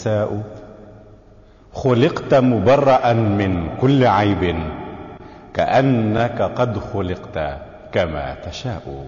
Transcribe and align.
تساء 0.00 0.42
خلقت 1.72 2.34
مبرأ 2.34 3.12
من 3.12 3.76
كل 3.80 4.06
عيب 4.06 4.42
كأنك 5.54 6.42
قد 6.42 6.78
خلقت 6.78 7.36
كما 7.92 8.34
تشاء. 8.34 9.06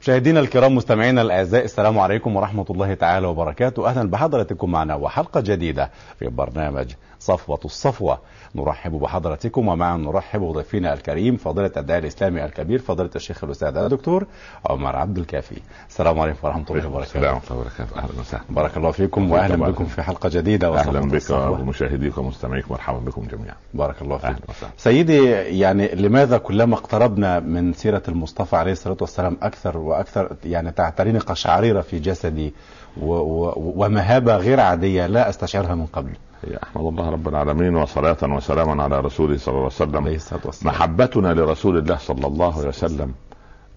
مشاهدينا 0.00 0.40
الكرام 0.40 0.74
مستمعينا 0.74 1.22
الأعزاء 1.22 1.64
السلام 1.64 1.98
عليكم 1.98 2.36
ورحمة 2.36 2.66
الله 2.70 2.94
تعالى 2.94 3.26
وبركاته. 3.26 3.88
أهلا 3.88 4.10
بحضراتكم 4.10 4.70
معنا 4.70 4.94
وحلقة 4.94 5.40
جديدة 5.40 5.90
في 6.18 6.28
برنامج 6.28 6.92
صفوة 7.20 7.60
الصفوة. 7.64 8.18
نرحب 8.54 8.92
بحضراتكم 8.92 9.68
ومعا 9.68 9.96
نرحب 9.96 10.40
بضيفنا 10.40 10.92
الكريم 10.92 11.36
فضيلة 11.36 11.70
الداعي 11.76 11.98
الإسلامي 12.00 12.44
الكبير 12.44 12.78
فضيلة 12.78 13.10
الشيخ 13.16 13.44
الأستاذ 13.44 13.76
الدكتور 13.76 14.26
عمر 14.66 14.96
عبد 14.96 15.18
الكافي. 15.18 15.56
السلام 15.88 16.20
عليكم 16.20 16.38
ورحمة 16.42 16.64
الله 16.70 16.86
وبركاته. 16.86 17.02
السلام 17.02 17.34
ورحمة 17.34 17.50
الله 17.50 17.60
وبركاته. 17.60 17.98
أهلا 17.98 18.20
وسهلا. 18.20 18.44
بارك 18.50 18.76
الله 18.76 18.90
فيكم 18.90 19.30
واهلا 19.30 19.56
بكم 19.56 19.84
في 19.84 20.02
حلقة 20.02 20.28
جديدة 20.28 20.78
أهلا 20.78 21.00
بك 21.00 21.30
ومشاهديك 21.30 22.18
ومستمعيك 22.18 22.70
مرحبا 22.70 22.98
بكم 22.98 23.22
جميعا. 23.22 23.54
بارك 23.74 24.02
الله 24.02 24.18
فيك. 24.18 24.36
سيدي 24.76 25.24
يعني 25.60 25.88
لماذا 25.88 26.38
كلما 26.38 26.74
اقتربنا 26.74 27.40
من 27.40 27.72
سيرة 27.72 28.02
المصطفى 28.08 28.56
عليه 28.56 28.72
الصلاة 28.72 28.96
والسلام 29.00 29.36
أكثر 29.42 29.78
وأكثر 29.78 30.36
يعني 30.44 30.70
تعتريني 30.70 31.18
قشعريره 31.18 31.80
في 31.80 31.98
جسدي 31.98 32.54
و 33.00 33.12
و 33.12 33.52
ومهابة 33.56 34.36
غير 34.36 34.60
عادية 34.60 35.06
لا 35.06 35.28
أستشعرها 35.28 35.74
من 35.74 35.86
قبل؟ 35.86 36.10
احمد 36.44 36.84
الله 36.86 37.10
رب 37.10 37.28
العالمين 37.28 37.76
وصلاة 37.76 38.16
وسلاما 38.22 38.82
على 38.82 39.00
رسوله 39.00 39.36
صلى 39.38 39.54
الله 39.54 39.70
عليه 39.80 40.18
وسلم. 40.44 40.68
محبتنا 40.68 41.34
لرسول 41.34 41.78
الله 41.78 41.96
صلى 41.96 42.26
الله 42.26 42.58
عليه 42.58 42.68
وسلم 42.68 43.12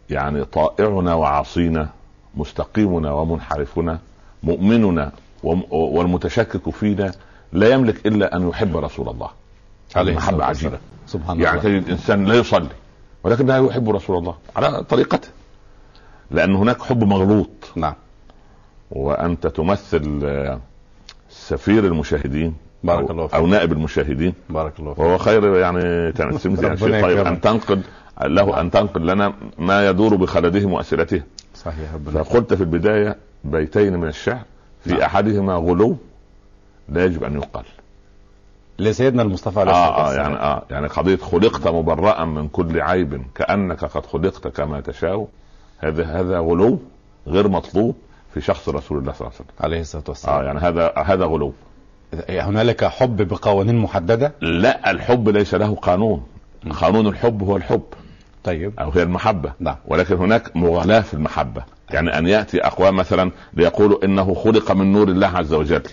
يعني 0.09 0.45
طائعنا 0.45 1.13
وعاصينا 1.13 1.89
مستقيمنا 2.35 3.11
ومنحرفنا 3.11 3.99
مؤمننا 4.43 5.11
والمتشكك 5.71 6.69
فينا 6.69 7.11
لا 7.53 7.69
يملك 7.69 8.07
إلا 8.07 8.35
أن 8.35 8.49
يحب 8.49 8.77
رسول 8.77 9.09
الله. 9.09 9.29
عليه 9.95 10.15
محبة 10.15 10.45
عجيبة. 10.45 10.77
سبحان 11.07 11.41
يعني 11.41 11.59
الله. 11.59 11.79
تجد 11.79 11.89
انسان 11.89 12.25
لا 12.25 12.35
يصلي 12.35 12.69
ولكن 13.23 13.45
لا 13.45 13.57
يحب 13.57 13.89
رسول 13.89 14.17
الله 14.17 14.35
على 14.55 14.83
طريقته 14.83 15.27
لأن 16.31 16.55
هناك 16.55 16.81
حب 16.81 17.03
مغلوط. 17.03 17.49
نعم. 17.75 17.93
وأنت 18.91 19.47
تمثل 19.47 20.59
سفير 21.47 21.85
المشاهدين 21.85 22.55
بارك 22.83 23.11
الله 23.11 23.27
فيك. 23.27 23.35
أو 23.35 23.47
نائب 23.47 23.71
المشاهدين. 23.71 24.33
بارك 24.49 24.79
الله 24.79 24.93
فيك. 24.93 25.03
وهو 25.03 25.17
خير 25.17 25.55
يعني 25.57 26.11
تنسمت 26.11 26.63
يعني 26.63 26.77
شيء 26.77 27.01
طيب 27.01 27.27
أن 27.27 27.41
تنقل 27.41 27.81
له 28.21 28.61
أن 28.61 28.71
تنقل 28.71 29.07
لنا 29.07 29.33
ما 29.57 29.89
يدور 29.89 30.15
بخلدهم 30.15 30.73
واسئلتهم 30.73 31.23
صحيح 31.55 31.95
فقلت 32.13 32.53
في 32.53 32.61
البداية 32.61 33.17
بيتين 33.43 33.97
من 33.97 34.07
الشعر 34.07 34.41
في 34.83 34.91
نعم. 34.91 35.01
أحدهما 35.01 35.55
غلو 35.55 35.97
لا 36.89 37.05
يجب 37.05 37.23
أن 37.23 37.35
يقال. 37.35 37.65
لسيدنا 38.79 39.21
المصطفى 39.21 39.59
عليه 39.59 39.71
الصلاة 39.71 40.07
آه, 40.07 40.11
آه 40.11 40.13
يعني 40.13 40.35
آه 40.35 40.63
يعني 40.69 40.87
قضيه 40.87 41.15
خلقت 41.15 41.67
مبرأ 41.67 42.25
من 42.25 42.47
كل 42.47 42.81
عيب 42.81 43.21
كأنك 43.35 43.85
قد 43.85 44.05
خلقت 44.05 44.47
كما 44.47 44.81
تشاء. 44.81 45.27
هذا 45.79 46.03
هذا 46.03 46.39
غلو 46.39 46.79
غير 47.27 47.47
مطلوب. 47.47 47.95
في 48.33 48.41
شخص 48.41 48.69
رسول 48.69 48.97
الله 48.97 49.11
صلى 49.11 49.21
الله 49.21 49.31
عليه 49.31 49.45
وسلم. 49.45 49.55
عليه 49.59 49.81
الصلاة 49.81 50.03
والسلام. 50.07 50.35
آه 50.35 50.43
يعني 50.43 50.59
هذا 50.59 50.93
هذا 50.97 51.25
غلو. 51.25 51.53
هنالك 52.29 52.85
حب 52.85 53.27
بقوانين 53.27 53.75
محددة؟ 53.75 54.33
لا 54.41 54.91
الحب 54.91 55.29
ليس 55.29 55.53
له 55.53 55.75
قانون. 55.75 56.23
قانون 56.81 57.07
الحب 57.07 57.43
هو 57.43 57.57
الحب. 57.57 57.83
طيب. 58.43 58.79
أو 58.79 58.89
هي 58.89 59.03
المحبة. 59.03 59.53
نعم. 59.59 59.75
ولكن 59.85 60.15
هناك 60.15 60.55
مغالاة 60.55 61.01
في 61.01 61.13
المحبة. 61.13 61.63
يعني 61.89 62.17
أن 62.17 62.27
يأتي 62.27 62.65
أقوام 62.65 62.95
مثلا 62.95 63.31
ليقولوا 63.53 64.05
إنه 64.05 64.33
خلق 64.33 64.71
من 64.71 64.91
نور 64.91 65.07
الله 65.07 65.27
عز 65.27 65.53
وجل. 65.53 65.83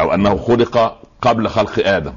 أو 0.00 0.14
أنه 0.14 0.36
خلق 0.36 0.98
قبل 1.22 1.48
خلق 1.48 1.86
آدم. 1.86 2.12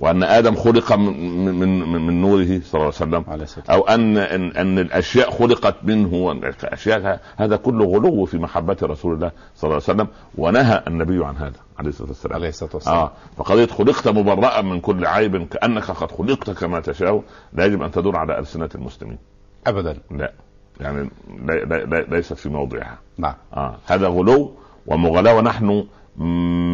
وأن 0.00 0.22
آدم 0.22 0.54
خلق 0.54 0.92
من 0.92 1.54
من 1.54 2.02
من 2.06 2.20
نوره 2.20 2.60
صلى 2.64 2.90
الله 3.00 3.24
عليه 3.28 3.42
وسلم. 3.42 3.64
أو 3.70 3.80
ان 3.82 4.16
ان, 4.18 4.50
أن 4.50 4.78
الأشياء 4.78 5.30
خلقت 5.30 5.74
منه 5.82 6.40
اشياء 6.64 7.20
هذا 7.36 7.56
كله 7.56 7.84
غلو 7.84 8.24
في 8.24 8.38
محبة 8.38 8.76
رسول 8.82 9.14
الله 9.14 9.30
صلى 9.56 9.68
الله 9.68 9.82
عليه 9.88 9.94
وسلم 9.94 10.08
ونهى 10.38 10.82
النبي 10.86 11.24
عن 11.24 11.36
هذا 11.36 11.60
عليه 11.78 11.88
الصلاة 11.88 12.08
والسلام. 12.08 12.34
عليه 12.34 12.48
الصلاة 12.48 12.70
والسلام. 12.74 12.96
آه. 12.96 13.12
فقضيه 13.36 13.66
خلقت 13.66 14.08
مبرأ 14.08 14.62
من 14.62 14.80
كل 14.80 15.06
عيب 15.06 15.48
كأنك 15.48 15.90
قد 15.90 16.10
خلقت 16.10 16.50
كما 16.50 16.80
تشاء. 16.80 17.22
لا 17.52 17.64
يجب 17.64 17.82
أن 17.82 17.90
تدور 17.90 18.16
على 18.16 18.38
ألسنة 18.38 18.68
المسلمين. 18.74 19.18
ابدا. 19.66 19.96
لا. 20.10 20.32
يعني 20.80 21.10
لا 21.44 21.84
لا 21.84 22.16
ليست 22.16 22.32
في 22.32 22.48
موضعها. 22.48 22.98
نعم. 23.18 23.34
آه. 23.54 23.76
هذا 23.86 24.08
غلو 24.08 24.52
ومغالاة 24.86 25.34
ونحن 25.34 25.86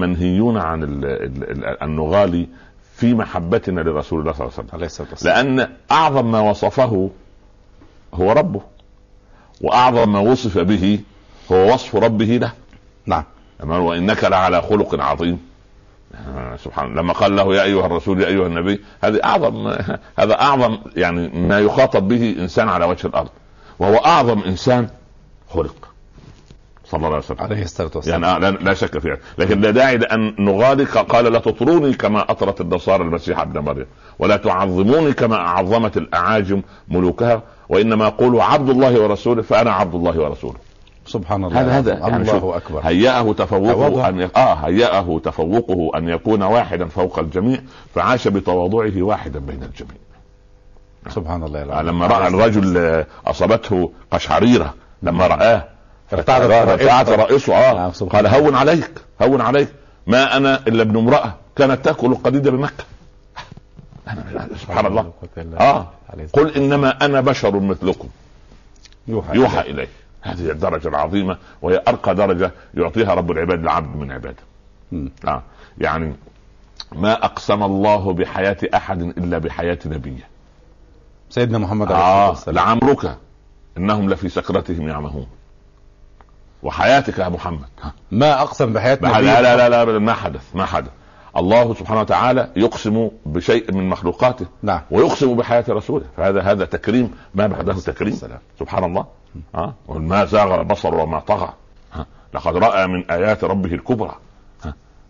منهيون 0.01 0.57
عن 0.57 1.05
ان 1.83 1.97
نغالي 1.97 2.49
في 3.01 3.15
محبتنا 3.15 3.81
لرسول 3.81 4.21
الله 4.21 4.33
صلى 4.33 4.47
الله 4.47 4.65
عليه 4.73 4.87
وسلم. 4.87 5.09
لأن 5.23 5.73
أعظم 5.93 6.31
ما 6.33 6.41
وصفه 6.41 7.11
هو 8.15 8.33
ربه 8.33 8.61
وأعظم 9.61 10.13
ما 10.13 10.19
وصف 10.19 10.59
به 10.59 11.01
هو 11.53 11.75
وصف 11.75 11.97
ربه 11.97 12.25
له. 12.25 12.53
نعم. 13.07 13.25
وإنك 13.65 14.25
لعلى 14.25 14.63
خلق 14.63 15.01
عظيم. 15.01 15.41
آه، 16.15 16.57
سبحان 16.57 16.87
الله. 16.87 17.03
لما 17.03 17.13
قال 17.13 17.37
له 17.37 17.55
يا 17.55 17.63
أيها 17.63 17.87
الرسول 17.87 18.21
يا 18.21 18.27
أيها 18.27 18.47
النبي 18.47 18.81
هذه 19.05 19.21
أعظم 19.25 19.69
هذا 20.19 20.41
أعظم 20.41 20.79
يعني 20.97 21.29
ما 21.29 21.61
يخاطب 21.61 22.09
به 22.09 22.37
إنسان 22.39 22.69
على 22.69 22.85
وجه 22.85 23.07
الأرض. 23.07 23.31
وهو 23.79 23.97
أعظم 23.97 24.43
إنسان 24.43 24.89
خلق. 25.51 25.90
صلى 26.91 26.99
الله 26.99 27.09
عليه 27.09 27.19
وسلم. 27.19 27.41
عليه 27.41 27.63
الصلاة 27.63 27.91
والسلام. 27.95 28.25
يعني 28.25 28.47
آه 28.47 28.51
لا 28.51 28.75
شك 28.75 28.99
فيها. 28.99 29.17
لكن 29.39 29.61
لا 29.61 29.71
داعي 29.71 29.97
لأن 29.97 30.35
نغالي 30.39 30.85
قال 30.85 31.25
لا 31.33 31.39
تطروني 31.39 31.95
كما 31.95 32.31
أطرت 32.31 32.61
النصارى 32.61 33.03
المسيح 33.03 33.41
ابن 33.41 33.61
مريم 33.61 33.87
ولا 34.19 34.37
تعظموني 34.37 35.13
كما 35.13 35.37
أعظمت 35.37 35.97
الأعاجم 35.97 36.63
ملوكها 36.89 37.43
وإنما 37.69 38.09
قولوا 38.09 38.43
عبد 38.43 38.69
الله 38.69 39.01
ورسوله 39.01 39.43
فأنا 39.43 39.73
عبد 39.73 39.95
الله 39.95 40.21
ورسوله. 40.21 40.57
سبحان 41.07 41.45
الله. 41.45 41.61
هذا 41.61 41.79
هذا 41.79 41.93
يعني 41.93 42.17
الله 42.17 42.57
أكبر. 42.57 42.81
هيأه 42.85 43.33
تفوقه 43.33 44.09
أن 44.09 44.29
آه 44.37 44.55
هيأه 44.55 45.21
تفوقه 45.25 45.99
أن 45.99 46.09
يكون 46.09 46.43
واحدا 46.43 46.87
فوق 46.87 47.19
الجميع 47.19 47.61
فعاش 47.95 48.29
بتواضعه 48.29 49.03
واحدا 49.03 49.39
بين 49.39 49.63
الجميع. 49.63 50.01
سبحان 51.09 51.43
الله. 51.43 51.63
العظيم 51.63 51.89
لما 51.89 52.07
رأى 52.07 52.29
الرجل 52.29 53.05
أصابته 53.27 53.93
قشعريرة 54.11 54.75
لما 55.03 55.27
رآه 55.27 55.65
ارتعد 56.13 57.11
رئيسه 57.11 57.55
آه. 57.55 57.75
نعم 57.75 58.09
قال 58.09 58.27
هون 58.27 58.55
عليك 58.55 58.91
هون 59.23 59.41
عليك. 59.41 59.69
ما 60.07 60.37
أنا 60.37 60.57
إلا 60.67 60.83
ابن 60.83 60.97
امرأة 60.97 61.35
كانت 61.57 61.85
تأكل 61.85 62.07
القديد 62.07 62.49
بمكة. 62.49 62.85
سبحان 64.57 64.87
الله. 64.87 65.13
آه. 65.61 65.89
قل 66.33 66.55
إنما 66.57 67.05
أنا 67.05 67.21
بشر 67.21 67.61
مثلكم. 67.61 68.09
يوحى, 69.09 69.37
يوحى 69.37 69.61
اليه 69.61 69.89
هذه 70.23 70.51
الدرجة 70.51 70.89
العظيمة 70.89 71.39
وهي 71.63 71.83
أرقى 71.89 72.15
درجة 72.15 72.51
يعطيها 72.75 73.15
رب 73.15 73.31
العباد 73.31 73.63
لعبد 73.65 73.97
من 73.97 74.13
عباده. 74.13 74.43
آه. 75.25 75.43
يعني 75.79 76.15
ما 76.93 77.25
أقسم 77.25 77.63
الله 77.63 78.13
بحياة 78.13 78.57
أحد 78.75 79.03
إلا 79.03 79.39
بحياة 79.39 79.79
نبيه. 79.87 80.29
سيدنا 81.31 81.59
محمد 81.59 81.93
عليه 81.93 82.03
الصلاة 82.03 82.29
والسلام. 82.29 82.59
آه 82.59 82.63
لعمرك 82.65 83.17
إنهم 83.77 84.11
لفي 84.11 84.29
سكرتهم 84.29 84.89
يعمهون. 84.89 85.27
وحياتك 86.63 87.19
يا 87.19 87.29
محمد 87.29 87.69
ما 88.11 88.43
أقسم 88.43 88.73
بحياة 88.73 88.99
لا 89.03 89.43
لا 89.43 89.69
لا 89.69 89.85
لا 89.85 89.99
ما 89.99 90.13
حدث 90.13 90.57
ما 90.57 90.65
حدث. 90.65 90.91
الله 91.37 91.75
سبحانه 91.75 92.01
وتعالى 92.01 92.51
يقسم 92.57 93.11
بشيء 93.27 93.73
من 93.73 93.89
مخلوقاته 93.89 94.47
نعم. 94.63 94.81
ويقسم 94.91 95.37
بحياة 95.37 95.65
رسوله. 95.69 96.05
فهذا 96.17 96.43
هذا 96.43 96.65
تكريم 96.65 97.15
ما 97.35 97.47
بعده 97.47 97.75
تكريم. 97.75 98.13
السلام. 98.13 98.39
سبحان 98.59 98.85
الله 98.85 99.07
ها. 99.55 99.75
ما 99.89 100.25
زاغ 100.25 100.55
البصر 100.55 100.95
وما 100.95 101.21
طغى 101.21 101.53
لقد 102.35 102.57
رأى 102.57 102.87
من 102.87 103.11
آيات 103.11 103.45
ربه 103.45 103.75
الكبرى 103.75 104.17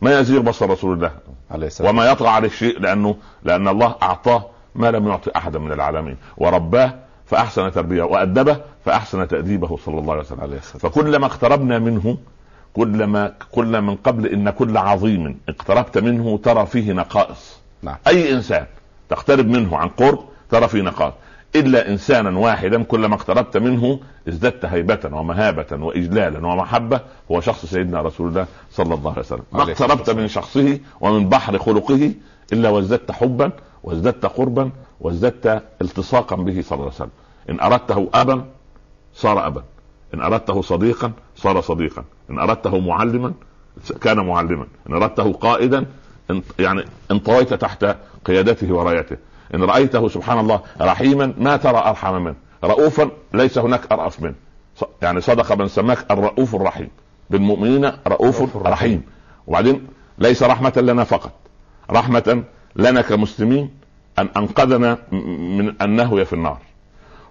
ما 0.00 0.18
يزيغ 0.18 0.40
بصر 0.40 0.70
رسول 0.70 0.92
الله. 0.92 1.12
عليه 1.50 1.66
السلام. 1.66 1.90
وما 1.90 2.10
يطغى 2.10 2.28
عليه 2.28 2.48
شيء 2.48 2.78
لأنه 2.78 3.16
لأن 3.42 3.68
الله 3.68 3.94
أعطاه 4.02 4.46
ما 4.74 4.90
لم 4.90 5.08
يعطي 5.08 5.30
أحدا 5.36 5.58
من 5.58 5.72
العالمين. 5.72 6.16
ورباه 6.36 6.94
فأحسن 7.30 7.72
تربية 7.72 8.02
وأدبه 8.02 8.56
فأحسن 8.84 9.28
تأديبه 9.28 9.78
صلى 9.84 9.98
الله 9.98 10.12
عليه 10.12 10.22
وسلم. 10.22 10.60
فكلما 10.60 11.26
اقتربنا 11.26 11.78
منه 11.78 12.16
كلما 12.74 13.32
كل 13.52 13.80
من 13.80 13.96
قبل 13.96 14.26
إن 14.26 14.50
كل 14.50 14.76
عظيم 14.76 15.38
اقتربت 15.48 15.98
منه 15.98 16.38
ترى 16.38 16.66
فيه 16.66 16.92
نقائص. 16.92 17.60
نعم. 17.82 17.96
أي 18.06 18.32
إنسان 18.32 18.66
تقترب 19.08 19.46
منه 19.46 19.76
عن 19.76 19.88
قرب 19.88 20.18
ترى 20.50 20.68
فيه 20.68 20.82
نقائص. 20.82 21.14
إلا 21.56 21.88
إنسانا 21.88 22.38
واحدا 22.38 22.82
كلما 22.82 23.14
اقتربت 23.14 23.56
منه 23.56 24.00
ازددت 24.28 24.64
هيبة 24.64 25.00
ومهابة 25.12 25.84
وإجلالا 25.84 26.46
ومحبة. 26.46 27.00
هو 27.30 27.40
شخص 27.40 27.66
سيدنا 27.66 28.02
رسول 28.02 28.28
الله 28.28 28.46
صلى 28.70 28.94
الله 28.94 29.10
عليه 29.10 29.20
وسلم. 29.20 29.42
ما 29.52 29.62
اقتربت 29.62 30.10
من 30.10 30.28
شخصه 30.28 30.78
ومن 31.00 31.28
بحر 31.28 31.58
خلقه 31.58 32.12
إلا 32.52 32.68
وازددت 32.68 33.10
حبا 33.12 33.52
وازددت 33.82 34.26
قربا 34.26 34.70
وازددت 35.00 35.62
التصاقا 35.82 36.36
به 36.36 36.62
صلى 36.62 36.72
الله 36.72 36.84
عليه 36.84 36.94
وسلم. 36.94 37.10
إن 37.50 37.60
أردته 37.60 38.08
ابا 38.14 38.44
صار 39.14 39.46
ابا. 39.46 39.62
إن 40.14 40.20
أردته 40.20 40.62
صديقا 40.62 41.12
صار 41.36 41.60
صديقا. 41.60 42.04
إن 42.30 42.38
أردته 42.38 42.78
معلما 42.78 43.32
كان 44.00 44.26
معلما. 44.26 44.66
إن 44.88 44.94
أردته 44.94 45.32
قائدا 45.32 45.86
يعني 46.58 46.84
انطويت 47.10 47.54
تحت 47.54 47.96
قيادته 48.24 48.72
ورايته 48.72 49.16
إن 49.54 49.64
رأيته 49.64 50.08
سبحان 50.08 50.38
الله 50.38 50.60
رحيما 50.80 51.34
ما 51.38 51.56
ترى 51.56 51.78
أرحم 51.78 52.14
منه. 52.14 52.34
رؤوفا 52.64 53.10
ليس 53.34 53.58
هناك 53.58 53.92
أرأف 53.92 54.22
منه. 54.22 54.34
يعني 55.02 55.20
صدق 55.20 55.52
من 55.52 55.68
سماك 55.68 56.10
الرؤوف 56.10 56.54
الرحيم. 56.54 56.88
بالمؤمنين 57.30 57.92
رؤوف 58.06 58.56
رحيم. 58.56 59.02
وبعدين 59.46 59.86
ليس 60.18 60.42
رحمة 60.42 60.72
لنا 60.76 61.04
فقط. 61.04 61.32
رحمة 61.90 62.44
لنا 62.76 63.00
كمسلمين 63.00 63.79
أن 64.18 64.28
أنقذنا 64.36 64.98
من 65.58 65.74
أنه 65.82 66.24
في 66.24 66.32
النار. 66.32 66.58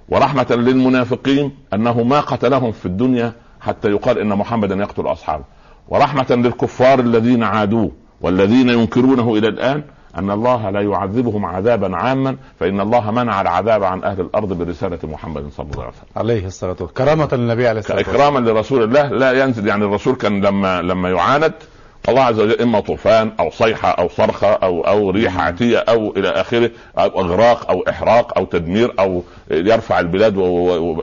ورحمة 0.09 0.47
للمنافقين 0.49 1.51
أنه 1.73 2.03
ما 2.03 2.19
قتلهم 2.19 2.71
في 2.71 2.85
الدنيا 2.85 3.33
حتى 3.61 3.89
يقال 3.89 4.19
إن 4.19 4.29
محمدا 4.29 4.75
يقتل 4.75 5.07
أصحابه. 5.07 5.43
ورحمة 5.87 6.25
للكفار 6.29 6.99
الذين 6.99 7.43
عادوه 7.43 7.91
والذين 8.21 8.69
ينكرونه 8.69 9.35
إلى 9.35 9.47
الآن 9.47 9.83
أن 10.17 10.31
الله 10.31 10.69
لا 10.69 10.81
يعذبهم 10.81 11.45
عذابا 11.45 11.95
عاما 11.95 12.37
فإن 12.59 12.79
الله 12.79 13.11
منع 13.11 13.41
العذاب 13.41 13.83
عن 13.83 14.03
أهل 14.03 14.21
الأرض 14.21 14.53
برسالة 14.53 14.99
محمد 15.03 15.49
صلى 15.57 15.65
الله 15.71 15.83
عليه 15.83 15.93
وسلم. 15.93 16.05
عليه 16.15 16.45
الصلاة 16.45 16.75
والسلام. 16.79 16.91
كرامة 16.93 17.29
للنبي 17.31 17.67
عليه 17.67 17.79
الصلاة 17.79 17.97
والسلام. 17.97 18.21
اكراما 18.21 18.49
لرسول 18.49 18.83
الله 18.83 19.07
لا 19.07 19.43
ينزل 19.43 19.67
يعني 19.67 19.85
الرسول 19.85 20.15
كان 20.15 20.41
لما 20.45 20.81
لما 20.81 21.09
يعاند 21.09 21.53
الله 22.09 22.23
عز 22.23 22.39
وجل 22.39 22.61
إما 22.61 22.79
طوفان 22.79 23.31
أو 23.39 23.49
صيحة 23.51 23.89
أو 23.89 24.09
صرخة 24.09 24.47
أو 24.47 24.81
أو 24.81 25.09
ريح 25.09 25.37
عاتية 25.37 25.77
أو 25.77 26.11
إلى 26.17 26.29
آخره 26.29 26.71
أو 26.97 27.21
إغراق 27.21 27.71
أو 27.71 27.81
إحراق 27.89 28.37
أو 28.37 28.45
تدمير 28.45 28.93
أو 28.99 29.23
يرفع 29.51 29.99
البلاد 29.99 30.37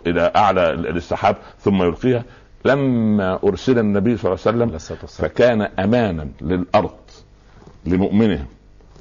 إلى 0.06 0.32
أعلى 0.36 0.70
السحاب 0.70 1.36
ثم 1.60 1.82
يلقيها. 1.82 2.24
لما 2.64 3.38
أرسل 3.44 3.78
النبي 3.78 4.16
صلى 4.16 4.32
الله 4.32 4.42
عليه 4.46 4.74
وسلم 4.74 5.06
فكان 5.06 5.62
أمانا 5.62 6.28
للأرض 6.40 6.96
لمؤمنهم 7.86 8.46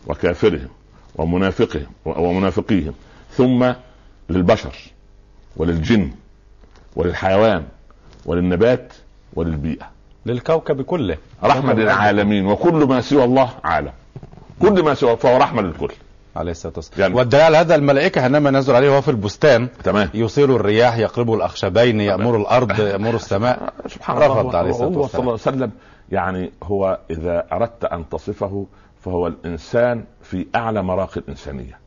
وكافرهم 0.07 0.69
ومنافقهم 1.15 1.88
ومنافقيهم 2.06 2.94
ثم 3.31 3.71
للبشر 4.30 4.75
وللجن 5.57 6.12
وللحيوان 6.95 7.63
وللنبات 8.25 8.94
وللبيئة. 9.33 9.94
للكوكب 10.25 10.81
كله. 10.81 11.18
رحمة 11.44 11.74
للعالمين 11.74 12.45
وكل 12.45 12.74
ما 12.74 13.01
سوى 13.01 13.24
الله 13.24 13.50
عالم 13.63 13.92
كل 14.62 14.83
ما 14.83 14.94
سوى 14.94 15.18
فهو 15.18 15.38
رحمة 15.38 15.62
للكل. 15.62 15.92
عليه 16.36 16.51
الصلاة 16.51 16.74
والسلام. 16.75 17.01
يعني 17.01 17.13
والدليل 17.13 17.56
هذا 17.56 17.75
الملائكة 17.75 18.25
انما 18.25 18.51
نزل 18.51 18.75
عليه 18.75 18.89
وهو 18.89 19.01
في 19.01 19.12
البستان. 19.12 19.68
تمام. 19.83 20.10
يصير 20.13 20.56
الرياح 20.56 20.98
يقلب 20.98 21.33
الأخشبين 21.33 22.01
يأمر 22.01 22.38
الأرض 22.38 22.80
يأمر 22.92 23.16
السماء. 23.16 23.74
سبحان 23.88 24.18
الله. 24.24 24.57
عليه 24.57 24.69
الصلاة 24.69 24.88
والسلام 24.88 25.07
صلى 25.07 25.19
الله 25.19 25.31
عليه 25.31 25.57
وسلم. 25.57 25.72
يعني 26.12 26.51
هو 26.63 27.00
إذا 27.10 27.45
أردت 27.51 27.86
أن 27.86 28.10
تصفه 28.10 28.66
فهو 29.01 29.28
الإنسان 29.28 30.04
في 30.24 30.48
أعلى 30.56 30.83
مراقي 30.83 31.21
الإنسانية. 31.21 31.80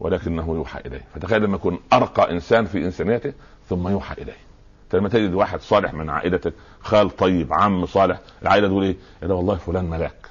ولكنه 0.00 0.54
يوحى 0.54 0.80
إليه. 0.86 1.04
فتخيل 1.14 1.42
لما 1.42 1.56
يكون 1.56 1.78
أرقى 1.92 2.30
إنسان 2.30 2.64
في 2.64 2.78
إنسانيته 2.78 3.32
ثم 3.68 3.88
يوحى 3.88 4.22
إليه. 4.22 4.45
لما 4.94 5.08
تجد 5.08 5.34
واحد 5.34 5.60
صالح 5.60 5.94
من 5.94 6.10
عائلتك 6.10 6.52
خال 6.80 7.16
طيب 7.16 7.52
عم 7.52 7.86
صالح 7.86 8.20
العائلة 8.42 8.68
تقول 8.68 8.84
إيه؟ 8.84 8.96
لا 9.22 9.34
والله 9.34 9.56
فلان 9.56 9.84
ملاك. 9.84 10.26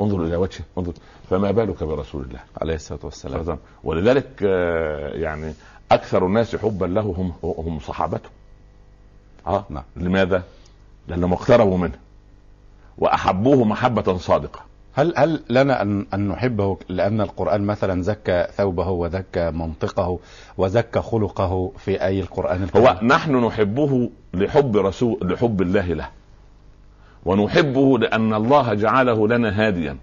انظر 0.00 0.24
إلى 0.24 0.36
وجهه 0.36 0.64
انظر. 0.78 0.92
فما 1.30 1.50
بالك 1.50 1.84
برسول 1.84 2.22
الله؟ 2.22 2.40
عليه 2.62 2.74
الصلاة 2.74 3.00
والسلام. 3.02 3.58
ولذلك 3.84 4.28
آه، 4.42 5.08
يعني 5.08 5.54
أكثر 5.92 6.26
الناس 6.26 6.56
حبا 6.56 6.86
له 6.86 7.00
هم 7.00 7.32
هم 7.42 7.80
صحابته. 7.80 8.28
آه؟ 9.46 9.64
نعم. 9.70 9.84
لماذا؟ 9.96 10.42
لأنهم 11.08 11.32
اقتربوا 11.32 11.78
منه. 11.78 11.98
وأحبوه 12.98 13.64
محبة 13.64 14.16
صادقة. 14.18 14.60
هل 14.96 15.14
هل 15.16 15.40
لنا 15.50 15.82
أن 15.82 16.06
أن 16.14 16.28
نحبه 16.28 16.78
لأن 16.88 17.20
القرآن 17.20 17.62
مثلا 17.62 18.02
زكى 18.02 18.46
ثوبه 18.56 18.90
وزكى 18.90 19.50
منطقه 19.50 20.18
وزكى 20.58 21.00
خلقه 21.00 21.72
في 21.78 22.04
أي 22.04 22.20
القرآن 22.20 22.62
الكريم؟ 22.62 22.86
هو 22.86 22.98
نحن 23.02 23.44
نحبه 23.44 24.10
لحب 24.34 24.76
رسول 24.76 25.18
لحب 25.22 25.62
الله 25.62 25.86
له. 25.86 26.08
ونحبه 27.24 27.98
لأن 27.98 28.34
الله 28.34 28.74
جعله 28.74 29.28
لنا 29.28 29.66
هاديا. 29.66 29.96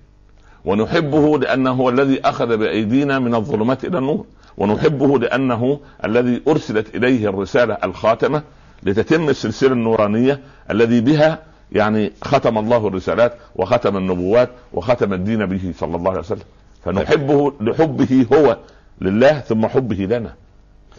ونحبه 0.65 1.37
لأنه 1.39 1.71
هو 1.71 1.89
الذي 1.89 2.21
أخذ 2.21 2.57
بأيدينا 2.57 3.19
من 3.19 3.35
الظلمات 3.35 3.85
إلى 3.85 3.97
النور. 3.97 4.25
ونحبه 4.57 5.19
لأنه 5.19 5.79
الذي 6.05 6.41
أرسلت 6.47 6.95
إليه 6.95 7.29
الرسالة 7.29 7.77
الخاتمة 7.83 8.43
لتتم 8.83 9.29
السلسلة 9.29 9.73
النورانية 9.73 10.39
الذي 10.71 11.01
بها 11.01 11.50
يعني 11.71 12.11
ختم 12.23 12.57
الله 12.57 12.87
الرسالات 12.87 13.33
وختم 13.55 13.97
النبوات 13.97 14.49
وختم 14.73 15.13
الدين 15.13 15.45
به 15.45 15.73
صلى 15.77 15.95
الله 15.95 16.09
عليه 16.09 16.19
وسلم. 16.19 16.43
فنحبه 16.83 17.53
لحبه 17.61 18.25
هو 18.33 18.57
لله 19.01 19.39
ثم 19.39 19.67
حبه 19.67 19.95
لنا. 19.95 20.35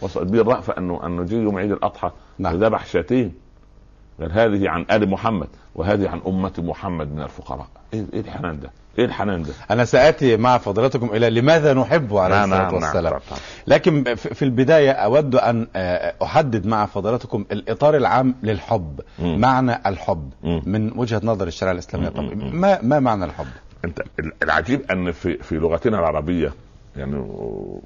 وصلت 0.01 0.31
به 0.31 0.41
الرأفة 0.41 0.77
انه 0.77 1.05
انه 1.05 1.23
جه 1.23 1.35
يوم 1.35 1.57
عيد 1.57 1.71
الأضحى. 1.71 2.11
نعم. 2.39 2.55
ذبح 2.55 2.85
شاتين 2.85 3.33
قال 4.19 4.31
هذه 4.31 4.69
عن 4.69 4.85
آل 4.91 5.09
محمد 5.09 5.47
وهذه 5.75 6.09
عن 6.09 6.21
أمة 6.27 6.53
محمد 6.57 7.11
من 7.11 7.21
الفقراء. 7.21 7.67
إيه, 7.93 8.05
إيه 8.13 8.19
الحنان 8.19 8.59
ده؟ 8.59 8.71
إيه 8.99 9.05
الحنان 9.05 9.43
ده؟ 9.43 9.53
أنا 9.71 9.85
سأتي 9.85 10.37
مع 10.37 10.57
فضيلتكم 10.57 11.09
إلى 11.15 11.29
لماذا 11.29 11.73
نحبه 11.73 12.21
عليه 12.21 12.35
نعم 12.35 12.43
الصلاة 12.53 12.63
نعم 12.71 12.73
والسلام. 12.73 13.13
نعم 13.13 13.39
لكن 13.67 14.15
في 14.15 14.45
البداية 14.45 14.91
أود 14.91 15.35
أن 15.35 15.67
آه، 15.75 16.13
أحدد 16.23 16.65
مع 16.65 16.85
فضيلتكم 16.85 17.45
الإطار 17.51 17.97
العام 17.97 18.35
للحب، 18.43 19.01
م. 19.19 19.37
معنى 19.39 19.79
الحب 19.85 20.29
م. 20.43 20.59
من 20.65 20.91
وجهة 20.99 21.21
نظر 21.23 21.47
الشريعة 21.47 21.73
الإسلامية 21.73 22.09
ما 22.53 22.79
ما 22.81 22.99
معنى 22.99 23.25
الحب؟ 23.25 23.47
أنت 23.85 24.01
العجيب 24.43 24.91
أن 24.91 25.11
في 25.11 25.37
في 25.37 25.55
لغتنا 25.55 25.99
العربية 25.99 26.53
يعني 26.95 27.25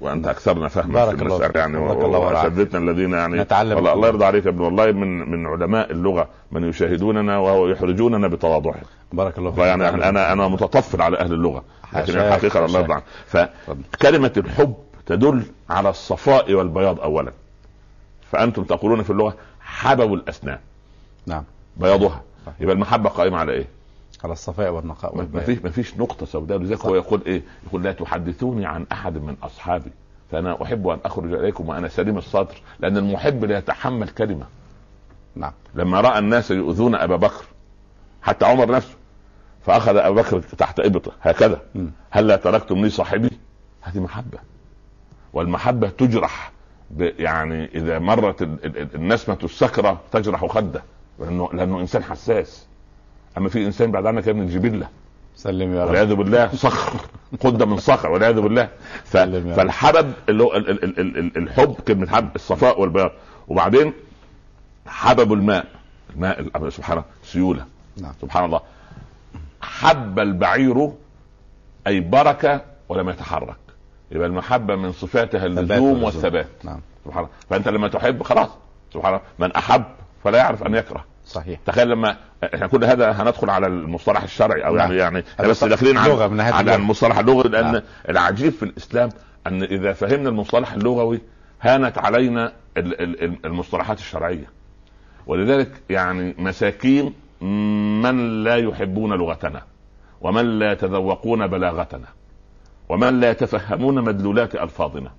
وأنت 0.00 0.26
أكثرنا 0.26 0.68
فهما 0.68 1.06
في 1.06 1.22
المسألة 1.22 1.60
يعني 1.60 1.76
واساتذتنا 1.78 2.90
الذين 2.90 3.12
يعني 3.12 3.38
نتعلم 3.38 3.78
الله, 3.78 3.92
الله 3.92 4.08
يرضى 4.08 4.24
عليك 4.24 4.44
يا 4.44 4.50
ابن 4.50 4.60
والله 4.60 4.92
من 4.92 5.30
من 5.30 5.46
علماء 5.46 5.90
اللغة 5.92 6.28
من 6.52 6.68
يشاهدوننا 6.68 7.38
وهو 7.38 7.68
يحرجوننا 7.68 8.28
بتواضعهم. 8.28 8.82
بارك 9.12 9.38
الله 9.38 9.50
فيك. 9.50 9.64
يعني 9.64 9.88
أنا 9.88 10.32
أنا 10.32 10.48
متطفل 10.48 11.02
على 11.02 11.18
أهل 11.18 11.32
اللغة 11.32 11.64
لكن 11.92 12.18
الحقيقة 12.18 12.64
الله 12.64 12.80
يرضى 12.80 13.02
فكلمه 13.26 14.32
الحب 14.36 14.74
تدل 15.06 15.42
على 15.70 15.90
الصفاء 15.90 16.52
والبياض 16.54 17.00
اولا. 17.00 17.32
فأنتم 18.32 18.64
تقولون 18.64 19.02
في 19.02 19.10
اللغة 19.10 19.34
حبب 19.60 20.14
الأسنان. 20.14 20.58
نعم. 21.26 21.44
بياضها. 21.76 22.22
يبقى 22.60 22.74
المحبة 22.74 23.08
قائمة 23.08 23.38
على 23.38 23.52
إيه؟ 23.52 23.66
على 24.24 24.32
الصفاء 24.32 24.70
والنقاء 24.70 25.16
ما 25.16 25.40
فيش 25.40 25.58
ما 25.58 25.70
فيش 25.70 25.96
نقطة 25.96 26.26
سوداء. 26.26 26.58
لذلك 26.58 26.80
هو 26.80 26.94
يقول 26.94 27.22
إيه؟ 27.26 27.42
يقول 27.66 27.82
لا 27.82 27.92
تحدثوني 27.92 28.66
عن 28.66 28.86
أحد 28.92 29.18
من 29.18 29.36
أصحابي. 29.42 29.90
فأنا 30.30 30.62
أحب 30.62 30.88
أن 30.88 30.98
أخرج 31.04 31.32
إليكم 31.32 31.68
وأنا 31.68 31.88
سليم 31.88 32.18
الصدر 32.18 32.54
لأن 32.80 32.96
المحب 32.96 33.44
لا 33.44 33.58
يتحمل 33.58 34.08
كلمة. 34.08 34.46
نعم. 35.36 35.52
لما 35.74 36.00
رأى 36.00 36.18
الناس 36.18 36.50
يؤذون 36.50 36.94
أبا 36.94 37.16
بكر 37.16 37.44
حتى 38.22 38.44
عمر 38.44 38.70
نفسه 38.70 38.94
فأخذ 39.66 39.96
ابو 39.96 40.14
بكر 40.14 40.40
تحت 40.40 40.80
ابطه 40.80 41.12
هكذا. 41.22 41.60
هل 42.10 42.26
لا 42.26 42.36
تركتم 42.36 42.76
لي 42.76 42.90
صاحبي؟ 42.90 43.30
هذه 43.80 44.00
محبة. 44.00 44.38
والمحبة 45.32 45.88
تجرح 45.88 46.52
يعني 46.98 47.64
إذا 47.64 47.98
مرت 47.98 48.42
النسمة 48.94 49.38
السكرة 49.44 50.00
تجرح 50.12 50.46
خده 50.46 50.82
لأنه 51.18 51.48
لأنه 51.52 51.80
إنسان 51.80 52.02
حساس. 52.02 52.66
أما 53.38 53.48
في 53.48 53.66
إنسان 53.66 53.90
بعد 53.90 54.06
عنك 54.06 54.28
ابن 54.28 54.42
الجبله 54.42 54.88
سلم 55.36 55.74
يا 55.74 55.82
رب. 55.82 55.88
والعياذ 55.88 56.14
بالله 56.14 56.48
صخر 56.54 57.00
قد 57.40 57.62
من 57.62 57.76
صخر 57.78 58.10
والعياذ 58.10 58.40
بالله. 58.40 58.68
ف... 59.04 59.16
فالحبب 59.16 60.12
اللي 60.28 60.42
هو 60.42 60.56
الحب 61.36 61.74
كلمة 61.88 62.06
حب 62.06 62.28
الصفاء 62.36 62.80
والبياض. 62.80 63.10
وبعدين 63.48 63.92
حبب 64.86 65.32
الماء. 65.32 65.66
الماء 66.16 66.68
سبحان 66.68 66.98
الله 66.98 67.08
سيولة. 67.24 67.64
نعم. 68.00 68.12
سبحان 68.22 68.44
الله. 68.44 68.60
حب 69.60 70.18
البعير 70.18 70.90
أي 71.86 72.00
بركة 72.00 72.60
ولم 72.88 73.08
يتحرك. 73.08 73.56
يبقى 74.10 74.26
المحبة 74.26 74.76
من 74.76 74.92
صفاتها 74.92 75.46
اللزوم. 75.46 76.02
والثبات. 76.02 76.48
نعم. 76.64 76.80
سبحان 77.04 77.24
الله. 77.24 77.34
فأنت 77.50 77.68
لما 77.68 77.88
تحب 77.88 78.22
خلاص. 78.22 78.50
سبحان 78.94 79.14
الله. 79.14 79.24
من 79.38 79.52
أحب 79.52 79.84
فلا 80.24 80.38
يعرف 80.38 80.66
أن 80.66 80.74
يكره. 80.74 81.04
صحيح. 81.28 81.60
تخيل 81.66 81.88
لما 81.88 82.16
إحنا 82.54 82.66
كل 82.66 82.84
هذا 82.84 83.10
هندخل 83.10 83.50
على 83.50 83.66
المصطلح 83.66 84.22
الشرعي 84.22 84.66
أو 84.66 84.76
يعني 84.76 84.96
نعم. 84.96 84.98
يعني 84.98 85.24
بس 85.48 85.64
داخلين 85.64 85.98
على, 85.98 86.42
على 86.42 86.74
المصطلح 86.74 87.18
اللغوي 87.18 87.42
لأن 87.42 87.72
نعم. 87.72 87.82
العجيب 88.08 88.52
في 88.52 88.62
الإسلام 88.62 89.10
أن 89.46 89.62
إذا 89.62 89.92
فهمنا 89.92 90.28
المصطلح 90.28 90.72
اللغوي 90.72 91.20
هانت 91.60 91.98
علينا 91.98 92.52
المصطلحات 93.44 93.98
الشرعية. 93.98 94.50
ولذلك 95.26 95.70
يعني 95.90 96.34
مساكين 96.38 97.14
من 98.02 98.44
لا 98.44 98.56
يحبون 98.56 99.12
لغتنا 99.12 99.62
ومن 100.20 100.58
لا 100.58 100.72
يتذوقون 100.72 101.46
بلاغتنا 101.46 102.06
ومن 102.88 103.20
لا 103.20 103.30
يتفهمون 103.30 104.04
مدلولات 104.04 104.54
ألفاظنا. 104.54 105.10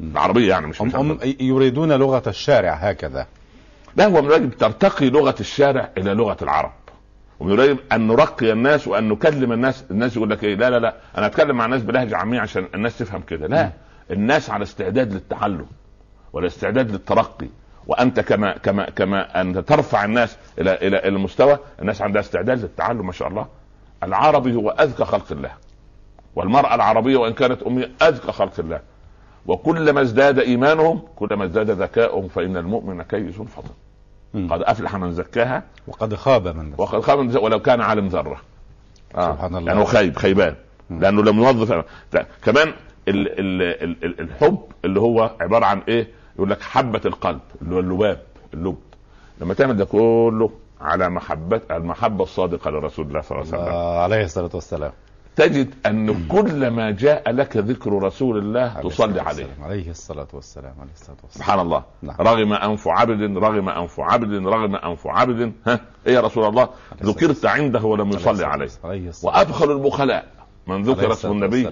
العربيه 0.00 0.48
يعني 0.48 0.66
مش 0.66 0.82
هم, 0.82 0.96
هم 0.96 1.18
يريدون 1.40 1.92
لغة 1.92 2.22
الشارع 2.26 2.74
هكذا. 2.74 3.26
لا 3.96 4.06
هو 4.06 4.22
من 4.22 4.26
الواجب 4.26 4.50
ترتقي 4.50 5.10
لغة 5.10 5.34
الشارع 5.40 5.90
إلى 5.98 6.14
لغة 6.14 6.36
العرب. 6.42 6.72
ومن 7.40 7.52
الواجب 7.52 7.78
أن 7.92 8.06
نرقي 8.06 8.52
الناس 8.52 8.88
وأن 8.88 9.08
نكلم 9.08 9.52
الناس 9.52 9.84
الناس 9.90 10.16
يقول 10.16 10.30
لك 10.30 10.44
إيه؟ 10.44 10.54
لا 10.54 10.70
لا 10.70 10.78
لا 10.78 10.94
أنا 11.18 11.26
أتكلم 11.26 11.56
مع 11.56 11.64
الناس 11.64 11.82
بلهجة 11.82 12.16
عامية 12.16 12.40
عشان 12.40 12.68
الناس 12.74 12.98
تفهم 12.98 13.20
كده. 13.20 13.46
لا 13.46 13.70
الناس 14.10 14.50
على 14.50 14.62
استعداد 14.62 15.12
للتعلم 15.12 15.66
والاستعداد 16.32 16.90
للترقي. 16.90 17.48
وأنت 17.86 18.20
كما 18.20 18.52
كما 18.52 18.90
كما 18.90 19.40
انت 19.40 19.58
ترفع 19.58 20.04
الناس 20.04 20.36
إلى 20.58 20.74
إلى 20.74 21.08
المستوى 21.08 21.58
الناس 21.80 22.02
عندها 22.02 22.20
استعداد 22.20 22.60
للتعلم 22.60 23.06
ما 23.06 23.12
شاء 23.12 23.28
الله. 23.28 23.46
العربي 24.02 24.54
هو 24.54 24.70
أذكى 24.70 25.04
خلق 25.04 25.32
الله. 25.32 25.52
والمرأة 26.34 26.74
العربية 26.74 27.16
وإن 27.16 27.32
كانت 27.32 27.62
اميه 27.62 27.90
أذكى 28.02 28.32
خلق 28.32 28.52
الله. 28.58 28.80
وكلما 29.46 30.02
ازداد 30.02 30.38
إيمانهم 30.38 31.02
كلما 31.16 31.44
ازداد 31.44 31.70
ذكاؤهم 31.70 32.28
فإن 32.28 32.56
المؤمن 32.56 33.02
كيس 33.02 33.34
فطن. 33.34 33.74
قد 34.34 34.62
أفلح 34.62 34.96
من 34.96 35.12
زكاها 35.12 35.62
وقد 35.88 36.14
خاب 36.14 36.48
من 36.48 36.70
زكاها. 36.72 36.80
وقد 36.80 37.00
خاب 37.00 37.18
من 37.18 37.30
زكاها 37.30 37.44
ولو 37.44 37.60
كان 37.60 37.80
عالم 37.80 38.08
ذرة. 38.08 38.40
آه. 39.14 39.32
سبحان 39.32 39.56
الله. 39.56 39.72
لأنه 39.72 39.84
خيب 39.84 40.16
خيبان. 40.16 40.54
لأنه 40.90 41.22
لم 41.22 41.38
يوظف 41.38 41.84
كمان 42.44 42.68
ال 43.08 43.38
ال 43.38 44.04
ال 44.04 44.20
الحب 44.20 44.58
اللي 44.84 45.00
هو 45.00 45.30
عبارة 45.40 45.64
عن 45.66 45.82
إيه؟ 45.88 46.08
يقول 46.36 46.50
لك 46.50 46.62
حبة 46.62 47.00
القلب 47.04 47.40
اللي 47.62 47.74
هو 47.74 47.78
اللباب 47.78 48.22
اللب. 48.54 48.78
لما 49.40 49.54
تعمل 49.54 49.76
ده 49.76 49.84
كله 49.84 50.50
على 50.80 51.08
محبة 51.08 51.60
المحبة 51.70 52.24
الصادقة 52.24 52.70
لرسول 52.70 53.06
الله 53.06 53.20
صلى 53.20 53.40
الله 53.40 53.52
عليه 53.52 53.62
وسلم. 53.64 53.74
عليه 53.76 54.24
الصلاة 54.24 54.50
والسلام. 54.54 54.92
تجد 55.36 55.74
أن 55.86 56.28
كل 56.28 56.68
ما 56.70 56.90
جاء 56.90 57.30
لك 57.30 57.56
ذكر 57.56 57.92
رسول 57.92 58.38
الله 58.38 58.80
تصلي 58.80 59.20
عليه. 59.20 59.46
عليه 59.62 59.90
الصلاة 59.90 60.28
والسلام 60.32 60.74
عليه 60.80 60.92
الصلاة 60.92 61.16
والسلام. 61.22 61.46
سبحان 61.46 61.60
الله. 61.60 61.84
نعم. 62.02 62.16
رغم 62.20 62.52
أنف 62.52 62.88
عبد 62.88 63.36
رغم 63.36 63.68
أنف 63.68 64.00
عبد 64.00 64.46
رغم 64.46 64.76
أنف 64.76 65.06
عبد. 65.06 65.52
ها؟ 65.66 65.80
إيه 66.06 66.14
يا 66.14 66.20
رسول 66.20 66.44
الله؟ 66.44 66.68
ذكرت 67.02 67.46
عنده 67.46 67.80
ولم 67.84 68.10
يصلي 68.10 68.46
عليه 68.46 68.68
وأدخل 69.22 69.70
البخلاء. 69.72 70.26
من 70.66 70.82
ذكر 70.82 71.12
اسم 71.12 71.32
النبي. 71.32 71.62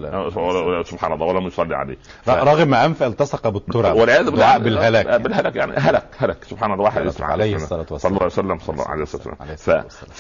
سبحان 0.85 1.13
الله 1.13 1.27
ولم 1.27 1.47
يصلي 1.47 1.77
عليه. 1.77 1.97
ف... 2.23 2.31
رغم 2.31 2.75
انف 2.75 3.03
التصق 3.03 3.49
بالتراب. 3.49 3.97
والعياذ 3.97 4.31
بالله. 4.31 4.59
بالهلاك. 4.59 5.21
بالهلاك 5.21 5.57
يعني 5.57 5.73
هلك 5.77 6.07
هلك. 6.19 6.45
سبحان 6.45 6.73
الله 6.73 6.85
واحد 6.85 7.07
اسمع 7.07 7.27
عليه 7.27 7.57
الصلاة 7.57 7.87
والسلام. 7.91 7.99
صلى 7.99 8.11
الله 8.11 8.23
عليه 8.23 8.33
وسلم 8.33 8.59
صلى 8.59 8.75
الله 8.75 8.89
عليه 8.89 9.03
وسلم. 9.03 9.35
ف... 9.57 9.71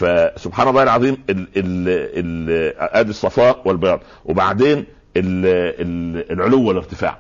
فسبحان 0.05 0.69
الله 0.69 0.83
العظيم 0.83 1.19
ال... 1.31 1.49
ال... 1.57 2.75
ادي 2.79 3.11
الصفاء 3.11 3.63
والبياض. 3.65 4.01
وبعدين 4.25 4.79
ال... 5.17 5.47
ال... 5.81 6.33
العلو 6.33 6.69
والارتفاع. 6.69 7.19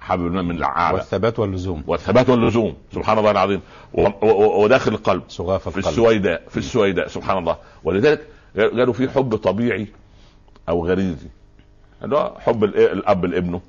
حابب 0.00 0.22
من 0.22 0.50
الاعلى 0.50 0.94
والثبات 0.94 1.38
واللزوم. 1.38 1.84
والثبات 1.86 2.28
واللزوم. 2.30 2.76
سبحان 2.94 3.18
الله 3.18 3.30
العظيم. 3.30 3.60
و... 3.94 4.08
و... 4.22 4.62
وداخل 4.64 4.92
القلب. 4.92 5.22
شغاف 5.28 5.68
القلب. 5.68 5.82
في 5.84 5.90
السويداء 5.90 6.42
في 6.48 6.56
السويداء. 6.56 7.08
سبحان 7.08 7.38
الله. 7.38 7.56
ولذلك 7.84 8.20
قالوا 8.56 8.92
في 8.92 9.08
حب 9.08 9.36
طبيعي. 9.36 9.86
أو 10.68 10.86
غريزي. 10.86 11.28
اللي 12.02 12.16
هو 12.16 12.36
حب 12.38 12.64
الأب 12.64 13.24
لابنه. 13.24 13.60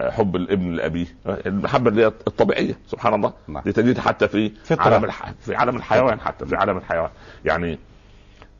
حب 0.00 0.36
الابن 0.36 0.72
لأبيه. 0.72 1.06
المحبة 1.26 1.90
اللي 1.90 2.02
هي 2.02 2.06
الطبيعية 2.06 2.78
سبحان 2.86 3.14
الله. 3.14 3.32
نعم. 3.48 3.62
دي 3.62 3.72
تجد 3.72 3.98
حتى 3.98 4.28
في 4.28 4.48
فطرة. 4.64 4.82
عالم 4.82 5.04
الح... 5.04 5.30
في 5.40 5.54
عالم 5.54 5.76
الحيوان 5.76 6.20
حتى 6.20 6.46
في 6.46 6.56
عالم 6.56 6.76
الحيوان. 6.76 7.10
يعني 7.44 7.78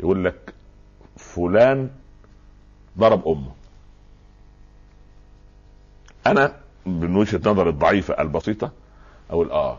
يقول 0.00 0.24
لك 0.24 0.54
فلان 1.16 1.90
ضرب 2.98 3.28
أمه. 3.28 3.52
أنا 6.26 6.56
من 6.86 7.16
وجهة 7.16 7.40
نظر 7.50 7.68
الضعيفة 7.68 8.22
البسيطة 8.22 8.72
أقول 9.30 9.50
آه 9.50 9.78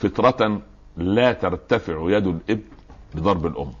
فطرة 0.00 0.60
لا 0.96 1.32
ترتفع 1.32 2.10
يد 2.10 2.26
الإبن 2.26 2.62
لضرب 3.14 3.46
الأم. 3.46 3.72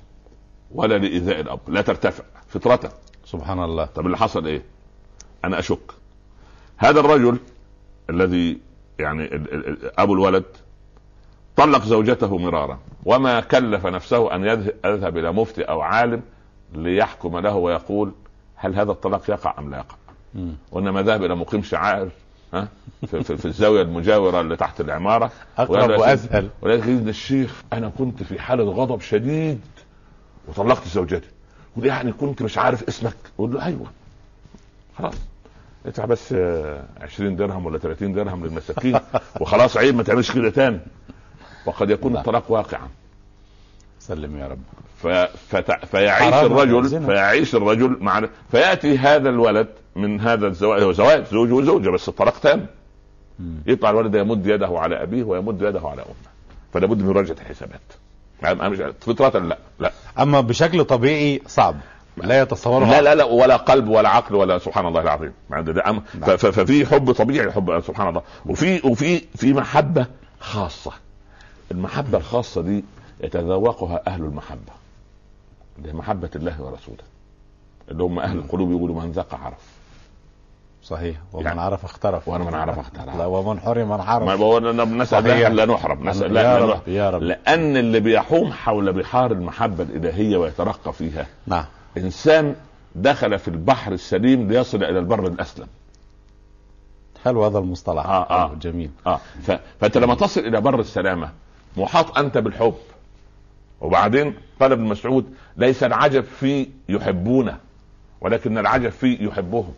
ولا 0.74 0.98
لايذاء 0.98 1.40
الاب 1.40 1.60
لا 1.68 1.82
ترتفع 1.82 2.24
فطرة 2.48 2.92
سبحان 3.24 3.64
الله 3.64 3.84
طب 3.84 4.06
اللي 4.06 4.16
حصل 4.18 4.46
إيه 4.46 4.62
أنا 5.44 5.58
اشك 5.58 5.92
هذا 6.76 7.00
الرجل 7.00 7.38
الذي 8.10 8.58
يعني 8.98 9.28
ابو 9.98 10.14
الولد 10.14 10.44
طلق 11.56 11.84
زوجته 11.84 12.38
مرارا 12.38 12.78
وما 13.04 13.40
كلف 13.40 13.86
نفسه 13.86 14.34
ان 14.34 14.44
يذهب 14.44 15.16
إلى 15.18 15.32
مفتي 15.32 15.62
أو 15.62 15.80
عالم 15.80 16.22
ليحكم 16.74 17.38
له 17.38 17.54
ويقول 17.56 18.12
هل 18.56 18.74
هذا 18.74 18.90
الطلاق 18.92 19.30
يقع 19.30 19.54
ام 19.58 19.70
لا 19.70 19.76
يقع 19.76 19.94
وانما 20.72 21.02
ذهب 21.02 21.24
إلى 21.24 21.34
مقيم 21.34 21.62
شعائر 21.62 22.08
ها 22.54 22.68
في, 23.06 23.22
في, 23.22 23.36
في 23.36 23.44
الزاويه 23.44 23.82
المجاوره 23.82 24.40
اللي 24.40 24.56
تحت 24.56 24.80
العماره 24.80 25.30
اقرب 25.58 25.90
واسهل 26.00 26.48
ولكن 26.62 27.08
الشيخ 27.08 27.62
أنا 27.72 27.88
كنت 27.98 28.22
في 28.22 28.40
حاله 28.40 28.64
غضب 28.64 29.00
شديد 29.00 29.60
وطلقت 30.48 30.88
زوجتي. 30.88 31.28
يقول 31.76 31.86
يعني 31.88 32.12
كنت 32.12 32.42
مش 32.42 32.58
عارف 32.58 32.88
اسمك. 32.88 33.16
أقول 33.38 33.52
له 33.52 33.64
أيوه. 33.64 33.86
خلاص. 34.98 35.14
ادفع 35.86 36.04
بس 36.04 36.32
20 37.00 37.36
درهم 37.36 37.66
ولا 37.66 37.78
30 37.78 38.12
درهم 38.12 38.46
للمساكين. 38.46 38.98
وخلاص 39.40 39.76
عيب 39.76 39.94
ما 39.94 40.02
تعملش 40.02 40.32
كده 40.32 40.50
تاني. 40.50 40.80
وقد 41.66 41.90
يكون 41.90 42.16
الطلاق 42.16 42.50
واقعا. 42.50 42.88
سلم 44.00 44.38
يا 44.38 44.46
رب. 44.48 44.58
ف... 45.02 45.06
فت... 45.54 45.84
فيعيش 45.86 46.34
الرجل 46.34 47.06
فيعيش 47.06 47.54
الرجل 47.54 47.96
مع 48.00 48.28
فيأتي 48.50 48.98
هذا 48.98 49.28
الولد 49.28 49.68
من 49.96 50.20
هذا 50.20 50.46
الزواج 50.46 50.82
هو 50.82 50.92
زواج 50.92 51.24
زوج 51.26 51.52
وزوجة 51.52 51.90
بس 51.90 52.08
الطلاق 52.08 52.38
تام. 52.38 52.66
يطلع 53.66 53.90
الولد 53.90 54.14
يمد 54.14 54.46
يده 54.46 54.78
على 54.78 55.02
أبيه 55.02 55.24
ويمد 55.24 55.62
يده 55.62 55.80
على 55.80 56.02
أمه. 56.02 56.30
فلا 56.72 56.86
بد 56.86 57.02
من 57.02 57.06
مراجعة 57.06 57.36
الحسابات. 57.40 57.80
فطرة 59.00 59.38
لا؟ 59.38 59.58
لا. 59.78 59.92
أما 60.18 60.40
بشكل 60.40 60.84
طبيعي 60.84 61.42
صعب. 61.46 61.76
لا 62.16 62.42
يتصورها. 62.42 62.90
لا 62.90 63.00
لا 63.02 63.14
لا 63.14 63.24
ولا 63.24 63.56
قلب 63.56 63.88
ولا 63.88 64.08
عقل 64.08 64.34
ولا 64.34 64.58
سبحان 64.58 64.86
الله 64.86 65.00
العظيم. 65.00 65.32
نعم. 65.50 66.02
ففي 66.36 66.86
حب 66.86 67.12
طبيعي 67.12 67.52
حب 67.52 67.80
سبحان 67.86 68.08
الله. 68.08 68.22
وفي 68.46 68.80
وفي 68.84 69.18
في 69.36 69.52
محبة 69.52 70.06
خاصة. 70.40 70.92
المحبة 71.70 72.18
الخاصة 72.18 72.62
دي 72.62 72.84
يتذوقها 73.20 74.02
أهل 74.06 74.20
المحبة. 74.22 74.72
هي 75.84 75.92
محبة 75.92 76.30
الله 76.36 76.62
ورسوله. 76.62 77.04
اللي 77.90 78.02
هم 78.02 78.18
أهل 78.18 78.38
القلوب 78.38 78.70
يقولوا 78.70 79.02
من 79.02 79.12
ذاق 79.12 79.34
عرف 79.34 79.81
صحيح. 80.82 81.16
ومن 81.32 81.46
يعني 81.46 81.60
عرف 81.60 81.84
اخترف. 81.84 82.28
ومن 82.28 82.46
من 82.46 82.54
عرف 82.54 82.78
اخترف 82.78 83.16
لا 83.16 83.26
ومن 83.26 83.60
حرم 83.60 83.88
من 83.88 84.02
حرم. 84.02 84.26
ما 84.26 84.84
نسال 84.84 85.56
لا 85.56 85.64
نحرم. 85.64 86.08
نسال 86.08 86.34
لا 86.34 86.42
يا 86.42 86.58
رب 86.58 86.88
يا 86.88 87.10
رب. 87.10 87.22
لأن 87.22 87.76
اللي 87.76 88.00
بيحوم 88.00 88.52
حول 88.52 88.92
بحار 88.92 89.32
المحبة 89.32 89.82
الإلهية 89.82 90.36
ويترقى 90.36 90.92
فيها. 90.92 91.26
نعم. 91.46 91.64
إنسان 91.96 92.54
دخل 92.94 93.38
في 93.38 93.48
البحر 93.48 93.92
السليم 93.92 94.48
ليصل 94.48 94.84
إلى 94.84 94.98
البر 94.98 95.26
الأسلم. 95.26 95.66
حلو 97.24 97.44
هذا 97.44 97.58
المصطلح. 97.58 98.06
آه 98.06 98.30
آه. 98.30 98.54
جميل. 98.54 98.90
آه. 99.06 99.20
ف... 99.42 99.52
فأنت 99.80 99.98
لما 99.98 100.14
تصل 100.14 100.40
إلى 100.40 100.60
بر 100.60 100.80
السلامة 100.80 101.30
محاط 101.76 102.18
أنت 102.18 102.38
بالحب. 102.38 102.74
وبعدين 103.80 104.34
قال 104.60 104.72
ابن 104.72 104.84
مسعود 104.84 105.34
ليس 105.56 105.82
العجب 105.82 106.24
في 106.24 106.68
يحبونه 106.88 107.58
ولكن 108.20 108.58
العجب 108.58 108.88
في 108.88 109.18
يحبهم. 109.20 109.72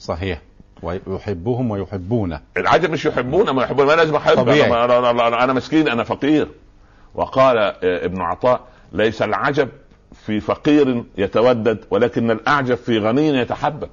صحيح. 0.00 0.40
ويحبهم 0.82 1.70
ويحبونه. 1.70 2.40
العجب 2.56 2.90
مش 2.90 3.06
يحبون 3.06 3.50
ما 3.50 3.62
يحبون 3.62 3.86
ما 3.86 3.92
لازم 3.92 4.16
احب 4.16 4.36
طبيعي. 4.36 4.84
أنا, 4.84 5.10
أنا, 5.10 5.44
أنا 5.44 5.52
مسكين 5.52 5.88
أنا 5.88 6.04
فقير. 6.04 6.48
وقال 7.14 7.58
ابن 7.84 8.20
عطاء 8.20 8.60
ليس 8.92 9.22
العجب 9.22 9.68
في 10.12 10.40
فقير 10.40 11.04
يتودد 11.18 11.84
ولكن 11.90 12.30
الأعجب 12.30 12.74
في 12.74 12.98
غني 12.98 13.28
يتحبب. 13.28 13.88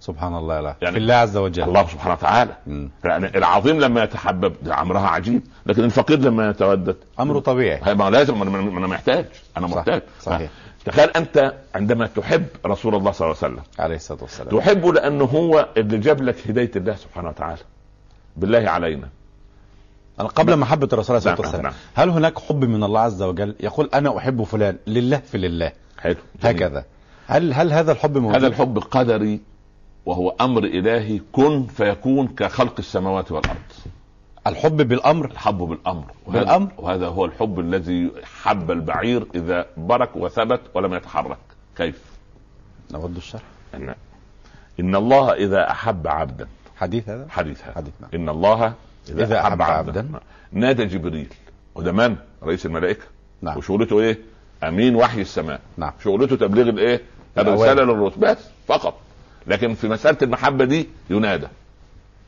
سبحان 0.00 0.36
الله 0.36 0.60
لا. 0.60 0.76
يعني 0.82 0.94
في 0.94 1.00
الله 1.00 1.14
عز 1.14 1.36
وجل. 1.36 1.62
الله 1.62 1.86
سبحانه 1.86 2.14
وتعالى. 2.14 2.56
يعني 3.04 3.38
العظيم 3.38 3.80
لما 3.80 4.02
يتحبب 4.02 4.54
ده 4.62 4.80
أمرها 4.80 5.08
عجيب. 5.08 5.42
لكن 5.66 5.84
الفقير 5.84 6.18
لما 6.18 6.50
يتودد 6.50 6.96
أمره 7.20 7.38
طبيعي. 7.40 7.94
ما 7.94 8.10
لازم 8.10 8.42
أنا 8.42 8.86
محتاج. 8.86 9.26
أنا 9.56 9.66
محتاج. 9.66 10.02
صحيح. 10.20 10.50
تخيل 10.84 11.10
أنت 11.10 11.54
عندما 11.74 12.06
تحب 12.06 12.46
رسول 12.66 12.94
الله 12.94 13.12
صلى 13.12 13.26
الله 13.26 13.38
عليه 13.42 13.54
وسلم. 13.54 13.64
عليه 13.78 13.96
الصلاة 13.96 14.22
والسلام. 14.22 14.58
تحبه 14.58 14.92
لأنه 14.92 15.24
هو 15.24 15.68
اللي 15.76 15.98
جاب 15.98 16.22
لك 16.22 16.48
هداية 16.48 16.70
الله 16.76 16.94
سبحانه 16.94 17.28
وتعالى. 17.28 17.60
بالله 18.36 18.70
علينا. 18.70 19.08
أنا 20.20 20.28
قبل 20.28 20.56
محبة 20.56 20.88
الرسول 20.92 21.22
صلى 21.22 21.32
الله 21.32 21.44
عليه 21.44 21.48
وسلم 21.48 21.62
نعم. 21.62 21.72
هل 21.94 22.10
هناك 22.10 22.38
حب 22.38 22.64
من 22.64 22.84
الله 22.84 23.00
عز 23.00 23.22
وجل 23.22 23.54
يقول 23.60 23.90
أنا 23.94 24.18
أحب 24.18 24.42
فلان 24.42 24.76
لله 24.86 25.16
في 25.16 25.38
لله؟ 25.38 25.72
حلو 25.98 26.16
هكذا. 26.42 26.84
هل 27.26 27.52
هل 27.54 27.72
هذا 27.72 27.92
الحب 27.92 28.18
موجود؟ 28.18 28.36
هذا 28.36 28.46
الحب 28.46 28.78
قدري 28.78 29.40
وهو 30.06 30.34
أمر 30.40 30.64
إلهي 30.64 31.20
كن 31.32 31.66
فيكون 31.66 32.28
كخلق 32.28 32.74
السماوات 32.78 33.32
والأرض. 33.32 33.56
الحب 34.46 34.76
بالأمر. 34.76 35.30
الحب 35.30 35.58
بالأمر. 35.58 36.04
وهذا 36.26 36.40
بالأمر. 36.40 36.72
وهذا 36.78 37.06
هو 37.06 37.24
الحب 37.24 37.60
الذي 37.60 38.10
حب 38.42 38.70
البعير 38.70 39.26
إذا 39.34 39.66
برك 39.76 40.16
وثبت 40.16 40.60
ولم 40.74 40.94
يتحرك. 40.94 41.38
كيف؟ 41.76 42.02
نود 42.92 43.16
الشرح. 43.16 43.42
ان 43.74 43.94
إن 44.80 44.96
الله 44.96 45.32
إذا 45.32 45.70
أحب 45.70 46.06
عبدا. 46.06 46.48
حديث 46.76 47.08
هذا؟ 47.08 47.26
حديث 47.28 47.64
هذا. 47.64 47.74
حديث 47.74 47.92
نعم. 48.00 48.10
إن 48.14 48.28
الله 48.28 48.74
إذا, 49.08 49.24
إذا 49.24 49.40
أحب 49.40 49.62
عبدا, 49.62 50.00
عبدا. 50.00 50.20
نادى 50.52 50.84
جبريل 50.84 51.28
وده 51.74 51.92
من؟ 51.92 52.16
رئيس 52.42 52.66
الملائكة. 52.66 53.04
نعم. 53.42 53.58
وشغلته 53.58 54.00
إيه؟ 54.00 54.18
أمين 54.64 54.96
وحي 54.96 55.20
السماء. 55.20 55.60
نعم. 55.76 55.92
شغلته 56.04 56.36
تبليغ 56.36 56.68
الإيه؟ 56.68 57.00
الرسالة 57.38 57.82
للرسل 57.82 58.20
بس 58.20 58.38
فقط. 58.66 58.94
لكن 59.46 59.74
في 59.74 59.88
مسألة 59.88 60.18
المحبة 60.22 60.64
دي 60.64 60.88
ينادى. 61.10 61.46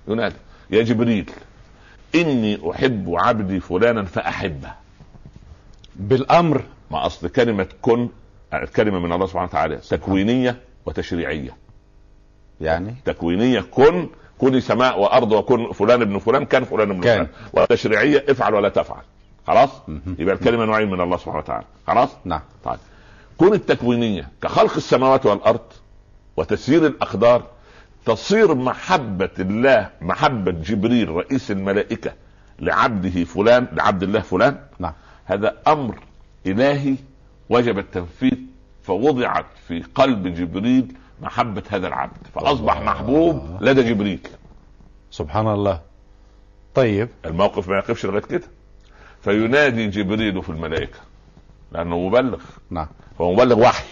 ينادى. 0.09 0.37
يا 0.71 0.83
جبريل 0.83 1.31
إني 2.21 2.71
أحب 2.71 3.15
عبدي 3.19 3.61
فلانا 3.61 4.05
فأحبه. 4.05 4.71
بالأمر 5.97 6.63
ما 6.91 7.07
أصل 7.07 7.29
كلمة 7.29 7.67
كن 7.83 8.09
كلمة 8.77 8.99
من 8.99 9.13
الله 9.13 9.27
سبحانه 9.27 9.49
وتعالى 9.49 9.77
تكوينية 9.77 10.57
وتشريعية. 10.87 11.57
يعني؟ 12.61 12.95
تكوينية 13.05 13.61
كن 13.61 14.09
كوني 14.39 14.61
سماء 14.61 15.01
وأرض 15.01 15.33
وكن 15.33 15.73
فلان 15.73 16.03
ابن 16.03 16.19
فلان 16.19 16.45
كان 16.45 16.65
فلان 16.65 16.91
ابن 16.91 17.01
كان. 17.01 17.27
فلان 17.27 17.29
وتشريعية 17.53 18.25
افعل 18.29 18.55
ولا 18.55 18.69
تفعل. 18.69 19.03
خلاص؟ 19.47 19.71
يبقى 20.19 20.35
الكلمة 20.35 20.65
نوعين 20.65 20.91
من 20.91 21.01
الله 21.01 21.17
سبحانه 21.17 21.39
وتعالى. 21.39 21.65
خلاص؟ 21.87 22.09
نعم. 22.25 22.41
طيب. 22.65 22.79
كون 23.39 23.55
التكوينيه 23.55 24.29
كخلق 24.43 24.77
السماوات 24.77 25.27
والأرض 25.27 25.61
وتسيير 26.37 26.87
الأقدار 26.87 27.43
تصير 28.07 28.55
محبة 28.55 29.31
الله 29.39 29.91
محبة 30.01 30.51
جبريل 30.53 31.09
رئيس 31.09 31.51
الملائكة 31.51 32.13
لعبده 32.59 33.25
فلان 33.25 33.69
لعبد 33.73 34.03
الله 34.03 34.21
فلان؟ 34.21 34.59
نعم. 34.79 34.93
هذا 35.25 35.57
أمر 35.67 35.99
إلهي 36.47 36.97
وجب 37.49 37.79
التنفيذ 37.79 38.39
فوضعت 38.83 39.47
في 39.69 39.83
قلب 39.95 40.29
جبريل 40.29 40.95
محبة 41.23 41.63
هذا 41.71 41.89
العبد 41.89 42.27
فأصبح 42.35 42.81
محبوب 42.81 43.59
لدى 43.61 43.83
جبريل. 43.83 44.21
سبحان 45.11 45.49
الله. 45.49 45.81
طيب. 46.75 47.09
الموقف 47.25 47.69
ما 47.69 47.77
يقفش 47.77 48.07
لغاية 48.07 48.23
كده. 48.23 48.47
فينادي 49.23 49.87
جبريل 49.87 50.43
في 50.43 50.51
الملائكة 50.51 50.99
لأنه 51.73 51.99
مبلغ. 51.99 52.41
نعم. 52.71 52.89
هو 53.21 53.33
مبلغ 53.33 53.61
وحي. 53.61 53.87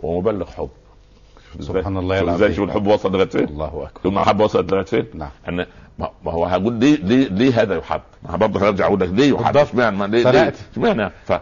ومبلغ 0.00 0.50
حب. 0.50 0.70
سبحان 1.60 1.96
الله 1.96 2.20
العظيم 2.20 2.34
إزاي 2.34 2.54
شوف 2.54 2.68
الحب 2.68 2.86
وصل 2.86 3.12
لغاية 3.12 3.28
فين؟ 3.28 3.44
الله 3.44 3.66
أكبر 3.94 4.10
المحبه 4.10 4.44
وصلت 4.44 4.72
لغاية 4.72 4.84
فين؟ 4.84 5.06
نعم 5.14 5.30
أن 5.48 5.66
ما 5.98 6.10
هو 6.32 6.44
هقول 6.44 6.72
ليه 6.74 6.96
ليه 6.96 7.28
ليه 7.28 7.62
هذا 7.62 7.76
يحب؟ 7.76 8.00
ما 8.22 8.36
برضه 8.36 8.68
هرجع 8.68 8.86
أقول 8.86 9.00
لك 9.00 9.08
ليه 9.08 9.34
يحب؟ 9.34 9.56
إشمعنى 9.56 10.06
ليه 10.08 10.30
ليه؟ 10.30 10.54
إشمعنى؟ 10.72 11.10
ف 11.24 11.32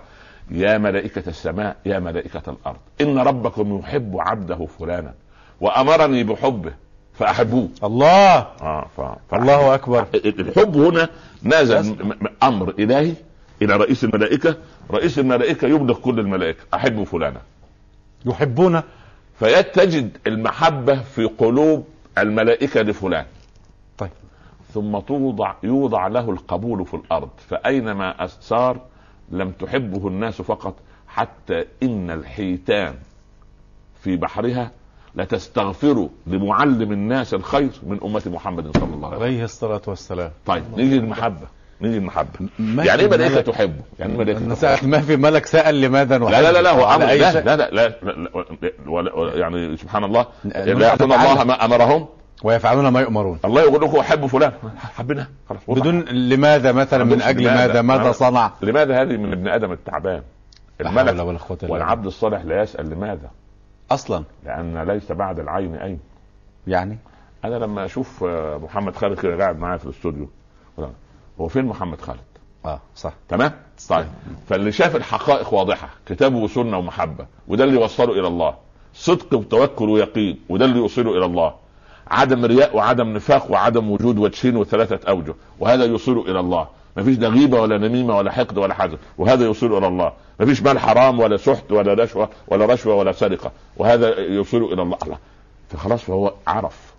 يا 0.51 0.79
ملائكة 0.79 1.29
السماء 1.29 1.77
يا 1.87 1.99
ملائكة 1.99 2.43
الأرض 2.49 2.77
إن 3.01 3.19
ربكم 3.19 3.79
يحب 3.79 4.17
عبده 4.19 4.67
فلانا 4.79 5.15
وأمرني 5.61 6.25
بحبه 6.25 6.73
فأحبوه 7.15 7.69
الله 7.85 8.37
آه 8.63 8.87
ف... 8.97 9.01
ف... 9.01 9.35
الله 9.35 9.75
أكبر 9.75 10.07
الحب 10.15 10.77
هنا 10.77 11.09
نازل 11.43 11.97
أمر 12.43 12.75
إلهي 12.79 13.13
إلى 13.63 13.77
رئيس 13.77 14.05
الملائكة 14.05 14.57
رئيس 14.91 15.19
الملائكة 15.19 15.69
يبلغ 15.69 15.99
كل 15.99 16.21
الملائكة 16.21 16.61
أحب 16.75 17.05
فلانا 17.05 17.41
يحبون 18.27 18.81
فتجد 19.41 20.17
المحبة 20.27 21.03
في 21.03 21.25
قلوب 21.25 21.85
الملائكة 22.19 22.83
لفلان. 22.83 23.27
طيب. 23.99 24.11
ثم 24.75 24.99
توضع 24.99 25.55
يوضع 25.63 26.07
له 26.07 26.31
القبول 26.31 26.87
في 26.87 26.95
الأرض. 26.95 27.29
فأينما 27.49 28.25
أسار 28.25 28.81
لم 29.31 29.51
تحبه 29.51 30.09
الناس 30.09 30.43
فقط 30.43 30.75
حتى 31.09 31.65
إن 31.83 32.11
الحيتان 32.11 32.95
في 34.01 34.17
بحرها 34.17 34.71
لتستغفر 35.15 36.09
لمعلم 36.27 36.93
الناس 36.93 37.35
الخير 37.35 37.71
من 37.83 38.01
أمة 38.05 38.23
محمد 38.27 38.77
صلى 38.77 38.95
الله 38.95 39.07
عليه 39.09 39.17
وسلم. 39.17 39.23
عليه 39.23 39.45
الصلاة 39.45 39.83
والسلام. 39.87 40.31
طيب 40.47 40.63
نيجي 40.77 40.97
المحبة 40.97 41.47
نيجي 41.81 41.99
المحبة. 41.99 42.29
يعني 42.59 43.03
إيه 43.03 43.09
ملائكة 43.09 43.41
تحبه؟ 43.41 43.83
يعني 43.99 44.13
إيه 44.13 44.19
ملائكة 44.19 44.87
ما 44.87 45.01
في 45.01 45.17
ملك 45.17 45.47
سأل 45.47 45.81
لماذا 45.81 46.19
لا 46.19 46.43
لا 46.43 46.53
لا 46.53 46.63
لا 46.63 46.71
هو 46.71 46.95
أمر 46.95 47.07
لا 47.07 47.15
لا 47.15 47.41
لا, 47.41 47.57
لا, 47.57 47.71
لا, 47.71 47.89
لا 48.87 49.35
يعني 49.35 49.77
سبحان 49.77 50.05
الله 50.05 50.27
لا 50.45 50.87
يعصون 50.87 51.13
الله 51.13 51.45
ما 51.45 51.65
أمرهم 51.65 52.07
ويفعلون 52.43 52.89
ما 52.89 53.01
يؤمرون. 53.01 53.39
الله 53.45 53.63
يقول 53.63 53.83
لكم 53.83 53.99
احب 53.99 54.27
فلان. 54.27 54.53
حبنا 54.77 55.27
خلاص 55.49 55.61
بدون 55.69 56.01
لماذا 56.01 56.73
مثلا 56.73 57.05
من 57.05 57.23
أجل 57.23 57.45
ماذا؟ 57.45 57.83
ماذا 57.83 58.13
صنع؟ 58.13 58.53
لماذا 58.63 59.03
هذه 59.03 59.17
من 59.17 59.33
ابن 59.33 59.49
آدم 59.49 59.73
التعبان؟ 59.73 60.23
الملك 60.81 61.41
والعبد 61.63 62.07
الصالح 62.07 62.45
لا 62.45 62.63
يسأل 62.63 62.91
لماذا؟ 62.91 63.31
أصلا. 63.91 64.25
لأن 64.45 64.83
ليس 64.83 65.13
بعد 65.13 65.39
العين 65.39 65.75
أين؟ 65.75 66.01
يعني؟ 66.67 66.99
أنا 67.45 67.55
لما 67.55 67.85
أشوف 67.85 68.25
محمد 68.63 68.97
خالد 68.97 69.21
كده 69.21 69.37
قاعد 69.37 69.59
معايا 69.59 69.79
في 69.79 69.85
الاستوديو 69.85 70.29
هو 71.41 71.49
فين 71.49 71.65
محمد 71.65 72.01
خالد؟ 72.01 72.19
آه 72.65 72.81
صح. 72.97 73.13
تمام؟ 73.29 73.53
طيب. 73.89 74.07
فاللي 74.49 74.73
شاف 74.73 74.97
الحقائق 74.97 75.55
واضحة. 75.55 75.89
كتاب 76.07 76.35
وسنة 76.35 76.79
ومحبة. 76.79 77.27
وده 77.49 77.65
اللي 77.65 77.81
يوصله 77.81 78.13
إلى 78.13 78.29
الله. 78.29 78.55
صدق 78.95 79.35
وتوكل 79.35 79.89
ويقين. 79.89 80.41
وده 80.49 80.65
اللي 80.65 80.79
يوصله 80.79 81.11
إلى 81.11 81.25
الله. 81.25 81.55
عدم 82.11 82.45
رياء 82.45 82.77
وعدم 82.77 83.09
نفاق 83.09 83.51
وعدم 83.51 83.91
وجود 83.91 84.19
وجهين 84.19 84.57
وثلاثة 84.57 85.09
أوجه. 85.09 85.35
وهذا 85.61 85.85
يوصله 85.85 86.23
إلى 86.31 86.41
الله. 86.41 86.69
ما 86.97 87.03
فيش 87.03 87.19
لا 87.19 87.29
غيبة 87.29 87.61
ولا 87.61 87.79
نميمة 87.79 88.17
ولا 88.17 88.33
حقد 88.33 88.59
ولا 88.59 88.75
حزن. 88.75 88.99
وهذا 89.19 89.45
يوصله 89.45 89.79
إلى 89.79 89.87
الله. 89.87 90.13
ما 90.41 90.47
فيش 90.47 90.63
مال 90.63 90.79
حرام 90.79 91.21
ولا 91.21 91.37
سحت 91.37 91.73
ولا 91.73 91.95
رشوة 92.05 92.29
ولا 92.49 92.67
رشوة 92.67 92.95
ولا 92.95 93.13
سرقة. 93.13 93.53
وهذا 93.77 94.19
يوصله 94.19 94.73
إلى 94.73 94.83
الله. 94.83 94.99
الله. 95.03 95.19
فخلاص 95.69 96.03
فهو 96.03 96.35
عرف. 96.47 96.95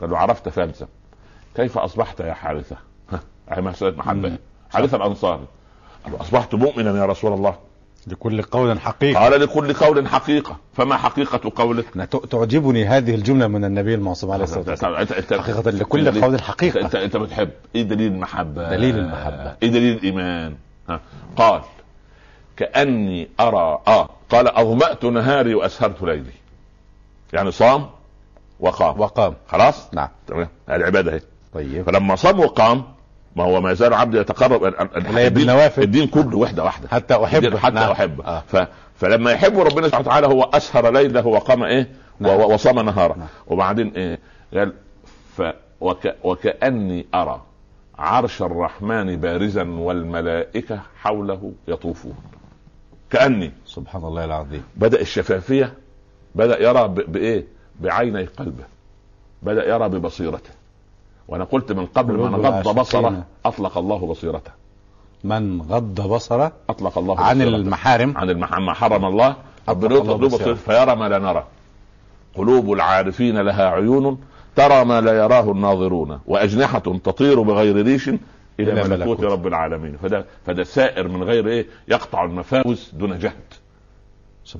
قال 0.00 0.10
له 0.10 0.18
عرفت 0.18 0.48
فالزم 0.48 0.86
كيف 1.56 1.78
أصبحت 1.78 2.20
يا 2.20 2.32
حارثة؟ 2.32 2.76
هي 3.50 3.60
مسألة 3.60 3.96
محبة 3.96 4.38
حديث 4.74 4.94
الأنصاري 4.94 5.46
أصبحت 6.20 6.54
مؤمنا 6.54 6.98
يا 6.98 7.06
رسول 7.06 7.32
الله. 7.32 7.54
لكل 8.06 8.42
قول 8.42 8.80
حقيقة. 8.80 9.20
قال 9.20 9.40
لكل 9.40 9.72
قول 9.74 10.08
حقيقة. 10.08 10.56
فما 10.74 10.96
حقيقة 10.96 11.52
قولك؟ 11.56 11.84
تعجبني 12.30 12.84
هذه 12.86 13.14
الجملة 13.14 13.46
من 13.46 13.64
النبي 13.64 13.94
المعصوم 13.94 14.30
عليه 14.30 14.44
الصلاة 14.44 14.70
والسلام. 14.70 14.96
حقيقة 15.40 15.70
لكل 15.70 16.20
قول 16.22 16.42
حقيقة. 16.42 16.80
انت 16.80 16.94
انت 16.94 17.16
بتحب. 17.16 17.50
إيه 17.74 17.82
دليل 17.82 18.12
المحبة؟ 18.12 18.70
دليل 18.70 18.98
المحبة. 18.98 19.56
إيه 19.62 19.68
دليل 19.68 19.96
الإيمان؟ 19.96 20.54
ها. 20.88 21.00
قال 21.36 21.62
كأني 22.56 23.28
أرى 23.40 23.78
آه. 23.88 24.08
قال 24.30 24.48
أظمأت 24.48 25.04
نهاري 25.04 25.54
وأسهرت 25.54 26.02
ليلي. 26.02 26.32
يعني 27.32 27.50
صام 27.50 27.86
وقام. 28.60 29.00
وقام. 29.00 29.34
خلاص؟ 29.48 29.88
نعم. 29.94 30.08
تمام. 30.26 30.48
العبادة 30.70 31.12
اهي 31.12 31.20
طيب. 31.54 31.82
فلما 31.86 32.16
صام 32.16 32.40
وقام 32.40 32.84
ما 33.36 33.44
هو 33.44 33.60
ما 33.60 33.72
يزال 33.72 33.94
عبد 33.94 34.14
يتقرب 34.14 34.64
الدين, 34.96 35.50
الدين 35.78 36.06
كله 36.06 36.38
وحده 36.38 36.64
واحدة 36.64 36.88
حتى 36.88 37.24
أحبه. 37.24 37.58
حتى 37.58 37.74
نعم. 37.74 37.90
أحبه. 37.90 38.24
آه. 38.24 38.42
ف... 38.46 38.56
فلما 38.96 39.32
يحب 39.32 39.58
ربنا 39.58 39.88
سبحانه 39.88 40.08
وتعالى 40.08 40.26
هو 40.26 40.42
أسهر 40.42 40.90
ليله 40.90 41.26
وقام 41.26 41.62
إيه؟ 41.62 41.88
نعم. 42.20 42.40
وصام 42.40 42.80
نهاره. 42.80 43.14
نعم. 43.18 43.26
وبعدين 43.46 43.92
إيه؟ 43.96 44.18
قال 44.54 44.72
ف... 45.36 45.42
وك... 45.80 46.14
وكأني 46.24 47.06
أرى 47.14 47.42
عرش 47.98 48.42
الرحمن 48.42 49.16
بارزا 49.16 49.62
والملائكة 49.62 50.80
حوله 51.00 51.52
يطوفون. 51.68 52.14
كأني. 53.10 53.52
سبحان 53.66 54.04
الله 54.04 54.24
العظيم. 54.24 54.62
بدأ 54.76 55.00
الشفافية 55.00 55.72
بدأ 56.34 56.62
يرى 56.62 56.88
ب... 56.88 56.94
بإيه؟ 56.94 57.44
بعيني 57.80 58.24
قلبه. 58.24 58.64
بدأ 59.42 59.68
يرى 59.68 59.88
ببصيرته. 59.88 60.50
وأنا 61.28 61.44
قلت 61.44 61.72
من 61.72 61.86
قبل 61.86 62.14
من 62.14 62.34
غض 62.34 62.78
بصره 62.80 63.24
أطلق 63.44 63.78
الله 63.78 64.06
بصيرته. 64.06 64.50
من 65.24 65.62
غض 65.62 66.08
بصره 66.08 66.52
أطلق 66.68 66.98
الله 66.98 67.20
عن 67.20 67.38
بصيرته. 67.38 67.56
المحارم. 67.56 68.18
عن 68.18 68.30
المحارم 68.30 68.66
ما 68.66 68.72
حرم 68.72 69.04
الله. 69.04 69.36
ربنا 69.68 69.94
يطلق 69.94 70.16
بصيرته 70.16 70.54
فيرى 70.54 70.96
ما 70.96 71.08
لا 71.08 71.18
نرى. 71.18 71.44
قلوب 72.34 72.72
العارفين 72.72 73.38
لها 73.38 73.68
عيون 73.68 74.18
ترى 74.56 74.84
ما 74.84 75.00
لا 75.00 75.12
يراه 75.12 75.50
الناظرون. 75.50 76.20
وأجنحة 76.26 76.78
تطير 76.78 77.42
بغير 77.42 77.82
ريش 77.82 78.10
إلى 78.60 78.88
ملكوت. 78.88 79.20
رب 79.20 79.46
العالمين. 79.46 79.96
فده 79.96 80.24
فده 80.46 80.64
سائر 80.64 81.08
من 81.08 81.22
غير 81.22 81.48
إيه؟ 81.48 81.66
يقطع 81.88 82.24
المفاوز 82.24 82.90
دون 82.92 83.18
جهد. 83.18 83.54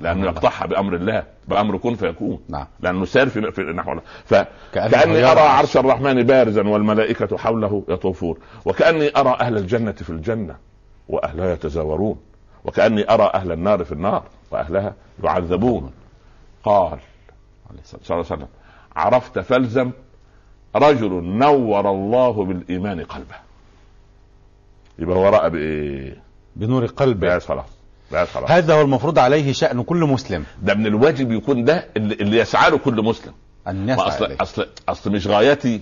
لأنه 0.01 0.25
يقطعها 0.25 0.65
بأمر 0.65 0.95
الله 0.95 1.23
بأمر 1.47 1.77
كن 1.77 1.95
فيكون. 1.95 2.39
نعم. 2.49 2.67
لأنه 2.79 3.05
سار 3.05 3.29
في, 3.29 3.51
في 3.51 3.61
نحو 3.61 3.91
الله. 3.91 4.03
فكاني 4.25 5.23
أرى 5.23 5.39
عرش 5.39 5.77
الرحمن 5.77 6.23
بارزا 6.23 6.67
والملائكة 6.67 7.37
حوله 7.37 7.83
يطوفون. 7.89 8.37
وكأني 8.65 9.17
أرى 9.17 9.37
أهل 9.41 9.57
الجنة 9.57 9.91
في 9.91 10.09
الجنة 10.09 10.55
وأهلها 11.09 11.53
يتزاورون. 11.53 12.19
وكأني 12.63 13.13
أرى 13.13 13.31
أهل 13.33 13.51
النار 13.51 13.83
في 13.83 13.91
النار 13.91 14.23
وأهلها 14.51 14.93
يعذبون. 15.23 15.91
قال 16.63 16.99
صلى 17.83 17.99
الله 18.01 18.11
عليه 18.11 18.19
وسلم 18.19 18.47
عرفت 18.95 19.39
فالزم 19.39 19.91
رجل 20.75 21.23
نور 21.23 21.89
الله 21.89 22.45
بالإيمان 22.45 23.03
قلبه. 23.03 23.35
يبقى 24.99 25.17
هو 25.17 25.29
رأى 25.29 25.49
بإيه؟ 25.49 26.23
بنور 26.55 26.85
قلبه. 26.85 27.35
بس 27.35 27.45
خلاص. 27.45 27.74
بس 28.11 28.27
خلاص. 28.29 28.51
هذا 28.51 28.73
هو 28.73 28.81
المفروض 28.81 29.19
عليه 29.19 29.53
شأن 29.53 29.83
كل 29.83 29.97
مسلم. 29.97 30.45
ده 30.61 30.73
من 30.73 30.85
الواجب 30.85 31.31
يكون 31.31 31.63
ده 31.63 31.87
اللي, 31.97 32.13
اللي 32.13 32.37
يسعى 32.37 32.69
له 32.71 32.77
كل 32.77 33.03
مسلم. 33.03 33.33
أن 33.67 33.89
يسعى 33.89 34.07
أصل 34.07 34.35
أصل 34.41 34.67
أصل 34.89 35.11
مش 35.11 35.27
غايتي 35.27 35.81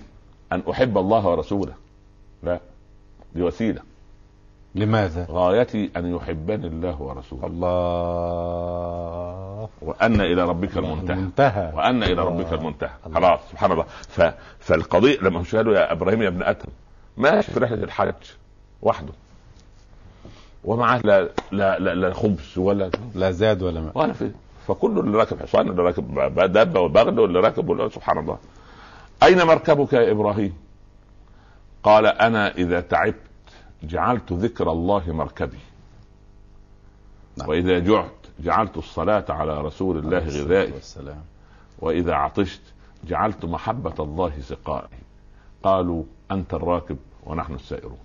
أن 0.51 0.63
أحب 0.71 0.97
الله 0.97 1.27
ورسوله. 1.27 1.73
لا 2.43 2.59
دي 3.35 3.41
وسيلة. 3.41 3.81
لماذا؟ 4.75 5.27
غايتي 5.29 5.91
أن 5.97 6.15
يحبني 6.15 6.67
الله 6.67 7.01
ورسوله. 7.01 7.47
الله. 7.47 7.69
وأن 9.81 10.21
إلى 10.21 10.43
ربك 10.43 10.77
المنتهى. 10.77 11.15
المنتهى. 11.15 11.71
وأن 11.75 12.03
إلى 12.03 12.21
ربك 12.21 12.53
المنتهى. 12.53 12.89
خلاص 13.15 13.39
سبحان 13.51 13.71
الله. 13.71 13.85
ف... 14.09 14.21
فالقضية 14.59 15.19
لما 15.19 15.43
قالوا 15.53 15.75
يا 15.75 15.91
إبراهيم 15.91 16.21
يا 16.21 16.27
ابن 16.27 16.43
آدم 16.43 16.69
ماشي 17.17 17.51
في 17.51 17.59
رحلة 17.59 17.83
الحج 17.83 18.13
وحده. 18.81 19.13
ومعاه 20.65 21.01
لا 21.03 21.29
لا 21.51 21.79
لا, 21.79 21.95
لا 21.95 22.13
خبز 22.13 22.57
ولا 22.57 22.91
لا 23.15 23.31
زاد 23.31 23.63
ولا 23.63 23.81
ماء 23.81 23.97
ولا 23.97 24.13
في 24.13 24.31
فكل 24.67 24.99
اللي 24.99 25.17
راكب 25.17 25.39
حصان 25.41 25.69
اللي 25.69 25.81
راكب 25.81 26.35
دابة 26.53 26.79
وبغل 26.79 27.19
واللي 27.19 27.39
راكب 27.39 27.89
سبحان 27.89 28.17
الله 28.17 28.37
أين 29.23 29.43
مركبك 29.43 29.93
يا 29.93 30.11
إبراهيم؟ 30.11 30.53
قال 31.83 32.05
أنا 32.05 32.51
إذا 32.55 32.81
تعبت 32.81 33.15
جعلت 33.83 34.33
ذكر 34.33 34.71
الله 34.71 35.03
مركبي 35.07 35.57
نعم. 37.37 37.49
وإذا 37.49 37.79
جعت 37.79 38.11
جعلت 38.39 38.77
الصلاة 38.77 39.25
على 39.29 39.61
رسول 39.61 39.97
الله 39.97 40.17
غذائي 40.19 40.71
والسلام. 40.71 41.21
وإذا 41.79 42.13
عطشت 42.13 42.61
جعلت 43.03 43.45
محبة 43.45 43.93
الله 43.99 44.31
سقائي 44.41 44.97
قالوا 45.63 46.03
أنت 46.31 46.53
الراكب 46.53 46.97
ونحن 47.25 47.53
السائرون 47.53 47.97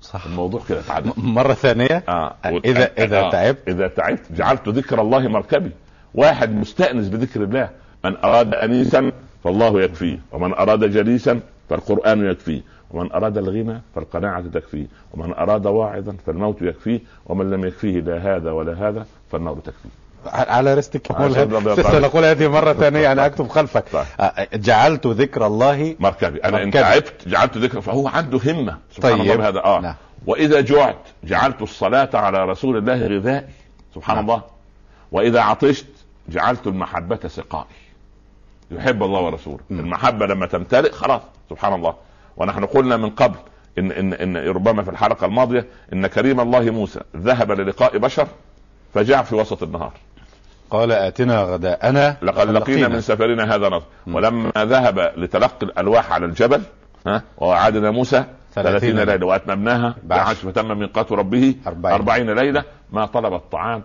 صح. 0.00 0.26
الموضوع 0.26 0.60
كده 0.68 0.82
تعدى 0.82 1.10
مرة 1.16 1.54
ثانية. 1.54 2.04
آه. 2.08 2.34
اذا 2.64 2.90
إذا 2.98 3.18
آه. 3.18 3.30
تعبت. 3.30 3.68
إذا 3.68 3.88
تعبت. 3.88 4.32
جعلت 4.32 4.68
ذكر 4.68 5.00
الله 5.00 5.28
مركبي. 5.28 5.70
واحد 6.14 6.54
مستأنس 6.54 7.08
بذكر 7.08 7.44
الله. 7.44 7.70
من 8.04 8.16
أراد 8.16 8.54
أنيسا 8.54 9.12
فالله 9.44 9.82
يكفيه. 9.82 10.18
ومن 10.32 10.54
أراد 10.54 10.84
جليسا 10.84 11.40
فالقرآن 11.68 12.26
يكفيه. 12.30 12.60
ومن 12.90 13.12
أراد 13.12 13.38
الغنى 13.38 13.80
فالقناعة 13.94 14.42
تكفيه. 14.42 14.86
ومن 15.14 15.32
أراد 15.34 15.66
واعظا 15.66 16.16
فالموت 16.26 16.62
يكفيه. 16.62 17.00
ومن 17.26 17.50
لم 17.50 17.64
يكفيه 17.64 18.00
لا 18.00 18.36
هذا 18.36 18.50
ولا 18.50 18.88
هذا 18.88 19.06
فالنار 19.30 19.54
تكفيه. 19.54 20.07
على 20.26 20.74
رستك 20.74 21.12
سنقول 21.82 22.24
هذه 22.24 22.48
مرة 22.48 22.72
ثانية 22.72 23.12
أنا 23.12 23.26
أكتب 23.26 23.48
خلفك. 23.48 23.84
طيب. 23.92 24.04
جعلت 24.54 25.06
ذكر 25.06 25.46
الله 25.46 25.96
مركبي 26.00 26.38
أنا 26.38 26.62
إن 26.62 26.70
تعبت 26.70 27.28
جعلت 27.28 27.56
ذكر 27.56 27.80
فهو 27.80 28.08
عنده 28.08 28.40
همة. 28.46 28.78
سبحان 28.96 29.12
طيب. 29.12 29.20
الله 29.32 29.48
هذا 29.48 29.64
آه. 29.64 29.80
نعم. 29.80 29.94
وإذا 30.26 30.60
جعت 30.60 30.98
جعلت 31.24 31.62
الصلاة 31.62 32.10
على 32.14 32.44
رسول 32.44 32.76
الله 32.76 33.06
غذائي. 33.06 33.46
سبحان 33.94 34.16
نعم. 34.16 34.24
الله. 34.24 34.42
وإذا 35.12 35.40
عطشت 35.40 35.86
جعلت 36.28 36.66
المحبة 36.66 37.20
سقائي. 37.28 37.66
يحب 38.70 39.02
الله 39.02 39.20
ورسوله. 39.20 39.60
م. 39.70 39.80
المحبة 39.80 40.26
لما 40.26 40.46
تمتلئ 40.46 40.92
خلاص. 40.92 41.22
سبحان 41.50 41.74
الله. 41.74 41.94
ونحن 42.36 42.64
قلنا 42.64 42.96
من 42.96 43.10
قبل 43.10 43.36
ان 43.78 43.92
ان 43.92 44.12
إن 44.12 44.36
ربما 44.36 44.82
في 44.82 44.90
الحلقة 44.90 45.26
الماضية 45.26 45.66
إن 45.92 46.06
كريم 46.06 46.40
الله 46.40 46.60
موسى 46.60 47.00
ذهب 47.16 47.52
للقاء 47.52 47.98
بشر 47.98 48.28
فجاء 48.94 49.22
في 49.22 49.34
وسط 49.34 49.62
النهار. 49.62 49.92
قال 50.70 50.92
آتنا 50.92 51.42
غداءنا 51.42 52.16
لقد 52.22 52.50
لقينا 52.50 52.88
من 52.88 53.00
سفرنا 53.00 53.54
هذا 53.54 53.68
نصر 53.68 53.86
ولما 54.06 54.52
ذهب 54.58 55.12
لتلقي 55.16 55.66
الألواح 55.66 56.12
على 56.12 56.26
الجبل 56.26 56.62
ها 57.06 57.22
ووعدنا 57.38 57.90
موسى 57.90 58.24
ثلاثين 58.54 58.98
ليلة. 58.98 59.26
وأتممناها. 59.26 59.94
بعشر. 60.02 60.50
فتم 60.50 60.78
ميقات 60.78 61.12
ربه 61.12 61.54
أربعين. 61.66 61.94
أربعين 61.94 62.30
ليلة. 62.30 62.64
ما 62.92 63.06
طلب 63.06 63.34
الطعام. 63.34 63.82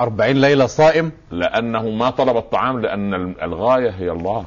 أربعين 0.00 0.40
ليلة 0.40 0.66
صائم؟ 0.66 1.12
لأنه 1.30 1.90
ما 1.90 2.10
طلب 2.10 2.36
الطعام 2.36 2.80
لأن 2.80 3.34
الغاية 3.42 3.90
هي 3.90 4.10
الله. 4.10 4.46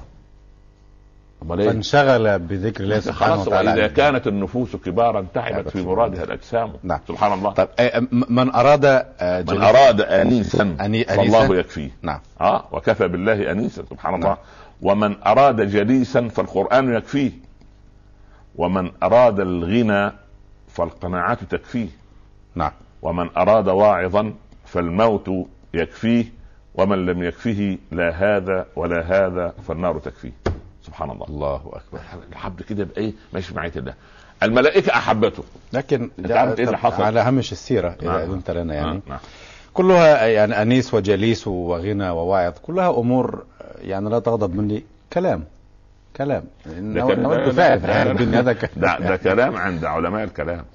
فانشغل 1.50 2.40
بذكر 2.40 2.84
الله 2.84 3.00
سبحانه 3.00 3.42
وتعالى. 3.42 3.72
وإذا 3.72 3.88
كانت 3.88 4.28
النفوس 4.28 4.76
كبارا 4.76 5.26
تعبت 5.34 5.70
في 5.70 5.82
مرادها 5.82 6.24
الأجسام. 6.24 6.74
نعم. 6.84 7.00
سبحان 7.08 7.34
الله. 7.34 7.52
طيب 7.52 7.68
من 8.12 8.56
أراد 8.56 8.86
آه، 8.86 9.46
من 9.50 9.62
أراد 9.62 10.02
انيسا. 10.02 10.76
أني 10.82 11.04
فالله 11.04 11.56
يكفيه. 11.56 11.90
نعم. 12.02 12.20
آه 12.42 12.68
وكفى 12.72 13.08
بالله 13.08 13.52
انيسا 13.52 13.84
سبحان 13.90 14.20
نعم. 14.20 14.24
الله 14.24 14.38
ومن 14.82 15.16
أراد 15.28 15.62
جليسا 15.62 16.28
فالقرآن 16.28 16.94
يكفيه. 16.94 17.32
ومن 18.56 18.92
أراد 19.04 19.40
الغنى 19.40 20.12
فالقناعات 20.68 21.44
تكفيه. 21.44 21.88
نعم. 22.56 22.72
ومن 23.02 23.30
أراد 23.38 23.68
واعظا 23.68 24.34
فالموت 24.66 25.30
يكفيه. 25.74 26.26
ومن 26.76 27.06
لم 27.06 27.24
يكفه 27.24 27.78
لا 27.92 28.10
هذا 28.10 28.66
ولا 28.76 29.02
هذا 29.02 29.54
فالنار 29.68 30.00
تكفيه. 30.00 30.32
سبحان 30.86 31.12
الله. 31.12 31.26
الله 31.30 31.56
أكبر. 31.56 32.00
العبد 32.32 32.62
كده 32.62 32.84
بإيه؟ 32.84 33.14
ماشي 33.34 33.56
معية 33.56 33.72
الله. 33.76 33.94
الملائكة 34.44 34.94
أحبته. 34.96 35.44
لكن 35.74 36.10
إيه 36.20 36.54
اللي 36.54 36.78
حصل؟ 36.78 37.04
على 37.04 37.20
هامش 37.20 37.52
السيرة 37.52 37.96
إذا 38.02 38.08
نعم. 38.12 38.20
اذنت 38.20 38.52
لنا 38.52 38.74
يعني. 38.74 38.88
نعم. 38.90 39.02
نعم. 39.08 39.20
كلها 39.74 40.26
يعني 40.28 40.62
أنيس 40.62 40.94
وجليس 40.94 41.48
وغنى 41.48 42.10
وواعظ 42.10 42.54
كلها 42.62 42.90
أمور 42.90 43.46
يعني 43.82 44.10
لا 44.10 44.20
تغضب 44.20 44.56
مني. 44.56 44.84
كلام. 45.14 45.44
كلام. 46.16 46.44
ده, 46.66 47.02
كلام. 47.02 48.18
ده, 48.18 48.42
ده, 48.76 49.00
ده 49.00 49.18
كلام 49.18 49.56
عند 49.58 49.86
علماء 49.86 50.24
الكلام. 50.24 50.66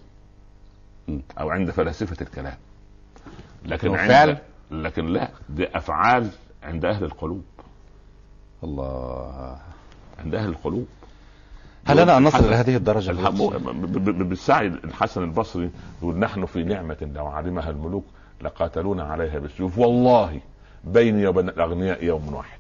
أو 1.40 1.50
عند 1.50 1.70
فلاسفة 1.70 2.16
الكلام. 2.20 2.56
لكن 3.64 3.94
عند 3.94 4.10
فعل؟ 4.10 4.38
لكن 4.70 5.06
لا. 5.06 5.28
دي 5.48 5.68
أفعال 5.76 6.28
عند 6.62 6.84
أهل 6.84 7.04
القلوب. 7.04 7.44
الله. 8.64 9.56
عند 10.24 10.34
أهل 10.34 10.48
القلوب. 10.48 10.86
هل 11.86 12.00
أنا 12.00 12.16
أن 12.16 12.22
نصل 12.22 12.44
إلى 12.44 12.54
هذه 12.54 12.76
الدرجة؟ 12.76 13.12
بالسعي 14.22 14.66
الحسن 14.66 15.22
البصري 15.22 15.70
يقول 16.02 16.18
نحن 16.18 16.46
في 16.46 16.64
نعمة 16.64 17.10
لو 17.14 17.26
علمها 17.26 17.70
الملوك 17.70 18.04
لقاتلونا 18.42 19.02
عليها 19.04 19.38
بالسيوف. 19.38 19.78
والله 19.78 20.40
بيني 20.84 21.26
وبين 21.26 21.48
الأغنياء 21.48 22.04
يوم 22.04 22.34
واحد. 22.34 22.58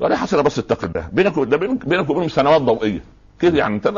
قال 0.00 0.12
يا 0.12 0.16
حسن 0.16 0.42
بس 0.42 0.58
اتق 0.58 0.84
الله. 0.84 1.08
بينك 1.12 1.38
ده 1.38 1.56
بينك 1.56 2.10
وبينهم 2.10 2.28
سنوات 2.28 2.60
ضوئية. 2.62 3.00
كده 3.40 3.58
يعني 3.58 3.76
انت 3.76 3.88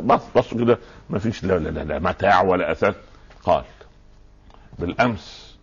بص 0.00 0.22
بص 0.36 0.54
كده 0.54 0.78
ما 1.10 1.18
فيش 1.18 1.44
لا, 1.44 1.58
لا, 1.58 1.68
لا, 1.68 1.84
لا 1.84 1.98
متاع 1.98 2.42
ولا 2.42 2.72
اثاث 2.72 2.96
قال 3.44 3.64
بالأمس 4.78 5.56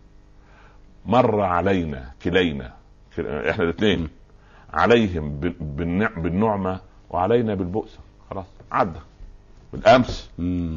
مر 1.06 1.40
علينا 1.40 2.10
كلينا 2.22 2.72
إحنا 3.20 3.64
الاثنين 3.64 4.08
عليهم 4.72 5.40
بالنعمة 6.16 6.80
وعلينا 7.10 7.54
بالبؤس. 7.54 7.98
خلاص 8.30 8.46
عدى. 8.72 8.98
بالأمس. 9.72 10.30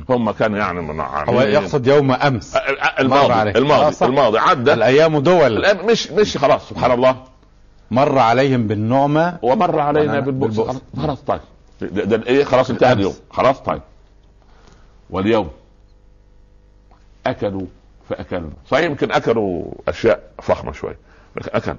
هم 0.09 0.31
كانوا 0.31 0.57
يعني 0.57 0.81
من 0.81 0.99
هو 0.99 1.41
يقصد 1.41 1.87
يوم 1.87 2.11
أمس. 2.11 2.55
الماضي 2.99 3.49
الماضي 3.51 3.95
آه 4.03 4.05
الماضي 4.05 4.37
عدى. 4.37 4.73
الأيام 4.73 5.19
دول. 5.19 5.85
مش 5.85 6.11
مش 6.11 6.37
خلاص 6.37 6.69
سبحان 6.69 6.91
الله. 6.91 7.23
مر 7.91 8.19
عليهم 8.19 8.67
بالنعمة 8.67 9.39
ومر 9.41 9.79
علينا 9.79 10.19
بالبؤس. 10.19 10.77
خلاص 10.97 11.21
طيب. 11.21 11.41
ده, 11.81 12.03
ده 12.03 12.27
إيه 12.27 12.43
خلاص 12.43 12.69
انتهى 12.69 12.93
اليوم. 12.93 13.13
خلاص 13.29 13.59
طيب. 13.59 13.81
واليوم 15.09 15.49
أكلوا 17.27 17.65
فأكلنا. 18.09 18.49
صحيح 18.67 18.85
يمكن 18.85 19.11
أكلوا 19.11 19.63
أشياء 19.87 20.23
فخمة 20.41 20.71
شوية 20.71 20.97
أكل. 21.37 21.75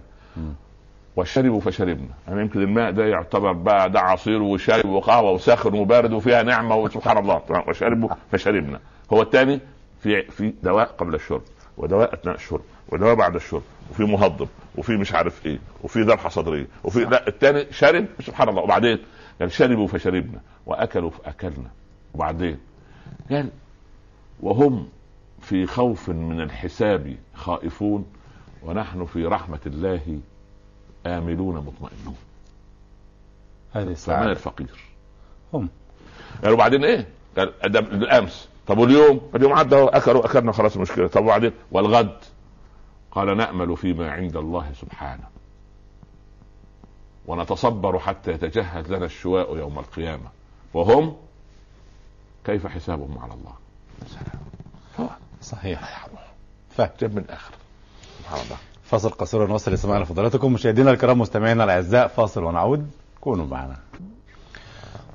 وشربوا 1.16 1.60
فشربنا. 1.60 2.08
يعني 2.28 2.40
يمكن 2.40 2.62
الماء 2.62 2.90
ده 2.90 3.06
يعتبر 3.06 3.52
بقى 3.52 3.90
ده 3.90 4.00
عصير 4.00 4.42
وشرب 4.42 4.86
وقهوة 4.86 5.30
وساخن 5.30 5.74
وبارد 5.74 6.12
وفيها 6.12 6.42
نعمة 6.42 6.76
وسبحان 6.76 7.18
الله. 7.18 7.42
وشربوا 7.68 8.08
فشربنا. 8.32 8.80
هو 9.12 9.22
الثاني 9.22 9.60
في 10.00 10.22
في 10.22 10.52
دواء 10.62 10.86
قبل 10.86 11.14
الشرب 11.14 11.42
ودواء 11.76 12.14
أثناء 12.14 12.34
الشرب 12.34 12.60
ودواء 12.88 13.14
بعد 13.14 13.34
الشرب 13.34 13.62
وفي 13.90 14.04
مهضم 14.04 14.46
وفي 14.76 14.96
مش 14.96 15.14
عارف 15.14 15.46
إيه 15.46 15.58
وفي 15.82 16.02
ذبحة 16.02 16.28
صدرية 16.28 16.66
وفي 16.84 17.04
لا 17.04 17.28
الثاني 17.28 17.66
شرب 17.72 18.06
سبحان 18.20 18.48
الله. 18.48 18.62
وبعدين 18.62 18.98
قال 19.40 19.52
شربوا 19.52 19.86
فشربنا. 19.86 20.40
وأكلوا 20.66 21.10
فأكلنا. 21.10 21.70
وبعدين 22.14 22.58
قال 23.30 23.50
وهم 24.40 24.88
في 25.40 25.66
خوف 25.66 26.08
من 26.08 26.40
الحساب 26.40 27.16
خائفون 27.34 28.06
ونحن 28.62 29.04
في 29.04 29.26
رحمة 29.26 29.58
الله 29.66 30.18
آملون 31.06 31.54
مطمئنون. 31.54 32.16
هذه 33.72 33.92
السعادة. 33.92 34.30
الفقير؟ 34.30 34.84
هم. 35.52 35.68
يعني 36.42 36.54
وبعدين 36.54 36.84
إيه؟ 36.84 37.08
قال 37.36 37.52
ده 37.64 37.80
الأمس. 37.80 38.48
طب 38.66 38.78
واليوم؟ 38.78 39.30
اليوم 39.34 39.52
عدى 39.52 39.76
أكلوا 39.76 40.26
أكلنا 40.26 40.52
خلاص 40.52 40.76
المشكلة. 40.76 41.08
طب 41.08 41.22
وبعدين؟ 41.24 41.52
والغد؟ 41.72 42.18
قال 43.10 43.36
نأمل 43.36 43.76
فيما 43.76 44.10
عند 44.10 44.36
الله 44.36 44.72
سبحانه. 44.80 45.28
ونتصبر 47.26 47.98
حتى 47.98 48.30
يتجهز 48.30 48.92
لنا 48.92 49.06
الشواء 49.06 49.56
يوم 49.56 49.78
القيامة. 49.78 50.28
وهم؟ 50.74 51.16
كيف 52.44 52.66
حسابهم 52.66 53.18
على 53.18 53.34
الله؟ 53.34 53.54
سلام 54.06 55.10
صحيح. 55.42 56.06
فجب 56.76 57.14
من 57.14 57.22
الآخر. 57.22 57.54
سبحان 58.18 58.40
الله. 58.44 58.56
فاصل 58.94 59.10
قصير 59.10 59.42
ونوصل 59.42 59.72
لسماعنا 59.72 60.04
فضلاتكم 60.04 60.52
مشاهدينا 60.52 60.90
الكرام 60.90 61.18
مستمعينا 61.18 61.64
الأعزاء 61.64 62.08
فاصل 62.08 62.44
ونعود. 62.44 62.90
كونوا 63.20 63.46
معنا. 63.46 63.76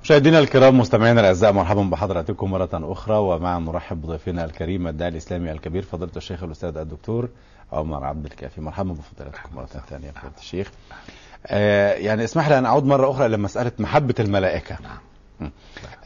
مشاهدينا 0.04 0.40
الكرام 0.40 0.78
مستمعينا 0.80 1.20
الأعزاء 1.20 1.52
مرحبا 1.52 1.84
بحضراتكم 1.84 2.52
مرة 2.52 2.70
أخرى. 2.74 3.16
ومع 3.18 3.58
نرحب 3.58 4.02
بضيفنا 4.02 4.46
الكريم 4.46 4.88
الداعي 4.88 5.12
الإسلامي 5.12 5.52
الكبير 5.52 5.84
فضيلة 5.84 6.12
الشيخ 6.18 6.44
الأستاذ 6.44 6.78
الدكتور 6.78 7.30
عمر 7.74 8.04
عبد 8.04 8.26
الكافي. 8.26 8.62
مرحبا 8.62 8.94
بفضيلتكم 8.94 9.56
مرة 9.56 9.66
ثانية 9.66 10.12
فضيلة 10.12 10.34
الشيخ. 10.38 10.72
آه 11.48 11.94
يعني 11.94 12.24
اسمح 12.24 12.50
لي 12.50 12.58
أن 12.58 12.66
أعود 12.66 12.86
مرة 12.86 13.12
أخرى 13.12 13.26
إلى 13.26 13.38
مسألة 13.38 13.72
محبة 13.80 14.16
الملائكة. 14.20 14.78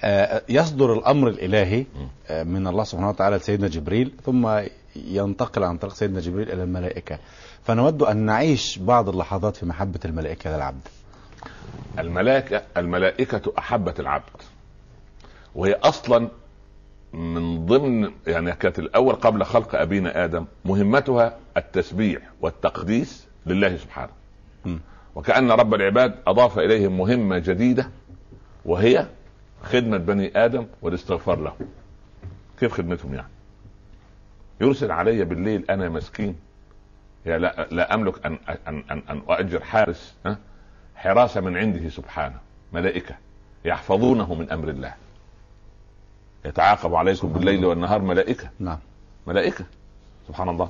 آه 0.03 0.41
يصدر 0.49 0.93
الأمر 0.93 1.27
الإلهي 1.27 1.85
آه 2.29 2.43
من 2.43 2.67
الله 2.67 2.83
سبحانه 2.83 3.09
وتعالى 3.09 3.35
لسيدنا 3.35 3.67
جبريل 3.67 4.11
ثم 4.25 4.61
ينتقل 4.95 5.63
عن 5.63 5.77
طريق 5.77 5.93
سيدنا 5.93 6.19
جبريل 6.19 6.51
إلى 6.51 6.63
الملائكة. 6.63 7.19
فنود 7.63 8.03
أن 8.03 8.17
نعيش 8.17 8.77
بعض 8.77 9.09
اللحظات 9.09 9.55
في 9.55 9.65
محبة 9.65 9.99
الملائكة 10.05 10.55
للعبد 10.55 10.87
الملائكة 11.99 12.61
الملائكة 12.77 13.53
أحبت 13.57 13.99
العبد. 13.99 14.41
وهي 15.55 15.73
أصلا 15.73 16.29
من 17.13 17.65
ضمن 17.65 18.11
يعني 18.27 18.51
كانت 18.51 18.79
الأول 18.79 19.15
قبل 19.15 19.43
خلق 19.43 19.75
أبينا 19.75 20.25
آدم 20.25 20.45
مهمتها 20.65 21.37
التسبيح 21.57 22.21
والتقديس 22.41 23.25
لله 23.45 23.77
سبحانه. 23.77 24.11
م. 24.65 24.77
وكأن 25.15 25.51
رب 25.51 25.73
العباد 25.73 26.15
أضاف 26.27 26.59
إليهم 26.59 26.97
مهمة 26.97 27.37
جديدة 27.37 27.89
وهي 28.65 29.07
خدمة 29.63 29.97
بني 29.97 30.45
آدم 30.45 30.65
والاستغفار 30.81 31.39
لهم 31.39 31.55
كيف 32.59 32.73
خدمتهم 32.73 33.13
يعني؟ 33.13 33.27
يرسل 34.63 34.91
علي 34.91 35.23
بالليل 35.25 35.65
أنا 35.69 35.89
مسكين. 35.89 36.35
يا 37.25 37.37
لا, 37.37 37.67
لا 37.71 37.93
أملك 37.93 38.25
أن 38.25 38.37
أن 38.67 38.83
أن, 38.91 39.03
أن 39.09 39.21
أؤجر 39.29 39.63
حارس 39.63 40.15
ها؟ 40.25 40.37
حراسة 40.95 41.41
من 41.41 41.57
عنده 41.57 41.89
سبحانه 41.89 42.39
ملائكة 42.73 43.15
يحفظونه 43.65 44.33
من 44.33 44.51
أمر 44.51 44.69
الله. 44.69 44.93
يتعاقب 46.45 46.95
عليكم 46.95 47.33
بالليل 47.33 47.65
والنهار 47.65 48.01
ملائكة. 48.01 48.49
نعم. 48.59 48.79
ملائكة. 49.27 49.65
سبحان 50.27 50.49
الله. 50.49 50.69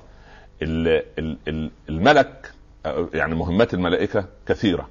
الملك 1.90 2.54
يعني 3.14 3.36
مهمات 3.36 3.74
الملائكة 3.74 4.26
كثيرة. 4.48 4.90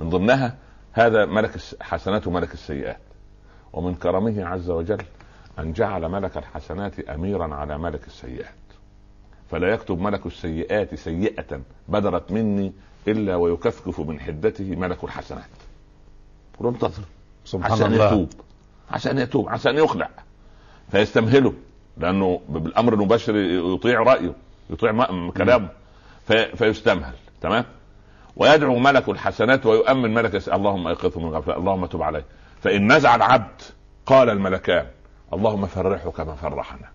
من 0.00 0.08
ضمنها 0.10 0.56
هذا 0.92 1.24
ملك 1.24 1.56
الحسنات 1.80 2.26
وملك 2.26 2.54
السيئات. 2.54 3.00
ومن 3.72 3.94
كرمه 3.94 4.44
عز 4.44 4.70
وجل 4.70 5.02
أن 5.58 5.72
جعل 5.72 6.08
ملك 6.08 6.36
الحسنات 6.36 6.98
اميرا 7.00 7.54
على 7.54 7.78
ملك 7.78 8.06
السيئات. 8.06 8.54
فلا 9.50 9.68
يكتب 9.68 10.00
ملك 10.00 10.26
السيئات 10.26 10.94
سيئة 10.94 11.60
بدرت 11.88 12.32
مني 12.32 12.72
إلا 13.08 13.36
ويكفكف 13.36 14.00
من 14.00 14.20
حدته 14.20 14.76
ملك 14.76 15.04
الحسنات. 15.04 15.44
وينتظر 16.60 17.02
سبحان 17.44 17.72
عشان 17.72 17.92
الله. 17.92 18.06
يتوب. 18.06 18.28
عشان 18.90 19.18
يتوب. 19.18 19.48
عشان 19.48 19.76
يخلع 19.76 20.10
فيستمهله. 20.90 21.52
لأنه 21.96 22.40
بالأمر 22.48 22.94
المباشر 22.94 23.36
يطيع 23.36 24.02
رأيه. 24.02 24.32
يطيع 24.70 25.06
كلامه. 25.30 25.68
في 26.26 26.56
فيستمهل. 26.56 27.14
تمام؟ 27.40 27.64
ويدعو 28.36 28.78
ملك 28.78 29.08
الحسنات 29.08 29.66
ويؤمن 29.66 30.14
ملك 30.14 30.48
اللهم 30.48 30.86
ايقظه 30.86 31.20
من 31.20 31.28
غفلة. 31.28 31.56
اللهم 31.56 31.86
تب 31.86 32.02
عليه. 32.02 32.24
فإن 32.60 32.92
نزع 32.92 33.14
العبد 33.14 33.62
قال 34.06 34.30
الملكان 34.30 34.86
اللهم 35.34 35.66
فرحه 35.66 36.10
كما 36.10 36.34
فرحنا. 36.34 36.88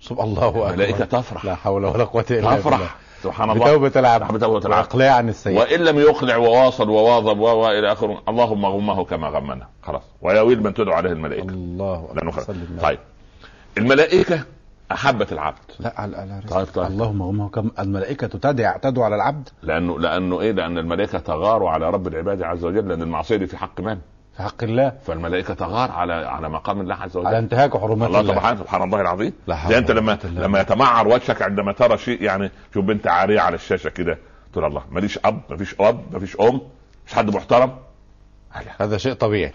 سبحان 0.00 0.28
الله 0.28 0.68
الملائكه 0.70 1.04
تفرح. 1.04 1.44
لا 1.44 1.54
حول 1.54 1.84
ولا 1.84 2.04
قوة 2.04 2.24
إلا 2.30 2.40
بالله. 2.40 2.56
تفرح 2.56 2.96
سبحان 3.22 3.50
الله. 3.50 3.64
بتوبة 3.64 3.92
العبد. 3.96 4.32
بتوبة 4.32 4.66
العبد. 4.66 4.86
وإقلاع 4.86 5.14
عن 5.14 5.28
السيء 5.28 5.58
وإن 5.58 5.80
لم 5.80 5.98
يقلع 5.98 6.36
وواصل 6.36 6.88
وواظب 6.88 7.38
وإلى 7.38 7.92
آخره 7.92 8.22
اللهم 8.28 8.66
غمه 8.66 9.04
كما 9.04 9.28
غمنا. 9.28 9.66
خلاص. 9.82 10.02
ويا 10.22 10.40
ويل 10.40 10.62
من 10.62 10.74
تدعو 10.74 10.94
عليه 10.94 11.10
الملائكة. 11.12 11.50
الله 11.50 12.08
أكبر. 12.16 12.44
طيب. 12.82 12.98
الملائكة 13.78 14.44
أحبت 14.92 15.32
العبد. 15.32 15.58
لا 15.80 16.06
لا 16.06 16.40
طيب 16.50 16.66
طيب. 16.74 16.86
اللهم 16.86 17.22
غمه 17.22 17.48
كم 17.48 17.70
الملائكة 17.78 18.26
تدعو 18.26 18.78
تدعو 18.82 19.04
على 19.04 19.16
العبد. 19.16 19.48
لأنه 19.62 19.98
لأنه 19.98 20.40
إيه؟ 20.40 20.52
لأن 20.52 20.78
الملائكة 20.78 21.18
تغار 21.18 21.66
على 21.66 21.90
رب 21.90 22.06
العباد 22.06 22.42
عز 22.42 22.64
وجل 22.64 22.88
لأن 22.88 23.02
المعصية 23.02 23.36
دي 23.36 23.46
في 23.46 23.56
حق 23.56 23.80
من؟ 23.80 23.98
في 24.40 24.46
حق 24.46 24.62
الله. 24.62 24.92
فالملائكة 25.06 25.54
تغار 25.54 25.90
على 25.90 26.12
على 26.12 26.48
مقام 26.48 26.80
الله 26.80 26.94
عز 26.94 27.16
وجل. 27.16 27.26
على 27.26 27.38
انتهاك 27.38 27.76
حرمات 27.76 28.08
الله, 28.08 28.20
الله. 28.20 28.34
سبحانه 28.34 28.60
سبحان 28.60 28.82
الله 28.82 29.00
العظيم. 29.00 29.32
زي 29.68 29.78
أنت 29.78 29.90
لما 29.90 30.18
لما 30.24 30.60
يتمعر 30.60 31.08
وجهك 31.08 31.42
عندما 31.42 31.72
ترى 31.72 31.98
شيء 31.98 32.22
يعني 32.22 32.50
شوف 32.74 32.84
بنت 32.84 33.06
عارية 33.06 33.40
على 33.40 33.54
الشاشة 33.54 33.90
كده 33.90 34.18
تقول 34.52 34.64
الله 34.64 34.82
ماليش 34.90 35.18
أب 35.24 35.40
مفيش 35.50 35.74
أب 35.80 36.00
مفيش 36.12 36.36
أم 36.40 36.60
مش 37.06 37.14
حد 37.14 37.34
محترم. 37.34 37.76
هذا 38.78 38.96
شيء 38.96 39.12
طبيعي. 39.12 39.52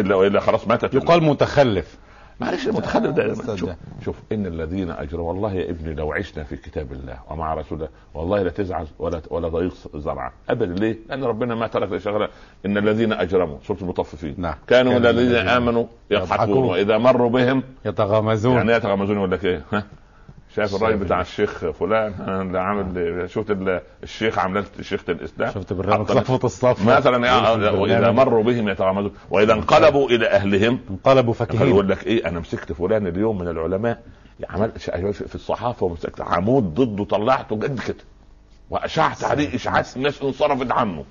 إلا 0.00 0.14
والا 0.14 0.40
خلاص 0.40 0.68
ماتت. 0.68 0.94
يقال 0.94 1.24
متخلف. 1.24 1.96
معلش 2.40 2.68
المتخلف 2.68 3.16
ده 3.16 3.56
شوف, 3.56 3.70
شوف 4.04 4.16
إن 4.32 4.46
الذين 4.46 4.90
أجروا 4.90 5.28
والله 5.28 5.52
يا 5.52 5.70
ابني 5.70 5.94
لو 5.94 6.12
عشنا 6.12 6.44
في 6.44 6.56
كتاب 6.56 6.92
الله 6.92 7.18
ومع 7.30 7.54
رسول 7.54 7.78
الله 7.78 7.88
والله 8.14 8.42
لا 8.42 8.50
تزعل 8.50 8.86
ولا 8.98 9.22
ولا 9.30 9.48
ضيق 9.48 9.74
زرعا. 9.94 10.30
ابدا. 10.48 10.74
ليه؟ 10.74 10.96
لأن 11.08 11.24
ربنا 11.24 11.54
ما 11.54 11.66
ترك 11.66 11.98
شغلة. 11.98 12.28
إن 12.66 12.78
الذين 12.78 13.12
أجرموا 13.12 13.58
سورة 13.66 13.78
المطففين. 13.82 14.34
نعم. 14.38 14.54
كانوا 14.66 14.96
الذين 14.96 15.34
آمنوا 15.34 15.84
يضحكون. 16.10 16.64
وإذا 16.64 16.98
مروا 16.98 17.30
بهم 17.30 17.62
يتغامزون 17.84 18.56
يعني 18.56 18.72
يتغامزون 18.72 19.30
لك 19.30 19.44
إيه؟ 19.44 19.64
شايف 20.56 20.74
الراجل 20.74 20.96
بتاع 20.96 21.20
الشيخ 21.20 21.70
فلان 21.70 22.12
اللي 22.46 22.58
عامل 22.58 23.30
شفت 23.30 23.56
الشيخ 24.02 24.38
عملت 24.38 24.80
شيخة 24.80 25.10
الإسلام؟ 25.12 25.52
شفت 25.54 25.72
برنامج 25.72 26.06
صفوة 26.06 26.40
الصف 26.44 26.86
مثلا 26.86 27.70
وإذا 27.70 28.10
مروا 28.10 28.42
بهم 28.42 28.68
يتغامزون 28.68 29.14
وإذا 29.30 29.52
انقلبوا 29.52 30.10
إلى 30.10 30.28
أهلهم 30.28 30.80
انقلبوا 30.90 31.32
فكهين. 31.34 31.68
يقول 31.68 31.88
لك 31.88 32.06
إيه 32.06 32.28
أنا 32.28 32.40
مسكت 32.40 32.72
فلان 32.72 33.06
اليوم 33.06 33.38
من 33.38 33.48
العلماء 33.48 34.02
عملت 34.50 34.78
في 35.12 35.34
الصحافة 35.34 35.86
ومسكت. 35.86 36.20
عمود 36.20 36.74
ضده 36.74 37.04
طلعته 37.04 37.56
قد 37.56 37.80
كده. 37.86 38.04
وأشعت 38.70 39.24
عليه 39.24 39.54
اشاعات 39.54 39.96
الناس 39.96 40.22
انصرفت 40.22 40.72
عنه. 40.72 41.04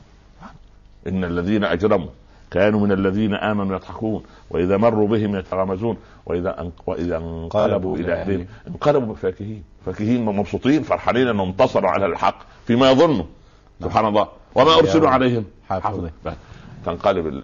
إن 1.08 1.24
الذين 1.24 1.64
أجرموا 1.64 2.10
كانوا 2.54 2.80
من 2.80 2.92
الذين 2.92 3.34
آمنوا 3.34 3.76
يضحكون 3.76 4.24
وإذا 4.50 4.78
مروا 4.78 5.08
بهم 5.08 5.36
يتغامزون 5.36 5.98
وإذا 6.26 6.62
أن... 6.62 6.72
وإذا 6.86 7.18
انقلبوا 7.18 7.98
إلى 7.98 8.14
أهلهم. 8.14 8.48
انقلبوا 8.68 9.16
فاكهين 9.16 9.64
فاكهين 9.86 10.26
مبسوطين 10.26 10.84
فرحانين 10.84 11.28
أنهم 11.28 11.48
انتصروا 11.50 11.90
على 11.90 12.06
الحق 12.06 12.38
فيما 12.68 12.92
يظنوا. 12.92 13.26
سبحان 13.84 14.06
الله. 14.06 14.28
وما 14.56 14.74
أرسلوا 14.74 15.10
عليهم. 15.10 15.46
حافظين. 15.70 16.12
تنقلب 16.86 17.42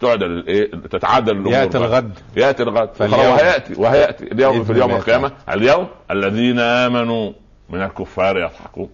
تعدل 0.00 0.26
الايه 0.26 0.70
تتعادل 0.70 1.32
الأمور. 1.32 1.52
يأتي 1.52 1.78
الغد. 1.78 2.12
يأتي 2.36 2.62
الغد. 2.62 2.90
وهيأتي 3.00 3.74
وهيأتي. 3.80 4.24
اليوم 4.32 4.64
في 4.64 4.72
اليوم 4.72 4.90
القيامة. 4.90 5.32
اليوم 5.48 5.86
الذين 6.10 6.58
آمنوا 6.58 7.32
من 7.70 7.82
الكفار 7.82 8.38
يضحكون. 8.38 8.88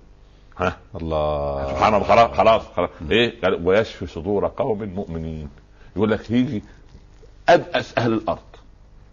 ها. 0.59 0.77
الله. 0.95 1.69
سبحان 1.69 1.95
الله 1.95 2.07
خلاص 2.07 2.31
خلاص, 2.37 2.63
خلاص. 2.77 2.91
إيه؟ 3.11 3.59
ويشفي 3.65 4.07
صدور 4.07 4.47
قوم 4.47 4.83
مؤمنين. 4.85 5.49
يقول 5.97 6.11
لك 6.11 6.31
يجي 6.31 6.63
أبأس 7.49 7.99
أهل 7.99 8.13
الأرض. 8.13 8.39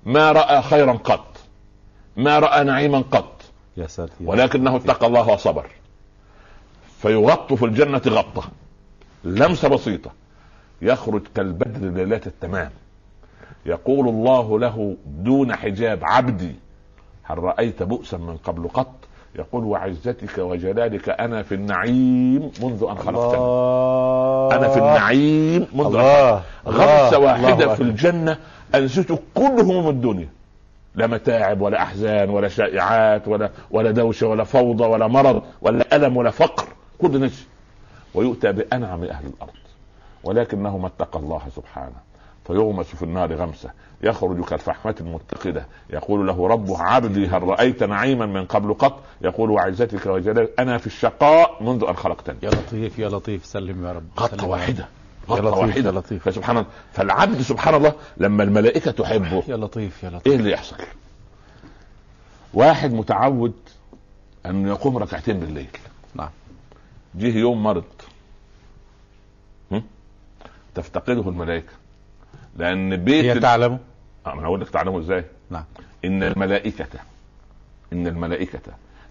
ما 0.06 0.32
رأى 0.32 0.62
خيرا 0.62 0.94
قط. 0.94 1.38
ما 2.18 2.40
رأى 2.40 2.64
نعيما 2.64 3.04
قط. 3.12 3.42
يا 3.78 3.88
ساتر. 3.88 4.14
ولكنه 4.22 4.76
اتقى 4.76 5.08
الله 5.08 5.30
وصبر. 5.30 5.66
فيغط 7.02 7.54
في 7.54 7.66
الجنة 7.66 8.02
غطه 8.08 8.44
لمسة 9.24 9.68
بسيطة. 9.68 10.12
يخرج 10.82 11.22
كالبدر 11.36 11.90
ليلات 11.90 12.28
التمام. 12.28 12.72
يقول 13.66 14.10
الله 14.10 14.60
له 14.60 14.98
دون 15.06 15.56
حجاب 15.56 16.00
عبدي 16.04 16.56
هل 17.24 17.38
رأيت 17.38 17.84
بؤسا 17.84 18.18
من 18.18 18.38
قبل 18.38 18.68
قط؟ 18.68 18.94
يقول 19.40 19.64
وعزتك 19.64 20.38
وجلالك 20.38 21.10
أنا 21.10 21.44
في 21.44 21.56
النعيم 21.56 22.52
منذ 22.62 22.86
أن 22.90 22.98
خلقتني. 22.98 23.42
أنا 24.56 24.68
في 24.68 24.80
النعيم 24.80 25.68
منذ 25.74 25.86
الله. 25.86 26.36
ان 26.38 26.42
غمسة 26.68 27.20
واحدة 27.20 27.64
الله 27.64 27.76
في 27.76 27.84
الجنة 27.84 28.38
انست 28.76 29.20
كل 29.34 29.60
هموم 29.60 29.90
الدنيا. 29.90 30.30
لا 30.96 31.08
متاعب 31.08 31.62
ولا 31.62 31.84
أحزان 31.84 32.30
ولا 32.30 32.48
شائعات 32.48 33.28
ولا 33.28 33.50
ولا 33.72 33.92
دوشة 33.92 34.28
ولا 34.28 34.44
فوضى 34.44 34.84
ولا 34.84 35.08
مرض 35.08 35.42
ولا 35.62 35.96
ألم 35.96 36.18
ولا 36.18 36.32
فقر. 36.32 36.66
كل 37.02 37.22
نسي 37.22 37.46
ويؤتى 38.14 38.52
بأنعم 38.52 39.04
أهل 39.04 39.26
الأرض. 39.26 39.52
ولكنه 40.24 40.78
ما 40.78 40.88
اتقى 40.88 41.20
الله 41.20 41.42
سبحانه. 41.56 42.06
فيغمس 42.48 42.86
في 42.86 43.04
النار 43.04 43.34
غمسة. 43.34 43.72
يخرج 44.02 44.46
كالفحمة 44.46 44.96
المتقدة. 45.02 45.66
يقول 45.90 46.28
له 46.28 46.48
ربه 46.48 46.82
عبدي 46.82 47.28
هل 47.28 47.44
رأيت 47.44 47.84
نعيما 47.84 48.26
من 48.26 48.46
قبل 48.46 48.74
قط؟ 48.74 49.00
يقول 49.22 49.52
وعزتك 49.52 50.06
وجلالك 50.06 50.54
أنا 50.60 50.78
في 50.78 50.88
الشقاء 50.88 51.64
منذ 51.64 51.84
أن 51.90 51.96
خلقتني. 51.96 52.38
يا 52.44 52.50
لطيف 52.50 53.00
يا 53.00 53.10
لطيف 53.10 53.46
سلم 53.46 53.86
يا 53.86 53.92
رب 53.92 54.08
غطة 54.20 54.48
واحدة 54.48 54.88
غطة 55.30 55.58
واحدة. 55.58 55.92
لطيف. 55.92 56.30
فسبحان 56.30 56.58
الله 56.58 56.70
فالعبد 56.94 57.42
سبحان 57.42 57.76
الله 57.76 57.94
لما 58.18 58.44
الملائكة 58.44 58.92
تحبه 58.92 59.44
يا 59.48 59.58
لطيف 59.58 60.04
يا 60.04 60.10
لطيف. 60.10 60.28
إيه 60.28 60.36
اللي 60.36 60.52
يحصل؟ 60.52 60.78
واحد 62.54 62.94
متعود 62.94 63.54
انه 64.46 64.70
يقوم 64.70 64.98
ركعتين 64.98 65.40
بالليل. 65.40 65.68
نعم. 66.16 66.30
جه 67.16 67.38
يوم 67.38 67.64
مرض. 67.64 67.84
تفتقده 70.76 71.30
الملائكة. 71.30 71.74
لأن 72.56 72.96
بيت 72.96 73.26
هي 73.26 73.40
تعلم 73.40 73.80
آه 74.26 74.34
أنا 74.34 74.44
هقول 74.46 74.62
لك 74.62 74.70
تعلموا 74.70 75.00
إزاي. 75.00 75.24
نعم. 75.50 75.64
إن 76.06 76.24
الملائكة 76.24 76.88
إن 77.94 78.08
الملائكة 78.08 78.60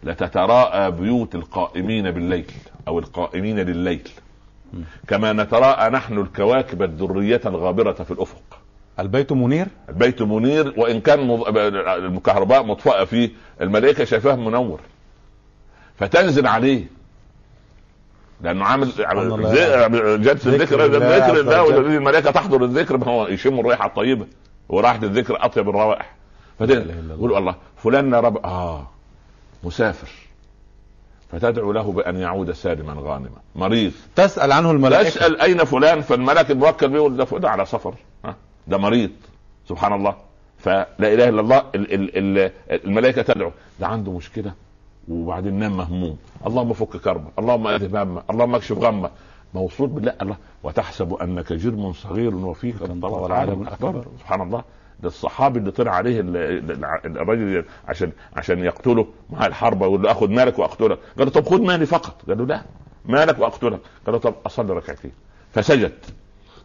لتتراءى 0.02 0.90
بيوت 0.90 1.34
القائمين 1.34 2.10
بالليل 2.10 2.50
أو 2.88 2.98
القائمين 2.98 3.58
لليل. 3.58 4.08
كما 5.08 5.32
نتراءى 5.32 5.90
نحن 5.90 6.18
الكواكب 6.18 6.82
الدرية 6.82 7.40
الغابرة 7.46 7.92
في 7.92 8.10
الأفق. 8.10 8.42
البيت 8.98 9.32
منير؟ 9.32 9.66
البيت 9.88 10.22
منير 10.22 10.74
وإن 10.76 11.00
كان 11.00 11.42
الكهرباء 11.88 12.62
مطفأة 12.62 13.04
فيه 13.04 13.30
الملائكة 13.60 14.04
شايفاه 14.04 14.36
منور. 14.36 14.80
فتنزل 15.96 16.46
عليه. 16.46 16.84
لأنه 18.44 18.64
عامل 18.64 18.86
جلسه 20.22 20.50
الذكر 20.50 20.84
الذكر 20.84 21.40
الله 21.40 21.68
الملائكة 21.78 22.30
تحضر 22.30 22.64
الذكر 22.64 22.96
ما 22.96 23.06
هو 23.06 23.26
يشم 23.26 23.60
الريحه 23.60 23.86
الطيبة. 23.86 24.26
وراحه 24.68 25.02
الذكر 25.02 25.44
أطيب 25.44 25.68
الروائح. 25.68 26.14
يقول 26.60 27.36
الله. 27.36 27.54
فلان 27.76 28.14
رب 28.14 28.46
آه 28.46 28.86
مسافر. 29.64 30.08
فتدعو 31.32 31.72
له 31.72 31.92
بأن 31.92 32.16
يعود 32.16 32.52
سالما 32.52 32.94
غانما. 32.98 33.38
مريض. 33.54 33.92
تسأل 34.16 34.52
عنه 34.52 34.70
الملائكة. 34.70 35.10
تسأل 35.10 35.40
أين 35.40 35.64
فلان؟ 35.64 36.00
فالملك 36.00 36.50
الموكل 36.50 36.88
به 36.88 37.08
ده 37.08 37.38
ده 37.38 37.50
على 37.50 37.66
سفر. 37.66 37.94
ده 38.66 38.78
مريض. 38.78 39.10
سبحان 39.68 39.92
الله. 39.92 40.16
فلا 40.58 40.86
إله 41.00 41.28
إلا 41.28 41.40
الله. 41.40 41.62
الملائكة 42.70 43.22
تدعو. 43.22 43.52
ده 43.80 43.86
عنده 43.86 44.12
مشكلة. 44.12 44.52
وبعدين 45.08 45.54
نام 45.54 45.76
مهموم. 45.76 46.16
اللهم 46.46 46.72
فك 46.72 46.96
كربه 46.96 47.30
اللهم 47.38 47.66
اذهب 47.66 47.96
همه 47.96 48.22
اللهم 48.30 48.54
اكشف 48.54 48.78
غمه. 48.78 49.10
موصول 49.54 49.88
بالله 49.88 50.14
الله 50.22 50.36
وتحسب 50.62 51.14
أنك 51.14 51.52
جرم 51.52 51.92
صغير 51.92 52.34
وفيك 52.34 52.82
العالم 52.82 53.68
أكبر. 53.68 54.06
سبحان 54.18 54.40
الله. 54.40 54.64
ده 55.02 55.08
الصحابي 55.08 55.58
اللي 55.58 55.70
طلع 55.70 55.92
عليه 55.92 56.20
الراجل 56.20 57.64
عشان 57.88 58.12
عشان 58.36 58.58
يقتله. 58.58 59.06
مع 59.30 59.46
الحرب 59.46 59.80
ويقول 59.80 60.02
له 60.02 60.10
أخذ 60.10 60.30
مالك 60.30 60.58
وأقتلك. 60.58 60.98
قال 61.18 61.26
له 61.26 61.30
طب 61.30 61.48
خذ 61.48 61.62
مالي 61.62 61.86
فقط. 61.86 62.22
قال 62.28 62.38
له 62.38 62.46
لا 62.46 62.62
مالك 63.04 63.38
وأقتلك. 63.38 63.80
قال 64.06 64.14
له 64.14 64.18
طب 64.18 64.34
أصلي 64.46 64.72
ركعتين. 64.72 65.12
فسجد. 65.52 65.92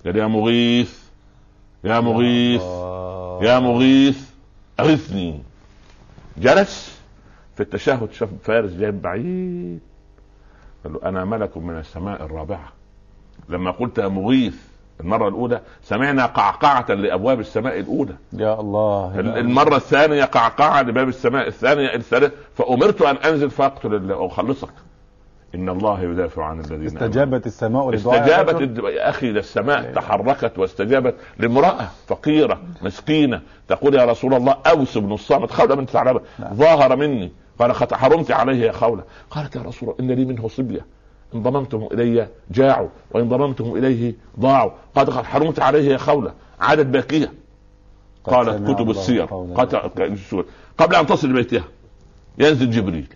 قال 0.06 0.16
يا 0.16 0.28
مغيث 0.28 1.04
يا 1.84 2.00
مغيث 2.00 2.64
يا 3.42 3.60
مغيث 3.60 4.30
أغثني. 4.80 5.42
جلس. 6.38 6.99
في 7.60 7.66
التشهد 7.66 8.12
شاف 8.12 8.30
فارس 8.44 8.72
جاي 8.72 8.92
بعيد. 8.92 9.80
قال 10.84 10.94
له 10.94 11.00
أنا 11.04 11.26
ملك 11.26 11.58
من 11.58 11.78
السماء 11.78 12.26
الرابعة. 12.26 12.74
لما 13.50 13.72
قلت 13.72 13.98
يا 13.98 14.08
مغيث 14.08 14.56
المرة 15.00 15.28
الأولى 15.28 15.62
سمعنا 15.84 16.26
قعقعة 16.26 16.94
لأبواب 16.94 17.40
السماء 17.40 17.80
الأولى. 17.80 18.16
يا 18.34 18.60
الله 18.60 19.20
المرة 19.20 19.76
الثانية 19.76 20.24
قعقعة 20.24 20.82
لباب 20.82 21.08
السماء 21.08 21.48
الثانية 21.48 21.96
الثالثة. 21.96 22.32
فأمرت 22.56 23.02
أن 23.02 23.16
أنزل 23.16 23.50
فأقتل 23.50 23.96
الله 23.96 24.16
أو 24.16 24.28
أخلصك. 24.28 24.74
إن 25.56 25.70
الله 25.70 26.02
يدافع 26.02 26.46
عن 26.46 26.60
الذين 26.60 26.86
استجابت 26.86 27.48
السماء 27.48 27.96
استجابت 27.96 28.84
يا 28.84 29.10
أخي 29.10 29.30
السماء 29.30 29.94
تحركت 29.94 30.60
واستجابت 30.60 31.16
لامرأة 31.38 31.88
فقيرة 32.08 32.62
مسكينة 32.82 33.42
تقول 33.68 33.96
يا 33.96 34.06
رسول 34.06 34.34
الله 34.34 34.58
أوس 34.68 34.98
بن 34.98 35.14
الصامت 35.14 35.52
خولة 35.52 35.76
بنت 35.76 35.90
ثعلبة 35.90 36.22
نعم. 36.40 36.54
ظاهر 36.54 36.96
مني 36.96 37.32
قال 37.60 37.74
حرمت 37.94 38.32
عليه 38.32 38.66
يا 38.66 38.72
خولة. 38.72 39.04
قالت 39.30 39.56
يا 39.56 39.62
رسول 39.62 39.90
الله 39.90 40.14
إن 40.14 40.20
لي 40.20 40.26
منه 40.26 40.48
صبية. 40.48 40.86
إن 41.36 41.44
ضممتم 41.44 41.88
إلي 41.92 42.28
جاعوا 42.52 42.90
وإن 43.12 43.30
ضممتم 43.30 43.76
إليه 43.76 44.14
ضاعوا. 44.40 44.72
قد 44.96 45.10
حرمت 45.10 45.60
عليه 45.60 45.92
يا 45.92 45.98
خولة. 45.98 46.34
عادت 46.60 46.86
باكية 46.86 47.34
قالت 48.24 48.72
كتب 48.72 48.90
السير. 48.90 49.26
قبل 50.78 50.96
أن 50.96 51.06
تصل 51.06 51.34
بيتها. 51.34 51.64
ينزل 52.38 52.72
جبريل. 52.72 53.08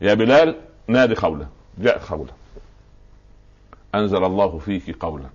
يا 0.00 0.14
بلال 0.14 0.56
نادي 0.88 1.14
خولة. 1.14 1.46
جاء 1.78 1.98
خولة. 1.98 2.32
أنزل 3.94 4.24
الله 4.24 4.58
فيك 4.58 4.96
قولا. 5.00 5.28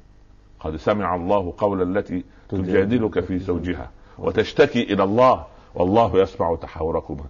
قد 0.60 0.76
سمع 0.76 1.16
الله 1.16 1.54
قول 1.58 1.98
التي 1.98 2.24
تجادلك 2.50 3.20
في 3.20 3.40
زوجها 3.40 3.90
وتشتكي 4.20 4.84
إلى 4.94 5.04
الله 5.04 5.46
والله 5.76 6.22
يسمع 6.22 6.56
تحاوركما. 6.56 7.24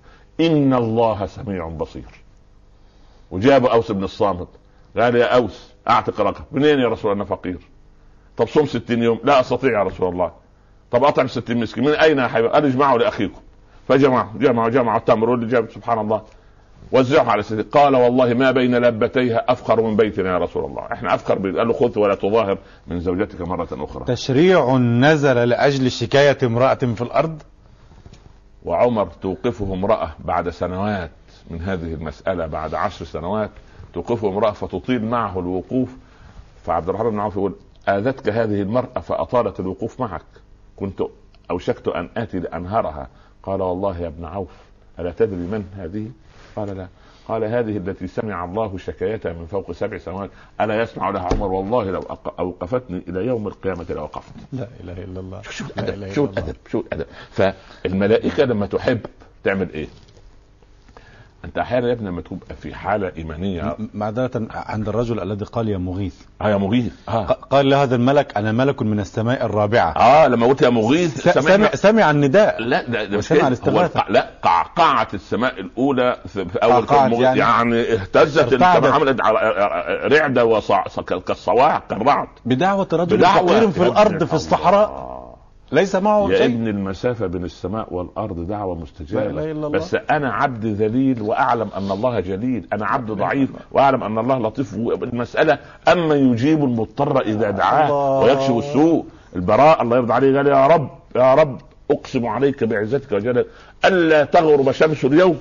ان 0.47 0.73
الله 0.73 1.25
سميع 1.25 1.67
بصير. 1.67 2.23
وجاب 3.31 3.65
أوس 3.65 3.91
بن 3.91 4.03
الصامت. 4.03 4.47
قال 4.97 5.15
يا 5.15 5.25
أوس 5.25 5.73
أعتق 5.89 6.21
رقبه 6.21 6.45
منين 6.51 6.79
يا 6.79 6.87
رسول 6.87 7.11
الله؟ 7.11 7.23
أنا 7.23 7.35
فقير. 7.35 7.59
طب 8.37 8.47
صوم 8.47 8.65
60 8.65 9.03
يوم. 9.03 9.19
لا 9.23 9.39
أستطيع 9.39 9.79
يا 9.79 9.83
رسول 9.83 10.13
الله. 10.13 10.31
طب 10.91 11.03
أطعم 11.03 11.27
60 11.27 11.57
مسكين. 11.57 11.83
من 11.83 11.91
أين 11.91 12.17
يا 12.17 12.27
حبيبي 12.27 12.47
قال 12.47 12.65
اجمعوا 12.65 12.99
لأخيكم. 12.99 13.41
فجمعوا. 13.87 14.29
جمعوا 14.39 14.69
جمعوا. 14.69 14.99
التمر 14.99 15.29
واللي 15.29 15.47
جاب 15.47 15.71
سبحان 15.71 15.99
الله. 15.99 16.21
وزعوا 16.91 17.31
على 17.31 17.43
سيدي. 17.43 17.61
قال 17.61 17.95
والله 17.95 18.33
ما 18.33 18.51
بين 18.51 18.75
لبتيها 18.75 19.51
أفخر 19.51 19.81
من 19.81 19.95
بيتنا 19.95 20.29
يا 20.29 20.37
رسول 20.37 20.65
الله. 20.65 20.87
إحنا 20.93 21.15
أفخر. 21.15 21.33
قال 21.33 21.67
له 21.67 21.73
خذ 21.73 21.99
ولا 21.99 22.15
تظاهر 22.15 22.57
من 22.87 22.99
زوجتك 22.99 23.41
مرة 23.41 23.67
أخرى. 23.71 24.05
تشريع 24.05 24.77
نزل 24.77 25.49
لأجل 25.49 25.91
شكاية 25.91 26.37
امرأة 26.43 26.73
في 26.75 27.01
الأرض؟ 27.01 27.41
وعمر 28.65 29.07
توقفه 29.21 29.73
امرأة 29.73 30.11
بعد 30.25 30.49
سنوات 30.49 31.11
من 31.49 31.61
هذه 31.61 31.93
المسألة 31.93 32.47
بعد 32.47 32.73
عشر 32.73 33.05
سنوات 33.05 33.49
توقفه 33.93 34.29
امرأة 34.29 34.51
فتطيل 34.51 35.05
معه 35.05 35.39
الوقوف. 35.39 35.89
فعبد 36.63 36.89
الرحمن 36.89 37.09
بن 37.09 37.19
عوف 37.19 37.35
يقول 37.35 37.55
آذتك 37.89 38.29
هذه 38.29 38.61
المرأة 38.61 38.99
فأطالت 38.99 39.59
الوقوف 39.59 39.99
معك. 39.99 40.25
كنت 40.75 41.03
أوشكت 41.51 41.87
أن 41.87 42.09
آتي 42.17 42.39
لأنهرها 42.39 43.07
قال 43.43 43.61
والله 43.61 43.99
يا 43.99 44.07
ابن 44.07 44.25
عوف 44.25 44.51
ألا 44.99 45.11
تدري 45.11 45.35
من 45.39 45.65
هذه؟ 45.77 46.11
قال 46.55 46.77
لا. 46.77 46.87
قال 47.27 47.43
هذه 47.43 47.77
التي 47.77 48.07
سمع 48.07 48.45
الله 48.45 48.77
شكايتها 48.77 49.33
من 49.33 49.45
فوق 49.45 49.71
سبع 49.71 49.97
سماوات 49.97 50.29
ألا 50.61 50.81
يسمع 50.81 51.09
لها 51.09 51.27
عمر؟ 51.33 51.51
والله 51.51 51.91
لو 51.91 52.01
أوقفتني 52.39 53.01
إلى 53.07 53.25
يوم 53.25 53.47
القيامة 53.47 53.85
لاوقفت 53.89 54.33
لا 54.53 54.67
إله 54.83 55.03
إلا 55.03 55.19
الله. 55.19 55.41
شو 55.41 55.65
الأدب؟ 55.65 56.11
شو 56.13 56.25
الأدب؟ 56.25 56.55
شو 56.71 56.79
الأدب؟ 56.79 57.05
فالملائكة 57.31 58.43
لما 58.43 58.65
تحب 58.65 58.99
تعمل 59.43 59.73
إيه؟ 59.73 59.87
أنت 61.45 61.57
أحيانا 61.57 61.87
يا 61.87 61.93
ابني 61.93 62.09
لما 62.09 62.21
تبقى 62.21 62.55
في 62.61 62.75
حالة 62.75 63.11
ايمانيه 63.17 63.77
معذرة 63.93 64.47
عند 64.51 64.89
الرجل 64.89 65.19
الذي 65.19 65.45
قال 65.45 65.69
يا 65.69 65.77
مغيث. 65.77 66.15
آه 66.41 66.49
يا 66.49 66.57
مغيث 66.57 66.93
آه. 67.09 67.25
قال 67.25 67.69
لهذا 67.69 67.95
الملك 67.95 68.37
أنا 68.37 68.51
ملك 68.51 68.81
من 68.81 68.99
السماء 68.99 69.45
الرابعة. 69.45 69.91
آه 69.91 70.27
لما 70.27 70.47
قلت 70.47 70.61
يا 70.61 70.69
مغيث 70.69 71.27
سمع 71.27 71.69
سمع 71.75 72.11
النداء. 72.11 72.61
لا 72.61 72.83
ده, 72.87 73.05
ده 73.05 73.21
سمع 73.21 73.47
الاستغاثة. 73.47 74.05
لا 74.09 74.29
قعقعة 74.43 75.07
السماء 75.13 75.59
الأولى 75.59 76.17
في 76.27 76.45
أول 76.63 76.85
يعني, 77.13 77.39
يعني 77.39 77.93
اهتزت 77.93 78.63
عملت 78.63 79.21
رعدة 80.11 80.45
وصع 80.45 80.83
كالصواعق 81.27 81.87
كالرعد. 81.89 82.27
بدعوة 82.45 82.87
رجل 82.93 83.21
فقير 83.21 83.71
في 83.71 83.83
الأرض 83.83 84.23
في 84.23 84.33
الصحراء. 84.33 85.20
ليس 85.71 85.95
معه 85.95 86.31
يا 86.31 86.37
شيء. 86.37 86.45
ابن 86.45 86.67
المسافة 86.67 87.27
بين 87.27 87.43
السماء 87.43 87.93
والأرض 87.93 88.47
دعوة 88.47 88.75
مستجابة. 88.75 89.31
لا 89.31 89.43
إلا 89.43 89.51
الله. 89.51 89.69
بس 89.69 89.95
أنا 89.95 90.33
عبد 90.33 90.65
ذليل 90.65 91.21
وأعلم 91.21 91.69
أن 91.77 91.91
الله 91.91 92.19
جليل. 92.19 92.67
أنا 92.73 92.85
عبد 92.85 93.11
ضعيف 93.11 93.49
وأعلم 93.71 94.03
أن 94.03 94.17
الله 94.17 94.37
لطيف. 94.37 94.75
المسألة 94.75 95.57
أما 95.87 96.15
يجيب 96.15 96.63
المضطر 96.63 97.21
إذا 97.21 97.51
دعاه 97.51 98.19
ويكشف 98.19 98.57
السوء. 98.57 99.05
البراء 99.35 99.81
الله 99.81 99.97
يرضى 99.97 100.13
عليه 100.13 100.37
قال 100.37 100.47
يا 100.47 100.67
رب 100.67 100.89
يا 101.15 101.33
رب 101.33 101.61
أقسم 101.91 102.25
عليك 102.25 102.63
بعزتك 102.63 103.11
وجلالك 103.11 103.47
ألا 103.85 104.23
تغرب 104.23 104.71
شمس 104.71 105.05
اليوم 105.05 105.37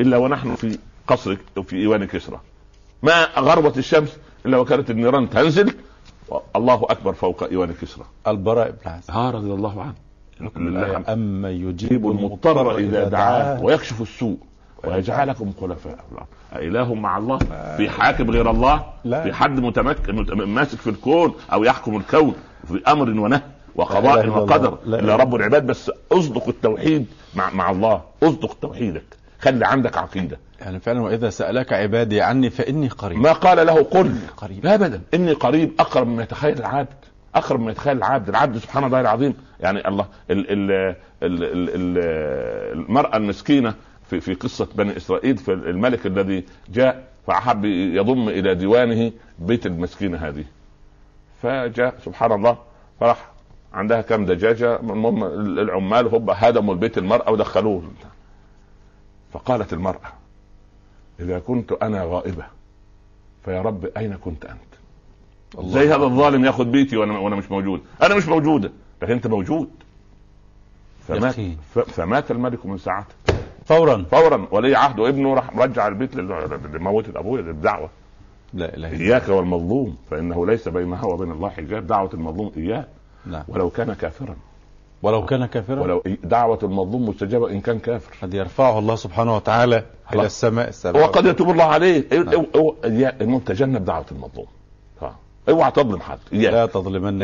إلا 0.00 0.16
ونحن 0.16 0.54
في 0.54 0.78
قصرك 1.06 1.38
في 1.66 1.76
إيوان 1.76 2.04
كسرى. 2.04 2.40
ما 3.02 3.24
غربت 3.38 3.78
الشمس 3.78 4.16
إلا 4.46 4.58
وكانت 4.58 4.90
النيران 4.90 5.30
تنزل. 5.30 5.74
الله 6.56 6.74
أكبر 6.74 7.12
فوق 7.12 7.42
إيوان 7.42 7.72
كسرى 7.72 8.04
البراء 8.28 8.70
بن 8.70 8.90
عازب. 8.90 9.10
ها 9.10 9.30
رضي 9.30 9.52
الله 9.52 9.82
عنه. 9.82 9.94
أما 11.08 11.50
يجيب 11.50 12.10
المضطر 12.10 12.78
إذا 12.78 13.08
دعاه 13.08 13.62
ويكشف 13.62 14.02
السوء 14.02 14.38
ويجعلكم 14.84 15.52
خلفاء. 15.60 15.98
الأرض 16.12 16.26
اله 16.52 16.94
مع 16.94 17.18
الله. 17.18 17.38
في 17.76 17.90
حاكم 17.90 18.30
غير 18.30 18.50
الله. 18.50 18.84
لا. 19.04 19.22
في 19.22 19.32
حد 19.32 19.60
متمكن 19.60 20.14
ماسك 20.44 20.78
في 20.78 20.90
الكون 20.90 21.34
أو 21.52 21.64
يحكم 21.64 21.96
الكون 21.96 22.34
في 22.68 22.82
أمر 22.88 23.10
ونهي 23.10 23.40
وقضاء 23.74 24.28
وقدر. 24.28 24.78
إلا 24.86 25.16
رب 25.16 25.34
العباد. 25.34 25.66
بس 25.66 25.90
أصدق 26.12 26.48
التوحيد 26.48 27.06
مع 27.34 27.50
مع 27.50 27.70
الله. 27.70 28.02
أصدق 28.22 28.56
توحيدك. 28.62 29.16
خلي 29.40 29.66
عندك 29.66 29.98
عقيدة. 29.98 30.38
يعني 30.64 30.80
فعلا 30.80 31.00
وإذا 31.00 31.30
سألك 31.30 31.72
عبادي 31.72 32.22
عني 32.22 32.50
فإني 32.50 32.88
قريب. 32.88 33.18
ما 33.18 33.32
قال 33.32 33.66
له 33.66 33.82
قل. 33.82 34.14
قريب. 34.36 34.64
لا 34.64 34.74
ابدا. 34.74 35.00
إني 35.14 35.32
قريب 35.32 35.72
أقرب 35.80 36.06
مما 36.06 36.22
يتخيل 36.22 36.58
العبد. 36.58 36.94
أقرب 37.34 37.60
مما 37.60 37.70
يتخيل 37.70 37.96
العبد. 37.96 38.28
العبد 38.28 38.58
سبحان 38.58 38.84
الله 38.84 39.00
العظيم. 39.00 39.34
يعني 39.60 39.88
الله 39.88 40.06
ال 40.30 40.50
ال 40.50 40.70
ال 41.22 41.44
ال 41.44 41.68
ال 41.68 41.98
المرأة 42.78 43.16
المسكينة 43.16 43.74
في 44.10 44.20
في 44.20 44.34
قصة 44.34 44.68
بني 44.74 44.96
إسرائيل 44.96 45.36
في 45.36 45.52
الملك 45.52 46.06
الذي 46.06 46.44
جاء 46.68 47.04
فحب 47.26 47.64
يضم 47.64 48.28
إلى 48.28 48.54
ديوانه 48.54 49.12
بيت 49.38 49.66
المسكينة 49.66 50.18
هذه. 50.18 50.44
فجاء 51.42 51.94
سبحان 52.04 52.32
الله 52.32 52.58
فراح 53.00 53.30
عندها 53.72 54.00
كم 54.00 54.24
دجاجة. 54.24 54.80
المهم 54.80 55.24
العمال 55.58 56.06
هم 56.06 56.30
هدموا 56.30 56.74
البيت 56.74 56.98
المرأة 56.98 57.30
ودخلوه. 57.30 57.82
فقالت 59.32 59.72
المرأة 59.72 60.23
إذا 61.20 61.38
كنت 61.38 61.72
أنا 61.72 62.04
غائبة 62.04 62.44
فيا 63.44 63.62
رب 63.62 63.84
أين 63.84 64.14
كنت 64.16 64.44
أنت؟ 64.44 64.60
الله. 65.58 65.72
زي 65.72 65.88
هذا 65.88 66.04
الظالم 66.04 66.44
ياخذ 66.44 66.64
بيتي 66.64 66.96
وأنا 66.96 67.18
وأنا 67.18 67.36
مش 67.36 67.50
موجود؟ 67.50 67.80
أنا 68.02 68.14
مش 68.14 68.28
موجوده 68.28 68.72
لكن 69.02 69.12
أنت 69.12 69.26
موجود. 69.26 69.68
فمات 71.08 71.34
فمات 71.86 72.30
الملك 72.30 72.66
من 72.66 72.78
ساعته. 72.78 73.14
فورا. 73.64 74.04
فورا. 74.10 74.46
ولي 74.50 74.76
عهد 74.76 74.98
وابنه 74.98 75.34
راح 75.34 75.56
رجع 75.56 75.88
البيت 75.88 76.16
لموت 76.16 77.16
أبوه 77.16 77.40
للدعوة. 77.40 77.90
لا 78.54 78.76
إله 78.76 78.92
إياك 78.92 79.28
والمظلوم. 79.28 79.96
فإنه 80.10 80.46
ليس 80.46 80.68
بينها 80.68 81.04
وبين 81.04 81.30
الله 81.30 81.48
حجاب 81.48 81.86
دعوة 81.86 82.10
المظلوم 82.14 82.52
اياه 82.56 82.86
نعم. 83.26 83.44
ولو 83.48 83.70
كان 83.70 83.94
كافرا. 83.94 84.36
ولو 85.04 85.24
كان 85.24 85.46
كافرا. 85.46 85.80
ولو 85.80 86.02
دعوة 86.24 86.58
المظلوم 86.62 87.08
مستجابة 87.08 87.50
إن 87.50 87.60
كان 87.60 87.78
كافر. 87.78 88.16
قد 88.22 88.34
يرفعه 88.34 88.78
الله 88.78 88.96
سبحانه 88.96 89.36
وتعالى 89.36 89.82
إلى 90.12 90.26
السماء 90.26 90.68
السماء 90.68 91.02
وقد 91.02 91.26
يتوب 91.26 91.50
الله 91.50 91.64
عليه. 91.64 92.04
نعم. 92.12 93.38
تجنب 93.38 93.84
دعوة 93.84 94.06
المظلوم. 94.12 94.46
اوعى 95.48 95.70
تظلم 95.70 96.00
حد. 96.00 96.18
لا 96.32 96.66
تظلمن 96.66 97.20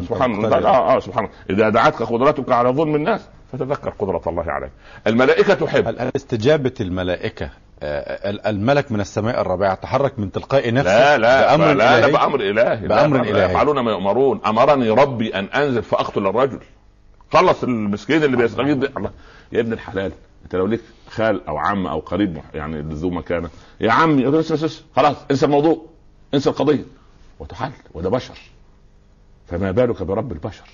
سبحان 0.00 0.34
الله 0.34 0.68
آه 0.68 0.96
آه 0.96 1.00
سبحان 1.00 1.24
الله. 1.24 1.36
إذا 1.50 1.68
دعتك 1.68 2.02
قدرتك 2.02 2.52
على 2.52 2.68
ظلم 2.68 2.94
الناس 2.94 3.28
فتذكر 3.52 3.90
قدرة 3.90 4.22
الله 4.26 4.44
عليك. 4.46 4.70
الملائكة 5.06 5.54
تحب. 5.54 5.88
استجابة 6.16 6.74
الملائكة 6.80 7.50
آه، 7.82 8.30
الملك 8.46 8.92
من 8.92 9.00
السماء 9.00 9.40
الرابعة 9.40 9.74
تحرك 9.74 10.18
من 10.18 10.32
تلقاء 10.32 10.72
نفسه 10.72 11.16
لا 11.16 11.18
لا 11.18 11.56
بأمر 11.56 11.72
لا, 11.72 11.98
إلهي. 11.98 12.00
لا 12.00 12.18
بأمر 12.18 12.40
إلهي 12.40 12.88
بأمر 12.88 13.22
إلهي. 13.22 13.44
يفعلون 13.44 13.80
ما 13.80 13.90
يؤمرون. 13.90 14.40
أمرني 14.46 14.90
ربي 14.90 15.34
أن 15.34 15.44
أنزل 15.44 15.82
فأقتل 15.82 16.26
الرجل. 16.26 16.60
خلص 17.32 17.62
المسكين 17.62 18.24
اللي 18.24 18.36
بيستغيث 18.36 18.96
الله. 18.96 19.10
يا 19.52 19.60
ابن 19.60 19.72
الحلال 19.72 20.12
انت 20.44 20.56
لو 20.56 20.66
ليك 20.66 20.80
خال 21.10 21.46
أو 21.46 21.58
عم 21.58 21.86
أو 21.86 21.98
قريب 22.00 22.40
يعني 22.54 22.80
ذو 22.80 23.10
مكانة 23.10 23.50
يا 23.80 23.92
عمي 23.92 24.42
خلاص 24.96 25.16
انسى 25.30 25.46
الموضوع 25.46 25.86
انسى 26.34 26.50
القضية. 26.50 26.84
وتحل 27.38 27.72
وده 27.94 28.10
بشر. 28.10 28.38
فما 29.46 29.70
بالك 29.70 30.02
برب 30.02 30.32
البشر؟ 30.32 30.64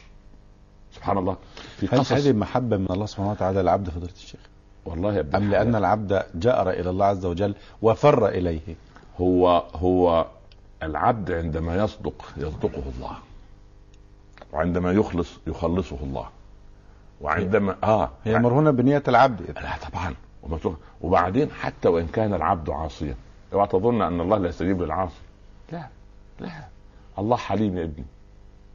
سبحان 0.92 1.18
الله. 1.18 1.36
في 1.76 1.86
قصص 1.86 2.12
هذه 2.12 2.32
محبة 2.32 2.76
من 2.76 2.86
الله 2.90 3.06
سبحانه 3.06 3.30
وتعالى 3.30 3.62
للعبد 3.62 3.90
فضيلة 3.90 4.12
الشيخ؟ 4.12 4.40
والله 4.84 5.14
يا 5.14 5.26
أم 5.34 5.50
لأن 5.50 5.76
العبد 5.76 6.22
جأر 6.34 6.70
إلى 6.70 6.90
الله 6.90 7.06
عز 7.06 7.26
وجل 7.26 7.54
وفر 7.82 8.28
إليه؟ 8.28 8.76
هو 9.20 9.64
هو 9.74 10.26
العبد 10.82 11.32
عندما 11.32 11.76
يصدق 11.76 12.24
يصدقه 12.36 12.82
الله. 12.96 13.16
وعندما 14.52 14.92
يخلص 14.92 15.28
يخلصه 15.46 15.98
الله. 16.02 16.28
وعندما 17.21 17.77
آه. 17.85 18.11
هي 18.25 18.39
مرهونة 18.39 18.71
بنية 18.71 19.03
العبد. 19.09 19.41
لا 19.41 19.89
طبعا. 19.91 20.14
وبعدين 21.01 21.51
حتى 21.51 21.89
وإن 21.89 22.07
كان 22.07 22.35
العبد 22.35 22.71
عاصيا. 22.71 23.14
اوعى 23.53 23.66
تظن 23.66 24.03
أن 24.03 24.21
الله 24.21 24.39
لا 24.39 24.49
يستجيب 24.49 24.83
للعاصي. 24.83 25.21
لا 25.73 25.87
لا. 26.41 26.51
الله 27.19 27.37
حليم 27.37 27.79
يا 27.79 27.85
ابني. 27.85 28.05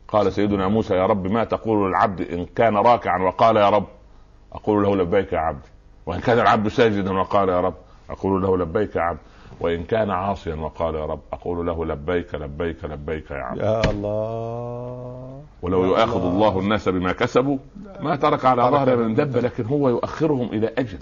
قال 0.08 0.34
سيدنا 0.34 0.68
موسى 0.68 0.94
يا 0.94 1.06
رب 1.06 1.28
ما 1.28 1.44
تقول 1.44 1.90
للعبد 1.90 2.22
إن 2.22 2.46
كان 2.46 2.78
راكعا 2.78 3.20
وقال 3.20 3.58
يا 3.58 3.70
رب؟ 3.70 3.88
أقول 4.54 4.84
له 4.84 4.96
لبيك 4.96 5.34
يا 5.34 5.40
عبدي. 5.40 5.70
وإن 6.06 6.20
كان 6.20 6.40
العبد 6.40 6.68
ساجدا 6.68 7.14
وقال 7.14 7.50
يا 7.50 7.62
رب؟ 7.62 7.76
أقول 8.10 8.42
له 8.42 8.58
لبيك 8.58 8.96
يا 8.96 9.02
عبد 9.02 9.20
وإن 9.60 9.84
كان 9.84 10.12
عاصيا 10.12 10.56
وقال 10.56 10.96
يا 10.96 11.06
رب 11.06 11.20
أقول 11.34 11.68
له 11.68 11.86
لبيك 11.86 12.36
لبيك 12.36 12.86
لبيك 12.86 13.32
يا 13.32 13.36
عبد 13.36 13.60
يا 13.62 13.90
الله. 13.92 15.42
ولو 15.62 15.86
يؤاخذ 15.86 16.26
الله. 16.26 16.60
الناس 16.60 16.90
بما 16.90 17.12
كسبوا 17.12 17.58
ما 18.00 18.16
ترك 18.16 18.46
على 18.46 18.62
ظهر 18.62 18.96
من 18.96 19.16
دب 19.16 19.38
لكن 19.38 19.66
هو 19.66 19.90
يؤخرهم 19.90 20.48
إلى 20.50 20.74
أجل 20.78 21.00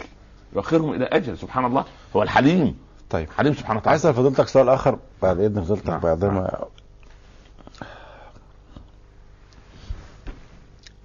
يؤخرهم 0.56 0.93
إلى 0.93 1.06
أجل. 1.06 1.38
سبحان 1.38 1.66
الله. 1.66 1.86
هو 2.16 2.24
الحليم. 2.24 2.78
طيب. 3.10 3.28
حليم 3.38 3.54
سبحانه 3.54 3.80
وتعالى. 3.80 3.91
عايز 3.91 4.08
فضيلتك 4.08 4.47
سؤال 4.47 4.70
آخر 4.70 4.99
بعد 5.22 5.39
إذن 5.39 5.62
فضيلتك 5.62 5.89
نعم. 5.89 5.99
بعد 5.99 6.26
ما 6.26 6.66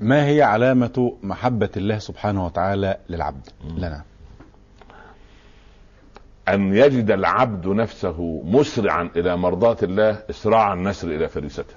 ما 0.01 0.26
هي 0.26 0.42
علامة 0.42 1.16
محبة 1.22 1.70
الله 1.76 1.99
سبحانه 1.99 2.47
وتعالى 2.47 2.97
للعبد 3.09 3.49
لنا؟ 3.76 4.05
أن 6.49 6.74
يجد 6.74 7.11
العبد 7.11 7.66
نفسه 7.66 8.42
مسرعا 8.44 9.11
إلى 9.16 9.36
مرضاة 9.36 9.76
الله 9.82 10.22
إسراع 10.30 10.72
النسر 10.72 11.09
إلى 11.09 11.28
فريسته. 11.28 11.74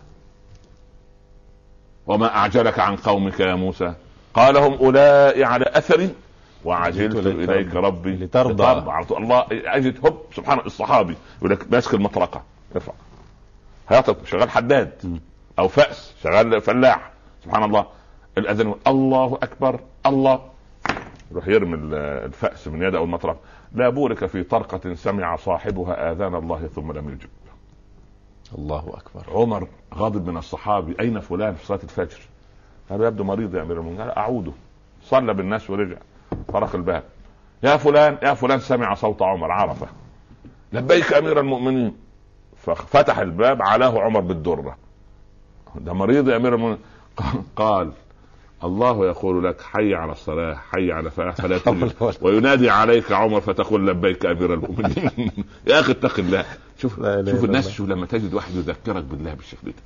وما 2.07 2.35
أعجلك 2.35 2.79
عن 2.79 2.95
قومك 2.95 3.39
يا 3.39 3.55
موسى؟ 3.55 3.93
قال 4.33 4.57
هم 4.57 4.73
أولئك 4.73 5.43
على 5.43 5.65
أثري 5.67 6.09
وعجلت 6.65 7.27
إليك 7.27 7.75
ربي 7.75 8.15
لترضى, 8.15 8.53
لترضى. 8.53 9.17
الله 9.17 9.45
أجد 9.51 10.05
هوب 10.05 10.21
سبحان 10.35 10.59
الصحابي 10.59 11.15
يقول 11.37 11.51
لك 11.51 11.71
ماسك 11.71 11.93
المطرقة. 11.93 12.43
ارفع. 12.75 12.93
هيطب 13.89 14.25
شغال 14.25 14.49
حداد. 14.49 15.19
أو 15.59 15.67
فأس 15.67 16.13
شغال 16.23 16.61
فلاح. 16.61 17.11
سبحان 17.43 17.63
الله. 17.63 17.85
الاذان 18.37 18.73
الله 18.87 19.39
أكبر 19.43 19.79
الله. 20.05 20.41
يروح 21.31 21.47
يرمي 21.47 21.95
الفأس 22.25 22.67
من 22.67 22.83
يده 22.83 22.97
أو 22.97 23.03
المطرقه 23.03 23.39
لا 23.73 23.89
بورك 23.89 24.25
في 24.25 24.43
طرقة 24.43 24.93
سمع 24.93 25.35
صاحبها 25.35 26.11
آذان 26.11 26.35
الله 26.35 26.67
ثم 26.67 26.91
لم 26.91 27.09
يجب. 27.09 27.29
الله 28.57 28.79
أكبر. 28.79 29.33
عمر 29.39 29.67
غاضب 29.95 30.29
من 30.29 30.37
الصحابي. 30.37 30.95
أين 30.99 31.19
فلان 31.19 31.53
في 31.55 31.65
صلاة 31.65 31.79
الفجر؟ 31.83 32.19
قال 32.89 33.01
يبدو 33.01 33.23
مريض 33.23 33.55
يا 33.55 33.61
أمير 33.61 33.79
المؤمنين. 33.79 34.01
قال 34.01 34.11
أعوده. 34.11 34.51
صلى 35.03 35.33
بالناس 35.33 35.69
ورجع. 35.69 35.97
طرق 36.47 36.75
الباب. 36.75 37.03
يا 37.63 37.77
فلان 37.77 38.17
يا 38.23 38.33
فلان 38.33 38.59
سمع 38.59 38.93
صوت 38.93 39.21
عمر 39.21 39.51
عرفه. 39.51 39.87
لبيك 40.73 41.13
أمير 41.13 41.39
المؤمنين. 41.39 41.95
ففتح 42.57 43.17
الباب 43.17 43.61
علاه 43.61 44.01
عمر 44.01 44.19
بالدرة. 44.19 44.77
ده 45.75 45.93
مريض 45.93 46.29
يا 46.29 46.35
أمير 46.35 46.55
المؤمنين. 46.55 46.79
قال 47.55 47.91
الله 48.63 49.05
يقول 49.05 49.43
لك 49.43 49.61
حي 49.61 49.95
على 49.95 50.11
الصلاة 50.11 50.55
حي 50.71 50.91
على 50.91 51.11
فلاح 51.11 51.35
فلا 51.35 51.57
تجد 51.65 51.93
وينادي 52.21 52.69
عليك 52.69 53.11
عمر 53.11 53.41
فتقول 53.41 53.87
لبيك 53.87 54.25
أمير 54.25 54.53
المؤمنين. 54.53 55.31
يا 55.67 55.79
أخي 55.79 55.91
اتق 55.91 56.19
الله. 56.19 56.45
شوف 56.81 56.95
شوف 57.31 57.43
الناس 57.43 57.69
شوف 57.69 57.89
لما 57.89 58.05
تجد 58.05 58.33
واحد 58.33 58.55
يذكرك 58.55 59.03
بالله 59.03 59.33
بالشكل 59.33 59.67
ده. 59.67 59.83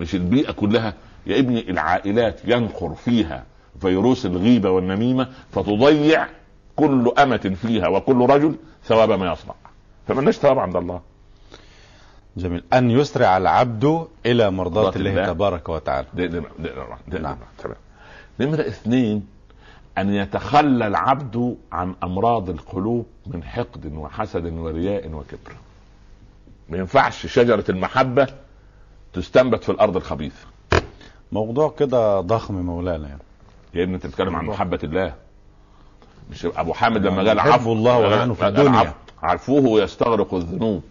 مش 0.00 0.14
البيئة 0.14 0.52
كلها. 0.52 0.94
يا 1.26 1.38
ابني 1.38 1.70
العائلات 1.70 2.40
ينخر 2.44 2.94
فيها 2.94 3.44
فيروس 3.80 4.26
الغيبة 4.26 4.70
والنميمة 4.70 5.28
فتضيع 5.52 6.26
كل 6.76 7.12
أمة 7.18 7.56
فيها 7.62 7.88
وكل 7.88 8.26
رجل 8.30 8.54
ثواب 8.84 9.12
ما 9.12 9.32
يصنع. 9.32 9.54
فمالناش 10.08 10.34
ثواب 10.36 10.58
عند 10.58 10.76
الله. 10.76 11.00
جميل. 12.36 12.64
أن 12.72 12.90
يسرع 12.90 13.36
العبد 13.36 14.06
إلى 14.26 14.50
مرضاة 14.50 14.96
الله, 14.96 15.10
الله. 15.10 15.26
تبارك 15.26 15.68
وتعالى. 15.68 16.06
دي 16.14 16.26
دي 16.28 16.40
دي 16.58 16.70
دي 17.08 17.18
نعم. 17.18 17.36
تمام. 17.58 17.76
نمرة 18.40 18.60
اثنين 18.60 19.26
أن 19.98 20.14
يتخلى 20.14 20.86
العبد 20.86 21.56
عن 21.72 21.94
أمراض 22.02 22.50
القلوب 22.50 23.06
من 23.26 23.42
حقد 23.44 23.92
وحسد 23.94 24.52
ورياء 24.52 25.08
وكبر. 25.08 25.56
ما 26.68 26.78
ينفعش 26.78 27.26
شجرة 27.26 27.64
المحبة 27.68 28.26
تستنبت 29.12 29.64
في 29.64 29.72
الأرض 29.72 29.96
الخبيثة. 29.96 30.46
موضوع 31.32 31.74
كده 31.78 32.20
ضخم 32.20 32.54
مولانا 32.54 33.08
يعني. 33.08 33.20
يا 33.74 33.82
ابني 33.82 33.94
أنت 33.94 34.06
بتتكلم 34.06 34.36
عن 34.36 34.44
محبة 34.44 34.78
الله. 34.84 35.14
مش 36.30 36.46
أبو 36.46 36.72
حامد 36.72 37.06
لما 37.06 37.28
قال 37.28 37.40
عفو. 37.40 37.72
الله 37.72 37.98
وعنه 37.98 38.34
في 38.34 38.48
الدنيا. 38.48 38.94
عفوه 39.22 39.82
يستغرق 39.82 40.34
الذنوب. 40.34 40.82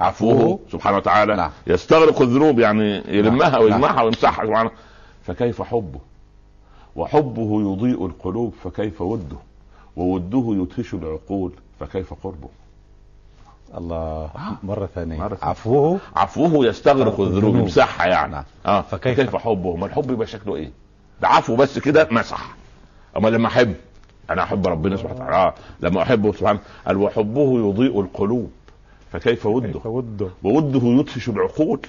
عفوه؟ 0.00 0.60
سبحانه 0.72 0.96
وتعالى 0.96 1.36
نعم. 1.36 1.50
يستغرق 1.66 2.22
الذنوب 2.22 2.58
يعني 2.58 3.02
يلمها 3.08 3.48
نعم. 3.48 3.62
ويجمعها 3.62 3.92
نعم. 3.92 4.04
ويمسحها 4.04 4.46
سبحانه. 4.46 4.70
فكيف 5.22 5.62
حبه؟ 5.62 6.00
وحبه 6.98 7.60
يضيء 7.60 8.06
القلوب 8.06 8.52
فكيف 8.64 9.00
وده؟ 9.00 9.36
ووده 9.96 10.44
يدهش 10.48 10.94
العقول 10.94 11.52
فكيف 11.80 12.14
قربه؟ 12.14 12.48
الله 13.78 14.30
مرة 14.62 14.88
ثانية. 14.94 15.18
مرة 15.18 15.38
عفوه. 15.42 15.98
عفوه 16.16 16.66
يستغرق 16.66 17.20
الذنوب 17.20 17.56
يمسحها 17.56 18.06
يعني. 18.06 18.32
نعم. 18.32 18.44
آه. 18.66 18.80
فكيف, 18.80 19.20
فكيف 19.20 19.36
حبه؟ 19.36 19.76
ما 19.76 19.86
الحب 19.86 20.10
يبقى 20.10 20.26
شكله 20.26 20.56
إيه؟ 20.56 20.70
ده 21.22 21.28
عفو 21.28 21.56
بس 21.56 21.78
كده 21.78 22.08
مسح. 22.10 22.54
اما 23.16 23.28
لما 23.28 23.46
أحب 23.48 23.74
أنا 24.30 24.42
أحب 24.42 24.66
ربنا 24.66 24.96
سبحانه 24.96 25.14
وتعالى. 25.14 25.36
آه. 25.36 25.54
لما 25.80 26.02
أحبه 26.02 26.32
سبحانه 26.32 26.60
قال 26.86 26.96
وحبه 26.96 27.68
يضيء 27.68 28.00
القلوب 28.00 28.50
فكيف 29.12 29.46
وده؟ 29.46 29.72
كيف 29.72 29.86
وده؟ 29.86 30.28
ووده 30.44 30.80
يدهش 30.88 31.28
العقول 31.28 31.80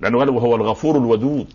لأنه 0.00 0.18
قال 0.18 0.28
وهو 0.30 0.56
الغفور 0.56 0.96
الودود. 0.96 1.52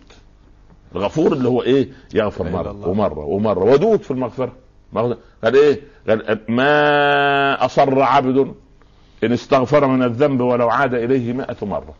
الغفور 0.94 1.32
اللي 1.32 1.48
هو 1.48 1.62
إيه؟ 1.62 1.88
يغفر 2.14 2.50
مرة 2.50 2.88
ومرة 2.88 3.24
ومرة. 3.24 3.64
ودود 3.64 4.02
في 4.02 4.10
المغفرة. 4.10 4.52
قال 4.94 5.16
إيه؟ 5.44 5.80
قال 6.08 6.40
ما 6.48 7.64
أصر 7.64 8.02
عبد 8.02 8.54
إن 9.24 9.32
استغفر 9.32 9.86
من 9.86 10.02
الذنب 10.02 10.40
ولو 10.40 10.70
عاد 10.70 10.94
إليه 10.94 11.32
مائة 11.32 11.56
مرة. 11.62 11.94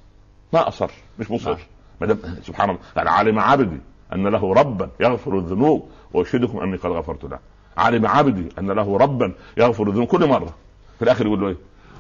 ما 0.52 0.68
أصر. 0.68 0.90
مش 1.18 1.30
مصر. 1.30 1.56
نعم. 2.00 2.16
سبحان 2.42 2.70
الله. 2.70 2.80
قال 2.96 3.08
علم 3.08 3.38
عبدي 3.38 3.80
أن 4.12 4.28
له 4.28 4.54
ربا 4.54 4.90
يغفر 5.00 5.38
الذنوب 5.38 5.88
واشهدكم 6.12 6.58
أني 6.58 6.76
قد 6.76 6.90
غفرت 6.90 7.24
له. 7.24 7.38
علم 7.76 8.06
عبدي 8.06 8.48
أن 8.58 8.70
له 8.70 8.96
ربا 8.98 9.34
يغفر 9.56 9.88
الذنوب 9.88 10.08
كل 10.08 10.28
مرة. 10.28 10.54
في 10.98 11.02
الآخر 11.04 11.26
يقول 11.26 11.40
له 11.40 11.48
إيه؟ 11.48 11.56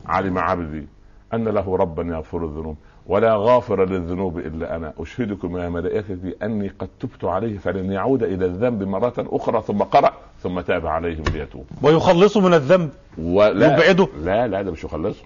علم 0.06 0.38
عبدي 0.38 0.86
أن 1.34 1.48
له 1.48 1.76
ربا 1.76 2.02
يغفر 2.02 2.44
الذنوب. 2.44 2.76
ولا 3.08 3.36
غافر 3.36 3.84
للذنوب 3.84 4.38
إلا 4.38 4.76
أنا. 4.76 4.92
أشهدكم 4.98 5.58
يا 5.58 5.68
ملائكتي 5.68 6.34
أني 6.42 6.68
قد 6.68 6.88
تبت 7.00 7.24
عليه 7.24 7.58
فلن 7.58 7.92
يعود 7.92 8.22
إلى 8.22 8.46
الذنب 8.46 8.82
مرة 8.82 9.14
أخرى 9.18 9.62
ثم 9.62 9.82
قرأ 9.82 10.12
ثم 10.42 10.60
تاب 10.60 10.86
عليهم 10.86 11.24
ليتوب. 11.34 11.64
ويخلصه 11.82 12.40
من 12.40 12.54
الذنب. 12.54 12.90
ولا 13.18 13.74
يبعده. 13.74 14.08
لا 14.24 14.46
لا 14.46 14.62
ده 14.62 14.70
مش 14.70 14.84
يخلصه 14.84 15.24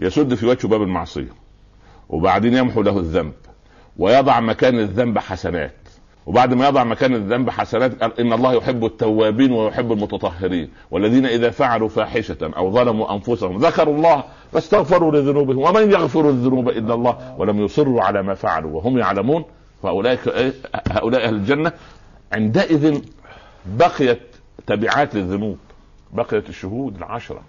يسد 0.00 0.34
في 0.34 0.46
وجهه 0.46 0.68
باب 0.68 0.82
المعصية 0.82 1.32
وبعدين 2.08 2.54
يمحو 2.54 2.82
له 2.82 2.98
الذنب 2.98 3.32
ويضع 3.96 4.40
مكان 4.40 4.78
الذنب 4.78 5.18
حسنات. 5.18 5.72
وبعد 6.26 6.54
ما 6.54 6.68
يضع 6.68 6.84
مكان 6.84 7.14
الذنب 7.14 7.50
حسنات 7.50 8.02
قال 8.02 8.20
إن 8.20 8.32
الله 8.32 8.52
يحب 8.54 8.84
التوابين 8.84 9.52
ويحب 9.52 9.92
المتطهرين 9.92 10.70
والذين 10.90 11.26
إذا 11.26 11.50
فعلوا 11.50 11.88
فاحشة 11.88 12.50
أو 12.56 12.70
ظلموا 12.72 13.14
أنفسهم 13.14 13.58
ذكروا 13.58 13.94
الله 13.94 14.24
فاستغفروا 14.52 15.12
لذنوبهم. 15.12 15.58
ومن 15.58 15.90
يغفر 15.90 16.28
الذنوب 16.28 16.68
إلا 16.68 16.94
الله 16.94 17.34
ولم 17.38 17.64
يصروا 17.64 18.02
على 18.02 18.22
ما 18.22 18.34
فعلوا 18.34 18.76
وهم 18.76 18.98
يعلمون 18.98 19.44
فاولئك؟ 19.82 20.54
هؤلاء 20.90 21.26
أهل 21.26 21.34
الجنة 21.34 21.72
عندئذ 22.32 23.00
بقيت 23.66 24.22
تبعات 24.66 25.14
للذنوب. 25.14 25.58
بقيت 26.12 26.48
الشهود 26.48 26.96
العشرة. 26.96 27.40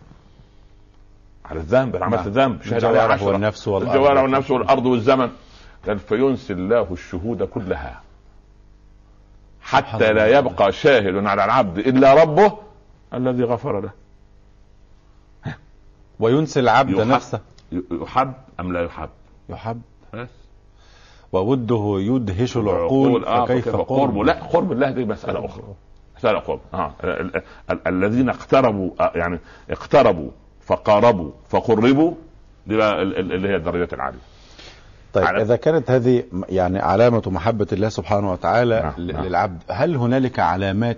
على 1.45 1.59
الذنب 1.59 1.95
أنا 1.95 2.05
عملت 2.05 2.21
نعم. 2.21 2.51
ذنب 2.51 2.61
شهد 2.61 2.85
عليه 2.85 2.87
الجوارح 2.87 3.13
عشرة 3.13 3.27
والنفس 3.27 3.67
والأرض. 3.67 3.95
الجوارح 3.95 4.21
والنفس 4.21 4.51
والأرض 4.51 4.85
والزمن. 4.85 5.29
قال 5.87 5.99
فينسي 5.99 6.53
الله 6.53 6.87
الشهود 6.91 7.43
كلها. 7.43 8.01
حتى 9.61 10.13
لا 10.13 10.39
يبقى 10.39 10.71
شاهد 10.71 11.25
على 11.25 11.45
العبد 11.45 11.77
إلا 11.77 12.13
ربه 12.23 12.53
الذي 13.13 13.43
غفر 13.43 13.81
له. 13.81 13.89
وينسي 16.19 16.59
العبد 16.59 16.89
يحب. 16.89 17.07
نفسه. 17.07 17.39
يحب 18.01 18.33
أم 18.59 18.73
لا 18.73 18.81
يحب؟ 18.83 19.09
يحب. 19.49 19.81
بس. 20.13 20.27
ووده 21.31 21.95
يدهش 21.99 22.57
العقول 22.57 23.25
آه 23.25 23.45
فكيف 23.45 23.75
قرب؟ 23.75 24.17
لا 24.17 24.33
قرب 24.33 24.71
الله 24.71 24.89
دي 24.91 25.05
مسألة 25.05 25.45
أخرى. 25.45 25.63
مسألة 26.17 26.39
قرب. 26.39 26.59
آه. 26.73 26.93
ال- 27.03 27.35
ال- 27.35 27.41
ال- 27.71 27.87
الذين 27.87 28.29
اقتربوا 28.29 28.91
آه 28.99 29.11
يعني 29.15 29.39
اقتربوا 29.69 30.29
فقاربوا 30.61 31.31
فقربوا 31.49 32.13
دي 32.67 32.77
بقى 32.77 33.01
ال- 33.01 33.19
ال- 33.19 33.33
اللي 33.33 33.49
هي 33.49 33.55
الدرجات 33.55 33.93
العالية. 33.93 34.19
طيب 35.13 35.25
على- 35.25 35.39
إذا 35.41 35.55
كانت 35.55 35.91
هذه 35.91 36.23
يعني 36.49 36.79
علامة 36.79 37.21
محبة 37.27 37.67
الله 37.71 37.89
سبحانه 37.89 38.31
وتعالى 38.31 38.93
نعم، 38.97 39.07
نعم. 39.11 39.25
للعبد 39.25 39.63
هل 39.69 39.95
هنالك 39.95 40.39
علامات 40.39 40.97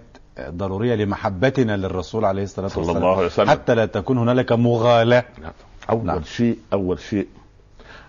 ضرورية 0.50 0.96
لمحبتنا 0.96 1.78
للرسول 1.78 2.26
عليه 2.26 2.44
الصلاة 2.44 2.68
صلى 2.68 2.78
والسلام 2.78 3.04
الله 3.04 3.16
عليه 3.18 3.26
وسلم. 3.26 3.50
حتى 3.50 3.76
لا 3.76 3.86
تكون 3.86 4.18
هنالك 4.18 4.52
مغالاة 4.52 5.26
لا. 5.42 5.52
أول 5.90 6.06
نعم. 6.06 6.24
شيء 6.24 6.58
أول 6.74 7.00
شيء 7.00 7.28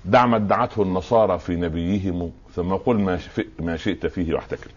دع 0.05 0.27
ما 0.27 0.37
ادعته 0.37 0.83
النصارى 0.83 1.39
في 1.39 1.57
نبيهم 1.57 2.33
ثم 2.55 2.73
قل 2.75 2.99
ما 2.99 3.19
ما 3.61 3.77
شئت 3.77 4.07
فيه 4.07 4.35
واحتكر 4.35 4.71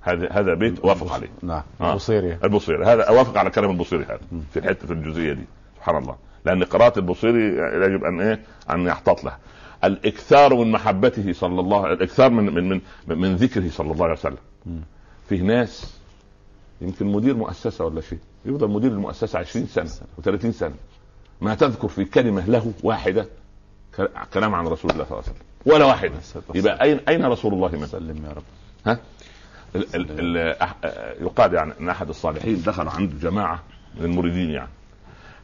هذا 0.00 0.28
هذا 0.32 0.54
بيت 0.54 0.84
وافق 0.84 1.12
عليه. 1.12 1.28
نعم. 1.42 1.62
آه. 1.80 1.90
البصيري. 1.92 2.38
البصيري. 2.44 2.84
هذا 2.84 3.02
اوافق 3.02 3.38
على 3.38 3.50
كلام 3.50 3.70
البصيري 3.70 4.04
هذا 4.04 4.20
في 4.52 4.58
الحتة 4.58 4.86
في 4.86 4.92
الجزئية 4.92 5.32
دي. 5.32 5.44
سبحان 5.76 5.96
الله. 5.96 6.16
لأن 6.44 6.64
قراءة 6.64 6.98
البصيري 6.98 7.44
يجب 7.86 8.04
أن 8.04 8.20
إيه؟ 8.20 8.40
أن 8.70 8.86
يحتاط 8.86 9.24
له 9.24 9.36
الإكثار 9.84 10.54
من 10.54 10.72
محبته 10.72 11.32
صلى 11.32 11.60
الله 11.60 11.92
الإكثار 11.92 12.30
من 12.30 12.54
من 12.54 12.68
من, 12.68 12.80
من 13.18 13.36
ذكره 13.36 13.68
صلى 13.70 13.92
الله 13.92 14.04
عليه 14.04 14.14
وسلم. 14.14 14.36
فيه 15.28 15.42
ناس 15.42 15.98
يمكن 16.82 17.06
مدير 17.06 17.36
مؤسسة 17.36 17.84
ولا 17.84 18.00
شيء. 18.00 18.18
يفضل 18.44 18.68
مدير 18.68 18.90
المؤسسة 18.90 19.38
20 19.38 19.66
سنة 19.66 19.90
و30 20.20 20.50
سنة. 20.50 20.74
ما 21.40 21.54
تذكر 21.54 21.88
في 21.88 22.04
كلمة 22.04 22.46
له 22.46 22.72
واحدة 22.82 23.26
كلام 24.34 24.54
عن 24.54 24.66
رسول 24.66 24.90
الله 24.90 25.04
صلى 25.04 25.18
الله 25.18 25.22
عليه 25.28 25.32
وسلم. 25.32 25.74
ولا 25.74 25.84
واحدة. 25.84 26.14
يبقى 26.54 26.82
اين 26.82 27.00
أين 27.08 27.24
رسول 27.24 27.54
الله 27.54 27.68
من 27.68 27.86
سلم 27.86 28.24
يا 28.24 28.32
رب. 28.32 28.42
ها؟ 28.86 28.98
ال 29.76 29.94
ال 29.94 30.36
ال 30.36 30.56
يقال 31.20 31.54
يعني 31.54 31.72
إن 31.80 31.88
أحد 31.88 32.08
الصالحين 32.08 32.62
دخل 32.62 32.88
عنده 32.88 33.18
جماعة 33.30 33.62
من 33.98 34.04
المريدين 34.04 34.50
يعني. 34.50 34.70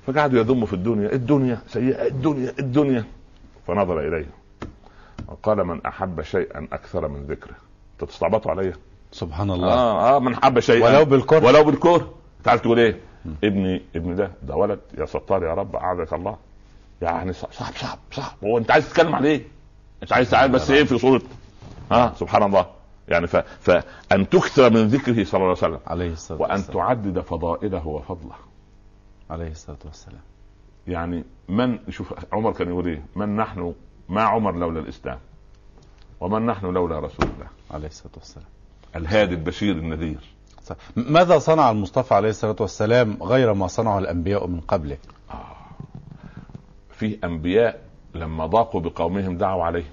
فقعدوا 0.06 0.40
يذموا 0.40 0.66
في 0.66 0.72
الدنيا. 0.72 1.12
الدنيا 1.12 1.60
سيئة. 1.66 2.06
الدنيا 2.06 2.54
الدنيا. 2.58 3.04
فنظر 3.66 4.08
اليه 4.08 4.26
وقال 5.28 5.64
من 5.64 5.86
أحب 5.86 6.22
شيئا 6.22 6.68
أكثر 6.72 7.08
من 7.08 7.26
ذكره. 7.26 7.56
أنت 7.92 8.10
تستعبطوا 8.10 8.50
عليا 8.50 8.72
سبحان 9.12 9.50
الله. 9.50 9.72
آه 9.72 10.16
آه 10.16 10.18
من 10.18 10.36
حب 10.36 10.60
شيئا. 10.60 10.86
ولو 10.88 11.04
بالكره. 11.04 11.46
ولو 11.46 11.64
بالكره. 11.64 12.14
تعال 12.44 12.58
تقول 12.58 12.78
إيه؟ 12.78 13.00
ابني 13.44 13.82
ابني 13.96 14.14
ده 14.14 14.30
ده 14.42 14.56
ولد. 14.56 14.80
يا 14.98 15.06
ستار 15.06 15.44
يا 15.44 15.54
رب 15.54 15.76
أعاذك 15.76 16.12
الله. 16.12 16.36
يعني 17.02 17.32
صعب 17.32 17.52
صعب 17.52 17.98
صعب. 18.12 18.32
هو 18.44 18.58
أنت 18.58 18.70
عايز 18.70 18.88
تتكلم 18.88 19.14
عليه 19.14 19.44
أنت 20.02 20.12
عايز 20.12 20.30
تعال 20.30 20.50
بس 20.50 20.70
إيه 20.70 20.84
في 20.84 20.98
صورة؟ 20.98 21.22
ها؟ 21.92 22.14
سبحان 22.16 22.42
الله. 22.42 22.66
يعني 23.08 23.26
ف... 23.26 23.36
فأن 23.36 24.28
تكثر 24.28 24.70
من 24.70 24.88
ذكره 24.88 25.24
صلى 25.24 25.34
الله 25.34 25.48
عليه 25.48 25.50
وسلم. 25.50 25.78
عليه 25.86 26.12
الصلاة 26.12 26.40
وأن 26.42 26.50
والسلام. 26.50 26.76
تعدد 26.76 27.20
فضائله 27.20 27.86
وفضله. 27.86 28.34
عليه 29.30 29.50
الصلاة 29.50 29.78
والسلام. 29.84 30.20
يعني 30.86 31.24
من 31.48 31.78
شوف 31.90 32.14
عمر 32.32 32.52
كان 32.52 32.68
يقول 32.68 32.86
إيه؟ 32.86 33.02
من 33.16 33.36
نحن 33.36 33.74
ما 34.08 34.22
عمر 34.22 34.52
لولا 34.52 34.80
الإسلام. 34.80 35.18
ومن 36.20 36.46
نحن 36.46 36.66
لولا 36.66 36.98
رسول 36.98 37.26
الله. 37.36 37.48
عليه 37.70 37.88
الصلاة 37.88 38.12
والسلام. 38.16 38.48
الهادي 38.96 39.34
البشير 39.34 39.74
النذير. 39.74 40.18
ماذا 40.96 41.38
صنع 41.38 41.70
المصطفى 41.70 42.14
عليه 42.14 42.28
الصلاة 42.28 42.56
والسلام 42.60 43.18
غير 43.22 43.54
ما 43.54 43.66
صنعه 43.66 43.98
الأنبياء 43.98 44.46
من 44.46 44.60
قبله؟ 44.60 44.96
فيه 46.92 47.18
أنبياء 47.24 47.80
لما 48.14 48.46
ضاقوا 48.46 48.80
بقومهم 48.80 49.36
دعوا 49.36 49.64
عليهم 49.64 49.90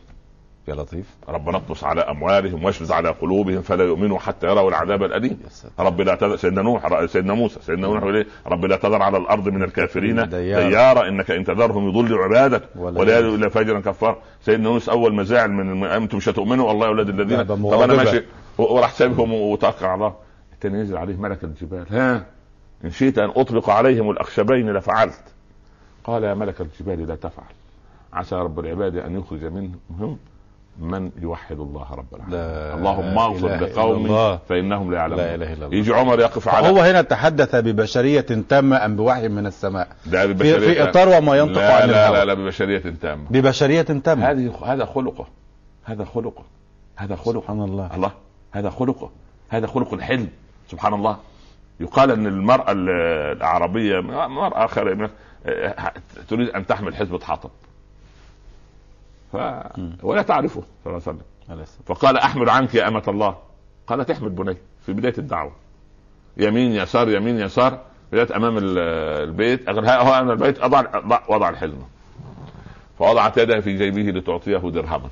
يا 0.67 0.75
لطيف. 0.75 1.05
ربنا 1.29 1.57
اطمس 1.57 1.83
على 1.83 2.01
أموالهم 2.01 2.63
واشدد 2.63 2.91
على 2.91 3.09
قلوبهم 3.09 3.61
فلا 3.61 3.83
يؤمنوا 3.83 4.19
حتى 4.19 4.47
يروا 4.47 4.69
العذاب 4.69 5.03
الأليم. 5.03 5.39
رب 5.79 6.01
لا 6.01 6.15
تذر. 6.15 6.35
سيدنا 6.35 6.61
نوح 6.61 7.05
سيدنا 7.05 7.33
موسى. 7.33 7.59
سيدنا 7.61 7.87
نوح 7.87 8.01
يقول 8.01 8.15
إيه؟ 8.15 8.27
رب 8.47 8.65
لا 8.65 8.75
تذر 8.77 9.01
على 9.01 9.17
الأرض 9.17 9.49
من 9.49 9.63
الكافرين 9.63 10.29
ديارا. 10.29 11.07
إنك 11.07 11.31
إن 11.31 11.43
تذرهم 11.43 11.89
يضل 11.89 12.13
عبادك 12.13 12.63
ولا 12.75 12.99
ولا 12.99 13.17
يلد. 13.17 13.25
يلد 13.25 13.33
إلا 13.33 13.49
فاجرا 13.49 13.79
كفار 13.79 14.17
سيدنا 14.41 14.69
يونس 14.69 14.89
أول 14.89 15.15
ما 15.15 15.23
زعل 15.23 15.51
من 15.51 15.69
الم- 15.69 15.83
أنتم 15.83 16.17
مش 16.17 16.29
هتؤمنوا. 16.29 16.67
والله 16.67 16.85
يا 16.85 16.91
أولاد 16.91 17.09
الذين 17.09 17.43
طب 17.43 17.81
أنا. 17.81 17.93
ماشي. 17.93 18.23
وراح 18.57 18.91
سابهم 18.91 19.33
وتوكل 19.33 19.85
على 19.85 19.95
الله 19.95 20.13
التاني 20.53 20.79
ينزل 20.79 20.97
عليه 20.97 21.15
ملك 21.15 21.43
الجبال. 21.43 21.85
ها 21.89 22.25
إن 22.85 22.91
شئت 22.91 23.17
أن 23.17 23.29
أطلق 23.35 23.69
عليهم 23.69 24.09
الأخشبين 24.09 24.73
لفعلت. 24.73 25.23
قال 26.03 26.23
يا 26.23 26.33
ملك 26.33 26.61
الجبال 26.61 27.07
لا 27.07 27.15
تفعل. 27.15 27.45
عسى 28.13 28.35
رب 28.35 28.59
العباد 28.59 28.95
أن 28.97 29.19
يخرج 29.19 29.45
منهم 29.45 30.17
من 30.79 31.11
يوحد 31.21 31.59
الله 31.59 31.87
رب 31.91 32.15
العالمين. 32.15 32.39
لا 32.39 32.75
اللهم 32.75 33.17
اغفر 33.17 33.95
الله. 33.95 34.39
فإنهم 34.49 34.91
لا 34.91 34.97
يعلمون. 34.97 35.19
لا 35.19 35.35
إله 35.35 35.53
إلا 35.53 35.65
الله. 35.65 35.77
يجي 35.77 35.93
عمر 35.93 36.19
يقف 36.19 36.47
على 36.47 36.67
هو 36.67 36.79
هنا 36.79 37.01
تحدث 37.01 37.55
ببشرية 37.55 38.25
تامة 38.49 38.85
أم 38.85 38.95
بوحي 38.95 39.27
من 39.27 39.45
السماء؟ 39.45 39.87
ده 40.05 40.27
في, 40.27 40.33
ببشرية 40.33 40.73
في 40.73 40.89
إطار 40.89 41.09
وما 41.09 41.35
ينطق 41.35 41.61
لا 41.61 41.81
عن 41.81 41.89
لا 41.89 42.09
الهوى. 42.09 42.17
لا 42.17 42.25
لا 42.25 42.33
ببشرية 42.33 42.93
تامة. 43.01 43.25
ببشرية 43.29 43.81
تامة. 43.81 44.31
هذه 44.31 44.55
هذا 44.65 44.85
خلقه. 44.85 45.27
هذا 45.83 46.05
خلقه. 46.05 46.43
هذا 46.95 47.15
خلقه. 47.15 47.41
سبحان 47.41 47.61
الله. 47.61 47.95
الله. 47.95 48.11
هذا 48.55 48.69
خلقه 48.69 49.09
هذا 49.49 49.67
خلق 49.67 49.93
الحلم 49.93 50.29
سبحان 50.71 50.93
الله. 50.93 51.17
يقال 51.79 52.11
أن 52.11 52.27
المرأة 52.27 52.71
ال- 52.71 52.89
العربية 53.37 53.99
مرأة 54.27 54.67
خير 54.67 55.09
تريد 56.29 56.49
أن 56.49 56.65
تحمل 56.65 56.95
حزبة 56.95 57.19
حطب 57.19 57.49
ف... 59.31 59.37
ولا 60.03 60.21
تعرفه 60.21 60.63
صلى 60.83 60.93
الله 60.93 61.01
عليه 61.49 61.61
وسلم. 61.61 61.65
فقال 61.85 62.17
احمل 62.17 62.49
عنك 62.49 62.75
يا 62.75 62.87
أمة 62.87 63.03
الله. 63.07 63.35
قالت 63.87 64.11
احمل 64.11 64.29
بني 64.29 64.57
في 64.85 64.93
بداية 64.93 65.17
الدعوة. 65.17 65.51
يمين 66.37 66.71
يسار 66.71 67.09
يمين 67.09 67.39
يسار. 67.39 67.79
بدأت 68.11 68.31
أمام 68.31 68.57
ال- 68.57 68.77
البيت 69.29 69.69
هو 69.69 70.13
أنا 70.13 70.33
البيت 70.33 70.59
اضع 70.59 70.83
وضع 71.29 71.49
الحزمة. 71.49 71.85
فوضعت 72.99 73.37
يدها 73.37 73.59
في 73.59 73.77
جيبه 73.77 74.19
لتعطيه 74.19 74.57
درهما. 74.57 75.09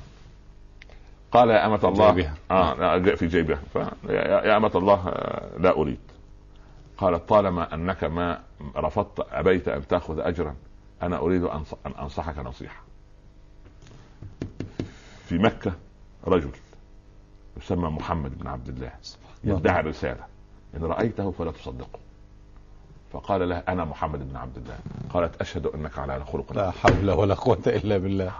قال 1.34 1.50
يا 1.50 1.66
أمة 1.66 1.80
الله. 1.84 2.14
جيبها. 2.14 2.34
آه 2.50 2.98
في 2.98 3.26
جيبها. 3.26 3.58
يا 4.08 4.56
أمة 4.56 4.70
الله 4.74 5.08
آه، 5.08 5.58
لا 5.58 5.70
أريد. 5.70 5.98
قالت 6.98 7.28
طالما 7.28 7.74
أنك 7.74 8.04
ما 8.04 8.40
رفضت 8.76 9.26
أبيت 9.32 9.68
أن 9.68 9.86
تأخذ 9.86 10.18
أجرا 10.20 10.54
أنا 11.02 11.18
أريد 11.18 11.42
أن 11.42 11.64
أن 11.86 11.92
أنصحك 12.00 12.38
نصيحة. 12.38 12.82
في 15.26 15.38
مكة 15.38 15.72
رجل 16.26 16.50
يسمى 17.56 17.88
محمد 17.88 18.38
بن 18.38 18.46
عبد 18.46 18.68
الله. 18.68 18.92
الله. 19.44 19.58
يدعي 19.58 19.80
الرسالة. 19.80 20.24
إن 20.76 20.84
رأيته 20.84 21.30
فلا 21.30 21.50
تصدقه. 21.50 21.98
فقال 23.12 23.48
له 23.48 23.58
أنا 23.58 23.84
محمد 23.84 24.30
بن 24.30 24.36
عبد 24.36 24.56
الله. 24.56 24.78
قالت 25.10 25.40
أشهد 25.40 25.66
أنك 25.66 25.98
على 25.98 26.24
خلق. 26.24 26.52
لا 26.52 26.70
حول 26.70 27.10
ولا 27.10 27.34
قوة 27.34 27.62
إلا 27.66 27.98
بالله. 27.98 28.32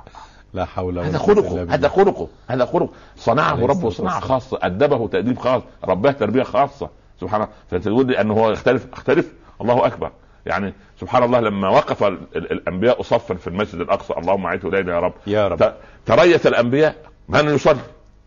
لا 0.55 0.65
حول 0.65 0.99
ولا 0.99 1.09
هذا 1.09 1.19
خلقه 1.19 1.63
هذا 1.75 1.89
خلقه 1.89 2.29
هذا 2.49 2.65
خلق 2.65 2.91
صنعه 3.17 3.67
ربه 3.67 3.91
صناعه 3.91 4.21
خاصة 4.21 4.59
أدبه 4.63 5.09
تأديب 5.09 5.39
خاص 5.39 5.63
رباه 5.85 6.11
تربية 6.11 6.43
خاصة. 6.43 6.89
سبحان 7.21 7.43
الله. 7.43 7.53
فانت 7.71 7.85
تقول 7.85 8.07
لي 8.07 8.21
أنه 8.21 8.35
هو 8.35 8.51
يختلف 8.51 8.87
اختلف. 8.93 9.33
الله 9.61 9.87
أكبر. 9.87 10.11
يعني 10.47 10.75
سبحان 11.01 11.23
الله 11.23 11.41
لما 11.41 11.69
وقف 11.69 12.03
الأنبياء 12.37 13.03
صفا 13.03 13.35
في 13.35 13.47
المسجد 13.47 13.81
الأقصى 13.81 14.15
اللهم 14.19 14.47
اعده 14.47 14.69
إلينا 14.69 14.95
يا 14.95 15.01
رب. 15.01 15.13
يا 15.27 15.49
رب. 15.49 15.73
تريث 16.07 16.47
الأنبياء 16.47 16.97
من 17.29 17.49
يصلي؟ 17.55 17.81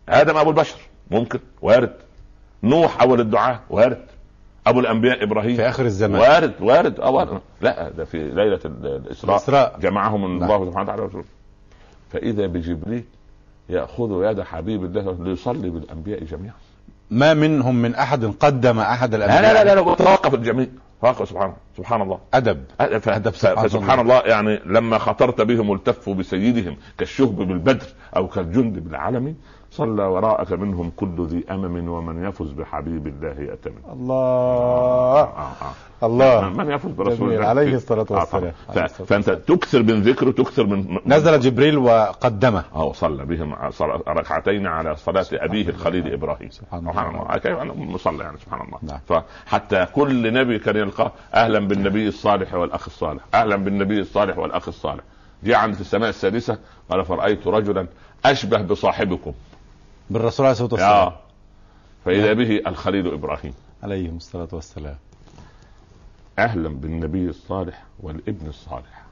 آدم 0.08 0.36
أبو 0.36 0.50
البشر. 0.50 0.78
ممكن. 1.10 1.38
وارد. 1.62 1.92
نوح 2.62 3.02
أول 3.02 3.20
الدعاء 3.20 3.60
وارد. 3.70 4.04
أبو 4.66 4.80
الأنبياء 4.80 5.24
إبراهيم. 5.24 5.56
في 5.56 5.68
آخر 5.68 5.84
الزمان. 5.84 6.20
وارد 6.20 6.54
وارد. 6.60 7.00
أوارد. 7.00 7.40
لا 7.60 7.88
ده 7.88 8.04
في 8.04 8.30
ليلة 8.30 8.60
الإسراء, 8.64 9.36
الإسراء. 9.36 9.78
جمعهم 9.80 10.24
الله 10.24 10.46
نعم. 10.46 10.70
سبحانه 10.70 10.92
وتعالى 10.92 11.24
فإذا 12.10 12.46
بجبريل 12.46 13.04
يأخذ 13.68 14.22
يد 14.24 14.40
حبيب 14.40 14.84
الله 14.84 15.16
ليصلي 15.20 15.70
بالأنبياء 15.70 16.24
جميعا. 16.24 16.54
ما 17.10 17.34
منهم 17.34 17.74
من 17.74 17.94
أحد 17.94 18.24
قدم 18.24 18.78
أحد 18.78 19.14
الانبياء 19.14 19.42
لا 19.42 19.64
لا 19.64 19.74
لا, 19.74 19.80
لا 19.80 19.94
توقف 19.94 20.34
الجميع. 20.34 20.66
توقف 21.02 21.28
سبحان 21.28 21.52
سبحان 21.76 22.02
الله. 22.02 22.18
أدب. 22.34 22.64
ف... 22.78 23.08
أدب 23.08 23.34
سبحان, 23.34 23.68
فسبحان 23.68 24.00
الله. 24.00 24.18
الله 24.18 24.30
يعني 24.30 24.60
لما 24.66 24.98
خطرت 24.98 25.40
بهم 25.40 25.72
التفوا 25.72 26.14
بسيدهم 26.14 26.76
كالشهب 26.98 27.36
بالبدر 27.36 27.86
أو 28.16 28.28
كالجند 28.28 28.78
بالعلم 28.78 29.34
صلى 29.70 30.02
وراءك 30.02 30.52
منهم 30.52 30.92
كل 30.96 31.26
ذي 31.26 31.44
أمم 31.50 31.88
ومن 31.88 32.24
يفز 32.24 32.50
بحبيب 32.50 33.06
الله 33.06 33.40
يأتمن 33.42 33.92
الله. 33.92 34.14
آه 34.14 35.22
آه 35.22 35.52
آه. 35.62 36.06
الله. 36.06 36.48
من 36.48 36.70
يفز 36.70 36.90
برسول 36.90 37.32
الله؟ 37.32 37.46
عليه 37.46 37.74
الصلاة 37.74 38.06
آه، 38.10 38.14
والسلام. 38.14 38.52
آه 38.70 38.86
فأنت 38.86 39.30
تكثر 39.30 39.82
من 39.82 40.02
ذكره 40.02 40.30
تكثر 40.30 40.66
من 40.66 40.98
نزل 41.06 41.40
جبريل 41.40 41.78
وقدمه. 41.78 42.64
آه 42.74 42.92
صلى 42.92 43.24
بهم 43.26 43.54
ركعتين 44.08 44.66
على 44.66 44.96
صلاة 44.96 45.26
أبيه 45.32 45.68
الخليل 45.68 46.12
إبراهيم. 46.12 46.50
سبحان 46.50 46.88
الله. 46.88 47.38
كيف 47.38 47.58
مصلى 47.76 48.24
يعني 48.24 48.38
سبحان 48.38 48.60
الله. 48.60 48.78
نعم. 48.82 49.22
فحتى 49.46 49.86
كل 49.94 50.32
نبي 50.32 50.58
كان 50.58 50.76
يلقاه 50.76 51.12
أهلا 51.34 51.58
بالنبي 51.58 52.08
الصالح 52.08 52.54
والأخ 52.54 52.84
الصالح. 52.86 53.22
أهلا 53.34 53.56
بالنبي 53.56 54.00
الصالح 54.00 54.38
والأخ 54.38 54.68
الصالح. 54.68 55.04
جاء 55.44 55.56
عند 55.58 55.74
في 55.74 55.80
السماء 55.80 56.08
السادسة 56.08 56.58
قال 56.90 57.04
فرأيت 57.04 57.46
رجلا 57.46 57.86
أشبه 58.24 58.62
بصاحبكم. 58.62 59.32
بالرسول 60.10 60.46
عليه 60.46 60.52
الصلاة 60.52 60.72
والسلام. 60.72 61.12
فإذا 62.04 62.32
به 62.32 62.62
الخليل 62.66 63.12
إبراهيم. 63.12 63.54
عليه 63.82 64.10
الصلاة 64.10 64.48
والسلام. 64.52 64.96
أهلا 66.38 66.68
بالنبي 66.68 67.28
الصالح 67.28 67.84
والابن 68.00 68.46
الصالح. 68.46 69.04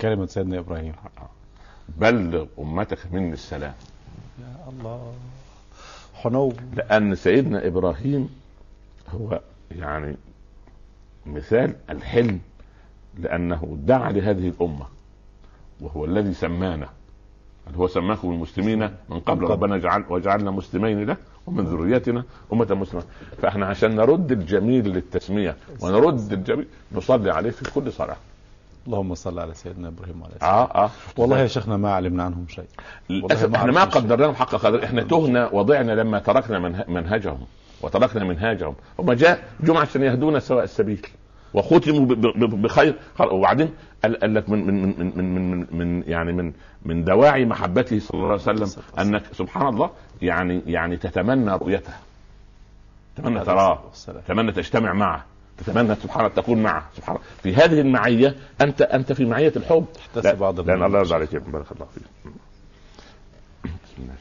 كلمة 0.00 0.26
سيدنا 0.26 0.58
إبراهيم. 0.58 0.94
بلغ 1.88 2.46
أمتك 2.58 2.98
مني 3.12 3.32
السلام. 3.32 3.74
يا 4.40 4.68
الله. 4.68 5.14
حنو. 6.14 6.52
لأن 6.74 7.14
سيدنا 7.14 7.66
إبراهيم 7.66 8.28
هو 9.08 9.40
يعني 9.70 10.16
مثال 11.26 11.76
الحلم 11.90 12.40
لأنه 13.18 13.78
دعا 13.80 14.12
لهذه 14.12 14.48
الأمة 14.48 14.86
وهو 15.80 16.04
الذي 16.04 16.34
سمانا. 16.34 16.88
هو 17.76 17.86
سماكم 17.86 18.30
المسلمين 18.30 18.90
من 19.08 19.20
قبل؟ 19.20 19.44
ربنا 19.44 19.78
جعل 19.78 20.04
وجعلنا 20.08 20.50
مسلمين 20.50 21.06
له 21.06 21.16
ومن 21.46 21.64
ذريتنا 21.64 22.24
أمة 22.52 22.74
مسلمة. 22.74 23.02
فإحنا 23.42 23.66
عشان 23.66 23.96
نرد 23.96 24.32
الجميل 24.32 24.88
للتسمية 24.88 25.56
ونرد 25.80 26.32
الجميل 26.32 26.66
نصلي 26.92 27.30
عليه 27.30 27.50
في 27.50 27.70
كل 27.70 27.92
صلاة. 27.92 28.16
اللهم 28.86 29.14
صل 29.14 29.38
على 29.38 29.54
سيدنا 29.54 29.88
إبراهيم 29.88 30.22
وعلى 30.22 30.32
آه 30.42 30.84
آه. 30.84 30.90
والله 31.16 31.38
يا 31.38 31.46
شيخنا 31.46 31.76
ما 31.76 31.92
علمنا 31.92 32.22
عنهم 32.22 32.46
شيء. 32.48 32.64
للأسف 33.10 33.54
إحنا 33.54 33.72
ما 33.72 33.84
قدرناهم 33.84 34.34
حق 34.34 34.54
قدر. 34.54 34.84
إحنا 34.84 35.02
تهنا 35.02 35.48
وضعنا 35.52 35.92
لما 35.92 36.18
تركنا 36.18 36.84
منهجهم 36.88 37.46
وتركنا 37.82 38.24
منهاجهم. 38.24 38.74
هم 38.98 39.12
جاء 39.12 39.44
جمعة 39.60 39.80
عشان 39.80 40.02
يهدونا 40.02 40.38
سواء 40.38 40.64
السبيل. 40.64 41.06
وختموا 41.54 42.06
بخير. 42.46 42.94
وبعدين 43.20 43.70
قال 44.04 44.34
لك 44.34 44.50
من 44.50 44.66
من 44.66 44.98
من 44.98 45.12
من 45.16 45.50
من, 45.50 45.66
من 45.78 46.02
يعني 46.06 46.32
من 46.32 46.52
من 46.84 47.04
دواعي 47.04 47.44
محبته 47.44 47.98
صلى 47.98 48.14
الله 48.14 48.26
عليه 48.26 48.62
وسلم 48.62 48.82
أنك 48.98 49.22
سبحان 49.32 49.68
الله 49.68 49.90
يعني 50.22 50.62
يعني 50.66 50.96
تتمنى 50.96 51.50
رؤيته 51.50 51.92
تتمنى 53.16 53.40
تراه 53.40 53.82
تتمنى 54.26 54.52
تجتمع 54.52 54.92
معه. 54.92 55.24
تتمنى 55.58 55.94
سبحان 55.94 56.24
الله 56.24 56.34
تكون 56.36 56.62
معه. 56.62 56.84
سبحان 56.96 57.16
الله. 57.16 57.28
في 57.42 57.54
هذه 57.54 57.80
المعية 57.80 58.36
انت 58.60 58.82
أنت 58.82 59.12
في 59.12 59.24
معية 59.24 59.52
الحب. 59.56 59.86
لا 60.16 60.34
بعض 60.34 60.60
لأن 60.60 60.82
الله 60.82 60.98
يرضى 60.98 61.14
عليك 61.14 61.36
بارك 61.36 61.72
الله 61.72 61.86
فيك. 61.94 62.02
بسم 63.64 64.02
الله 64.02 64.14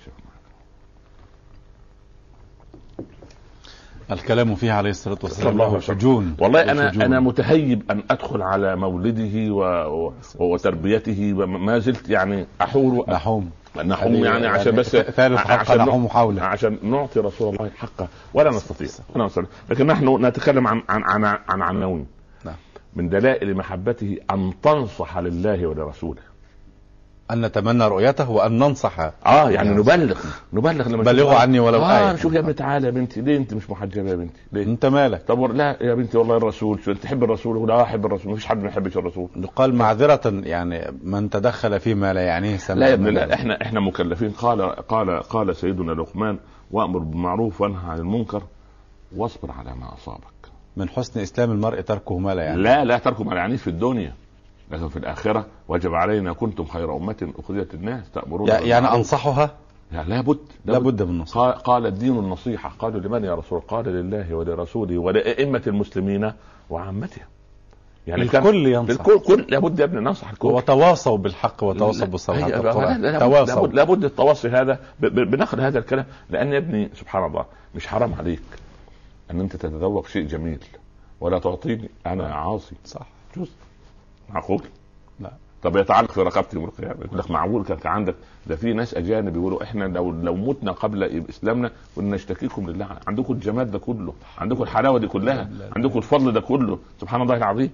الكلام 4.11 4.55
فيه 4.55 4.71
عليه 4.71 4.89
الصلاة 4.89 5.17
والسلام 5.23 5.57
له 5.57 5.79
شجون 5.79 6.35
والله 6.39 6.71
أنا 6.71 6.89
أنا 6.89 7.19
متهيب 7.19 7.91
أن 7.91 8.03
أدخل 8.11 8.41
على 8.41 8.75
مولده 8.75 9.53
و... 9.53 10.13
وتربيته 10.39 11.33
ما 11.33 11.79
زلت 11.79 12.09
يعني 12.09 12.45
أحور 12.61 13.05
نحوم. 13.09 13.51
نحوم 13.85 14.13
يعني, 14.13 14.25
يعني 14.25 14.47
عشان 14.47 14.75
بس 14.75 14.89
ثالث 14.95 15.47
عشان 15.51 15.77
نحوم 15.77 16.07
حوله 16.07 16.41
عشان 16.41 16.77
نعطي 16.83 17.19
رسول 17.19 17.55
الله 17.55 17.69
حقه 17.77 18.07
ولا 18.33 18.49
نستطيع. 18.49 18.87
ولا 19.15 19.25
نستطيع 19.25 19.49
لكن 19.69 19.87
نحن 19.87 20.25
نتكلم 20.25 20.67
عن 20.67 20.83
عن 20.89 21.03
عن, 21.03 21.25
عن 21.49 21.61
عناوين 21.61 22.07
نعم. 22.45 22.55
من 22.95 23.09
دلائل 23.09 23.55
محبته 23.57 24.17
أن 24.31 24.53
تنصح 24.63 25.17
لله 25.17 25.67
ولرسوله. 25.67 26.30
أن 27.33 27.45
نتمنى 27.45 27.87
رؤيته 27.87 28.29
وأن 28.29 28.57
ننصح. 28.57 28.99
آه 28.99 29.49
يعني 29.49 29.69
نبلغ 29.69 30.17
نبلغ 30.53 30.89
لما 30.89 31.03
بلغوا 31.03 31.35
عني 31.35 31.59
ولو 31.59 31.81
آه 31.83 32.09
آية. 32.11 32.15
شوف 32.15 32.33
يا 32.33 32.39
ابني 32.39 32.53
تعالى 32.53 32.85
يا 32.87 32.91
بنتي 32.91 33.21
ليه 33.21 33.37
أنت 33.37 33.53
مش 33.53 33.69
محجبة 33.69 34.09
يا 34.09 34.15
بنتي؟ 34.15 34.39
ليه؟ 34.51 34.63
أنت 34.63 34.85
مالك؟ 34.85 35.21
طب 35.27 35.41
لا 35.55 35.77
يا 35.81 35.93
بنتي 35.93 36.17
والله 36.17 36.37
الرسول 36.37 36.79
شو 36.85 36.93
تحب 36.93 37.23
الرسول؟ 37.23 37.67
لا 37.67 37.81
أحب 37.81 38.05
الرسول 38.05 38.31
مفيش 38.31 38.45
حد 38.45 38.61
ما 38.63 38.67
يحبش 38.67 38.97
الرسول. 38.97 39.29
يقال 39.35 39.75
معذرة 39.75 40.21
يعني 40.25 40.93
من 41.03 41.29
تدخل 41.29 41.79
فيما 41.79 42.13
لا 42.13 42.21
يعنيه 42.21 42.57
سمع 42.57 42.77
لا 42.77 42.87
يا 42.87 42.93
ابني 42.93 43.11
لا 43.11 43.33
إحنا 43.33 43.61
إحنا 43.61 43.79
مكلفين. 43.79 44.29
قال 44.29 44.61
قال 44.61 45.19
قال 45.23 45.55
سيدنا 45.55 45.91
لقمان 45.91 46.37
وأمر 46.71 46.99
بالمعروف 46.99 47.61
وأنهى 47.61 47.89
عن 47.89 47.99
المنكر 47.99 48.43
واصبر 49.17 49.51
على 49.51 49.75
ما 49.75 49.93
أصابك. 49.93 50.21
من 50.77 50.89
حسن 50.89 51.19
إسلام 51.19 51.51
المرء 51.51 51.81
تركه 51.81 52.17
ما 52.17 52.35
لا 52.35 52.43
يعني 52.43 52.61
لا 52.61 52.85
لا 52.85 52.97
تركه 52.97 53.23
ما 53.23 53.29
لا 53.33 53.37
يعنيه 53.37 53.57
في 53.57 53.67
الدنيا. 53.69 54.13
لكن 54.71 54.87
في 54.89 54.97
الآخرة 54.97 55.45
وجب 55.67 55.93
علينا 55.93 56.33
كنتم 56.33 56.65
خير 56.65 56.95
أمة 56.95 57.33
أخرجت 57.39 57.73
الناس 57.73 58.11
تأمرون 58.11 58.47
يعني 58.49 58.87
أنصحها؟ 58.87 59.51
يعني 59.91 60.09
لابد 60.09 60.39
لابد 60.65 61.03
من 61.03 61.09
النصيحة. 61.09 61.51
قال, 61.51 61.85
الدين 61.85 62.17
النصيحة. 62.17 62.71
قالوا 62.79 62.99
لمن 62.99 63.23
يا 63.23 63.35
رسول؟ 63.35 63.59
قال 63.59 63.85
لله 63.85 64.33
ولرسوله 64.33 64.97
ولأئمة 64.97 65.61
المسلمين 65.67 66.31
وعامتها 66.69 67.27
يعني 68.07 68.21
الكل 68.21 68.67
ينصح. 68.67 68.91
الكل 68.91 69.19
كل 69.19 69.45
لابد 69.49 69.79
يا 69.79 69.85
ابني 69.85 69.99
ننصح 69.99 70.29
الكل. 70.31 70.47
وتواصوا 70.47 71.17
بالحق 71.17 71.63
وتواصوا 71.63 72.05
بالصبر 72.05 72.59
تواصوا. 73.19 73.55
لابد, 73.55 73.73
لابد 73.73 74.03
التواصي 74.03 74.49
هذا 74.49 74.79
بنقل 74.99 75.61
هذا 75.61 75.79
الكلام. 75.79 76.05
لأن 76.29 76.53
يا 76.53 76.57
ابني 76.57 76.89
سبحان 76.95 77.25
الله 77.25 77.45
مش 77.75 77.87
حرام 77.87 78.13
عليك 78.13 78.41
أن 79.31 79.39
أنت 79.39 79.55
تتذوق 79.55 80.07
شيء 80.07 80.27
جميل. 80.27 80.63
ولا 81.21 81.39
تعطيني 81.39 81.89
أنا 82.05 82.33
عاصي. 82.33 82.75
صح. 82.85 83.07
جزء. 83.37 83.51
معقول؟ 84.33 84.61
لا. 85.19 85.31
طب 85.63 85.77
يتعلق 85.77 86.11
في 86.11 86.21
رقبتي 86.21 86.55
يوم 86.57 86.65
القيامه 86.65 87.03
يقول 87.05 87.19
لك 87.19 87.31
معقول 87.31 87.63
كان 87.65 87.77
عندك 87.85 88.15
ده 88.47 88.55
في 88.55 88.73
ناس 88.73 88.93
أجانب 88.93 89.33
بيقولوا 89.33 89.63
إحنا 89.63 89.85
لو 89.85 90.11
لو 90.11 90.35
متنا 90.35 90.71
قبل 90.71 91.03
إسلامنا 91.29 91.71
كنا 91.95 92.15
نشتكيكم 92.15 92.69
لله. 92.69 92.87
عندكم 93.07 93.33
الجمال 93.33 93.71
ده 93.71 93.79
كله. 93.79 94.13
عندكم 94.37 94.63
الحلاوة 94.63 94.99
دي 94.99 95.07
كلها. 95.07 95.49
عندكم 95.75 95.97
الفضل 95.97 96.31
ده 96.31 96.41
كله. 96.41 96.79
سبحان 97.01 97.21
الله 97.21 97.35
العظيم. 97.35 97.69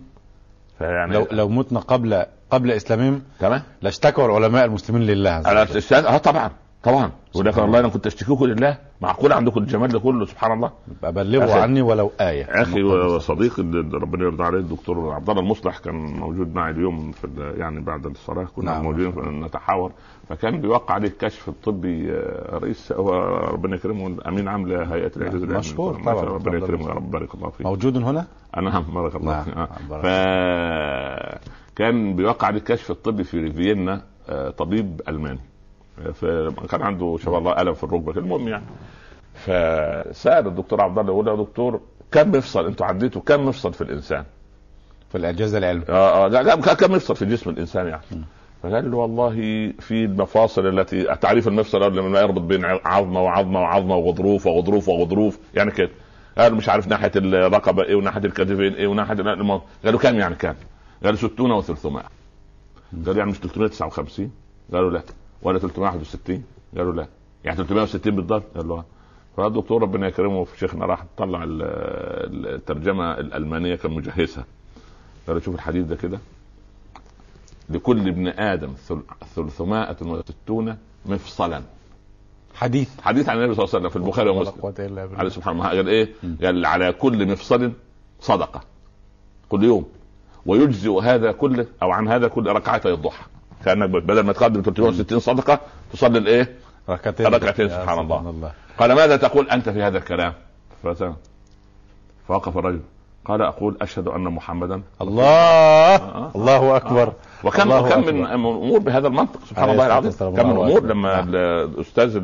فيعني 0.78 1.14
لو 1.14 1.28
لو 1.32 1.50
متنا 1.50 1.80
قبل 1.80 2.26
قبل 2.52 2.72
إسلامهم 2.72 3.22
تمام. 3.40 3.62
لاشتكوا 3.82 4.26
العلماء 4.26 4.66
المسلمين 4.66 5.02
لله 5.02 5.30
عز 5.30 5.48
وجل. 5.48 6.06
آه 6.06 6.18
طبعا. 6.18 6.52
طبعا. 6.88 7.12
ولكن 7.36 7.62
الله. 7.64 7.80
أنا 7.80 7.88
كنت 7.88 8.06
أشتكيكم 8.08 8.46
لله. 8.46 8.78
معقول 9.02 9.34
عندكم 9.34 9.60
الجمال 9.62 9.90
ده 9.90 10.00
كله 10.00 10.26
سبحان 10.26 10.52
الله. 10.52 10.72
بلغوا 11.04 11.54
عني 11.54 11.82
ولو 11.82 12.12
آية. 12.22 12.44
أخي 12.44 12.84
وصديقي 12.84 13.64
ربنا 13.94 14.24
يرضى 14.24 14.44
عليه 14.44 14.60
الدكتور 14.60 15.14
عبد 15.14 15.30
الله 15.30 15.42
المصلح 15.42 15.78
كان 15.78 15.96
موجود 15.96 16.56
معي 16.56 16.72
اليوم 16.72 17.12
في 17.12 17.54
يعني 17.58 17.80
بعد 17.80 18.06
الصلاة. 18.06 18.44
كنا 18.56 18.72
نعم. 18.72 18.84
موجودين 18.84 19.44
نتحاور. 19.44 19.92
فكان 20.30 20.62
بيوقع 20.62 20.94
عليه 20.96 21.08
الكشف 21.08 21.50
الطبي 21.50 22.12
آه، 22.12 22.58
رئيس 22.58 22.92
هو 22.92 23.12
ربنا 23.54 23.76
يكرمه 23.76 24.18
امين 24.28 24.48
عام 24.48 24.68
لهيئة 24.68 25.12
الاعجاز 25.18 25.42
العلمي. 25.44 25.60
مشكور 25.60 26.02
طبعا. 26.04 26.24
ربنا 26.24 26.58
يكرمه 26.58 26.84
يا 26.88 26.94
رب. 26.94 27.12
بارك 27.12 27.36
الله 27.36 27.50
فيك. 27.50 27.66
موجود 27.66 27.98
هنا؟ 27.98 28.28
أنا 28.58 28.80
بارك 28.80 29.16
الله 29.16 29.32
نعم. 29.34 29.44
فيك. 29.44 29.58
آه. 29.58 29.68
ف 30.02 30.06
كان 31.76 32.16
بيوقع 32.16 32.48
عليه 32.48 32.58
الكشف 32.60 32.92
الطبي 32.92 33.24
في 33.24 33.52
فيينا 33.52 34.02
آه، 34.30 34.50
طبيب 34.50 35.02
ألماني. 35.08 35.40
فكان 36.14 36.82
عنده 36.82 37.18
شاء 37.24 37.38
الله 37.38 37.62
ألم 37.62 37.74
في 37.74 37.84
الركبة 37.84 38.12
المهم 38.18 38.48
يعني. 38.48 38.64
فسأل 39.34 40.48
الدكتور 40.48 40.82
عبد 40.82 41.00
الله 41.00 41.12
يقول 41.12 41.28
يا 41.28 41.36
دكتور 41.36 41.82
كم 42.12 42.32
مفصل؟ 42.32 42.66
أنتوا 42.66 42.86
عديتوا 42.86 43.22
كم 43.22 43.46
مفصل 43.46 43.74
في 43.74 43.82
الإنسان؟ 43.82 44.24
في 45.10 45.18
الاعجاز 45.18 45.56
العلمي 45.56 45.84
آه 45.90 46.26
آه 46.26 46.28
لا 46.28 46.56
كم 46.56 46.92
مفصل 46.94 47.16
في 47.16 47.26
جسم 47.26 47.50
الإنسان 47.50 47.88
يعني؟ 47.88 48.02
فقال 48.64 48.92
له 48.92 48.98
والله 48.98 49.34
في 49.80 50.06
المفاصل 50.06 50.80
التي 50.80 51.16
تعريف 51.16 51.48
المفصل 51.48 51.96
لما 51.96 52.20
يربط 52.22 52.42
بين 52.42 52.66
عظمة 52.66 53.22
وعظمة 53.22 53.62
وعظمة 53.62 53.96
وغضروف 53.96 54.48
وغضروف 54.48 54.90
وغضروف 54.90 55.40
يعني 55.54 55.72
كده. 55.72 55.90
قال 56.38 56.56
مش 56.56 56.70
عارف 56.70 56.88
ناحية 56.88 57.12
الرقبة 57.16 57.84
إيه 57.84 57.96
وناحية 57.96 58.26
الكتفين 58.26 58.74
إيه 58.74 58.88
وناحية 58.88 59.14
قالوا 59.86 60.00
كم 60.00 60.16
يعني 60.16 60.36
كم؟ 60.36 60.54
قالوا 61.04 61.18
60 61.18 61.62
و300 61.62 61.76
قالوا 63.06 63.18
يعني 63.18 63.32
مش 63.32 63.38
359 63.40 64.32
قالوا 64.74 64.92
لا. 64.92 65.02
ولا 65.42 65.60
361 65.60 66.44
قالوا 66.78 66.94
لا. 66.94 67.08
يعني 67.44 67.58
360 67.58 68.16
بالضبط؟ 68.16 68.44
قال 68.56 68.68
له 68.68 68.84
فالدكتور 69.38 69.82
ربنا 69.82 70.08
يكرمه 70.08 70.44
في 70.44 70.60
شيخنا 70.60 70.86
راح 70.86 71.06
طلع 71.18 71.44
الترجمة 71.48 73.12
الألمانية 73.14 73.76
كان 73.76 73.92
مجهزها. 73.92 74.46
قال 75.28 75.44
شوف 75.44 75.56
الحديث 75.56 75.86
ده 75.86 75.96
كده. 75.96 76.20
لكل 77.70 78.08
ابن 78.08 78.28
آدم 78.28 78.74
360 79.36 80.78
مفصلا. 81.06 81.62
حديث. 82.56 83.02
حديث 83.02 83.30
عن 83.30 83.38
النبي 83.38 83.56
صلى 83.56 83.64
الله 83.64 83.76
عليه 83.76 83.88
وسلم 83.88 83.90
في 83.90 83.96
البخاري 83.96 84.30
ومسلم. 84.30 84.54
عليه 85.20 85.30
سبحانه 85.30 85.58
الله. 85.58 85.78
قال 85.78 85.90
إيه؟ 85.90 86.10
قال 86.42 86.66
على 86.66 86.92
كل 86.92 87.32
مفصل 87.32 87.72
صدقة. 88.20 88.62
كل 89.50 89.64
يوم. 89.64 89.86
ويجزئ 90.46 91.00
هذا 91.00 91.32
كله 91.32 91.68
أو 91.82 91.92
عن 91.92 92.08
هذا 92.08 92.28
كله 92.28 92.52
ركعتي 92.52 92.94
الضحى. 92.94 93.26
كأنك 93.66 93.90
بدل 93.90 94.20
ما 94.20 94.34
تقدم 94.34 94.62
360 94.62 95.20
صدقة 95.20 95.60
تصلي 95.94 96.18
الايه؟ 96.18 96.56
ركعتين. 96.90 97.26
ركعتين 97.28 97.70
سبحان 97.70 98.00
الله. 98.00 98.30
الله. 98.30 98.52
قال 98.80 98.94
ماذا 98.94 99.16
تقول 99.18 99.50
أنت 99.50 99.70
في 99.70 99.82
هذا 99.84 99.98
الكلام؟ 99.98 100.34
فوقف 102.28 102.58
الرجل. 102.58 102.82
قال 103.26 103.42
أقول 103.42 103.78
أشهد 103.82 104.08
أن 104.08 104.22
محمدا 104.22 104.82
الله. 105.02 105.24
آه. 105.26 106.32
الله 106.36 106.76
أكبر. 106.78 107.14
وكم 107.44 107.62
الله 107.62 107.82
وكم 107.82 108.06
من 108.06 108.26
أمور 108.26 108.80
بهذا 108.80 109.08
المنطق 109.08 109.46
سبحان 109.46 109.70
الله 109.70 109.86
العظيم. 109.86 110.12
كم 110.12 110.50
من 110.50 110.58
أمور 110.58 110.86
لما 110.86 111.16
نعم. 111.16 111.36
الأستاذ 111.36 112.16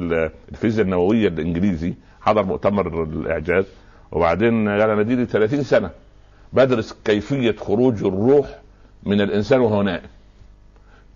الفيزياء 0.51 0.85
النوويه 0.85 1.27
الإنجليزي 1.27 1.93
حضر 2.21 2.43
مؤتمر 2.43 3.03
الإعجاز 3.03 3.65
وبعدين 4.11 4.69
قال 4.69 4.81
أنا 4.81 5.01
دي 5.01 5.25
30 5.25 5.63
سنة 5.63 5.89
بدرس 6.53 6.95
كيفية 7.05 7.55
خروج 7.59 8.03
الروح 8.03 8.47
من 9.03 9.21
الإنسان 9.21 9.59
وهو 9.59 9.81
نائم. 9.81 10.09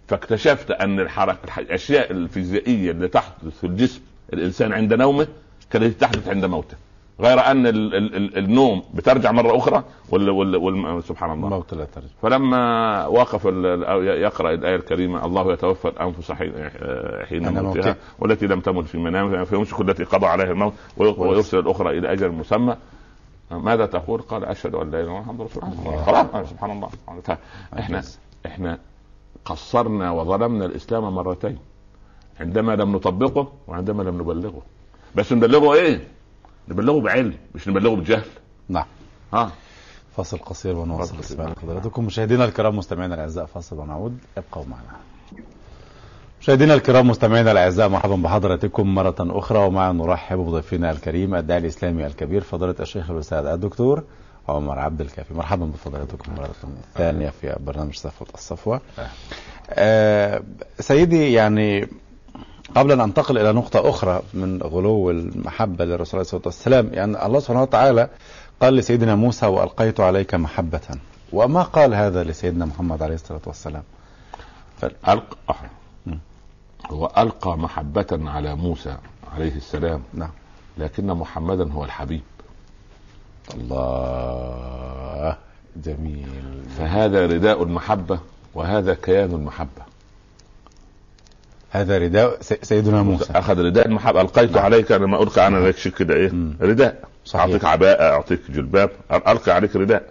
فاكتشفت 0.08 0.72
أن 0.72 1.00
الحركة 1.00 1.60
الأشياء 1.60 2.12
الفيزيائية 2.12 2.92
اللي 2.92 3.08
تحدث 3.08 3.60
في 3.62 3.68
الجسم 3.68 4.02
الإنسان 4.34 4.74
عند 4.74 4.94
نومه 4.94 5.28
كانت 5.72 6.02
تحدث 6.02 6.28
عند 6.28 6.46
موته. 6.46 6.78
غير 7.20 7.40
أن 7.40 7.68
ال 7.68 7.96
ال 7.96 8.16
ال 8.16 8.38
النوم 8.38 8.84
بترجع 8.94 9.32
مرة 9.32 9.58
أخرى 9.58 9.84
ولا 10.10 10.32
ولا 10.32 10.58
ولا 10.58 11.02
سبحان 11.02 11.32
الله. 11.32 11.48
الموت 11.48 11.74
لا 11.74 11.86
ترجع. 11.86 12.08
فلما 12.22 13.06
وقف 13.08 13.46
يقرأ 13.46 14.54
الآية 14.54 14.76
الكريمة 14.76 15.26
الله 15.26 15.54
يتوفى 15.54 15.88
الأنفس 15.88 16.32
حين 17.30 17.64
موتها 17.64 17.96
والتي 18.20 18.48
لم 18.48 18.60
تمت 18.60 18.86
في 18.86 18.98
منامها 18.98 19.44
فيمسك 19.44 19.82
التي 19.82 20.04
قضى 20.04 20.26
عليها 20.26 20.52
الموت 20.52 20.74
ويرسل 20.98 21.60
الأخرى 21.60 21.98
إلى 21.98 22.12
أجل 22.12 22.32
مسمى. 22.32 22.76
ماذا 23.52 23.86
تقول؟ 23.86 24.22
قال 24.22 24.46
أشهد 24.46 24.76
أن 24.76 24.92
لا 24.92 25.00
إله 25.00 25.04
إلا 25.04 25.10
الله 25.10 25.22
محمد 25.22 25.42
رسول 25.42 25.64
الله. 25.64 26.04
خلاص 26.04 26.50
سبحان 26.50 26.72
الله. 26.72 26.90
إحنا 27.80 28.04
إحنا 28.46 28.80
قصرنا 29.48 30.12
وظلمنا 30.12 30.66
الإسلام 30.66 31.04
مرتين. 31.16 31.58
عندما 32.40 32.76
لم 32.76 32.96
نطبقه 32.96 33.52
وعندما 33.68 34.04
لم 34.04 34.22
نبلغه. 34.22 34.62
بس 35.16 35.34
نبلغه 35.34 35.74
إيه؟ 35.74 36.08
نبلغه 36.70 37.00
بعلم 37.02 37.34
مش 37.56 37.68
نبلغه 37.68 37.96
بجهل. 37.96 38.26
نعم. 38.70 38.86
ها؟ 39.34 39.52
فاصل 40.16 40.38
قصير 40.38 40.78
ونواصل 40.78 41.20
اسمع 41.20 41.54
حضراتكم. 41.62 42.06
مشاهدينا 42.06 42.46
الكرام 42.46 42.78
مستمعينا 42.78 43.16
الأعزاء 43.16 43.46
فاصل 43.46 43.80
ونعود. 43.80 44.18
ابقوا 44.38 44.66
معنا. 44.66 44.98
مشاهدينا 46.42 46.74
الكرام 46.74 47.08
مستمعينا 47.08 47.52
الأعزاء 47.52 47.90
مرحبا 47.90 48.16
بحضراتكم 48.16 48.96
مرة 48.96 49.16
أخرى. 49.20 49.60
ومع 49.60 49.92
نرحب 49.92 50.38
بضيفنا 50.38 50.92
الكريم 50.92 51.36
الداعي 51.36 51.60
الإسلامي 51.60 52.08
الكبير 52.08 52.42
فضيلة 52.42 52.76
الشيخ 52.80 53.12
الأستاذ 53.12 53.46
الدكتور 53.46 54.04
عمر 54.50 54.80
عبد 54.80 55.02
الكافي. 55.02 55.34
مرحبا 55.34 55.66
بفضيلتكم 55.66 56.36
مرة 56.36 56.50
ثانية 56.96 57.30
في 57.30 57.56
برنامج 57.60 57.96
صفوة 57.96 58.28
الصفوة. 58.34 58.82
آه 59.70 60.44
سيدي 60.80 61.34
يعني 61.34 61.88
قبل 62.76 62.92
أن 62.92 63.02
أنتقل 63.02 63.38
إلى 63.38 63.54
نقطة 63.54 63.90
أخرى 63.90 64.22
من 64.34 64.62
غلو 64.62 65.12
المحبة 65.12 65.86
للرسول 65.86 66.20
عليه 66.20 66.22
الصلاة 66.22 66.42
والسلام 66.46 66.90
يعني 66.94 67.26
الله 67.26 67.40
سبحانه 67.40 67.62
وتعالى 67.62 68.10
قال 68.62 68.74
لسيدنا 68.74 69.16
موسى 69.16 69.46
وألقيت 69.46 70.00
عليك 70.00 70.36
محبة. 70.36 70.82
وما 71.34 71.64
قال 71.64 71.94
هذا 71.94 72.24
لسيدنا 72.24 72.66
محمد 72.66 73.04
عليه 73.04 73.16
الصلاة 73.16 73.42
والسلام؟ 73.46 73.84
ألقى 74.84 75.56
هو 76.92 77.12
ألقى 77.18 77.58
محبة 77.58 78.08
على 78.12 78.56
موسى 78.56 78.98
عليه 79.36 79.56
السلام. 79.56 80.04
نعم. 80.14 80.32
لكن 80.78 81.08
محمدا 81.08 81.72
هو 81.72 81.86
الحبيب. 81.86 82.22
الله. 83.54 85.38
جميل. 85.84 86.28
فهذا 86.78 87.26
رداء 87.26 87.64
المحبة 87.64 88.20
وهذا 88.54 88.94
كيان 88.94 89.32
المحبة. 89.32 89.88
هذا 91.72 91.98
رداء 91.98 92.42
سيدنا 92.42 93.02
موسى. 93.04 93.34
أخذ 93.34 93.60
رداء 93.66 93.88
المحبة. 93.88 94.22
ألقيت 94.22 94.52
نعم. 94.52 94.66
عليك 94.66 94.92
أنا 94.92 95.06
ما 95.06 95.24
القي 95.24 95.48
أنا 95.48 95.68
لك 95.68 95.76
كده 95.76 96.14
إيه؟ 96.16 96.30
مم. 96.30 96.58
رداء. 96.62 97.04
صحيح. 97.26 97.42
أعطيك 97.46 97.66
عباءة 97.66 98.04
أعطيك 98.04 98.52
جلباب. 98.52 98.90
القي 99.12 99.52
عليك 99.52 99.76
رداء. 99.76 100.04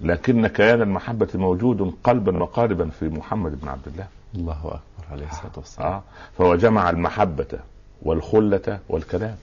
لكن 0.00 0.46
كيان 0.46 0.82
المحبة 0.82 1.28
موجود 1.34 1.94
قلبا 2.04 2.42
وقالبا 2.42 2.90
في 3.00 3.08
محمد 3.08 3.60
بن 3.60 3.68
عبد 3.68 3.86
الله. 3.86 4.06
الله 4.34 4.58
أكبر 4.58 5.12
عليه 5.12 5.26
الصلاة 5.26 5.52
والسلام. 5.56 5.92
آه. 5.92 6.02
فهو 6.38 6.56
جمع 6.56 6.90
المحبة 6.90 7.58
والخلة 8.02 8.78
والكلام. 8.88 9.36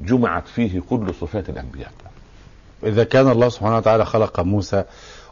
جمعت 0.00 0.48
فيه 0.48 0.82
كل 0.90 1.14
صفات 1.20 1.48
الأنبياء. 1.48 1.92
إذا 2.84 3.04
كان 3.04 3.30
الله 3.30 3.48
سبحانه 3.48 3.76
وتعالى 3.76 4.04
خلق 4.04 4.40
موسى 4.40 4.84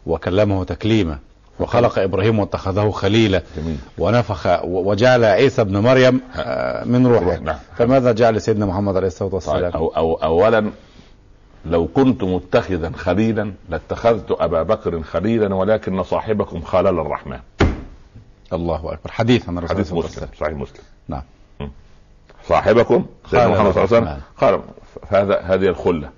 وكلمه 0.06 0.64
تكليما 0.64 1.18
وخلق 1.60 1.98
إبراهيم 1.98 2.38
واتخذه 2.38 2.90
خليلا 2.90 3.42
جميل. 3.56 3.76
ونفخ 3.98 4.64
وجعل 4.64 5.24
عيسى 5.24 5.62
ابن 5.62 5.76
مريم 5.78 6.20
آه، 6.36 6.84
من 6.84 7.06
روحه. 7.06 7.38
نعم. 7.38 7.58
فماذا 7.76 8.12
جعل 8.12 8.40
سيدنا 8.40 8.66
محمد 8.66 8.96
عليه 8.96 9.06
الصلاة 9.06 9.34
والسلام؟ 9.34 9.72
أو, 9.72 9.88
أو 9.88 10.14
اولا 10.14 10.70
لو 11.66 11.86
كنت 11.86 12.24
متخذا 12.24 12.92
خليلا 12.96 13.52
لاتخذت 13.68 14.30
أبا 14.30 14.62
بكر 14.62 15.02
خليلا 15.02 15.54
ولكن 15.54 16.02
صاحبكم 16.02 16.60
خلل 16.60 16.86
الرحمن. 16.86 17.38
الله 18.52 18.92
أكبر. 18.92 19.10
حديث 19.10 19.48
عن 19.48 19.68
حديث 19.68 19.92
مسلم 19.92 20.28
صحيح 20.40 20.52
مسلم. 20.52 20.82
نعم. 21.08 21.22
صاحبكم 22.48 23.06
سيدنا 23.30 23.48
محمد 23.48 23.72
صلى 23.72 23.84
الله 23.84 23.96
عليه 23.96 24.06
وسلم. 24.06 24.20
قال 24.40 24.60
فهذا 25.10 25.40
هذه 25.40 25.66
الخلة. 25.68 26.10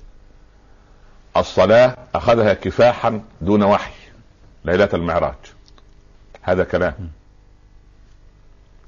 الصلاة 1.36 1.96
أخذها 2.14 2.54
كفاحا 2.54 3.20
دون 3.40 3.62
وحي 3.62 3.92
ليلة 4.64 4.88
المعراج. 4.94 5.34
هذا 6.42 6.64
كلام. 6.64 6.94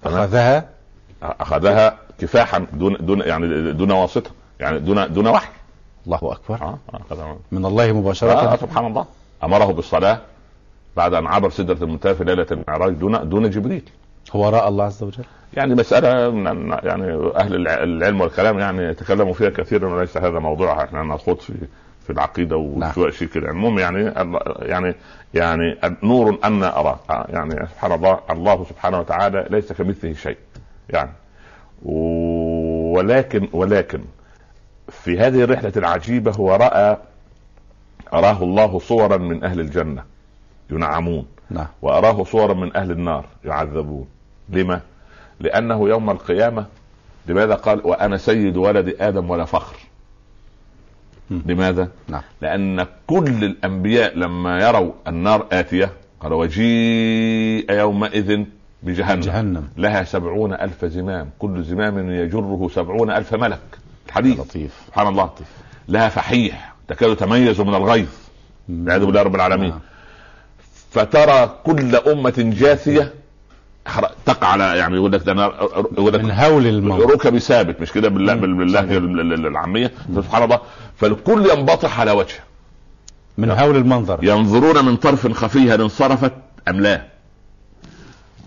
أخذها؟ 0.04 0.68
أخذها 1.22 1.98
كفاحا 2.18 2.66
دون 2.72 2.96
دون 3.00 3.20
يعني 3.20 3.72
دون 3.72 3.90
واسطة 3.90 4.30
يعني 4.60 4.78
دون 4.78 5.12
دون 5.12 5.26
وحي. 5.26 5.52
الله 6.06 6.18
أكبر. 6.22 6.62
آه. 6.62 6.78
آه. 7.12 7.36
من 7.52 7.66
الله 7.66 7.92
مباشرة؟ 7.92 8.32
آه. 8.32 8.56
سبحان 8.56 8.86
الله. 8.86 9.06
أمره 9.44 9.64
بالصلاة 9.64 10.20
بعد 10.96 11.14
أن 11.14 11.26
عبر 11.26 11.50
سدرة 11.50 11.84
المنتهى 11.84 12.14
في 12.14 12.24
ليلة 12.24 12.46
المعراج 12.50 12.92
دون 12.92 13.28
دون 13.28 13.50
جبريل. 13.50 13.90
هو 14.32 14.48
رأى 14.48 14.68
الله 14.68 14.84
عز 14.84 15.02
وجل؟ 15.02 15.24
يعني 15.54 15.74
مسألة 15.74 16.08
يعني 16.82 17.32
أهل 17.36 17.68
العلم 17.68 18.20
والكلام 18.20 18.58
يعني 18.58 18.82
يتكلموا 18.82 19.32
فيها 19.32 19.50
كثيرا 19.50 19.94
وليس 19.94 20.16
هذا 20.16 20.38
موضوعها 20.38 20.84
إحنا 20.84 21.02
نخوض 21.02 21.38
في 21.38 21.54
في 22.06 22.14
العقيدة 22.14 22.56
وشو 22.56 22.78
نعم. 22.78 23.10
شيء 23.10 23.28
كده. 23.28 23.50
المهم 23.50 23.78
يعني 23.78 24.12
يعني 24.62 24.94
يعني 25.34 25.78
نور 26.02 26.38
أن 26.44 26.62
اراه 26.62 26.98
يعني 27.08 27.66
سبحان 27.66 27.92
الله 27.92 28.20
الله 28.30 28.64
سبحانه 28.64 29.00
وتعالى 29.00 29.46
ليس 29.50 29.72
كمثله 29.72 30.12
شيء. 30.12 30.36
يعني 30.90 31.10
ولكن 31.82 33.48
ولكن 33.52 34.00
في 34.88 35.18
هذه 35.18 35.44
الرحلة 35.44 35.72
العجيبة 35.76 36.32
هو 36.32 36.54
راى 36.54 36.96
اراه 38.12 38.42
الله 38.42 38.78
صورا 38.78 39.16
من 39.16 39.44
أهل 39.44 39.60
الجنة 39.60 40.04
ينعمون. 40.70 41.26
نعم. 41.50 41.66
وأراه 41.82 42.24
صورا 42.24 42.54
من 42.54 42.76
أهل 42.76 42.90
النار 42.90 43.26
يعذبون. 43.44 44.08
لما؟ 44.50 44.80
لأنه 45.40 45.88
يوم 45.88 46.10
القيامة 46.10 46.66
لماذا 47.26 47.54
قال 47.54 47.80
وأنا 47.84 48.16
سيد 48.16 48.56
ولد 48.56 48.96
آدم 49.00 49.30
ولا 49.30 49.44
فخر 49.44 49.76
لماذا؟ 51.30 51.88
نعم. 52.08 52.22
لأن 52.42 52.86
كل 53.06 53.44
الأنبياء 53.44 54.18
لما 54.18 54.60
يروا 54.60 54.92
النار 55.08 55.46
آتية 55.52 55.92
قال 56.20 56.32
وجيء 56.32 57.72
يومئذ 57.72 58.44
بجهنم 58.82 59.20
جهنم. 59.20 59.68
لها 59.76 60.04
سبعون 60.04 60.52
ألف 60.52 60.84
زمام 60.84 61.30
كل 61.38 61.62
زمام 61.62 62.10
يجره 62.10 62.70
سبعون 62.74 63.10
ألف 63.10 63.34
ملك 63.34 63.60
الحديث 64.06 64.40
لطيف 64.40 64.82
سبحان 64.86 65.06
الله 65.06 65.24
لطيف. 65.24 65.46
لها 65.88 66.08
فحيح 66.08 66.74
تكاد 66.88 67.16
تميز 67.16 67.60
من 67.60 67.74
الغيظ 67.74 68.08
والعياذ 68.68 69.04
بالله 69.06 69.22
رب 69.22 69.34
العالمين 69.34 69.70
نعم. 69.70 69.80
فترى 70.90 71.58
كل 71.64 71.96
أمة 71.96 72.34
جاثية 72.58 73.12
ينطلق 73.96 74.44
على 74.44 74.78
يعني 74.78 74.96
يقول 74.96 75.12
لك 75.12 75.22
ده 75.22 75.32
أنا 75.32 75.52
يقول 75.92 76.12
لك 76.12 76.24
من 76.24 76.30
هول 76.30 76.66
الموت. 76.66 77.10
ركبي 77.10 77.40
ثابت 77.40 77.80
مش 77.80 77.92
كده؟ 77.92 78.08
بالله 78.08 78.34
باللهجه 78.34 78.98
العامية. 78.98 79.92
سبحان 80.14 80.42
الله. 80.42 80.60
فالكل 80.96 81.50
ينبطح 81.50 82.00
على 82.00 82.10
وجهه. 82.10 82.40
من 83.38 83.50
هول 83.50 83.76
المنظر. 83.76 84.18
ينظرون 84.22 84.84
من 84.84 84.96
طرف 84.96 85.32
خفي 85.32 85.70
هل 85.70 85.80
انصرفت 85.80 86.32
أم 86.68 86.80
لا؟ 86.80 87.02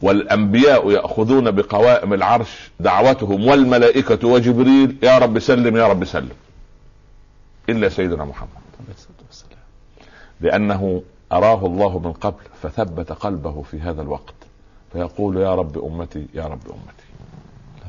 والأنبياء 0.02 0.92
يأخذون 0.92 1.52
بقوائم 1.52 2.14
العرش 2.14 2.72
دعوتهم 2.80 3.48
والملائكة 3.48 4.28
وجبريل 4.28 4.98
يا 5.04 5.18
رب 5.18 5.40
سلم 5.40 5.78
يا 5.78 5.88
رب 5.88 6.06
سلم. 6.06 6.30
إلا 7.70 7.90
سيدنا 7.90 8.26
محمد. 8.26 8.50
لأنه 10.42 11.04
أراه 11.32 11.66
الله 11.66 12.00
من 12.00 12.12
قبل 12.12 12.44
فثبت 12.62 13.12
قلبه 13.12 13.62
في 13.72 13.80
هذا 13.80 14.02
الوقت. 14.02 14.34
فيقول 14.94 15.38
يا 15.38 15.56
رب 15.56 15.86
أمتي 15.86 16.28
يا 16.34 16.44
رب 16.44 16.62
أمتي. 16.66 17.06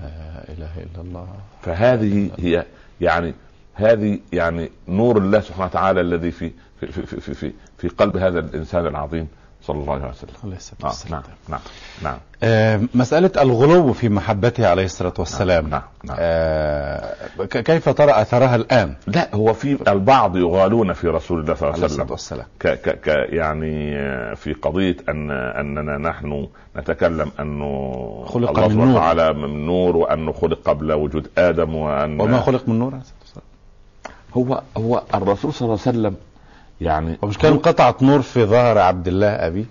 لا 0.03 0.45
إله 0.53 0.79
إلا 0.79 1.01
الله. 1.01 1.29
فهذه 1.63 2.31
هي 2.39 2.67
يعني 3.01 3.35
هذه 3.75 4.19
يعني 4.33 4.71
نور 4.89 5.19
الله 5.19 5.41
سبحانه 5.41 5.65
وتعالى 5.65 6.01
الذي 6.01 6.31
في 6.31 6.51
في 6.81 6.87
في 6.93 7.21
في 7.21 7.35
في, 7.35 7.53
في 7.79 7.89
قلب 7.89 8.17
هذا 8.17 8.39
الإنسان 8.39 8.87
العظيم. 8.87 9.29
صلى 9.67 9.81
الله 9.81 9.93
عليه 9.93 10.09
وسلم. 10.09 10.35
والسلام 10.83 10.83
آه 10.85 11.11
نعم 11.11 11.23
نعم 11.49 11.61
نعم. 12.03 12.19
آه 12.43 12.81
مسألة 12.95 13.31
الغلو 13.43 13.93
في 13.93 14.09
محبته 14.09 14.69
عليه 14.69 14.85
الصلاة 14.85 15.15
والسلام. 15.19 15.69
نعم 15.69 15.83
نعم 16.05 16.17
آه 16.21 17.15
كيف 17.51 17.89
ترى 17.89 18.11
أثرها 18.23 18.57
الآن؟ 18.57 18.95
لا 19.07 19.29
هو 19.35 19.53
في 19.53 19.91
البعض 19.93 20.37
يغالون 20.37 20.93
في 20.93 21.09
رسول 21.09 21.41
الله 21.41 21.55
صلى 21.55 21.69
الله 21.69 21.83
عليه 21.83 21.95
وسلم. 21.95 22.11
والسلام. 22.11 22.47
ك 22.61 22.67
ك 22.67 23.01
ك 23.01 23.07
يعني 23.09 23.97
في 24.37 24.53
قضية 24.53 24.97
أن 25.09 25.31
أننا 25.31 25.99
نحن 25.99 26.49
نتكلم 26.77 27.31
أنه 27.41 28.25
خلق 28.27 28.59
الله 28.59 28.69
من 28.69 28.93
نور. 28.93 29.01
على 29.01 29.33
من 29.33 29.67
نور 29.67 29.97
وأنه 29.97 30.33
خلق 30.33 30.59
قبل 30.65 30.93
وجود 30.93 31.31
آدم 31.39 31.75
وأن 31.75 32.21
وما 32.21 32.41
خلق 32.41 32.69
من 32.69 32.79
نور 32.79 32.99
هو 34.37 34.63
هو 34.77 35.03
الرسول 35.15 35.53
صلى 35.53 35.67
الله 35.67 35.79
عليه 35.87 35.99
وسلم 35.99 36.17
يعني 36.83 37.19
ومش 37.23 37.39
كان 37.39 37.59
قطعة 37.59 37.97
نور 38.03 38.23
في 38.23 38.45
ظهر 38.45 38.79
عبد 38.79 39.09
الله 39.09 39.29
أبي؟ 39.29 39.67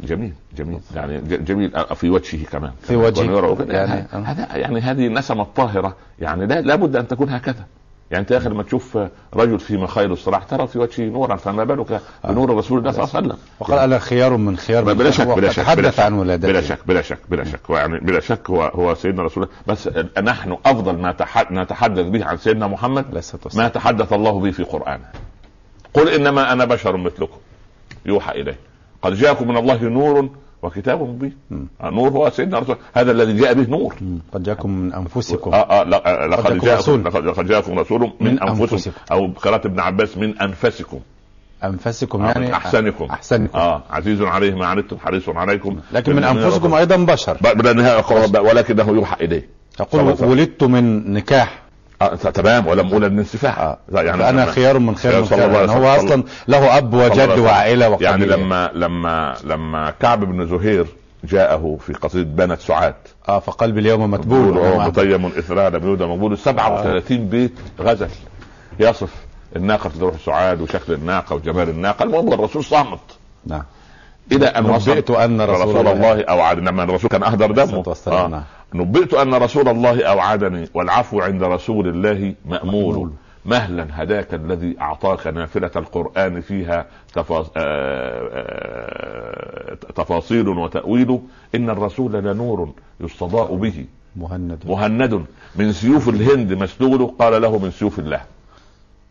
جميل 0.00 0.32
جميل. 0.56 0.80
يعني 0.94 1.20
جميل 1.20 1.72
في 1.94 2.10
وجهه 2.10 2.44
كمان. 2.44 2.72
في 2.82 2.96
وجهه 2.96 3.56
يعني 3.68 4.06
هذا 4.12 4.56
يعني 4.56 4.80
هذه 4.80 5.06
النسمة 5.06 5.42
الطاهرة. 5.42 5.96
يعني 6.18 6.46
لا 6.46 6.60
لابد 6.60 6.96
أن 6.96 7.08
تكون 7.08 7.30
هكذا. 7.30 7.64
يعني 8.10 8.22
أنت 8.22 8.30
يا 8.30 8.36
أخي 8.36 8.48
لما 8.48 8.62
تشوف 8.62 8.98
رجل 9.34 9.60
في 9.60 9.76
مخيل 9.76 10.12
الصلاح 10.12 10.42
ترى 10.42 10.66
في 10.66 10.78
وجهه 10.78 11.04
نورا 11.04 11.36
فما 11.36 11.64
بالك 11.64 12.00
بنور 12.24 12.56
رسول 12.56 12.78
الله 12.78 12.90
صلى 12.90 13.04
الله 13.04 13.16
عليه 13.16 13.26
وسلم؟ 13.26 13.38
وقال 13.60 13.78
أنا 13.78 13.98
خيار 13.98 14.36
من 14.36 14.56
خيار 14.56 14.84
من 14.84 14.94
بلا 14.94 15.10
شك 15.10 15.26
بلا 15.26 15.50
شك 15.50 15.76
بلا 15.76 15.90
شك 15.90 16.00
عن 16.00 16.12
ولادته. 16.12 16.48
بلا 16.48 16.60
شك 16.60 16.78
بلا 16.86 17.02
شك 17.02 17.18
بلا 17.30 17.44
شك. 17.44 17.60
يعني 17.70 18.00
بلا 18.00 18.20
شك 18.20 18.50
هو 18.50 18.62
هو 18.62 18.94
سيدنا 18.94 19.22
رسول 19.22 19.42
الله. 19.42 19.54
بس 19.66 19.88
نحن 20.22 20.56
أفضل 20.66 20.98
ما 20.98 21.14
نتحدث 21.50 22.06
به 22.06 22.24
عن 22.24 22.36
سيدنا 22.36 22.66
محمد 22.66 23.22
ما 23.54 23.68
تحدث 23.68 24.12
الله 24.12 24.40
به 24.40 24.50
في 24.50 24.62
قرآنه. 24.62 25.04
قل 25.96 26.08
إنما 26.08 26.52
أنا 26.52 26.64
بشر 26.64 26.96
مثلكم. 26.96 27.38
يوحى 28.06 28.40
إليه. 28.40 28.58
قد 29.02 29.14
جاءكم 29.14 29.48
من 29.48 29.56
الله 29.56 29.82
نور 29.82 30.28
وكتاب 30.62 31.02
مبين. 31.02 31.36
نور 31.82 32.08
هو 32.08 32.30
سيدنا 32.30 32.58
رسول 32.58 32.76
هذا 32.94 33.12
الذي 33.12 33.32
جاء 33.32 33.54
به 33.54 33.70
نور. 33.70 33.94
قد 34.32 34.42
جاءكم 34.42 34.70
من 34.70 34.92
أنفسكم. 34.94 35.54
آه 35.54 35.56
آه 35.56 35.84
لقد 36.26 36.58
جاءكم 36.58 37.02
لقد 37.08 37.46
جاءكم 37.46 37.78
رسول 37.78 38.00
من, 38.00 38.10
من 38.20 38.42
أنفسكم. 38.42 38.92
أو 39.12 39.30
قراءة 39.42 39.66
ابن 39.66 39.80
عباس 39.80 40.18
من 40.18 40.38
أنفسكم. 40.38 41.00
أنفسكم 41.64 42.22
آه 42.22 42.32
يعني 42.32 42.54
أحسنكم. 42.54 43.04
أحسنكم. 43.04 43.58
آه 43.58 43.82
عزيز 43.90 44.22
عليه 44.22 44.54
ما 44.54 44.66
عنتم 44.66 44.98
حريص 44.98 45.28
عليكم. 45.28 45.80
لكن 45.92 46.16
من 46.16 46.24
أنفسكم 46.24 46.74
أيضا 46.74 46.96
بشر. 46.96 47.38
ولكنه 48.40 48.88
يوحى 48.88 49.24
إليه. 49.24 49.48
يقول 49.80 50.28
ولدت 50.30 50.64
من 50.64 51.12
نكاح. 51.12 51.65
آه 52.02 52.14
تمام 52.14 52.66
ولم 52.66 53.14
من 53.14 53.24
سفاح 53.24 53.58
آه. 53.58 53.78
يعني 53.92 54.28
أنا 54.28 54.46
خيار 54.46 54.78
من 54.78 54.96
خيار 54.96 55.20
من 55.20 55.26
خيار. 55.26 55.50
يعني 55.50 55.70
هو 55.70 55.86
أصلا 55.86 56.22
له 56.48 56.78
أب 56.78 56.94
وجد 56.94 57.38
وعائله 57.38 57.88
وقبيله 57.88 58.10
يعني 58.10 58.26
لما 58.26 58.70
لما 58.74 59.36
لما 59.44 59.90
كعب 59.90 60.24
بن 60.24 60.46
زهير 60.46 60.86
جاءه 61.24 61.78
في 61.86 61.92
قصيدة 61.92 62.46
بنت 62.46 62.60
سعاد. 62.60 62.94
آه 63.28 63.38
فقلب 63.38 63.78
اليوم 63.78 64.10
متبول. 64.10 64.78
مطيم 64.78 65.32
لم 65.48 65.86
يودى 65.86 66.04
مقبول. 66.04 66.38
37 66.38 67.18
آه. 67.18 67.24
بيت 67.24 67.52
غزل. 67.80 68.08
يصف 68.80 69.10
الناقة 69.56 69.90
تروح 69.98 70.14
سعاد 70.26 70.60
وشكل 70.60 70.92
الناقة 70.92 71.36
وجمال 71.36 71.68
الناقة. 71.68 72.02
المهم 72.02 72.32
الرسول 72.32 72.64
صامت. 72.64 73.00
نعم. 73.46 73.62
إلى 74.32 74.46
أن 74.46 74.66
وصلت 74.66 75.10
أن 75.10 75.40
رسول, 75.40 75.68
رسول 75.68 75.88
الله 75.88 76.24
اوعد 76.24 76.58
لما 76.58 76.82
الرسول 76.82 77.10
كان 77.10 77.22
أهدر 77.22 77.50
دمه. 77.50 77.94
آه. 78.06 78.42
نبئت 78.76 79.14
أن 79.14 79.34
رسول 79.34 79.68
الله 79.68 80.04
أوعدني 80.04 80.68
والعفو 80.74 81.20
عند 81.20 81.42
رسول 81.42 81.88
الله 81.88 82.34
مأمول. 82.44 83.10
مهلا 83.44 83.86
هداك 83.90 84.34
الذي 84.34 84.76
أعطاك 84.80 85.26
نافلة 85.26 85.70
القرآن 85.76 86.40
فيها 86.40 86.86
آه، 87.16 87.46
آه، 87.56 89.74
تفاصيل 89.74 90.48
وتأويل. 90.48 91.20
إن 91.54 91.70
الرسول 91.70 92.12
لنور 92.12 92.72
يستضاء 93.00 93.56
به. 93.56 93.84
مهند. 94.16 94.58
مهند. 94.66 95.24
من 95.56 95.72
سيوف 95.72 96.08
الهند 96.08 96.52
مسلول. 96.52 97.06
قال 97.18 97.42
له 97.42 97.58
من 97.58 97.70
سيوف 97.70 97.98
الله. 97.98 98.20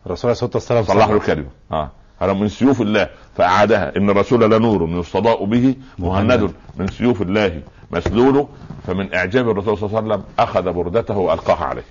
الرسول 0.05 0.31
عليه 0.31 0.31
الصلاه 0.31 0.51
والسلام 0.53 0.83
صلح 0.83 1.07
له 1.07 1.15
الكلمة. 1.15 1.47
آه. 1.71 1.89
هذا 2.19 2.33
من 2.33 2.47
سيوف 2.47 2.81
الله. 2.81 3.09
فأعادها. 3.37 3.97
إن 3.97 4.09
الرسول 4.09 4.51
لنور 4.51 4.89
يستضاء 4.89 5.45
به. 5.45 5.75
مهند. 5.99 6.51
من 6.77 6.87
سيوف 6.87 7.21
الله. 7.21 7.61
مسلول 7.91 8.47
فمن 8.87 9.13
إعجاب 9.13 9.49
الرسول 9.49 9.77
صلى 9.77 9.87
الله 9.87 9.97
عليه 9.97 10.07
وسلم 10.07 10.23
أخذ 10.39 10.73
بردته 10.73 11.17
وألقاها 11.17 11.65
عليه 11.65 11.83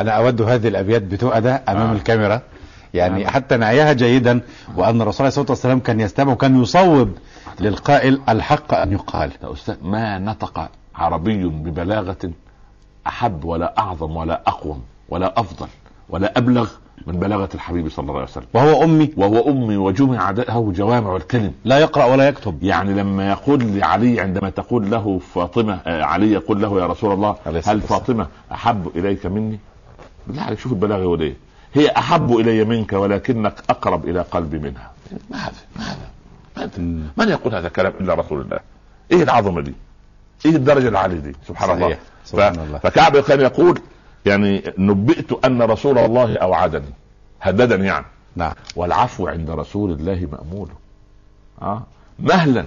أنا 0.00 0.10
أود 0.10 0.42
هذه 0.42 0.68
الأبيات 0.68 1.02
بتؤدى 1.02 1.48
أمام 1.50 1.88
آه. 1.88 1.92
الكاميرا 1.92 2.42
يعني 2.94 3.26
آه. 3.26 3.30
حتى 3.30 3.56
نعيها 3.56 3.92
جيدا 3.92 4.40
وأن 4.76 5.02
الرسول 5.02 5.20
عليه 5.20 5.28
الصلاة 5.28 5.46
والسلام 5.50 5.80
كان 5.80 6.00
يستمع 6.00 6.32
وكان 6.32 6.62
يصوب 6.62 7.12
للقائل 7.60 8.20
الحق 8.28 8.74
أن 8.74 8.92
يقال 8.92 9.32
يا 9.42 9.52
أستاذ 9.52 9.76
ما 9.82 10.18
نطق 10.18 10.68
عربي 10.94 11.44
ببلاغة 11.44 12.30
أحب 13.06 13.44
ولا 13.44 13.78
أعظم 13.78 14.16
ولا 14.16 14.42
أقوم 14.46 14.82
ولا 15.08 15.40
أفضل 15.40 15.66
ولا 16.08 16.38
أبلغ 16.38 16.70
من 17.06 17.18
بلاغة 17.18 17.48
الحبيب 17.54 17.88
صلى 17.88 18.02
الله 18.02 18.14
عليه 18.14 18.24
وسلم. 18.24 18.46
وهو 18.54 18.84
أمي. 18.84 19.10
وهو 19.16 19.50
أمي 19.50 19.76
وجمع 19.76 20.30
له 20.30 20.72
جوامع 20.76 21.16
الكلم. 21.16 21.52
لا 21.64 21.78
يقرأ 21.78 22.04
ولا 22.04 22.28
يكتب. 22.28 22.62
يعني 22.62 22.94
لما 22.94 23.30
يقول 23.30 23.64
لعلي 23.78 24.20
عندما 24.20 24.50
تقول 24.50 24.90
له 24.90 25.20
فاطمة 25.34 25.80
آه 25.86 26.02
علي 26.02 26.32
يقول 26.32 26.62
له 26.62 26.80
يا 26.80 26.86
رسول 26.86 27.12
الله 27.12 27.36
هل 27.66 27.80
فاطمة 27.80 28.26
أحب 28.52 28.90
إليك 28.96 29.26
مني؟ 29.26 29.58
عليك 30.36 30.58
شوف 30.58 30.72
البلاغة 30.72 31.00
يقول 31.00 31.20
إيه 31.20 31.34
هي 31.74 31.88
أحب 31.88 32.36
إلي 32.36 32.64
منك 32.64 32.92
ولكنك 32.92 33.54
أقرب 33.70 34.08
إلى 34.08 34.20
قلبي 34.20 34.58
منها. 34.58 34.90
ما 35.30 35.36
هذا 35.38 35.52
ما 35.76 35.84
هذا 36.64 36.78
من 37.16 37.28
يقول 37.28 37.54
هذا 37.54 37.66
الكلام 37.66 37.92
إلا 38.00 38.14
رسول 38.14 38.40
الله؟ 38.40 38.58
إيه 39.12 39.22
العظمة 39.22 39.60
دي؟ 39.60 39.74
إيه 40.46 40.56
الدرجة 40.56 40.88
العالية 40.88 41.18
دي؟ 41.18 41.32
سبحان 41.48 41.68
صحيح. 41.68 41.82
الله. 41.82 41.96
سبحان 42.24 42.54
ف... 42.54 42.58
الله. 42.58 42.78
فكعب 42.78 43.18
كان 43.18 43.40
يقول 43.40 43.80
يعني 44.26 44.62
نبئت 44.78 45.44
ان 45.44 45.62
رسول 45.62 45.98
الله 45.98 46.36
اوعدني 46.36 46.92
هددني 47.40 47.86
يعني 47.86 48.06
نعم 48.36 48.52
والعفو 48.76 49.28
عند 49.28 49.50
رسول 49.50 49.92
الله 49.92 50.28
مأمول 50.32 50.68
آه. 51.62 51.82
مهلا 52.18 52.66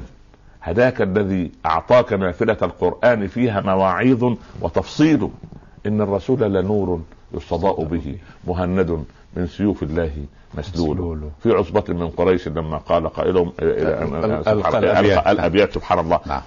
هداك 0.61 1.01
الذي 1.01 1.51
اعطاك 1.65 2.13
نافلة 2.13 2.57
القرآن 2.61 3.27
فيها 3.27 3.61
مواعيظ 3.61 4.33
وتفصيل 4.61 5.29
ان 5.85 6.01
الرسول 6.01 6.39
لنور 6.39 7.01
يستضاء 7.33 7.83
به 7.83 8.17
مهند 8.47 9.05
من 9.35 9.47
سيوف 9.47 9.83
الله 9.83 10.11
مسلول 10.57 11.29
في 11.43 11.51
عصبة 11.51 11.83
من 11.93 12.09
قريش 12.09 12.47
لما 12.47 12.77
قال 12.77 13.09
قائلهم 13.09 13.53
الابيات 15.27 15.73
سبحان 15.73 15.99
الله 15.99 16.19
نعم. 16.25 16.41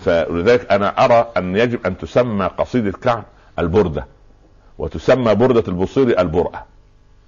فلذلك 0.00 0.72
أنا 0.72 1.04
ارى 1.04 1.28
ان 1.36 1.56
يجب 1.56 1.86
ان 1.86 1.98
تسمى 1.98 2.46
قصيدة 2.46 2.92
كعب 2.92 3.24
البردة 3.58 4.06
وتسمى 4.78 5.34
بردة 5.34 5.64
البصيري 5.68 6.18
البرأة. 6.18 6.64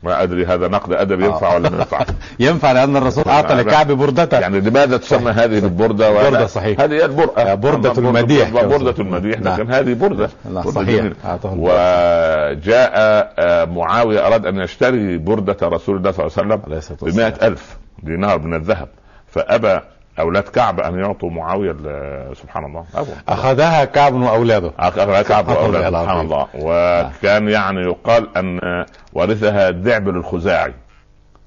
ما 0.03 0.23
أدري 0.23 0.47
هذا 0.47 0.69
نقد 0.69 0.93
ادبي 0.93 1.25
ينفع 1.25 1.55
ولا 1.55 1.71
ما 1.71 1.77
ينفع. 1.77 2.05
ينفع 2.41 2.73
لأن 2.73 2.97
الرسول 2.97 3.25
أعطى 3.27 3.55
لكعب 3.55 3.93
بردته. 3.93 4.39
يعني 4.39 4.61
لماذا 4.61 4.97
تسمى 4.97 5.31
هذه 5.31 5.59
البردة؟ 5.59 6.11
بردة 6.11 6.47
صحيح. 6.47 6.81
هذه 6.81 6.93
هي 6.93 7.05
البرأة. 7.05 7.55
بردة 7.55 7.93
المديح. 7.93 8.51
برده 8.51 8.95
المديح 8.99 9.41
لكن 9.41 9.45
نعم. 9.45 9.71
هذه 9.71 9.95
بردة. 9.95 10.31
صحيح. 10.75 11.13
وجاء 11.45 12.93
آه، 13.39 13.65
معاوية 13.65 14.27
أراد 14.27 14.47
أن 14.47 14.61
يشتري 14.61 15.19
بردة 15.19 15.57
رسول 15.63 15.97
الله 15.97 16.11
صلى 16.11 16.27
الله 16.27 16.39
عليه 16.39 16.55
وسلم 16.55 17.29
ب 17.29 17.43
ألف 17.43 17.77
دينار 18.03 18.39
من 18.39 18.55
الذهب. 18.55 18.89
فأبى 19.27 19.81
أولاد 20.21 20.43
كعب 20.43 20.81
ان 20.81 20.99
يعطوا 20.99 21.31
معاوية 21.31 21.77
سبحان 22.35 22.65
الله. 22.65 22.85
أبو. 22.95 23.11
أخذها 23.29 23.85
كعب 23.85 24.15
وأولاده. 24.15 24.73
أخذها 24.79 25.23
كعب 25.23 25.49
وأولاده 25.49 26.03
سبحان 26.03 26.21
الله. 26.21 26.47
وكان 26.55 27.49
يعني 27.49 27.81
يقال 27.81 28.37
أن 28.37 28.59
ورثها 29.13 29.69
الذعبل 29.69 30.17
الخزاعي 30.17 30.75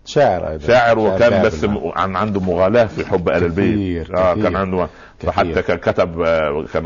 شاعر 0.05 0.49
أيضا. 0.49 0.67
شاعر 0.67 0.99
وكان 0.99 1.43
بس 1.43 1.65
عن 1.95 2.15
عنده 2.15 2.39
مغالاة 2.39 2.85
في 2.85 3.05
حب 3.05 3.29
ال 3.29 3.43
البيت. 3.43 4.11
آه 4.11 4.33
كان 4.33 4.55
عنده 4.55 4.87
فحتى 5.19 5.61
كان 5.61 5.77
كتب 5.77 6.21
آه، 6.21 6.65
كان 6.73 6.85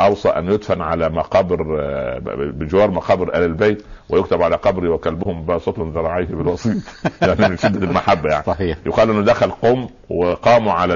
أوصى 0.00 0.28
أن 0.28 0.46
يدفن 0.52 0.80
على 0.80 1.08
مقابر 1.08 1.78
آه، 1.80 2.18
بجوار 2.34 2.90
مقابر 2.90 3.28
آل 3.28 3.42
البيت 3.42 3.84
ويكتب 4.08 4.42
على 4.42 4.56
قبري 4.56 4.88
وكلبهم 4.88 5.46
باسط 5.46 5.80
ذراعيه 5.80 6.26
بالوسيط. 6.26 6.76
يعني 7.22 7.48
من 7.48 7.56
شدة 7.56 7.86
المحبة 7.86 8.30
يعني. 8.30 8.44
صحيح. 8.44 8.78
يقال 8.86 9.10
إنه 9.10 9.22
دخل 9.22 9.50
قوم 9.50 9.88
وقاموا 10.10 10.72
على 10.72 10.94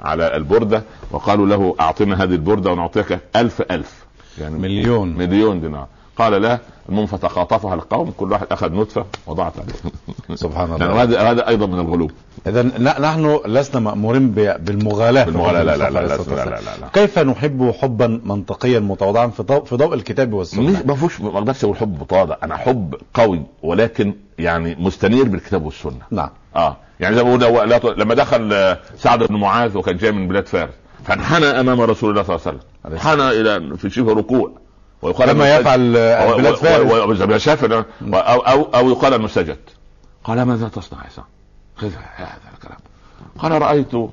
على 0.00 0.36
البردة 0.36 0.82
وقالوا 1.10 1.46
له 1.46 1.74
اعطنا 1.80 2.24
هذه 2.24 2.34
البردة 2.34 2.70
ونعطيك 2.72 3.18
ألف 3.36 3.62
ألف. 3.70 4.06
يعني 4.38 4.58
مليون. 4.58 5.16
مليون 5.16 5.60
دينار. 5.60 5.86
قال 6.16 6.42
لا 6.42 6.58
المهم 6.88 7.06
فتخاطفها 7.06 7.74
القوم 7.74 8.10
كل 8.10 8.32
واحد 8.32 8.46
أخذ 8.50 8.72
نطفة 8.72 9.06
وضعت 9.26 9.52
عليه. 9.58 9.72
سبحان 10.34 10.72
الله. 10.72 10.86
يعني 10.86 10.98
هذا 10.98 11.30
هذا 11.30 11.48
أيضا 11.48 11.66
من 11.66 11.78
الغلو. 11.78 12.10
اذا 12.46 12.62
نحن 13.00 13.40
لسنا 13.46 13.80
مأمورين 13.80 14.30
بالمغالاة 14.30 15.24
بالمغالاة 15.24 15.62
لا 15.62 15.76
لا 15.76 15.90
لا, 15.90 16.00
لا, 16.00 16.06
لا, 16.06 16.16
لا, 16.16 16.44
لا, 16.44 16.60
لا. 16.80 16.88
كيف 16.92 17.18
نحب 17.18 17.74
حبا 17.80 18.20
منطقيا 18.24 18.80
متواضعا 18.80 19.26
في 19.26 19.42
ضوء 19.42 19.64
في 19.64 19.76
ضوء 19.76 19.94
الكتاب 19.94 20.32
والسنة؟ 20.32 20.82
ما 20.86 20.94
فيش 20.94 21.20
ما 21.20 21.28
أقدرش 21.28 21.64
أقول 21.64 21.76
حب 21.76 22.00
متواضع 22.00 22.36
أنا 22.42 22.56
حب 22.56 22.94
قوي 23.14 23.42
ولكن 23.62 24.14
يعني 24.38 24.76
مستنير 24.78 25.28
بالكتاب 25.28 25.64
والسنة. 25.64 26.02
نعم. 26.10 26.30
آه. 26.56 26.76
يعني 27.00 27.16
زي 27.16 27.24
ما 27.24 27.36
بقول 27.36 28.00
لما 28.00 28.14
دخل 28.14 28.76
سعد 28.96 29.22
بن 29.22 29.36
معاذ 29.36 29.76
وكان 29.76 29.96
جاي 29.96 30.12
من 30.12 30.28
بلاد 30.28 30.48
فارس 30.48 30.74
فانحنى 31.04 31.46
أمام 31.46 31.80
رسول 31.80 32.10
الله 32.10 32.22
صلى 32.22 32.36
الله 32.36 32.46
عليه 32.46 32.58
وسلم. 32.58 32.92
انحنى 32.92 33.40
إلى 33.40 33.76
في 33.76 33.90
شبه 33.90 34.12
ركوع. 34.12 34.52
ويقال 35.02 35.32
كما 35.32 35.56
يفعل 35.56 35.92
بلاد 36.36 36.54
فارس. 36.54 37.42
شاف 37.42 37.64
أو 37.64 38.40
أو 38.40 38.62
أو 38.62 38.90
يقال 38.90 39.14
انه 39.14 39.26
سجد 39.26 39.58
قال 40.24 40.42
ماذا 40.42 40.68
تصنع 40.68 41.04
يا 41.04 41.08
سعد؟ 41.08 41.24
هذا 41.78 42.38
الكلام. 42.54 42.78
قال 43.38 43.62
رأيت 43.62 44.10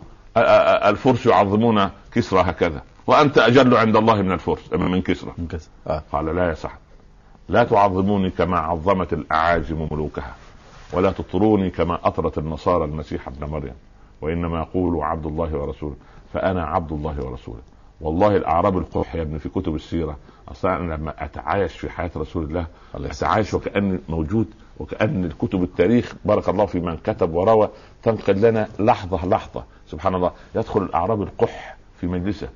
الفرس 0.89 1.25
يعظمون 1.25 1.89
كسرى 2.11 2.41
هكذا 2.41 2.81
وأنت 3.07 3.37
أجل 3.37 3.77
عند 3.77 3.95
الله 3.95 4.21
من 4.21 4.31
الفرس 4.31 4.73
من 4.73 5.01
كسرى. 5.01 5.33
من 5.37 5.47
كسرى. 5.47 5.69
آه. 5.87 6.03
قال 6.11 6.35
لا 6.35 6.49
يا 6.49 6.53
سعد 6.53 6.77
لا 7.49 7.63
تعظموني 7.63 8.29
كما 8.29 8.59
عظمت 8.59 9.13
الأعاجم 9.13 9.87
ملوكها 9.91 10.35
ولا 10.93 11.11
تطروني 11.11 11.69
كما 11.69 11.99
أطرت 12.03 12.37
النصارى 12.37 12.85
المسيح 12.85 13.27
ابن 13.27 13.47
مريم 13.47 13.73
وإنما 14.21 14.59
يقول 14.59 15.03
عبد 15.03 15.25
الله 15.25 15.57
ورسوله 15.57 15.95
فأنا 16.33 16.65
عبد 16.65 16.91
الله 16.91 17.15
ورسوله. 17.19 17.61
والله 18.01 18.35
الأعراب 18.35 18.77
القح 18.77 19.15
يا 19.15 19.21
ابني 19.21 19.39
في 19.39 19.49
كتب 19.49 19.75
السيرة 19.75 20.17
أصلا 20.51 20.95
لما 20.95 21.13
أتعايش 21.25 21.73
في 21.73 21.89
حياة 21.89 22.11
رسول 22.17 22.43
الله 22.43 22.65
أتعايش 22.95 23.53
وكاني 23.53 23.99
موجود 24.09 24.45
وكأن 24.79 25.25
الكتب 25.25 25.63
التاريخ 25.63 26.13
بارك 26.25 26.49
الله 26.49 26.65
في 26.65 26.79
من 26.79 26.97
كتب 26.97 27.33
وروى 27.33 27.69
تنقل 28.03 28.41
لنا 28.41 28.67
لحظة 28.79 29.25
لحظة. 29.25 29.63
سبحان 29.91 30.15
الله. 30.15 30.31
يدخل 30.55 30.81
الأعراب 30.83 31.21
القح 31.21 31.77
في 32.01 32.07
مجلسه. 32.07 32.49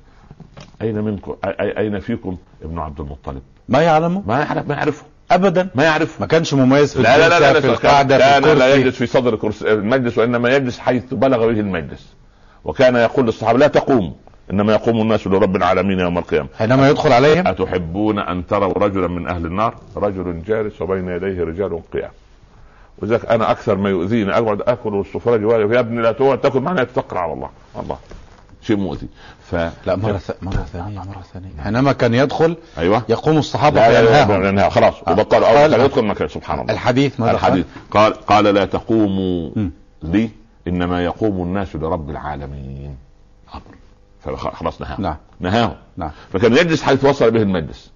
أين 0.82 0.98
منكم؟ 0.98 1.36
أين 1.60 2.00
فيكم 2.00 2.36
ابن 2.62 2.78
عبد 2.78 3.00
المطلب؟ 3.00 3.42
ما 3.68 3.82
يعلمه؟ 3.82 4.22
ما 4.26 4.40
يعرف 4.40 4.68
ما 4.68 4.74
يعرفه. 4.74 5.04
ابدا. 5.30 5.68
ما 5.74 5.84
يعرف 5.84 6.20
ما 6.20 6.26
كانش 6.26 6.54
مميز 6.54 6.94
في 6.94 7.02
لا 7.02 7.18
لا 7.18 7.28
لا, 7.28 7.52
لا 7.52 7.60
في 7.60 7.66
القعده 7.66 8.18
كان 8.18 8.42
في 8.42 8.54
لا 8.54 8.74
يجلس 8.74 8.96
في 8.96 9.06
صدر 9.06 9.52
المجلس 9.62 10.18
وإنما 10.18 10.56
يجلس 10.56 10.78
حيث 10.78 11.14
بلغ 11.14 11.38
به 11.38 11.60
المجلس. 11.60 12.14
وكان 12.64 12.96
يقول 12.96 13.26
للصحابة 13.26 13.58
لا 13.58 13.66
تقوموا. 13.66 14.12
إنما 14.50 14.72
يقوم 14.72 15.00
الناس 15.00 15.26
لرب 15.26 15.56
العالمين 15.56 16.00
يوم 16.00 16.18
القيامة. 16.18 16.48
حينما 16.58 16.90
يدخل 16.90 17.12
عليهم. 17.12 17.46
أتحبون 17.46 18.18
أن 18.18 18.46
تروا 18.46 18.78
رجلا 18.78 19.08
من 19.08 19.28
أهل 19.28 19.46
النار؟ 19.46 19.74
رجل 19.96 20.42
جالس 20.42 20.82
وبين 20.82 21.08
يديه 21.08 21.44
رجال 21.44 21.80
قيام. 21.92 22.10
وذلك 22.98 23.26
أنا 23.26 23.50
أكثر 23.50 23.76
ما 23.76 23.90
يؤذيني 23.90 24.38
أقعد 24.38 24.62
آكل 24.62 24.94
والسفراء 24.94 25.38
جوالي 25.38 25.74
يا 25.74 25.80
ابني 25.80 26.02
لا 26.02 26.12
تقعد 26.12 26.40
تأكل 26.40 26.60
معنا 26.60 26.84
تفكر 26.84 27.18
على 27.18 27.32
الله. 27.32 27.50
الله. 27.80 27.96
شيء 28.62 28.76
مؤذي. 28.76 29.08
ف 29.50 29.54
لا 29.54 29.96
مرة 29.96 30.16
ث... 30.16 30.30
مرة 30.42 30.66
ثانية 30.72 30.98
مرة 30.98 31.22
ثانية. 31.32 31.62
حينما 31.64 31.92
كان 31.92 32.14
يدخل 32.14 32.56
أيوه. 32.78 33.02
يقوم 33.08 33.38
الصحابة 33.38 33.88
فينهاهم. 33.88 34.70
خلاص. 34.70 34.94
آه. 35.08 35.12
وبطل 35.12 35.44
قال 35.44 35.80
يدخل 35.80 36.04
مكان 36.04 36.28
سبحان 36.28 36.60
الله. 36.60 36.72
الحديث 36.72 37.20
ماذا 37.20 37.32
الحديث. 37.32 37.66
قال 37.90 38.12
قال 38.14 38.44
لا 38.44 38.64
تقوموا 38.64 39.50
لي 40.02 40.30
إنما 40.68 41.04
يقوم 41.04 41.42
الناس 41.42 41.76
لرب 41.76 42.10
العالمين. 42.10 42.96
فخلاص 44.24 44.80
نهاهم 44.80 45.02
نعم 45.02 45.16
نهاهم 45.40 45.74
نعم 45.96 46.10
فكان 46.32 46.52
يجلس 46.52 46.82
حيث 46.82 47.04
وصل 47.04 47.30
به 47.30 47.42
المجلس 47.42 47.92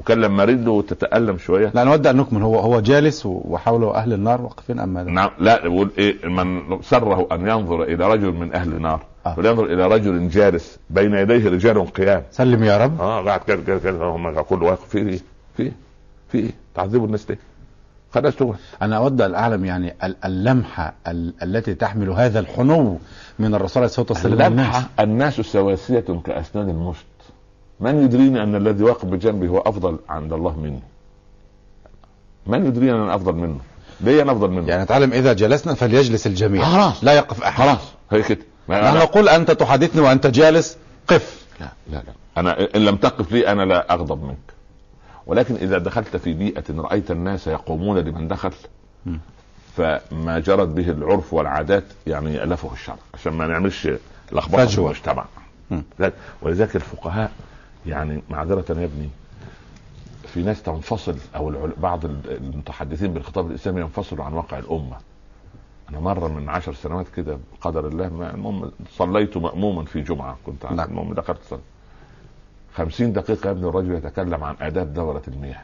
وكان 0.00 0.20
لما 0.20 0.44
رجله 0.44 0.82
تتألم 0.82 1.38
شوية 1.38 1.72
لا 1.74 1.84
نود 1.84 2.06
أن 2.06 2.16
نكمل 2.16 2.42
هو 2.42 2.58
هو 2.58 2.80
جالس 2.80 3.26
وحوله 3.26 3.94
أهل 3.94 4.12
النار 4.12 4.42
واقفين 4.42 4.80
أم 4.80 4.88
ماذا؟ 4.88 5.10
نعم 5.10 5.30
لا 5.38 5.64
يقول 5.64 5.90
إيه 5.98 6.28
من 6.28 6.62
سره 6.82 7.28
أن 7.32 7.48
ينظر 7.48 7.82
إلى 7.82 8.08
رجل 8.12 8.32
من 8.32 8.54
أهل 8.54 8.72
النار 8.72 9.00
آه. 9.26 9.34
فلينظر 9.34 9.64
إلى 9.64 9.86
رجل 9.86 10.28
جالس 10.28 10.78
بين 10.90 11.14
يديه 11.14 11.48
رجال 11.50 11.86
قيام 11.92 12.22
سلم 12.30 12.64
يا 12.64 12.84
رب 12.84 13.00
آه 13.00 13.24
قاعد 13.24 13.40
كده 13.40 13.62
كده 13.62 13.78
كده 13.78 14.04
هم 14.04 14.40
كل 14.40 14.62
واقف 14.62 14.88
في 14.88 14.98
إيه؟ 14.98 15.18
في 15.56 15.62
إيه؟ 15.62 15.72
في 16.28 16.38
إيه؟ 16.38 16.50
تعذبوا 16.74 17.06
الناس 17.06 17.30
ليه؟ 17.30 17.38
خلاص 18.14 18.34
أنا 18.82 18.96
أود 18.96 19.20
ان 19.20 19.34
اعلم 19.34 19.64
يعني 19.64 19.94
اللمحة 20.24 20.94
التي 21.42 21.74
تحمل 21.74 22.10
هذا 22.10 22.40
الحنو 22.40 22.98
من 23.38 23.54
الرسول 23.54 23.82
عليه 23.82 23.90
الصلاه 23.90 24.06
والسلام 24.10 24.52
اللمحة 24.52 24.88
الناس. 25.00 25.40
سواسية 25.40 26.04
كأسنان 26.24 26.70
المشط. 26.70 27.04
من 27.80 28.02
يدريني 28.04 28.42
أن 28.42 28.54
الذي 28.54 28.84
واقف 28.84 29.04
بجنبي 29.04 29.48
هو 29.48 29.58
أفضل 29.58 29.98
عند 30.08 30.32
الله 30.32 30.60
مني 30.60 30.82
من 32.46 32.66
يدريني 32.66 32.92
أن 32.92 33.00
أنا 33.00 33.14
أفضل 33.14 33.34
منه؟ 33.34 33.58
ليه 34.00 34.22
أنا 34.22 34.32
أفضل 34.32 34.50
منه؟ 34.50 34.68
يعني 34.68 34.86
تعلم 34.86 35.12
إذا 35.12 35.32
جلسنا 35.32 35.74
فليجلس 35.74 36.26
الجميع. 36.26 36.64
خلاص. 36.64 37.04
لا 37.04 37.12
يقف 37.12 37.42
أحد. 37.42 37.62
خلاص. 37.64 37.92
هي 38.10 38.22
كده. 38.22 38.44
نحن 38.68 38.96
نقول 38.96 39.28
أنت 39.28 39.50
تحدثني 39.50 40.00
وأنت 40.00 40.26
جالس. 40.26 40.76
قف. 41.08 41.46
لا 41.60 41.68
لا 41.92 41.96
لا. 41.96 42.12
أنا 42.36 42.68
إن 42.76 42.84
لم 42.84 42.96
تقف 42.96 43.32
لي 43.32 43.48
أنا 43.48 43.62
لا 43.62 43.94
أغضب 43.94 44.22
منك. 44.22 44.57
ولكن 45.28 45.54
إذا 45.54 45.78
دخلت 45.78 46.16
في 46.16 46.32
بيئة 46.32 46.64
رأيت 46.70 47.10
الناس 47.10 47.46
يقومون 47.46 47.98
لمن 47.98 48.28
دخل 48.28 48.52
فما 49.76 50.38
جرت 50.38 50.68
به 50.68 50.90
العرف 50.90 51.34
والعادات 51.34 51.84
يعني 52.06 52.34
يألفه 52.34 52.72
الشرع 52.72 52.96
عشان 53.14 53.32
ما 53.32 53.46
نعملش 53.46 53.88
لخبطة 54.32 54.66
في 54.66 54.78
المجتمع. 54.78 55.24
ولذلك 56.42 56.76
الفقهاء 56.76 57.32
يعني 57.86 58.22
معذرة 58.30 58.64
يا 58.68 58.84
ابني 58.84 59.08
في 60.26 60.42
ناس 60.42 60.62
تنفصل 60.62 61.16
أو 61.36 61.68
بعض 61.76 62.04
المتحدثين 62.04 63.12
بالخطاب 63.12 63.50
الإسلامي 63.50 63.80
ينفصلوا 63.80 64.24
عن 64.24 64.32
واقع 64.32 64.58
الأمة. 64.58 64.96
أنا 65.90 66.00
مرة 66.00 66.28
من 66.28 66.48
عشر 66.48 66.74
سنوات 66.74 67.06
كده 67.16 67.38
بقدر 67.60 67.88
الله 67.88 68.06
المهم 68.06 68.70
صليت 68.90 69.36
مأموما 69.36 69.84
في 69.84 70.00
جمعة 70.00 70.36
كنت 70.46 70.64
نعم. 70.66 70.88
المهم 70.88 71.14
دخلت 71.14 71.38
صلي 71.50 71.60
خمسين 72.78 73.12
دقيقة 73.12 73.46
يا 73.46 73.50
ابني 73.52 73.68
الرجل 73.68 73.94
يتكلم 73.94 74.44
عن 74.44 74.56
آداب 74.60 74.94
دورة 74.94 75.22
المياه 75.28 75.60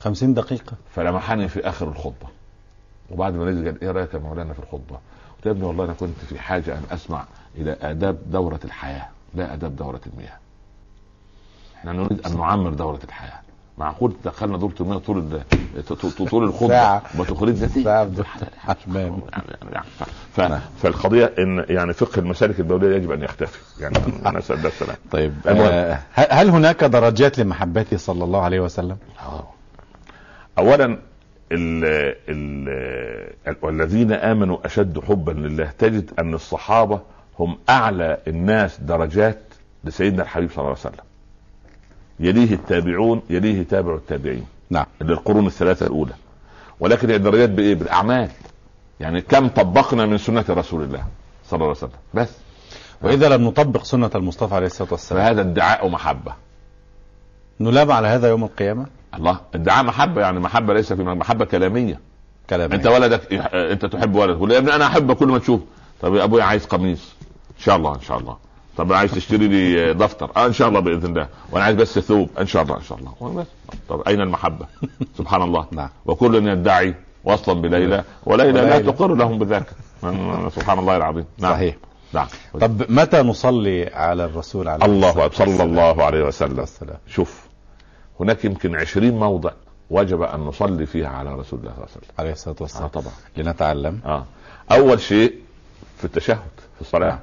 خمسين 0.00 0.34
دقيقة 0.34 0.76
فلمحني 0.94 1.48
في 1.48 1.68
آخر 1.68 1.88
الخطبة 1.88 2.28
وبعد 3.10 3.34
ما 3.34 3.44
نزل 3.50 3.64
قال 3.64 3.80
إيه 3.82 3.90
رأيك 3.90 4.14
يا 4.14 4.18
مولانا 4.18 4.52
في 4.52 4.58
الخطبة؟ 4.58 4.96
قلت 5.36 5.46
يا 5.46 5.50
ابني 5.50 5.64
والله 5.64 5.84
أنا 5.84 5.92
كنت 5.92 6.18
في 6.28 6.38
حاجة 6.38 6.78
أن 6.78 6.82
أسمع 6.90 7.24
إلى 7.54 7.76
آداب 7.82 8.18
دوره 8.30 8.60
الحياة 8.64 9.08
لا 9.34 9.54
آداب 9.54 9.76
دوره 9.76 10.00
المياه. 10.06 10.36
إحنا 11.76 11.92
نريد 11.92 12.26
أن 12.26 12.36
نعمر 12.36 12.70
دوره 12.74 13.00
الحياة. 13.04 13.40
معقول 13.78 14.12
دخلنا 14.24 14.56
دورة 14.56 14.74
المياه 14.80 14.98
طول 14.98 15.42
طول 16.30 16.44
الخطبة. 16.44 16.68
ما 17.18 17.24
تخرجنا 17.24 17.68
ساعة 17.68 18.10
يعني, 18.94 19.84
يعني 20.38 20.60
فالقضية 20.82 21.32
إن 21.38 21.64
يعني 21.68 21.92
فقه 21.92 22.18
المسالك 22.18 22.60
الدوليه 22.60 22.96
يجب 22.96 23.10
أن 23.10 23.22
يختفي. 23.22 23.58
يعني 23.80 23.94
نسال 24.38 24.62
ده 24.62 24.68
السلام. 24.68 24.96
طيب 25.10 25.34
آه 25.46 25.98
هل 26.12 26.48
هناك 26.48 26.84
درجات 26.84 27.38
لمحبته 27.38 27.96
صلى 27.96 28.24
الله 28.24 28.42
عليه 28.42 28.60
وسلم؟ 28.60 28.96
آه. 29.20 29.44
اولا 30.58 30.98
ال 31.52 31.84
ال 32.28 33.56
والذين 33.62 34.12
آمنوا 34.12 34.66
أشد 34.66 34.98
حبا 34.98 35.30
لله 35.32 35.70
تجد 35.78 36.10
أن 36.18 36.34
الصحابة 36.34 37.00
هم 37.38 37.58
أعلى 37.68 38.18
الناس 38.28 38.80
درجات 38.80 39.38
لسيدنا 39.84 40.22
الحبيب 40.22 40.50
صلى 40.50 40.58
الله 40.58 40.68
عليه 40.70 40.80
وسلم. 40.80 41.04
يليه 42.20 42.54
التابعون 42.54 43.22
يليه 43.30 43.62
تابع 43.62 43.94
التابعين. 43.94 44.46
نعم. 44.70 44.86
للقرون 45.00 45.46
الثلاثة 45.46 45.86
الأولى. 45.86 46.12
ولكن 46.80 47.10
الدرجات 47.10 47.50
بإيه؟ 47.50 47.74
بالأعمال. 47.74 48.28
يعني 49.00 49.20
كم 49.20 49.48
طبقنا 49.48 50.06
من 50.06 50.18
سنة 50.18 50.44
رسول 50.50 50.82
الله 50.82 51.04
صلى 51.46 51.56
الله 51.56 51.66
عليه 51.66 51.76
وسلم. 51.76 51.90
بس. 52.14 52.28
وإذا 53.02 53.28
لم 53.28 53.42
نطبق 53.42 53.84
سنة 53.84 54.10
المصطفى 54.14 54.54
عليه 54.54 54.66
الصلاة 54.66 54.88
والسلام. 54.92 55.22
فهذا 55.22 55.40
ادعاء 55.40 55.88
محبه 55.88 56.34
نلام 57.60 57.92
على 57.92 58.08
هذا 58.08 58.28
يوم 58.28 58.44
القيامة؟ 58.44 58.86
الله. 59.14 59.40
ادعاء 59.54 59.84
محبة 59.84 60.20
يعني 60.20 60.40
محبة 60.40 60.74
ليس 60.74 60.92
في 60.92 61.02
محبة 61.02 61.44
كلامية. 61.44 62.00
كلامية. 62.50 62.76
انت 62.76 62.86
ولدك 62.86 63.32
انت 63.54 63.86
تحب 63.86 64.14
ولدك 64.14 64.36
يقول 64.36 64.52
يا 64.52 64.58
ابني 64.58 64.74
أنا 64.74 64.86
أحبك 64.86 65.16
كل 65.16 65.28
ما 65.28 65.38
تشوف. 65.38 65.60
طب 66.00 66.14
يا 66.14 66.24
أبويا 66.24 66.44
عايز 66.44 66.66
قميص. 66.66 67.14
إن 67.58 67.62
شاء 67.62 67.76
الله 67.76 67.94
إن 67.94 68.00
شاء 68.00 68.18
الله. 68.18 68.36
طب 68.76 68.92
عايز 68.92 69.12
تشتري 69.12 69.48
لي 69.48 69.94
دفتر؟ 69.94 70.30
آه 70.36 70.46
إن 70.46 70.52
شاء 70.52 70.68
الله 70.68 70.80
بإذن 70.80 71.06
الله. 71.06 71.28
وأنا 71.50 71.64
عايز 71.64 71.76
بس 71.76 71.98
ثوب. 71.98 72.30
إن 72.40 72.46
شاء 72.46 72.62
الله 72.62 72.76
إن 72.76 72.82
شاء 72.82 72.98
الله. 72.98 73.46
طب 73.88 74.02
أين 74.08 74.20
المحبة؟ 74.20 74.66
سبحان 75.18 75.42
الله. 75.42 75.66
نعم. 75.72 75.88
وكل 76.06 76.48
يدعي 76.48 76.94
وصلا 77.24 77.60
بليلى. 77.60 78.04
وليلى 78.26 78.60
لا 78.60 78.78
تقر 78.78 79.14
لهم 79.14 79.38
بذاك. 79.38 79.66
سبحان 80.50 80.78
الله 80.78 80.96
العظيم. 80.96 81.24
نعم. 81.38 81.52
صحيح. 81.52 81.76
نعم. 82.12 82.26
طب 82.60 82.90
متى 82.92 83.22
نصلي 83.22 83.86
على 83.86 84.24
الرسول 84.24 84.68
عليه 84.68 84.84
الله 84.84 85.28
صلى 85.28 85.62
الله 85.62 86.04
عليه 86.04 86.24
وسلم. 86.24 86.66
شوف 87.06 87.46
هناك 88.20 88.44
يمكن 88.44 88.76
عشرين 88.76 89.18
موضع 89.18 89.50
وجب 89.90 90.22
أن 90.22 90.40
نصلي 90.40 90.86
فيها 90.86 91.08
على 91.08 91.34
رسول 91.34 91.58
الله 91.58 91.72
صلى 91.72 91.78
الله 91.78 91.88
عليه 91.88 91.96
وسلم. 91.96 92.14
عليه 92.18 92.32
الصلاة 92.32 92.56
والسلام. 92.60 92.84
آه 92.84 92.88
طبعا. 92.88 93.12
لنتعلم. 93.36 94.00
آه. 94.06 94.24
أول 94.72 95.00
شيء 95.00 95.34
في 95.98 96.04
التشهد 96.04 96.52
في 96.74 96.80
الصلاة. 96.80 97.08
نعم. 97.08 97.18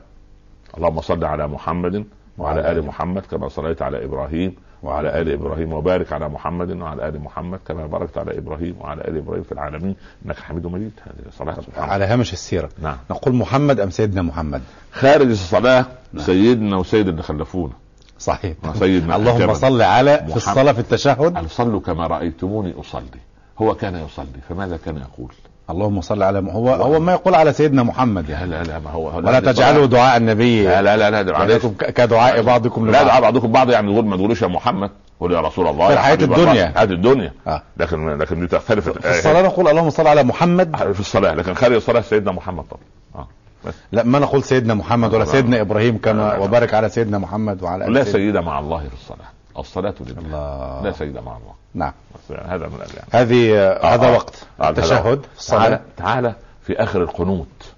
اللهم 0.78 1.02
صل 1.02 1.24
على 1.26 1.48
محمد 1.48 2.06
وعلى 2.38 2.72
آل 2.72 2.86
محمد 2.86 3.22
كما 3.22 3.48
صليت 3.48 3.82
على 3.82 4.06
إبراهيم 4.06 4.56
وعلى 4.84 5.22
آل 5.22 5.32
إبراهيم 5.32 5.74
وبارك 5.74 6.14
على 6.14 6.30
محمد 6.30 6.72
وعلى 6.72 7.08
آل 7.08 7.20
محمد 7.22 7.60
كما 7.68 7.86
باركت 7.88 8.18
على 8.18 8.38
إبراهيم 8.38 8.76
وعلى 8.80 9.02
آل 9.02 9.18
إبراهيم 9.18 9.44
في 9.44 9.52
العالمين 9.52 9.96
إنك 10.26 10.40
حميد 10.40 10.66
مجيد. 10.68 10.92
هذه 11.04 11.32
صلاه 11.32 11.54
سبحانه 11.54 11.92
على 11.92 12.06
هامش 12.06 12.34
السيرة. 12.34 12.70
نعم. 12.82 12.98
نقول 13.12 13.36
محمد 13.36 13.80
أم 13.80 13.90
سيدنا 13.90 14.22
محمد؟ 14.22 14.62
خارج 14.92 15.30
الصلاة 15.30 15.86
نعم. 16.14 16.26
سيدنا 16.26 16.78
وسيد 16.78 17.08
اللي 17.08 17.24
خلفونا 17.24 17.74
صحيح 18.20 18.54
سيدنا 18.74 19.16
اللهم 19.16 19.54
صل 19.54 19.82
على 19.82 20.26
في 20.28 20.36
الصلاة 20.36 20.72
في 20.72 20.80
التشهد. 20.80 21.48
صلوا 21.48 21.80
كما 21.80 22.08
رأيتموني 22.08 22.74
أصلي. 22.80 23.20
هو 23.62 23.76
كان 23.76 23.96
يصلي 23.96 24.42
فماذا 24.50 24.78
كان 24.78 24.98
يقول؟ 24.98 25.34
اللهم 25.70 26.02
صل 26.02 26.24
على 26.24 26.52
هو 26.52 26.70
هو 26.70 27.00
ما 27.00 27.12
يقول 27.12 27.36
على 27.36 27.54
سيدنا 27.54 27.84
محمد 27.84 28.30
يعني. 28.30 28.52
لا 28.52 28.64
لا 28.64 28.80
ما 28.80 28.90
هو 28.90 29.18
ولا 29.18 29.40
تجعلوا 29.40 29.86
دعاء 29.86 30.18
النبي. 30.18 30.64
لا 30.64 30.82
لا 30.82 31.10
لا, 31.10 31.24
لا 31.24 31.38
عليكم 31.38 31.74
كدعاء 31.74 32.42
بعضكم 32.42 32.88
لبعض. 32.88 33.02
لا 33.02 33.08
دعاء 33.08 33.22
بعضكم 33.22 33.52
بعض. 33.52 33.70
يعني 33.70 34.02
ما 34.02 34.18
تقولوش 34.18 34.42
يا 34.42 34.48
محمد. 34.48 34.92
قول 35.20 35.34
يا 35.34 35.42
رسول 35.42 35.68
الله 35.68 35.88
في 35.88 36.00
حياة 36.00 36.16
الدنيا. 36.16 36.72
حياة 36.76 36.84
الدنيا. 36.84 37.34
آه. 37.48 37.62
لكن 37.78 38.18
لكن 38.18 38.40
دي 38.40 38.48
تختلف. 38.48 38.90
في 38.90 39.18
الصلاة 39.18 39.42
نقول 39.42 39.68
اللهم 39.68 39.90
صل 39.90 40.08
على 40.08 40.24
محمد. 40.24 40.76
في 40.94 41.00
الصلاة. 41.00 41.34
لكن 41.34 41.54
خارج 41.54 41.76
الصلاة 41.76 42.02
سيدنا 42.02 42.32
محمد 42.32 42.64
طبعا. 42.64 42.84
آه. 43.16 43.28
بس. 43.66 43.74
لا 43.92 44.04
ما 44.04 44.20
نقول 44.20 44.44
سيدنا 44.44 44.74
محمد 44.74 45.14
ولا 45.14 45.26
سيدنا 45.26 45.62
إبراهيم 45.62 45.98
كما 45.98 46.38
وبارك 46.38 46.74
على 46.74 46.90
سيدنا 46.90 47.18
محمد 47.18 47.64
وعلى 47.64 47.86
لا 47.86 48.04
سيد 48.04 48.38
مع 48.38 48.60
الله 48.60 48.80
في 48.80 48.94
الصلاة. 48.94 49.39
الصلاة 49.60 49.94
لله 50.00 50.20
الله. 50.20 50.82
لا 50.84 50.92
سيد 50.92 51.18
مع 51.18 51.38
الله. 51.38 51.54
نعم. 51.74 51.94
هذا 52.30 52.68
من. 52.68 52.78
هذه 53.12 53.58
آه 53.58 53.96
هذا 53.96 54.10
وقت. 54.10 54.48
التشهد 54.64 55.26
تعالى, 55.48 55.82
تعالى 55.98 56.36
في 56.62 56.84
آخر 56.84 57.02
القنوت. 57.02 57.74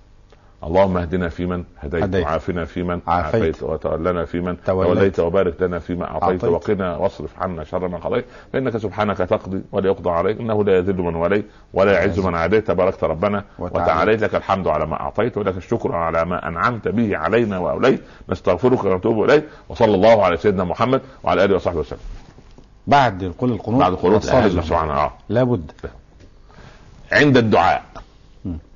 اللهم 0.64 0.98
اهدنا 0.98 1.30
فيمن 1.30 1.64
هديت, 1.80 2.04
هديت. 2.04 2.24
وعافنا 2.24 2.66
فيمن 2.66 3.00
عافيت, 3.08 3.36
عافيت 3.36 3.64
وتولنا 3.64 4.26
فيمن 4.26 4.58
توليت, 4.66 4.94
توليت 4.94 5.20
وبارك 5.20 5.62
لنا 5.62 5.80
فيما 5.80 6.06
أعطيت 6.12 6.44
وقنا 6.44 6.98
واصرف 6.98 7.40
عنا 7.40 7.64
شر 7.64 7.88
ما 7.88 7.98
قضيت 7.98 8.26
فإنك 8.54 8.78
سبحانك 8.78 9.18
تقضي 9.18 9.62
ولا 9.72 9.88
يقضى 9.88 10.10
عليك 10.10 10.40
إنه 10.40 10.64
لا 10.64 10.78
يذل 10.78 11.02
من 11.02 11.16
وليت 11.16 11.46
ولا 11.74 11.92
يعز 11.92 12.20
من 12.20 12.36
عاديت. 12.36 12.68
تباركت 12.68 13.04
ربنا 13.04 13.44
وتعاليت. 13.60 14.24
لك 14.24 14.36
الحمد 14.36 14.68
على 14.68 14.86
ما 14.86 15.02
أعطيت 15.02 15.38
ولك 15.38 15.58
الشكر 15.58 15.96
على 15.96 16.26
ما 16.26 16.48
أنعمت 16.48 16.88
به 16.88 17.18
علينا 17.18 17.58
وأوليت. 17.58 18.02
نستغفرك 18.30 18.84
ونتوب 18.84 19.24
إليك 19.24 19.44
وصلى 19.70 19.96
الله 19.96 20.26
على 20.26 20.38
سيدنا 20.38 20.64
محمد 20.64 21.02
وعلى 21.24 21.46
آله 21.46 21.56
وصحبه 21.56 21.80
وسلم. 21.80 22.00
بعد 22.88 23.34
كل 23.38 23.52
القنوت 23.52 23.80
بعد 23.80 23.92
القنوت 23.92 24.24
سبحانه 24.24 24.94
آه. 24.94 25.12
لابد. 25.30 25.72
عند 27.12 27.38
الدعاء. 27.38 27.84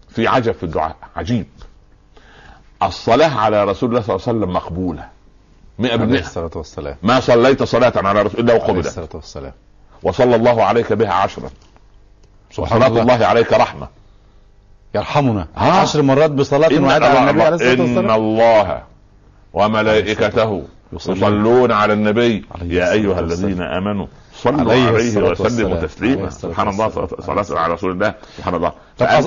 في 0.10 0.28
عجب 0.28 0.52
في 0.52 0.64
الدعاء 0.64 0.96
عجيب. 1.16 1.46
الصلاة 2.84 3.38
على 3.38 3.64
رسول 3.64 3.90
الله 3.90 4.02
صلى 4.02 4.16
الله 4.16 4.28
عليه 4.28 4.38
وسلم 4.40 4.54
مقبولة. 4.54 5.08
100% 5.80 6.02
عليه 6.02 6.20
الصلاة 6.20 6.52
والسلام. 6.56 6.96
ما 7.04 7.20
صليت 7.20 7.64
صلاة 7.64 7.94
على 7.96 8.22
رسول 8.22 8.40
الله 8.40 8.56
وقبلت. 8.56 8.70
عليه 8.70 8.80
الصلاة 8.80 9.10
والسلام. 9.14 9.54
وصلى 10.04 10.36
الله 10.36 10.64
عليك 10.64 10.94
بها 10.94 11.14
عشرا. 11.14 11.50
وصلاة 12.58 12.88
الله. 12.88 13.02
الله 13.02 13.26
عليك 13.26 13.54
رحمة. 13.54 13.88
يرحمنا. 14.96 15.48
عشر 15.58 16.02
مرات 16.02 16.32
بصلاة 16.32 16.82
واحدة 16.82 17.06
على 17.08 17.20
النبي 17.20 17.42
عليه 17.44 17.56
الصلاة 17.56 17.82
والسلام. 17.82 18.06
إن 18.06 18.12
الله 18.12 18.84
وملائكته 19.54 20.64
يصلون 20.94 21.72
على 21.72 21.94
النبي. 21.94 22.46
يا 22.62 22.92
أيها 22.92 23.20
الذين 23.20 23.62
آمنوا. 23.62 24.08
صلوا 24.36 24.72
عليه, 24.72 24.88
عليه 24.88 25.30
وسلموا 25.30 25.80
تسليما. 25.80 26.30
سبحان 26.30 26.68
الله 26.68 26.90
صلاة 27.20 27.60
على 27.60 27.74
رسول 27.74 27.92
الله. 27.92 28.14
سبحان 28.38 28.56
الله. 28.56 28.72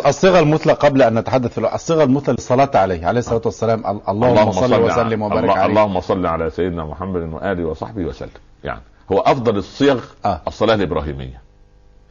الصيغة 0.07 0.39
المثلى 0.39 0.73
قبل 0.73 1.03
أن 1.03 1.19
نتحدث 1.19 1.53
في 1.53 1.75
الصيغة 1.75 2.05
المثلى 2.05 2.35
للصلاة 2.35 2.71
عليه 2.75 3.07
عليه 3.07 3.19
الصلاة 3.19 3.43
والسلام 3.45 4.01
اللهم 4.09 4.53
صل 4.53 4.81
وسلم 4.81 5.23
وبارك 5.23 5.51
عليه. 5.51 5.67
اللهم 5.67 6.01
صل 6.01 6.27
على 6.27 6.51
سيدنا 6.51 6.85
محمد 6.85 7.33
وآله 7.33 7.65
وصحبه 7.65 8.05
وسلم. 8.05 8.31
يعني 8.65 8.81
هو 9.13 9.19
أفضل 9.19 9.57
الصيغ 9.57 10.05
آه. 10.25 10.41
الصلاة 10.47 10.75
الإبراهيمية 10.75 11.43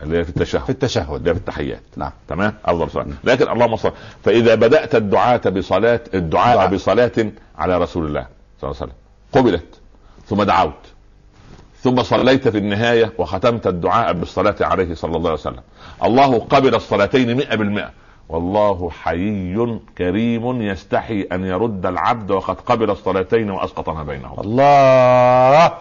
اللي 0.04 0.18
هي 0.18 0.24
في 0.24 0.30
التشهد. 0.30 0.64
في 0.64 0.70
التشهد. 0.70 1.16
اللي 1.16 1.30
هي 1.30 1.34
في 1.34 1.40
التحيات. 1.40 1.82
نعم. 1.96 2.12
تمام؟ 2.28 2.54
أفضل 2.66 2.90
صلاة. 2.92 3.06
لكن 3.24 3.52
اللهم 3.52 3.76
صل 3.76 3.92
فإذا 4.24 4.56
بدأت 4.56 4.96
الدعاء 4.96 5.50
بصلاة 5.50 6.02
الدعاء 6.14 6.56
دعاء. 6.56 6.74
بصلاة 6.74 7.32
على 7.58 7.78
رسول 7.78 8.06
الله 8.06 8.26
صلى 8.62 8.72
الله 8.72 8.82
عليه 8.82 8.92
وسلم. 8.92 8.96
قبلت. 9.34 9.80
ثم 10.28 10.44
دعوت. 10.44 10.74
ثم 11.88 12.04
صليت 12.04 12.48
في 12.48 12.58
النهاية 12.58 13.14
وختمت 13.18 13.68
الدعاء 13.68 14.14
بالصلاة 14.14 14.56
عليه 14.62 14.94
صلى 14.94 15.18
الله 15.18 15.30
عليه 15.30 15.40
وسلم. 15.40 15.62
الله 16.04 16.40
قبل 16.40 16.76
الصلاتين 16.76 17.38
مئة 17.38 17.56
بالمئة. 17.56 17.90
والله 18.30 18.90
حيي 18.90 19.80
كريم 19.98 20.62
يستحي 20.62 21.28
أن 21.32 21.46
يرد 21.46 21.86
العبد 21.86 22.32
وقد 22.32 22.56
قبل 22.60 22.90
الصلاتين 22.90 23.52
وأسقط 23.52 23.90
ما 23.90 24.04
بينهما 24.04 24.42
الله! 24.42 25.72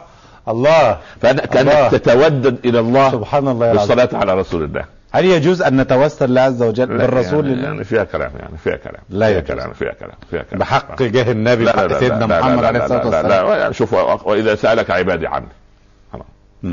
الله! 0.49 0.99
فكانك 1.21 1.91
تتودد 1.91 2.67
إلى 2.67 2.81
الله 2.81 3.11
سبحان 3.11 3.49
الله 3.49 3.73
بالصلاة 3.73 4.09
على 4.13 4.35
رسول 4.35 4.65
الله. 4.65 4.85
هل 5.13 5.25
يجوز 5.25 5.63
أن 5.63 5.81
نتوسل 5.81 6.25
الله 6.25 6.41
عز 6.41 6.63
وجل 6.63 6.87
بالرسول 6.87 7.49
يعني, 7.49 7.63
يعني 7.63 7.85
فيها 7.85 8.05
كلام 8.05 8.33
يعني 8.39 8.57
فيها 8.57 8.77
كلام. 8.77 9.03
لا 9.11 9.29
فيها 9.29 9.41
كلام 9.41 9.73
فيها 9.73 9.93
كلام 9.93 10.17
فيها 10.31 10.43
كلام. 10.43 10.61
بحق 10.61 11.03
جاه 11.03 11.33
النبي 11.33 11.65
بحق 11.65 11.93
سيدنا 11.93 12.27
محمد 12.27 12.65
عليه 12.65 12.85
الصلاة 12.85 13.07
والسلام 13.07 13.29
لا 13.29 13.43
لا 13.43 13.67
لا 13.67 13.73
شوف 13.73 13.93
وإذا 14.27 14.55
سألك 14.55 14.91
عبادي 14.91 15.27
عني. 15.27 15.49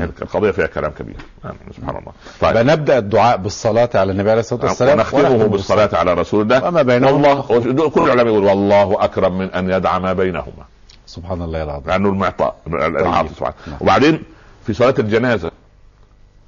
القضية 0.02 0.50
فيها 0.50 0.66
كلام 0.66 0.90
كبير. 0.90 1.16
يعني 1.44 1.56
سبحان 1.76 1.96
الله. 1.96 2.12
طيب. 2.40 2.66
نبدا 2.66 2.98
الدعاء 2.98 3.36
بالصلاة 3.36 3.90
على 3.94 4.12
النبي 4.12 4.30
عليه 4.30 4.40
الصلاة 4.40 4.64
والسلام. 4.64 4.98
ونختمه 4.98 5.46
بالصلاة 5.46 5.90
على 5.92 6.14
رسول 6.14 6.42
الله. 6.42 6.68
وما 6.68 6.82
بينهما. 6.82 7.28
والله 7.28 7.88
كل 7.88 8.02
العلماء 8.02 8.26
يقول 8.26 8.44
والله 8.44 9.04
أكرم 9.04 9.38
من 9.38 9.50
أن 9.50 9.70
يدع 9.70 9.98
ما 9.98 10.12
بينهما. 10.12 10.64
سبحان 11.06 11.42
الله 11.42 11.62
العظيم. 11.62 11.86
لأنه 11.86 12.08
المعطاء 12.08 12.56
طيب. 12.66 13.28
سبحانه 13.28 13.54
نعم. 13.66 13.76
وبعدين 13.80 14.22
في 14.66 14.74
صلاة 14.74 14.94
الجنازة 14.98 15.50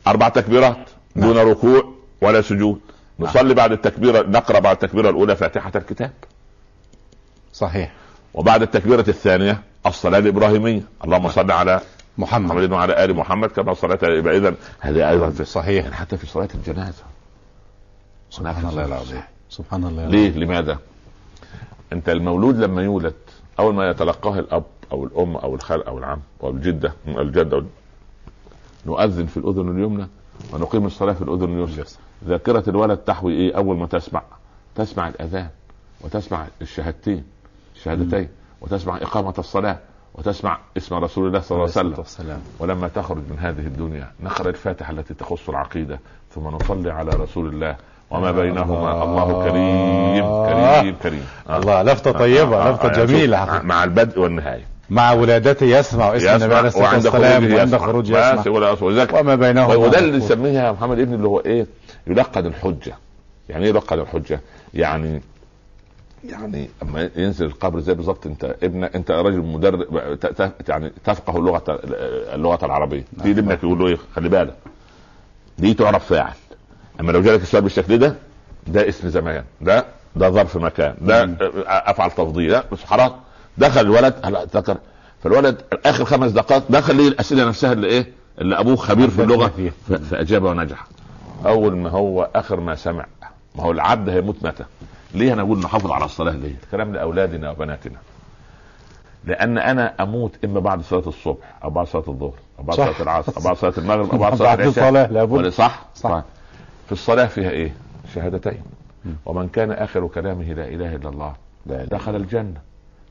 أربع 0.07 0.29
تكبيرات 0.29 0.77
نعم. 1.15 1.33
دون 1.33 1.39
ركوع 1.51 1.93
ولا 2.21 2.41
سجود. 2.41 2.81
نعم. 3.19 3.29
نصلي 3.29 3.55
بعد 3.55 3.73
التكبيرة 3.73 4.23
نقرأ 4.23 4.59
بعد 4.59 4.83
التكبيرة 4.83 5.11
الأولى 5.11 5.37
فاتحة 5.37 5.73
الكتاب. 5.77 6.11
صحيح. 7.53 7.93
وبعد 8.35 8.63
التكبيرة 8.63 9.05
الثانية 9.09 9.61
الصلاة 9.87 10.19
الإبراهيمية. 10.19 10.83
اللهم 11.05 11.29
صل 11.29 11.51
على 11.51 11.81
محمد. 12.19 12.51
محمد 12.51 12.73
وعلى 12.73 13.05
آل 13.05 13.17
محمد 13.17 13.49
كما 13.49 13.75
صليت 13.75 14.03
يبقى 14.03 14.37
اذا 14.37 14.55
هذه 14.81 15.11
أيضا 15.11 15.31
في 15.31 15.45
صحيح. 15.45 15.85
يعني 15.85 15.97
حتى 15.97 16.17
في 16.17 16.27
صلاة 16.27 16.49
الجنازة. 16.55 17.03
سبحان 18.31 18.69
الله 18.69 18.85
العظيم. 18.85 19.23
سبحان 19.51 19.85
الله 19.85 20.07
ليه؟ 20.07 20.31
لماذا؟ 20.31 20.79
أنت 21.93 22.09
المولود 22.09 22.57
لما 22.57 22.83
يولد. 22.83 23.15
أول 23.59 23.75
ما 23.75 23.91
يتلقاه 23.91 24.39
الأب 24.39 24.65
أو 24.93 25.05
الأم 25.05 25.37
أو 25.37 25.55
الخال 25.55 25.85
أو 25.85 25.99
العم 25.99 26.21
أو 26.43 26.51
الجدة 26.51 26.93
الجدة. 27.09 27.65
نؤذن 28.87 29.27
في 29.27 29.37
الأذن 29.37 29.79
اليمنى 29.79 30.07
ونقيم 30.53 30.87
الصلاة 30.87 31.13
في 31.13 31.23
الأذن 31.23 31.63
اليسرى. 31.63 31.85
ذاكرة 32.25 32.71
الولد 32.71 32.99
تحوي 32.99 33.33
إيه؟ 33.33 33.57
أول 33.57 33.77
ما 33.77 33.87
تسمع. 33.87 34.23
تسمع 34.75 35.09
الأذان 35.09 35.49
وتسمع 36.01 36.47
الشهادتين 36.63 37.25
الشهادتين 37.77 38.29
وتسمع 38.61 38.97
إقامة 38.97 39.35
الصلاة. 39.39 39.79
وتسمع 40.19 40.59
اسم 40.77 40.95
رسول 40.95 41.27
الله 41.27 41.41
صلى 41.41 41.57
الله 41.57 41.73
عليه 41.77 41.99
وسلم. 42.01 42.39
ولما 42.59 42.89
تخرج 42.89 43.23
من 43.31 43.39
هذه 43.39 43.67
الدنيا 43.67 44.11
نقرا 44.23 44.49
الفاتحه 44.49 44.93
التي 44.93 45.15
تخص 45.15 45.49
العقيدة 45.49 46.01
ثم 46.35 46.49
نصلي 46.49 46.91
على 46.91 47.11
رسول 47.11 47.49
الله. 47.49 47.77
وما 48.11 48.33
بينهما؟ 48.33 49.03
الله 49.03 49.45
كريم 49.45 50.25
كريم 50.47 50.97
كريم. 51.03 51.27
آه. 51.49 51.59
الله 51.59 51.83
لفتة 51.83 52.13
طيبة 52.13 52.69
آه. 52.69 52.73
لفتة 52.73 53.05
جميلة. 53.05 53.61
مع 53.63 53.85
البدء 53.85 54.21
والنهاية. 54.21 54.65
مع 54.91 55.13
ولادته 55.13 55.67
يسمع 55.67 56.17
اسم 56.17 56.29
النبي 56.29 56.55
عليه 56.55 56.69
الصلاة 56.69 56.95
والسلام 56.95 57.55
وعند 57.55 57.77
خروج 57.77 58.11
يسمع. 58.11 59.21
وما 59.21 59.35
بينهما؟ 59.35 59.75
وده 59.75 59.99
اللي 59.99 60.17
نسميها 60.19 60.73
محمد 60.73 60.99
ابن 60.99 61.15
اللي 61.15 61.29
هو 61.29 61.41
إيه؟ 61.41 61.67
يلقن 62.07 62.47
الحجة. 62.47 62.95
يعني 63.49 63.65
إيه 63.65 63.71
يلقن 63.71 63.99
الحجة؟ 63.99 64.41
يعني 64.75 65.23
يعني 66.31 66.69
أما 66.83 67.11
ينزل 67.17 67.47
القبر 67.47 67.81
زي 67.81 67.95
بالظبط 67.95 68.27
أنت 68.27 68.57
ابن 68.63 68.85
أنت 68.85 69.11
راجل 69.11 69.39
مدرب 69.41 70.01
يعني 70.69 70.93
تفقه 71.05 71.37
اللغة 71.39 71.65
اللغة 72.35 72.65
العربية. 72.67 73.05
في 73.23 73.29
نعم. 73.29 73.39
ابنك 73.39 73.63
يقول 73.63 73.79
له 73.79 73.87
إيه؟ 73.87 73.99
خلي 74.17 74.29
بالك. 74.29 74.55
دي 75.59 75.75
تعرف 75.75 76.05
فاعل. 76.07 76.33
أما 77.01 77.13
لو 77.13 77.23
جالك 77.23 77.43
السؤال 77.43 77.63
بالشكل 77.63 77.99
ده 77.99 78.15
ده 78.67 78.89
اسم 78.89 79.09
زمان. 79.09 79.45
ده 79.61 79.85
ده 80.17 80.31
ظرف 80.31 80.57
مكان. 80.57 80.95
ده 81.01 81.37
أفعل 81.67 82.11
تفضيل. 82.11 82.51
ده 82.51 82.65
بس 82.73 82.85
حرام. 82.85 83.13
دخل 83.59 83.81
الولد 83.81 84.15
هلا 84.25 84.45
ذكر. 84.45 84.79
فالولد 85.23 85.63
آخر 85.87 86.05
خمس 86.05 86.31
دقائق 86.33 86.63
دخل 86.71 86.97
ليه 86.97 87.09
الأسئلة 87.09 87.45
نفسها 87.49 87.73
اللي 87.73 87.87
إيه؟ 87.87 88.13
اللي 88.41 88.61
أبوه 88.61 88.77
خبير 88.77 89.11
في 89.11 89.23
اللغة 89.23 89.73
فاجاب 90.11 90.43
ونجح. 90.43 90.87
أول 91.47 91.77
ما 91.77 91.91
هو 91.91 92.31
آخر 92.35 92.61
ما 92.61 92.75
سمع 92.75 93.07
ما 93.57 93.63
هو 93.63 93.71
العبد 93.71 94.09
هيموت 94.09 94.37
متى؟ 94.45 94.65
ليه 95.17 95.33
أنا 95.33 95.43
أقول 95.43 95.59
نحافظ 95.59 95.91
على 95.91 96.05
الصلاة 96.05 96.33
ليه 96.33 96.55
الكلام 96.65 96.95
لأولادنا 96.95 97.51
وبناتنا. 97.51 97.97
لأن 99.25 99.59
أنا 99.59 99.95
أموت 100.01 100.45
إما 100.45 100.61
بعد 100.61 100.83
صلاة 100.83 101.03
الصبح 101.07 101.55
أو 101.65 101.71
بعد 101.71 101.87
صلاة 101.87 102.05
الظهر 102.09 102.35
أو 102.59 102.65
بعد 102.65 102.77
صلاة 102.77 103.03
العصر 103.03 103.33
أو 103.37 103.43
بعد 103.43 103.57
صلاة 103.57 103.73
المغرب 103.79 104.11
أو 104.13 104.19
بعد 104.19 104.35
صلاة 104.35 104.55
العشاء. 104.55 104.69
الصلاة 104.69 105.07
لابد. 105.07 105.49
صح؟ 105.49 105.85
صح. 105.95 106.11
طيب. 106.11 106.23
في 106.87 106.93
الصلاة 106.93 107.27
فيها 107.27 107.51
إيه؟ 107.51 107.75
شهادتين. 108.15 108.63
ومن 109.27 109.49
كان 109.49 109.71
آخر 109.71 110.07
كلامه 110.07 110.45
لا 110.45 110.69
إله 110.69 110.95
إلا 110.95 111.09
الله 111.09 111.33
دخل 111.69 112.17
الجنة. 112.17 112.61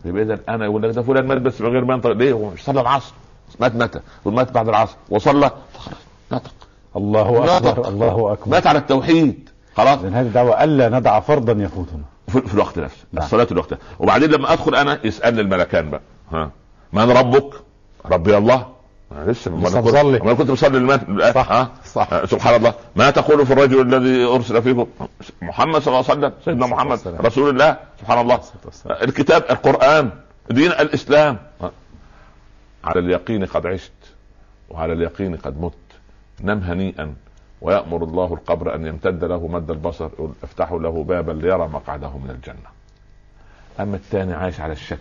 يبقى 0.06 0.24
اذا 0.24 0.40
أنا 0.50 0.66
يقول 0.66 0.84
لك 0.84 0.96
ده 0.96 1.02
فلان 1.02 1.28
مات 1.28 1.38
بس 1.38 1.62
من 1.62 1.68
غير 1.70 1.86
ما 1.86 1.94
ينطق. 1.94 2.12
ليه؟ 2.12 2.34
هو 2.34 2.50
مش 2.50 2.64
صلى 2.64 2.82
العصر. 2.82 3.14
مات 3.60 3.76
متى 3.76 4.00
ومات 4.26 4.52
بعد 4.52 4.70
العصر. 4.70 4.96
وصلى. 5.10 5.52
نطق. 6.32 6.52
الله 6.96 7.58
أكبر 7.58 7.88
الله 7.88 8.34
أكبر. 8.34 8.52
مات 8.52 8.68
على 8.68 8.80
التوحيد. 8.80 9.50
خلاص؟ 9.78 10.00
لأن 10.02 10.14
هذه 10.14 10.28
دعوة 10.28 10.64
ألا 10.64 10.90
ندع 10.90 11.20
فرضا 11.20 11.64
يفوتنا 11.64 12.04
في, 12.28 12.42
في 12.42 12.54
الوقت 12.54 12.80
نفسه 12.80 13.06
نعم. 13.14 13.24
الصلاة 13.24 13.48
الوقت 13.52 13.78
وبعدين 14.00 14.32
لما 14.32 14.54
أدخل 14.54 14.76
أنا 14.76 15.00
يسألني 15.04 15.42
الملكان 15.42 15.90
بقى. 15.90 16.02
ها. 16.32 16.52
من 16.94 17.12
ربك؟ 17.12 17.54
ربي 18.06 18.38
الله. 18.38 18.68
أنا 19.12 19.32
لسه 19.32 19.52
ما 19.52 19.82
بصلي 19.82 20.22
أنا 20.22 20.34
كنت 20.34 20.52
بصلي 20.52 21.00
صح 21.34 21.52
ها؟ 21.52 21.72
صح. 21.86 22.14
آه 22.14 22.26
سبحان 22.26 22.56
الله. 22.56 22.74
ما 22.96 23.10
تقول 23.10 23.46
في 23.46 23.54
الرجل 23.54 23.94
الذي 23.96 24.26
أرسل 24.26 24.62
فيكم 24.62 24.88
محمد 25.42 25.82
صلى 25.82 25.88
الله 26.00 26.10
عليه 26.10 26.20
وسلم 26.20 26.34
سيدنا 26.46 26.66
محمد 26.68 27.00
رسول 27.08 27.50
الله. 27.50 27.78
سبحان 28.00 28.22
الله. 28.22 28.40
الكتاب 28.90 29.44
القرآن 29.50 30.10
دين 30.52 30.72
الإسلام. 30.72 31.38
على 32.84 33.00
اليقين 33.00 33.46
قد 33.46 33.66
عشت 33.68 33.92
وعلى 34.70 34.94
اليقين 34.94 35.36
قد 35.36 35.62
مت. 35.62 35.74
نم 36.42 36.60
هنيئا 36.60 37.14
ويأمر 37.62 38.04
الله 38.04 38.34
القبر 38.34 38.76
أن 38.76 38.88
يمتد 38.88 39.24
له 39.24 39.48
مد 39.48 39.72
البصر 39.72 40.10
افتحوا 40.44 40.80
له 40.80 41.04
بابا 41.04 41.32
ليرى 41.32 41.68
مقعده 41.68 42.18
من 42.18 42.30
الجنة. 42.30 42.76
أما 43.80 43.96
الثاني 43.96 44.34
عايش 44.34 44.60
على 44.60 44.74
الشك 44.74 45.00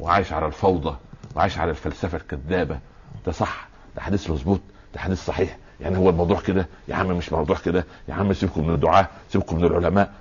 وعايش 0.00 0.32
على 0.32 0.46
الفوضى 0.46 0.96
وعايش 1.36 1.58
على 1.58 1.70
الفلسفة 1.70 2.16
الكذابة. 2.18 2.78
ده 3.26 3.32
صح 3.32 3.68
ده 3.96 4.02
حديث 4.02 4.30
مظبوط 4.30 4.60
ده 4.94 5.00
حديث 5.00 5.24
صحيح. 5.24 5.56
يعني 5.80 5.98
هو 5.98 6.10
الموضوع 6.10 6.40
كده؟ 6.40 6.66
يا 6.88 6.94
عم 6.94 7.06
مش 7.06 7.32
موضوع 7.32 7.56
كده. 7.56 7.84
يا 8.08 8.14
عم 8.14 8.32
سيبكم 8.32 8.66
من 8.66 8.74
الدعاة 8.74 9.08
سيبكم 9.30 9.56
من 9.56 9.64
العلماء. 9.64 10.12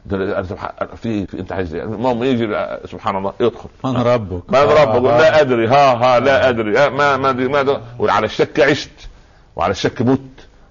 في, 0.95 1.25
في 1.27 1.39
أنت 1.39 1.51
عايز 1.51 1.75
إيه؟ 1.75 1.83
المهم 1.83 2.23
يجي 2.23 2.67
سبحان 2.85 3.15
الله 3.15 3.33
يدخل. 3.39 3.69
من 3.83 3.97
ربك؟ 3.97 4.49
من 4.49 4.59
ربك؟ 4.59 5.03
لا 5.03 5.41
أدري 5.41 5.67
ها 5.67 5.93
ها 5.93 6.19
لا 6.19 6.49
أدري. 6.49 6.89
ما 6.89 7.17
ما 7.17 7.31
ما 7.31 7.81
وعلى 7.99 8.25
الشك 8.25 8.59
عشت. 8.59 9.09
وعلى 9.55 9.71
الشك 9.71 10.01
مت. 10.01 10.19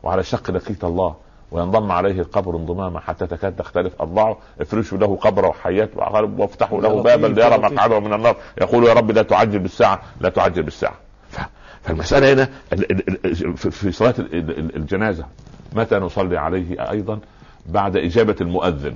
وعلى 0.03 0.21
الشك 0.21 0.51
لقيت 0.51 0.85
الله 0.85 1.15
وينضم 1.51 1.93
عليه 1.93 2.21
القبر 2.21 2.57
انضماما 2.57 3.01
حتى 3.01 3.27
تكاد 3.27 3.57
تختلف 3.57 4.03
أضلاعه. 4.03 4.39
افرشوا 4.61 4.99
له 4.99 5.17
قبره 5.17 5.49
وحيات 5.49 5.91
وافتحوا 6.39 6.81
له 6.81 7.03
بابا 7.03 7.27
ليرى 7.27 7.59
مقعده 7.59 8.01
من 8.01 8.13
النار. 8.13 8.37
يقول 8.61 8.85
يا 8.85 8.93
رب 8.93 9.11
لا 9.11 9.23
تعجل 9.23 9.59
بالساعة 9.59 10.03
لا 10.21 10.29
تعجل 10.29 10.63
بالساعة. 10.63 10.95
فالمسألة 11.83 12.33
هنا 12.33 12.49
في 13.55 13.93
صلاة 13.93 14.15
الجنازة 14.77 15.27
متى 15.73 15.95
نصلي 15.95 16.39
عليه 16.39 16.91
أيضا؟ 16.91 17.19
بعد 17.67 17.97
إجابة 17.97 18.37
المؤذن. 18.41 18.95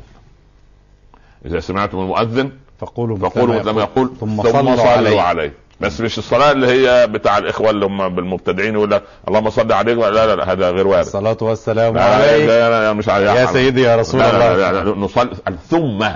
إذا 1.47 1.61
سمعتم 1.61 1.99
المؤذن 1.99 2.53
فقولوا 2.79 3.17
فقولوا 3.17 3.59
مثل 3.61 3.71
ما 3.71 3.83
يقول. 3.83 4.11
ثم, 4.21 4.43
ثم 4.43 4.77
صلوا 4.77 4.83
عليه. 4.83 5.21
عليه. 5.21 5.53
بس 5.81 6.01
مش 6.01 6.19
الصلاة 6.19 6.53
اللي 6.53 6.67
هي 6.67 7.07
بتاع 7.07 7.39
الإخوة 7.39 7.71
اللي 7.71 7.87
هم 7.87 8.09
بالمبتدعين 8.09 8.75
يقول 8.75 8.91
لك 8.91 9.03
اللهم 9.29 9.51
صل 9.51 9.73
عليك 9.73 9.99
لا 9.99 10.11
لا, 10.11 10.37
لا 10.37 10.53
هذا 10.53 10.71
غير 10.71 10.87
وارد. 10.87 11.07
الصلاة 11.07 11.37
والسلام 11.41 11.99
عليك. 11.99 12.49
لا 12.49 12.71
لا 12.71 12.93
مش 12.93 13.09
يا 13.09 13.47
سيدي 13.47 13.83
يا 13.83 13.97
رسول 13.97 14.21
الله. 14.21 14.39
لا 14.39 14.73
لا 14.73 14.85
لا 14.85 14.97
نصلي. 14.97 15.31
ثم 15.69 16.07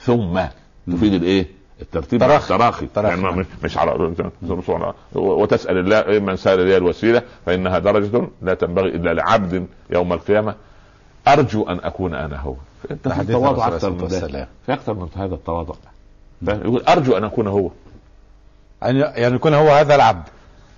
ثم 0.00 0.40
تفيد 0.92 1.14
الإيه؟ 1.14 1.46
الترتيب. 1.82 2.20
تراخي. 2.20 2.86
تراخي. 2.94 3.22
يعني 3.22 3.46
مش 3.64 3.78
على 3.78 4.14
وتسأل 5.14 5.78
الله 5.78 5.98
إيه 6.00 6.18
من 6.18 6.36
سال 6.36 6.58
لي 6.58 6.76
الوسيلة؟ 6.76 7.22
فإنها 7.46 7.78
درجة 7.78 8.28
لا 8.42 8.54
تنبغي 8.54 8.88
إلا 8.88 9.14
لعبد 9.14 9.66
يوم 9.90 10.12
القيامة. 10.12 10.54
أرجو 11.28 11.68
أن 11.68 11.80
أكون 11.84 12.14
أنا 12.14 12.40
هو. 12.40 12.54
انت 12.90 13.08
في 13.08 13.20
التواضع 13.20 13.68
أكثر 13.68 13.90
من 13.90 14.08
في 14.08 14.46
أكثر 14.68 14.94
من 14.94 15.08
هذا 15.16 15.34
التواضع. 15.34 15.74
يقول 16.42 16.82
أرجو 16.88 17.16
أن 17.16 17.24
أكون 17.24 17.46
هو. 17.46 17.70
يعني 18.82 19.34
يكون 19.34 19.54
هو 19.54 19.68
هذا 19.68 19.94
العبد. 19.94 20.28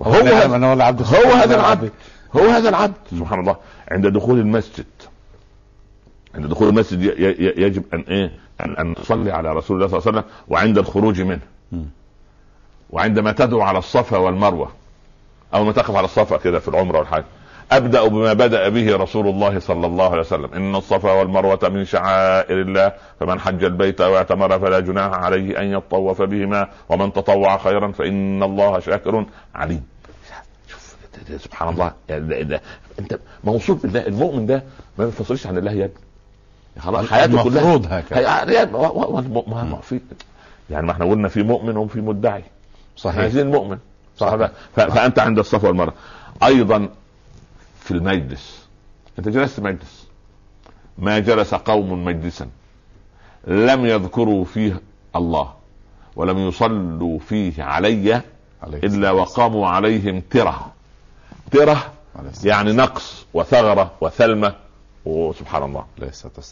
هو 0.03 0.13
هذا 0.13 0.67
هو 0.67 0.73
العبد. 0.73 1.03
هو 1.03 1.33
هذا 1.33 1.55
العبد. 1.55 1.91
هو 2.37 2.49
هذا 2.49 2.69
العبد. 2.69 2.95
سبحان 3.11 3.41
الله. 3.41 3.57
عند 3.91 4.07
دخول 4.07 4.39
المسجد. 4.39 4.87
عند 6.35 6.47
دخول 6.47 6.69
المسجد 6.69 7.01
يجب 7.59 7.85
أن 7.95 8.05
إيه؟ 8.09 8.31
ان 8.61 8.77
أن 8.77 8.95
تصلي 8.95 9.31
على 9.31 9.53
رسول 9.53 9.77
الله 9.77 9.89
صلى 9.89 9.99
الله 9.99 10.09
عليه 10.09 10.19
وسلم 10.19 10.33
وعند 10.49 10.79
الخروج 10.79 11.21
منه. 11.21 11.41
وعندما 12.91 13.33
تدعو 13.33 13.61
على 13.61 13.79
الصفا 13.79 14.17
والمروة. 14.17 14.73
أو 15.55 15.65
ما 15.65 15.73
تقف 15.73 15.97
على 15.97 16.05
الصفا 16.05 16.37
كده 16.37 16.59
في 16.59 16.69
العمرة 16.69 16.99
والحج 16.99 17.25
أبدأ 17.77 18.09
بما 18.09 18.33
بدأ 18.33 18.69
به 18.69 18.97
رسول 18.97 19.29
الله 19.29 19.59
صلى 19.59 19.87
الله 19.87 20.11
عليه 20.11 20.21
وسلم. 20.21 20.55
إن 20.55 20.77
الصفا 20.77 21.13
والمروة 21.13 21.69
من 21.69 21.85
شعائر 21.85 22.61
الله 22.61 22.93
فمن 23.21 23.41
حج 23.41 23.65
البيت 23.65 24.01
أو 24.01 24.17
اعتمر 24.17 24.59
فلا 24.59 24.81
جناح 24.81 25.13
عليه 25.13 25.61
أن 25.61 25.73
يطوف 25.73 26.23
بهما 26.23 26.69
ومن 26.89 27.13
تطوع 27.13 27.59
خيرا 27.59 27.93
فإن 27.93 28.43
الله 28.43 28.81
شاكر 28.81 29.27
عليم. 29.55 29.83
شوف 30.69 30.97
سبحان 31.39 31.69
الله. 31.69 31.93
يعني 32.09 32.61
أنت 32.99 33.19
موصوف 33.45 33.83
بالله 33.83 34.07
المؤمن 34.07 34.47
ده 34.47 34.63
ما 34.99 35.05
بينفصلش 35.05 35.47
عن 35.47 35.59
الله 35.59 35.73
يا 35.73 35.85
ابني. 35.85 35.97
خلاص 36.79 37.11
حياته 37.11 37.43
كلها. 37.43 37.63
المفروض 37.63 37.87
هكذا 37.91 38.21
في 39.81 40.01
يعني 40.71 40.87
ما 40.87 40.93
إحنا 40.93 41.05
قلنا 41.05 41.29
في 41.29 41.43
مؤمن 41.43 41.77
وفي 41.77 42.01
مدعي. 42.01 42.45
صحيح. 42.97 43.19
عايزين 43.19 43.51
مؤمن. 43.51 43.79
صح 44.17 44.37
فأنت 44.77 45.19
عند 45.19 45.39
الصفا 45.39 45.69
والمروة. 45.69 45.95
أيضا 46.43 46.89
في 47.83 47.91
المجلس. 47.91 48.67
أنت 49.19 49.29
جلست 49.29 49.61
مجلس 49.61 50.07
ما 50.99 51.19
جلس 51.19 51.55
قوم 51.55 52.05
مجلسا. 52.05 52.49
لم 53.47 53.87
يذكروا 53.87 54.45
فيه 54.45 54.81
الله 55.17 55.55
ولم 56.17 56.39
يصلوا 56.39 57.19
فيه 57.19 57.63
علي 57.63 58.23
إلا 58.65 59.11
وقاموا 59.11 59.69
عليهم 59.69 60.23
ترة. 60.31 60.73
ترة 61.51 61.93
يعني 62.45 62.73
نقص 62.73 63.27
وثغرة 63.35 63.91
وثلمة 64.01 64.55
وسبحان 65.05 65.63
الله. 65.63 65.85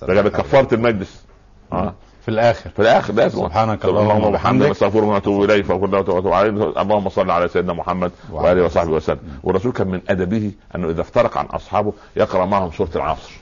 ده 0.07 0.31
كفارة 0.31 0.75
المجلس. 0.75 1.25
آه. 1.73 1.95
في 2.23 2.29
الآخر. 2.29 2.71
في 2.71 2.83
الآخر 2.83 3.15
لازم. 3.15 3.39
سبحانك 3.39 3.85
اللهم 3.85 4.25
وبحمدك. 4.25 4.71
نستغفرك 4.71 5.03
ونتوب 5.03 5.45
إليك 5.45 5.71
اللهم 5.71 7.09
صل 7.09 7.31
على 7.31 7.49
سيدنا 7.49 7.73
محمد 7.73 8.13
وآله 8.31 8.65
وصحبه 8.65 8.91
وسلم. 8.91 9.19
والرسول 9.43 9.73
كان 9.73 9.89
من 9.89 10.01
أدبه 10.09 10.53
أنه 10.75 10.91
إذا 10.91 11.01
افترق 11.01 11.39
عن 11.39 11.47
أصحابه 11.47 11.93
يقرأ 12.17 12.47
معهم 12.47 12.71
سورة 12.73 12.91
العصر. 12.97 13.33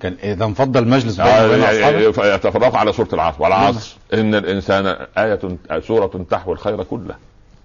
كان 0.00 0.16
إذا 0.22 0.44
انفض 0.44 0.76
المجلس 0.76 1.20
آه 1.20 2.34
يتفرقوا 2.34 2.78
على 2.78 2.92
سورة 2.92 3.08
العصر. 3.12 3.42
والعصر 3.42 3.96
إن 4.14 4.34
الإنسان 4.34 5.06
آية 5.18 5.40
سورة 5.80 6.26
تحوي 6.30 6.54
الخير 6.54 6.82
كله. 6.82 7.14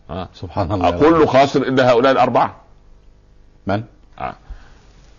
آه. 0.09 0.27
سبحان 0.33 0.71
الله. 0.71 0.91
كل 0.91 1.27
خاسر 1.27 1.61
إلا 1.61 1.91
هؤلاء 1.91 2.11
الأربعة. 2.11 2.55
من؟ 3.67 3.83
آه. 4.19 4.35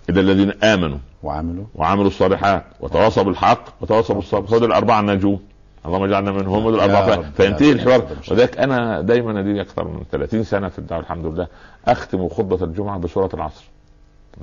الا 0.09 0.21
الذين 0.21 0.53
آمنوا 0.63 0.99
وعملوا 1.23 1.65
وعملوا 1.75 2.07
الصالحات 2.07 2.65
وتواصوا 2.81 3.23
بالحق 3.23 3.65
وتواصوا 3.81 4.15
بالصبر 4.15 4.57
هذول 4.57 4.65
الأربعة 4.65 5.01
النجوم 5.01 5.41
اللهم 5.87 6.03
اجعلنا 6.03 6.33
منهم 6.33 6.69
الأربعة 6.69 7.31
فينتهي 7.37 7.73
الحوار. 7.73 8.07
وذلك 8.31 8.59
أنا 8.59 9.01
دايما 9.01 9.41
لي 9.41 9.61
أكثر 9.61 9.85
من 9.85 10.03
30 10.13 10.45
سنة 10.45 10.69
في 10.69 10.79
الدعوة 10.79 11.03
الحمد 11.03 11.27
لله. 11.27 11.47
أختم 11.87 12.29
خطبة 12.29 12.65
الجمعة 12.65 12.99
بسورة 12.99 13.31
العصر. 13.35 13.65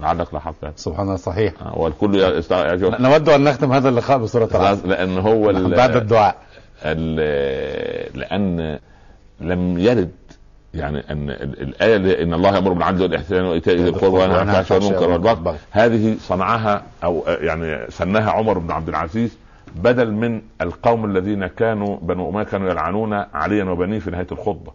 لعلك 0.02 0.34
لاحظت 0.34 0.58
سبحان 0.76 1.06
الله 1.06 1.16
صحيح. 1.16 1.54
آه 1.62 1.78
والكل 1.80 2.16
يستغرب 2.16 3.02
نود 3.02 3.30
أن 3.30 3.44
نختم 3.44 3.72
هذا 3.72 3.90
اللقاء 3.90 4.18
بسورة 4.18 4.50
العصر. 4.56 4.88
لأن 4.88 5.18
هو 5.18 5.54
بعد 5.54 5.96
الدعاء. 5.96 6.36
لأن 8.16 8.80
لم 9.42 9.80
يرد 9.80 10.12
يعني 10.76 11.04
أن 11.12 11.30
الآية 11.30 12.24
إن 12.24 12.34
الله 12.34 12.56
يأمر 12.56 12.74
بالعدل 12.74 13.02
والإحسان 13.04 13.46
وإيتاء 13.46 13.76
ذي 13.76 13.90
القربى 13.90 14.18
وينهى 14.18 14.40
عن 14.40 14.50
الفحشاء 14.50 14.84
والمنكر 14.84 15.10
والبغي. 15.10 15.58
هذه 15.72 16.16
صنعها 16.20 16.84
أو 17.04 17.24
يعني 17.28 17.92
سناها 17.92 18.32
عمر 18.32 18.58
بن 18.58 18.72
عبد 18.72 18.90
العزيز 18.90 19.38
بدل 19.76 20.12
من 20.12 20.42
القوم 20.62 21.06
الذين 21.06 21.48
كانوا 21.48 21.98
بنو 22.02 22.30
أمية 22.30 22.44
كانوا 22.44 22.70
يلعنون 22.70 23.14
عليا 23.14 23.64
وبنيه 23.64 24.00
في 24.00 24.12
نهاية 24.12 24.28
الخطبة. 24.32 24.72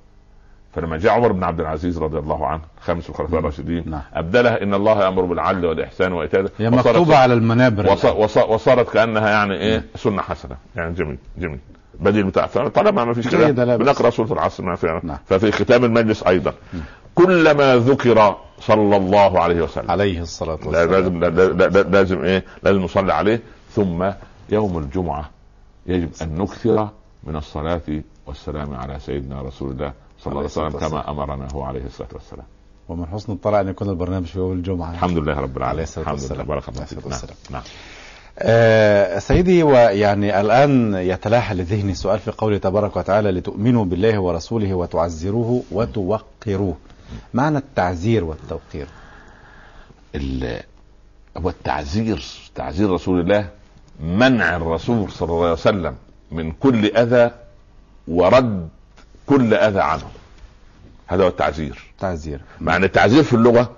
فلما 0.75 0.97
جاء 0.97 1.13
عمر 1.13 1.33
بن 1.33 1.45
عبد 1.45 1.61
العزيز 1.61 1.99
رضي 1.99 2.19
الله 2.19 2.47
عنه 2.47 2.61
خامس 2.81 3.11
الخلفاء 3.11 3.41
الراشدين 3.41 3.85
نعم. 3.87 4.01
ابدلها 4.15 4.63
إن 4.63 4.75
الله 4.75 5.05
يأمر 5.05 5.23
بالعدل 5.23 5.67
والإحسان 5.67 6.13
وإيتاء 6.13 6.47
هي 6.59 6.71
مكتوبة 6.71 7.17
على 7.17 7.35
المنابر. 7.35 7.97
وصارت 8.49 8.93
كأنها 8.93 9.31
يعني 9.31 9.55
إيه؟ 9.55 9.85
سنة 9.97 10.23
حسنة. 10.23 10.57
يعني 10.77 10.95
جميل 10.95 11.19
جميل. 11.39 11.59
بديل 12.01 12.25
بتاع 12.25 12.47
طالما 12.47 13.05
ما 13.05 13.15
فيش 13.15 13.29
كده 13.29 13.77
بنقرا 13.77 14.11
سوره 14.11 14.33
العصر 14.33 14.63
ما 14.63 14.77
فيها. 14.77 15.01
نعم. 15.05 15.19
ففي 15.27 15.53
ختام 15.53 15.85
المجلس 15.85 16.23
أيضا. 16.23 16.55
كلما 17.15 17.77
ذكر 17.77 18.37
صلى 18.61 18.97
الله 18.97 19.41
عليه 19.41 19.63
وسلم. 19.63 19.91
عليه 19.91 20.21
الصلاة 20.21 20.59
والسلام. 20.65 20.91
لازم 20.91 21.25
لازم 21.91 22.25
إيه؟ 22.25 22.45
لازم 22.63 22.81
نصلي 22.81 23.13
عليه. 23.13 23.43
ثم 23.75 24.11
يوم 24.51 24.79
الجمعة 24.79 25.31
يجب 25.87 26.11
أن 26.23 26.39
نكثر 26.39 26.89
من 27.25 27.37
الصلاة 27.37 28.03
والسلام 28.27 28.75
على 28.75 28.99
سيدنا 29.01 29.43
رسول 29.43 29.71
الله 29.71 29.93
صلى 30.19 30.31
الله 30.31 30.41
عليه 30.41 30.51
وسلم 30.51 30.89
كما 30.89 31.11
أمرنا 31.11 31.49
هو 31.55 31.63
عليه 31.63 31.87
الصلاة 31.87 32.09
والسلام. 32.13 32.47
ومن 32.89 33.07
حسن 33.07 33.33
الطلع 33.33 33.61
أن 33.61 33.69
يكون 33.69 33.89
البرنامج 33.89 34.27
في 34.27 34.39
يوم 34.39 34.53
الجمعة. 34.53 34.91
الحمد 34.93 35.19
لله 35.19 35.41
رب 35.41 35.57
العالمين. 35.57 35.87
الحمد 35.97 36.33
لله. 36.33 36.43
بارك 36.43 36.69
الله 36.69 36.85
فيك. 36.85 36.99
نعم. 37.51 37.63
آه 38.39 39.19
سيدي 39.19 39.63
ويعني 39.63 40.41
الآن 40.41 40.95
يتلاحى 40.95 41.55
لذهني 41.55 41.95
سؤال 41.95 42.19
في 42.19 42.31
قوله 42.31 42.59
تبارك 42.59 42.97
وتعالى 42.97 43.31
لتؤمنوا 43.31 43.85
بالله 43.85 44.19
ورسوله 44.19 44.75
وتعزروه 44.75 45.63
وتوقروه. 45.71 46.77
معنى 47.35 47.59
التعزير 47.59 48.25
والتوقير. 48.25 48.87
هو 51.37 51.49
التعزير 51.49 52.25
تعزير 52.55 52.91
رسول 52.91 53.21
الله 53.21 53.49
منع 54.01 54.57
الرسول 54.57 55.11
صلى 55.11 55.29
الله 55.29 55.43
عليه 55.43 55.53
وسلم 55.53 55.95
من 56.31 56.53
كل 56.53 56.87
أذى 56.87 57.31
ورد 58.09 58.69
كل 59.27 59.55
أذى 59.55 59.81
عنه. 59.81 60.11
هذا 61.07 61.25
هو 61.25 61.29
التعزير. 61.29 61.79
تعزير. 61.99 62.41
معنى 62.61 62.87
التعزير 62.87 63.23
في 63.23 63.33
اللغة 63.33 63.71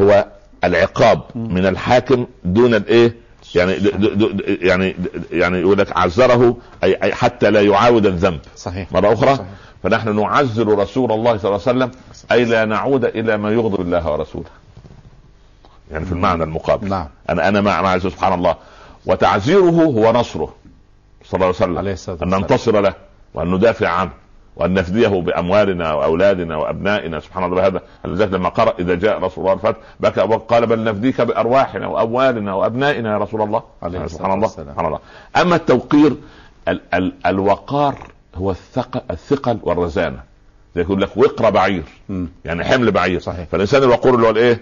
هو 0.00 0.26
العقاب 0.64 1.22
من 1.34 1.66
الحاكم 1.66 2.26
دون 2.44 2.74
الإيه؟ 2.74 3.14
يعني 3.54 3.78
دو 3.78 4.08
دو 4.08 4.30
يعني 4.46 4.96
يعني 5.30 5.58
يقول 5.58 5.78
لك 5.78 5.96
عزره 5.96 6.56
اي 6.84 7.14
حتى 7.14 7.50
لا 7.50 7.60
يعاود 7.60 8.06
الذنب. 8.06 8.40
صحيح. 8.56 8.92
مرة 8.92 9.12
أخرى 9.12 9.36
صحيح. 9.36 9.46
فنحن 9.82 10.16
نعزر 10.16 10.78
رسول 10.78 11.12
الله 11.12 11.36
صلى 11.36 11.48
الله 11.56 11.60
عليه 11.66 11.78
وسلم 11.78 11.90
أي 12.32 12.44
لا 12.44 12.64
نعود 12.64 13.04
إلى 13.04 13.36
ما 13.36 13.50
يغضب 13.50 13.80
الله 13.80 14.12
ورسوله. 14.12 14.50
يعني 15.90 16.04
في 16.04 16.12
المعنى 16.12 16.44
المقابل. 16.44 16.88
نعم. 16.88 17.08
أنا 17.30 17.48
أنا 17.48 17.60
مع 17.60 17.82
مع 17.82 17.98
سبحان 17.98 18.32
الله. 18.32 18.56
وتعزيره 19.06 19.70
هو 19.70 20.12
نصره 20.12 20.54
صلى 21.24 21.34
الله 21.34 21.46
عليه 21.46 21.56
وسلم. 21.56 21.78
عليه 21.78 21.96
أن 22.22 22.28
ننتصر 22.28 22.80
له 22.80 22.94
وأن 23.34 23.50
ندافع 23.54 23.88
عنه. 23.88 24.10
وأن 24.56 24.74
نفديه 24.74 25.08
بأموالنا 25.08 25.92
وأولادنا 25.94 26.56
وأبنائنا. 26.56 27.20
سبحان 27.20 27.44
الله 27.44 27.66
هذا 27.66 27.80
لذلك 28.04 28.32
لما 28.32 28.48
قرأ 28.48 28.74
إذا 28.78 28.94
جاء 28.94 29.18
رسول 29.18 29.44
الله 29.44 29.52
الفتح 29.54 29.78
بكى 30.00 30.20
وقال 30.20 30.66
بل 30.66 30.84
نفديك 30.84 31.20
بأرواحنا 31.20 31.86
وأموالنا 31.86 32.54
وأبنائنا 32.54 33.12
يا 33.12 33.18
رسول 33.18 33.42
الله. 33.42 33.62
عليه 33.82 34.06
سبحان 34.06 34.32
الله 34.32 34.48
سبحان 34.48 34.86
الله. 34.86 34.98
أما 35.36 35.56
التوقير 35.56 36.16
ال- 36.68 36.80
ال- 36.94 37.12
الوقار 37.26 37.94
هو 38.34 38.50
الثقل 38.50 39.00
الثقل 39.10 39.58
والرزانة. 39.62 40.22
زي 40.76 40.82
يقول 40.82 41.02
لك 41.02 41.16
وقر 41.16 41.50
بعير 41.50 41.84
م. 42.08 42.26
يعني 42.44 42.64
حمل 42.64 42.90
بعير. 42.90 43.20
صحيح. 43.20 43.46
فالإنسان 43.48 43.82
الوقور 43.82 44.14
اللي 44.14 44.26
هو 44.26 44.30
الإيه؟ 44.30 44.60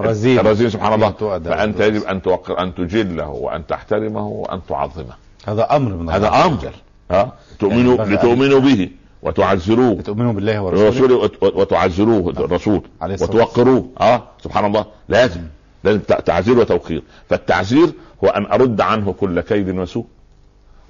رزين 0.00 0.38
الرزين 0.38 0.70
سبحان 0.70 0.92
الله. 0.92 1.10
فأنت 1.38 1.80
يجب 1.80 2.02
أن 2.02 2.22
توقر 2.22 2.60
أن 2.60 2.74
تجله 2.74 3.28
وأن 3.28 3.66
تحترمه 3.66 4.26
وأن 4.26 4.60
تعظمه. 4.68 5.14
هذا 5.46 5.76
أمر 5.76 5.92
من 5.92 6.10
هذا 6.10 6.28
أمر. 6.28 6.70
ها؟ 7.10 7.32
تؤمنوا 7.58 8.04
لتؤمنوا 8.04 8.60
به. 8.60 8.90
وتعزروه. 9.24 10.00
تؤمنوا 10.00 10.32
بالله 10.32 10.62
ورسوله. 10.62 11.30
وتعزروه 11.42 12.30
الرسول. 12.30 12.82
وتوقروه. 13.02 13.88
آه 14.00 14.22
سبحان 14.44 14.64
الله. 14.64 14.86
لازم 15.08 15.40
لازم 15.84 16.00
تعزير 16.00 16.58
وتوقير. 16.58 17.02
فالتعزير 17.30 17.92
هو 18.24 18.28
أن 18.28 18.46
أرد 18.46 18.80
عنه 18.80 19.12
كل 19.12 19.40
كيد 19.40 19.78
وسوء 19.78 20.06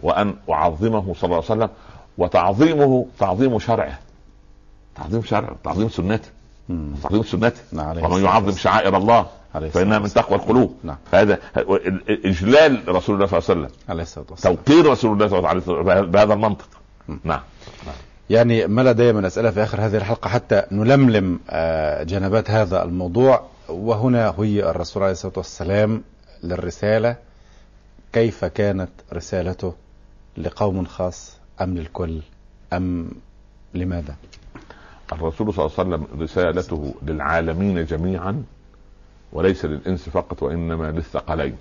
وأن 0.03 0.35
أعظمه 0.51 1.15
صلى 1.15 1.25
الله 1.25 1.37
عليه 1.37 1.47
وسلم 1.47 1.69
وتعظيمه 2.19 3.07
تعظيم 3.19 3.59
شرعه. 3.59 3.99
تعظيم 4.97 5.23
شرعه 5.23 5.57
تعظيم 5.65 5.89
سنته. 5.89 6.29
تعظيم 7.03 7.23
سنته. 7.23 7.61
نعم 7.73 8.05
ومن 8.05 8.25
يعظم 8.25 8.53
شعائر 8.53 8.97
الله 8.97 9.27
فإنها 9.73 9.99
من 9.99 10.09
تقوى 10.09 10.39
القلوب. 10.39 10.75
نعم. 10.85 10.97
فهذا 11.13 11.39
إجلال 12.09 12.83
رسول 12.89 13.15
الله 13.15 13.27
صلى 13.27 13.39
الله 13.39 13.51
عليه 13.51 13.61
وسلم. 13.61 13.69
عليه 13.89 14.03
الصلاة 14.03 14.27
والسلام. 14.31 14.55
توقير 14.55 14.91
رسول 14.91 15.13
الله 15.13 15.29
صلى 15.29 15.39
الله 15.39 15.49
عليه 15.49 15.61
وسلم. 15.61 16.11
بهذا 16.11 16.35
المنطق. 16.35 16.69
نعم. 17.25 17.41
يعني 18.31 18.67
ما 18.67 18.83
لدي 18.83 19.13
من 19.13 19.25
أسئلة 19.25 19.51
في 19.51 19.63
آخر 19.63 19.81
هذه 19.81 19.97
الحلقة 19.97 20.29
حتى 20.29 20.63
نلملم 20.73 21.41
آه، 21.51 22.03
جنبات 22.03 22.51
هذا 22.51 22.83
الموضوع. 22.85 23.47
وهنا 23.69 24.35
هي 24.39 24.71
الرسول 24.71 25.03
عليه 25.03 25.13
الصلاة 25.13 25.33
والسلام 25.37 26.03
للرسالة. 26.43 27.17
كيف 28.13 28.45
كانت 28.45 28.91
رسالته 29.13 29.75
لقوم 30.37 30.85
خاص 30.85 31.39
أم 31.61 31.79
للكل 31.79 32.21
أم 32.73 33.11
لماذا؟ 33.75 34.15
الرسول 35.13 35.55
صلى 35.55 35.67
الله 35.67 35.79
عليه 35.79 36.05
وسلم 36.07 36.23
رسالته 36.23 36.95
للعالمين 37.03 37.85
جميعا 37.85 38.43
وليس 39.33 39.65
للإنس 39.65 40.09
فقط 40.09 40.43
وإنما 40.43 40.91
للثقلين 40.91 41.57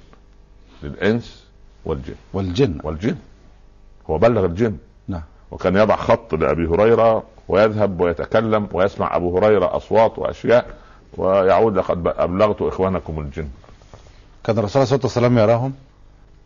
للإنس 0.83 1.43
والجن. 1.85 2.15
والجن. 2.33 2.79
والجن. 2.83 3.15
هو 4.09 4.17
بلغ 4.17 4.45
الجن. 4.45 4.77
وكان 5.53 5.75
يضع 5.75 5.95
خط 5.95 6.33
لأبي 6.33 6.67
هريرة 6.67 7.23
ويذهب 7.47 8.01
ويتكلم 8.01 8.67
ويسمع 8.73 9.15
أبو 9.15 9.37
هريرة 9.37 9.75
أصوات 9.75 10.19
وأشياء 10.19 10.65
ويعود 11.17 11.77
لقد 11.77 12.07
أبلغت 12.07 12.61
إخوانكم 12.61 13.19
الجن. 13.19 13.47
كان 14.43 14.57
الرسول 14.57 14.87
صلى 14.87 14.97
الله 14.97 15.09
عليه 15.15 15.27
وسلم 15.27 15.37
يراهم؟ 15.37 15.73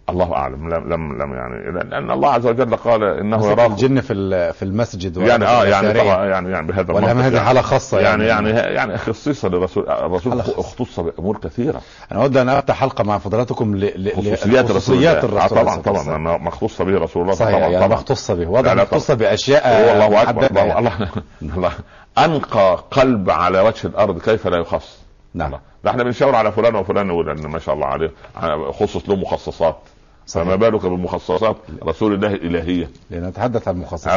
الله 0.09 0.34
أعلم 0.34 0.69
لم 0.73 0.93
لم 0.93 1.21
لم 1.21 1.34
يعني 1.34 1.71
لأن 1.71 2.11
الله 2.11 2.29
عز 2.29 2.47
وجل 2.47 2.75
قال 2.75 3.03
إنه 3.03 3.51
يراه 3.51 3.65
الجن 3.65 4.01
في 4.01 4.53
في 4.53 4.65
المسجد 4.65 5.17
يعني 5.17 5.45
آه 5.45 5.65
يعني 5.65 5.93
طبعا 5.93 6.25
يعني 6.25 6.51
يعني 6.51 6.67
بهذا 6.67 6.93
ولا 6.93 7.11
هذه 7.11 7.23
يعني. 7.23 7.39
حالة 7.39 7.61
خاصة 7.61 7.99
يعني 7.99 8.25
يعني. 8.25 8.49
يعني, 8.49 8.73
يعني 8.75 8.97
خصيصه 8.97 9.47
للرسول 9.47 9.89
الرسول 9.89 10.39
اختص 10.39 10.99
بأمور 10.99 11.38
كثيرة. 11.38 11.81
أنا 12.11 12.21
أود 12.21 12.38
أن 12.38 12.49
أفتح 12.49 12.75
حلقة 12.75 13.03
مع 13.03 13.17
فضلاتكم 13.17 13.75
ل 13.75 14.11
خصوصيات 14.15 14.71
خصوصيات 14.71 15.23
الرسول. 15.23 15.39
آه 15.39 15.47
طبعا 15.63 15.81
طبعا 15.81 16.17
ما 16.38 16.49
اختص 16.49 16.81
به 16.81 16.97
رسول 16.99 17.23
الله 17.23 17.34
صحيح 17.34 17.57
طبعا 17.57 17.69
يعني 17.69 17.88
ما 17.88 17.93
اختص 17.93 18.31
به. 18.31 18.49
وضع 18.49 18.73
ما 18.73 18.84
اختص 18.84 19.11
بأشياء 19.11 19.93
الله 19.93 20.21
أكبر 20.21 20.47
الله, 20.51 20.79
الله, 20.79 21.09
الله. 21.41 21.71
أنقى 22.17 22.84
قلب 22.91 23.29
على 23.29 23.59
وجه 23.61 23.88
الأرض 23.88 24.19
كيف 24.21 24.47
لا 24.47 24.57
يخص؟ 24.57 24.97
نعم. 25.34 25.51
ده 25.84 25.91
إحنا 25.91 26.03
بنشاور 26.03 26.35
على 26.35 26.51
فلان 26.51 26.75
وفلان 26.75 27.07
نقول 27.07 27.29
إن 27.29 27.47
ما 27.47 27.59
شاء 27.59 27.75
الله 27.75 27.85
عليه 27.85 28.11
خصص 28.71 29.09
له 29.09 29.15
مخصصات. 29.15 29.77
فما 30.27 30.55
بالك 30.55 30.81
بالمخصصات؟ 30.85 31.57
رسول 31.83 32.13
الله 32.13 32.33
الإلهية. 32.33 32.89
لنتحدث 33.11 33.67
عن 33.67 33.75
المخصصات 33.75 34.11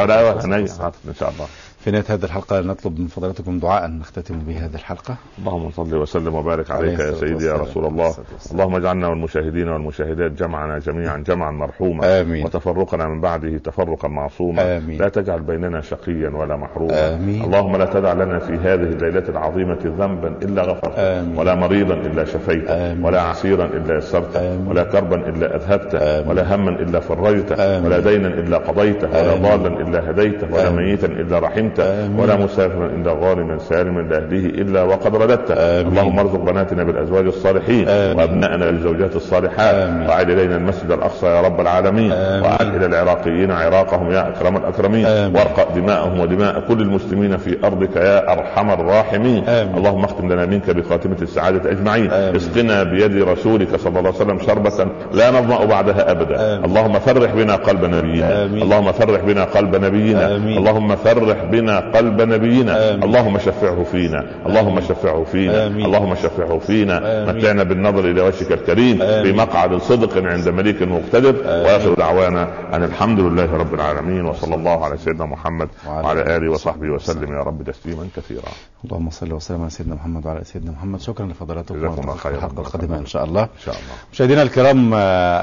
إن 1.07 1.13
شاء 1.19 1.29
الله. 1.29 1.47
في 1.83 1.91
نهاية 1.91 2.03
هذه 2.09 2.23
الحلقة 2.23 2.61
نطلب 2.61 2.99
من 2.99 3.07
فضلاتكم 3.07 3.59
دعاء 3.59 3.87
نختتم 3.87 4.39
به 4.39 4.65
هذه 4.65 4.75
الحلقة. 4.75 5.15
اللهم 5.39 5.71
صل 5.71 5.95
وسلم 5.95 6.35
وبارك 6.35 6.71
عليك 6.71 6.99
يا 6.99 7.11
سيدي 7.11 7.45
يا 7.45 7.53
رسول 7.53 7.85
الله. 7.85 8.15
اللهم 8.51 8.75
اجعلنا 8.75 9.07
والمشاهدين 9.07 9.67
والمشاهدات 9.69 10.31
جمعنا 10.31 10.79
جميعا 10.79 11.17
جمعا 11.17 11.51
مرحوما. 11.51 12.21
آمين. 12.21 12.45
وتفرقنا 12.45 13.07
من 13.07 13.21
بعده 13.21 13.57
تفرقا 13.57 14.07
معصوما. 14.07 14.77
آمين. 14.77 15.01
لا 15.01 15.09
تجعل 15.09 15.39
بيننا 15.39 15.81
شقيا 15.81 16.29
ولا 16.29 16.55
محروما. 16.55 17.15
آمين. 17.15 17.43
اللهم 17.43 17.75
لا 17.75 17.85
تدع 17.85 18.13
لنا 18.13 18.39
في 18.39 18.53
هذه 18.53 18.73
الليلة 18.73 19.29
العظيمة 19.29 19.79
ذنبا 19.85 20.27
إلا 20.27 20.61
غفرته. 20.61 21.39
ولا 21.39 21.55
مريضا 21.55 21.93
إلا 21.93 22.25
شفيته. 22.25 23.05
ولا 23.05 23.21
عسيرا 23.21 23.65
إلا 23.65 23.97
يسرته. 23.97 24.69
ولا 24.69 24.83
كربا 24.83 25.15
إلا 25.15 25.55
أذهبته. 25.55 26.29
ولا 26.29 26.55
هما 26.55 26.69
إلا 26.69 26.99
فرجته. 26.99 27.85
ولا 27.85 27.99
دينا 27.99 28.27
إلا 28.27 28.57
قضيته. 28.57 29.07
ولا 29.09 29.35
ضالا 29.35 29.81
إلا 29.81 30.09
هديته. 30.09 30.53
ولا 30.53 30.69
ميتا 30.69 31.07
إلا 31.07 31.39
رحمته. 31.39 31.70
ولا 32.17 32.35
مسافرا 32.35 32.85
الا 32.85 33.11
غارما 33.11 33.57
سالما 33.57 34.01
لاهله 34.01 34.45
إلا 34.45 34.83
وقد 34.83 35.15
رددته 35.15 35.81
اللهم 35.81 36.19
ارزق 36.19 36.39
بناتنا 36.39 36.83
بالأزواج 36.83 37.25
الصالحين 37.25 37.87
وأبنائنا 37.89 38.65
بالزوجات 38.65 39.15
الصالحات. 39.15 40.09
وعد 40.09 40.29
إلينا 40.29 40.55
المسجد 40.55 40.91
الأقصى 40.91 41.25
يا 41.25 41.41
رب 41.41 41.61
العالمين. 41.61 42.11
وعد 42.11 42.75
إلى 42.75 42.85
العراقيين 42.85 43.51
عراقهم 43.51 44.11
يا 44.11 44.27
أكرم 44.29 44.57
الأكرمين. 44.57 45.05
وارقى 45.05 45.65
دماءهم 45.75 46.19
ودماء 46.19 46.59
كل 46.67 46.81
المسلمين 46.81 47.37
في 47.37 47.57
أرضك 47.63 47.95
يا 47.95 48.31
أرحم 48.33 48.69
الراحمين. 48.69 49.43
اللهم 49.49 50.03
اختم 50.03 50.31
لنا 50.33 50.45
منك 50.45 50.69
بخاتمة 50.69 51.17
السعادة 51.21 51.71
أجمعين. 51.71 52.11
اسقنا 52.11 52.83
بيد 52.83 53.23
رسولك 53.23 53.75
صلى 53.75 53.99
الله 53.99 54.13
عليه 54.13 54.23
وسلم 54.23 54.39
شربة 54.39 54.91
لا 55.13 55.31
نظمأ 55.31 55.65
بعدها 55.65 56.11
أبدا. 56.11 56.65
اللهم 56.65 56.99
فرح 56.99 57.33
بنا 57.33 57.55
قلب 57.55 57.85
نبينا. 57.85 58.45
اللهم 58.45 58.91
فرح 58.91 59.21
بنا 59.21 59.43
قلب 59.43 59.75
نبينا. 59.75 60.35
اللهم 60.35 60.95
فرح 60.95 61.43
بنا 61.51 61.60
قلب 61.69 62.21
نبينا. 62.21 62.93
آمين. 62.93 63.03
اللهم 63.03 63.37
شفعه 63.37 63.83
فينا. 63.83 64.45
اللهم 64.45 64.81
شفعه 64.81 65.23
فينا. 65.23 65.67
آمين. 65.67 65.85
اللهم 65.85 66.15
شفعه 66.15 66.59
فينا. 66.59 67.25
متعنا 67.25 67.63
بالنظر 67.63 68.11
إلى 68.11 68.21
وجهك 68.21 68.51
الكريم. 68.51 68.97
في 68.97 69.31
مقعد 69.33 69.77
صدق 69.77 70.17
عند 70.17 70.49
مليك 70.49 70.81
مقتدر. 70.81 71.35
وآخر 71.45 71.93
دعوانا 71.93 72.75
أن 72.75 72.83
الحمد 72.83 73.19
لله 73.19 73.57
رب 73.57 73.73
العالمين 73.73 74.25
وصلى 74.25 74.55
الله 74.55 74.85
على 74.85 74.97
سيدنا 74.97 75.25
محمد 75.25 75.69
وعلى 75.87 76.37
آله 76.37 76.51
وصحبه 76.51 76.89
وسلم 76.89 77.33
يا 77.33 77.43
رب 77.43 77.63
تسليما 77.63 78.07
كثيرا. 78.15 78.51
اللهم 78.85 79.09
صل 79.09 79.33
وسلم 79.33 79.61
على 79.61 79.69
سيدنا 79.69 79.95
محمد 79.95 80.25
وعلى 80.25 80.43
سيدنا 80.43 80.71
محمد. 80.71 80.99
شكرا 81.01 81.25
لفضلاتكم 81.25 82.09
الحلقة 82.09 82.61
القادمه 82.61 82.97
إن 82.97 83.05
شاء 83.05 83.25
الله. 83.25 83.43
إن 83.43 83.63
شاء 83.65 83.75
الله. 83.75 83.93
مشاهدينا 84.13 84.41
الكرام 84.41 84.93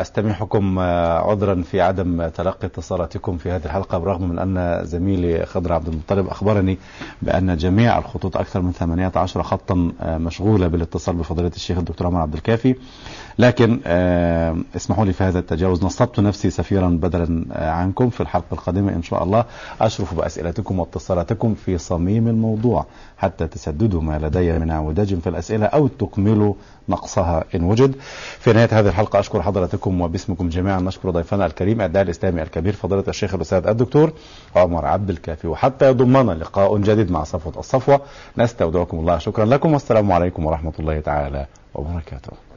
أستميحكم 0.01 0.79
عذرا 1.29 1.63
في 1.63 1.81
عدم 1.81 2.29
تلقي 2.29 2.67
اتصالاتكم 2.67 3.37
في 3.37 3.51
هذه 3.51 3.65
الحلقة 3.65 3.99
برغم 3.99 4.29
من 4.29 4.39
أن 4.39 4.85
زميلي 4.85 5.47
خضر 5.47 5.73
عبد 5.73 5.89
المطلب 6.13 6.29
أخبرني 6.29 6.79
بأن 7.23 7.57
جميع 7.57 7.99
الخطوط 7.99 8.37
أكثر 8.37 8.61
من 8.63 8.73
18 8.73 9.43
خطا 9.43 9.93
آه، 10.01 10.19
مشغولة 10.19 10.67
بالاتصال 10.69 11.17
بفضيلة 11.17 11.51
الشيخ 11.57 11.79
الدكتور 11.79 12.07
عمر 12.07 12.21
عبد 12.21 12.35
الكافي. 12.35 12.75
لكن 13.39 13.81
اسمحوا 14.77 15.05
لي 15.05 15.13
في 15.13 15.25
هذا 15.25 15.39
التجاوز. 15.39 15.85
نصبت 15.85 16.21
نفسي 16.21 16.51
سفيرا 16.51 16.89
بدلا 16.89 17.45
آه، 17.53 17.71
عنكم 17.71 18.11
في 18.11 18.21
الحلقة 18.21 18.47
القادمة 18.53 18.93
إن 18.93 19.03
شاء 19.03 19.23
الله. 19.23 19.45
أشرف 19.81 20.15
بأسئلتكم 20.15 20.79
واتصالاتكم 20.79 21.55
في 21.55 21.79
صميم 21.79 22.29
الموضوع. 22.29 22.87
حتى 23.19 23.47
تسددوا 23.47 24.03
ما 24.03 24.19
لدي 24.19 24.59
من 24.59 24.71
أعوجاج 24.71 25.19
في 25.19 25.29
الأسئلة 25.29 25.67
أو 25.67 25.87
تكملوا 25.89 26.55
نقصها 26.89 27.45
إن 27.55 27.65
وجد. 27.65 27.95
في 28.39 28.53
نهاية 28.53 28.69
هذه 28.73 28.89
الحلقة 28.89 29.19
أشكر 29.21 29.43
حضراتكم 29.43 30.01
وباسمكم 30.01 30.49
جميعا. 30.49 30.81
نشكر 30.81 31.11
ضيفنا 31.11 31.47
الكريم 31.47 31.81
الداعي 31.81 32.05
الإسلامي 32.05 32.43
الكبير 32.43 32.73
فضيلة 32.73 33.05
الشيخ 33.09 33.35
الأستاذ 33.35 33.67
الدكتور 33.67 34.13
عمر 34.57 34.87
عبد 34.87 35.11
الكافي. 35.11 35.49
وحتى 35.49 35.89
يضمنا 35.89 36.33
لقاء 36.33 36.79
جديد 36.79 37.11
مع 37.11 37.25
صفوة 37.25 37.53
الصفوة. 37.59 38.01
نستودعكم 38.39 38.99
الله. 38.99 39.19
شكرا 39.19 39.45
لكم 39.45 39.73
والسلام 39.73 40.13
عليكم 40.13 40.47
ورحمة 40.47 40.73
الله 40.79 41.01
تعالى 41.01 41.47
وبركاته. 41.75 42.48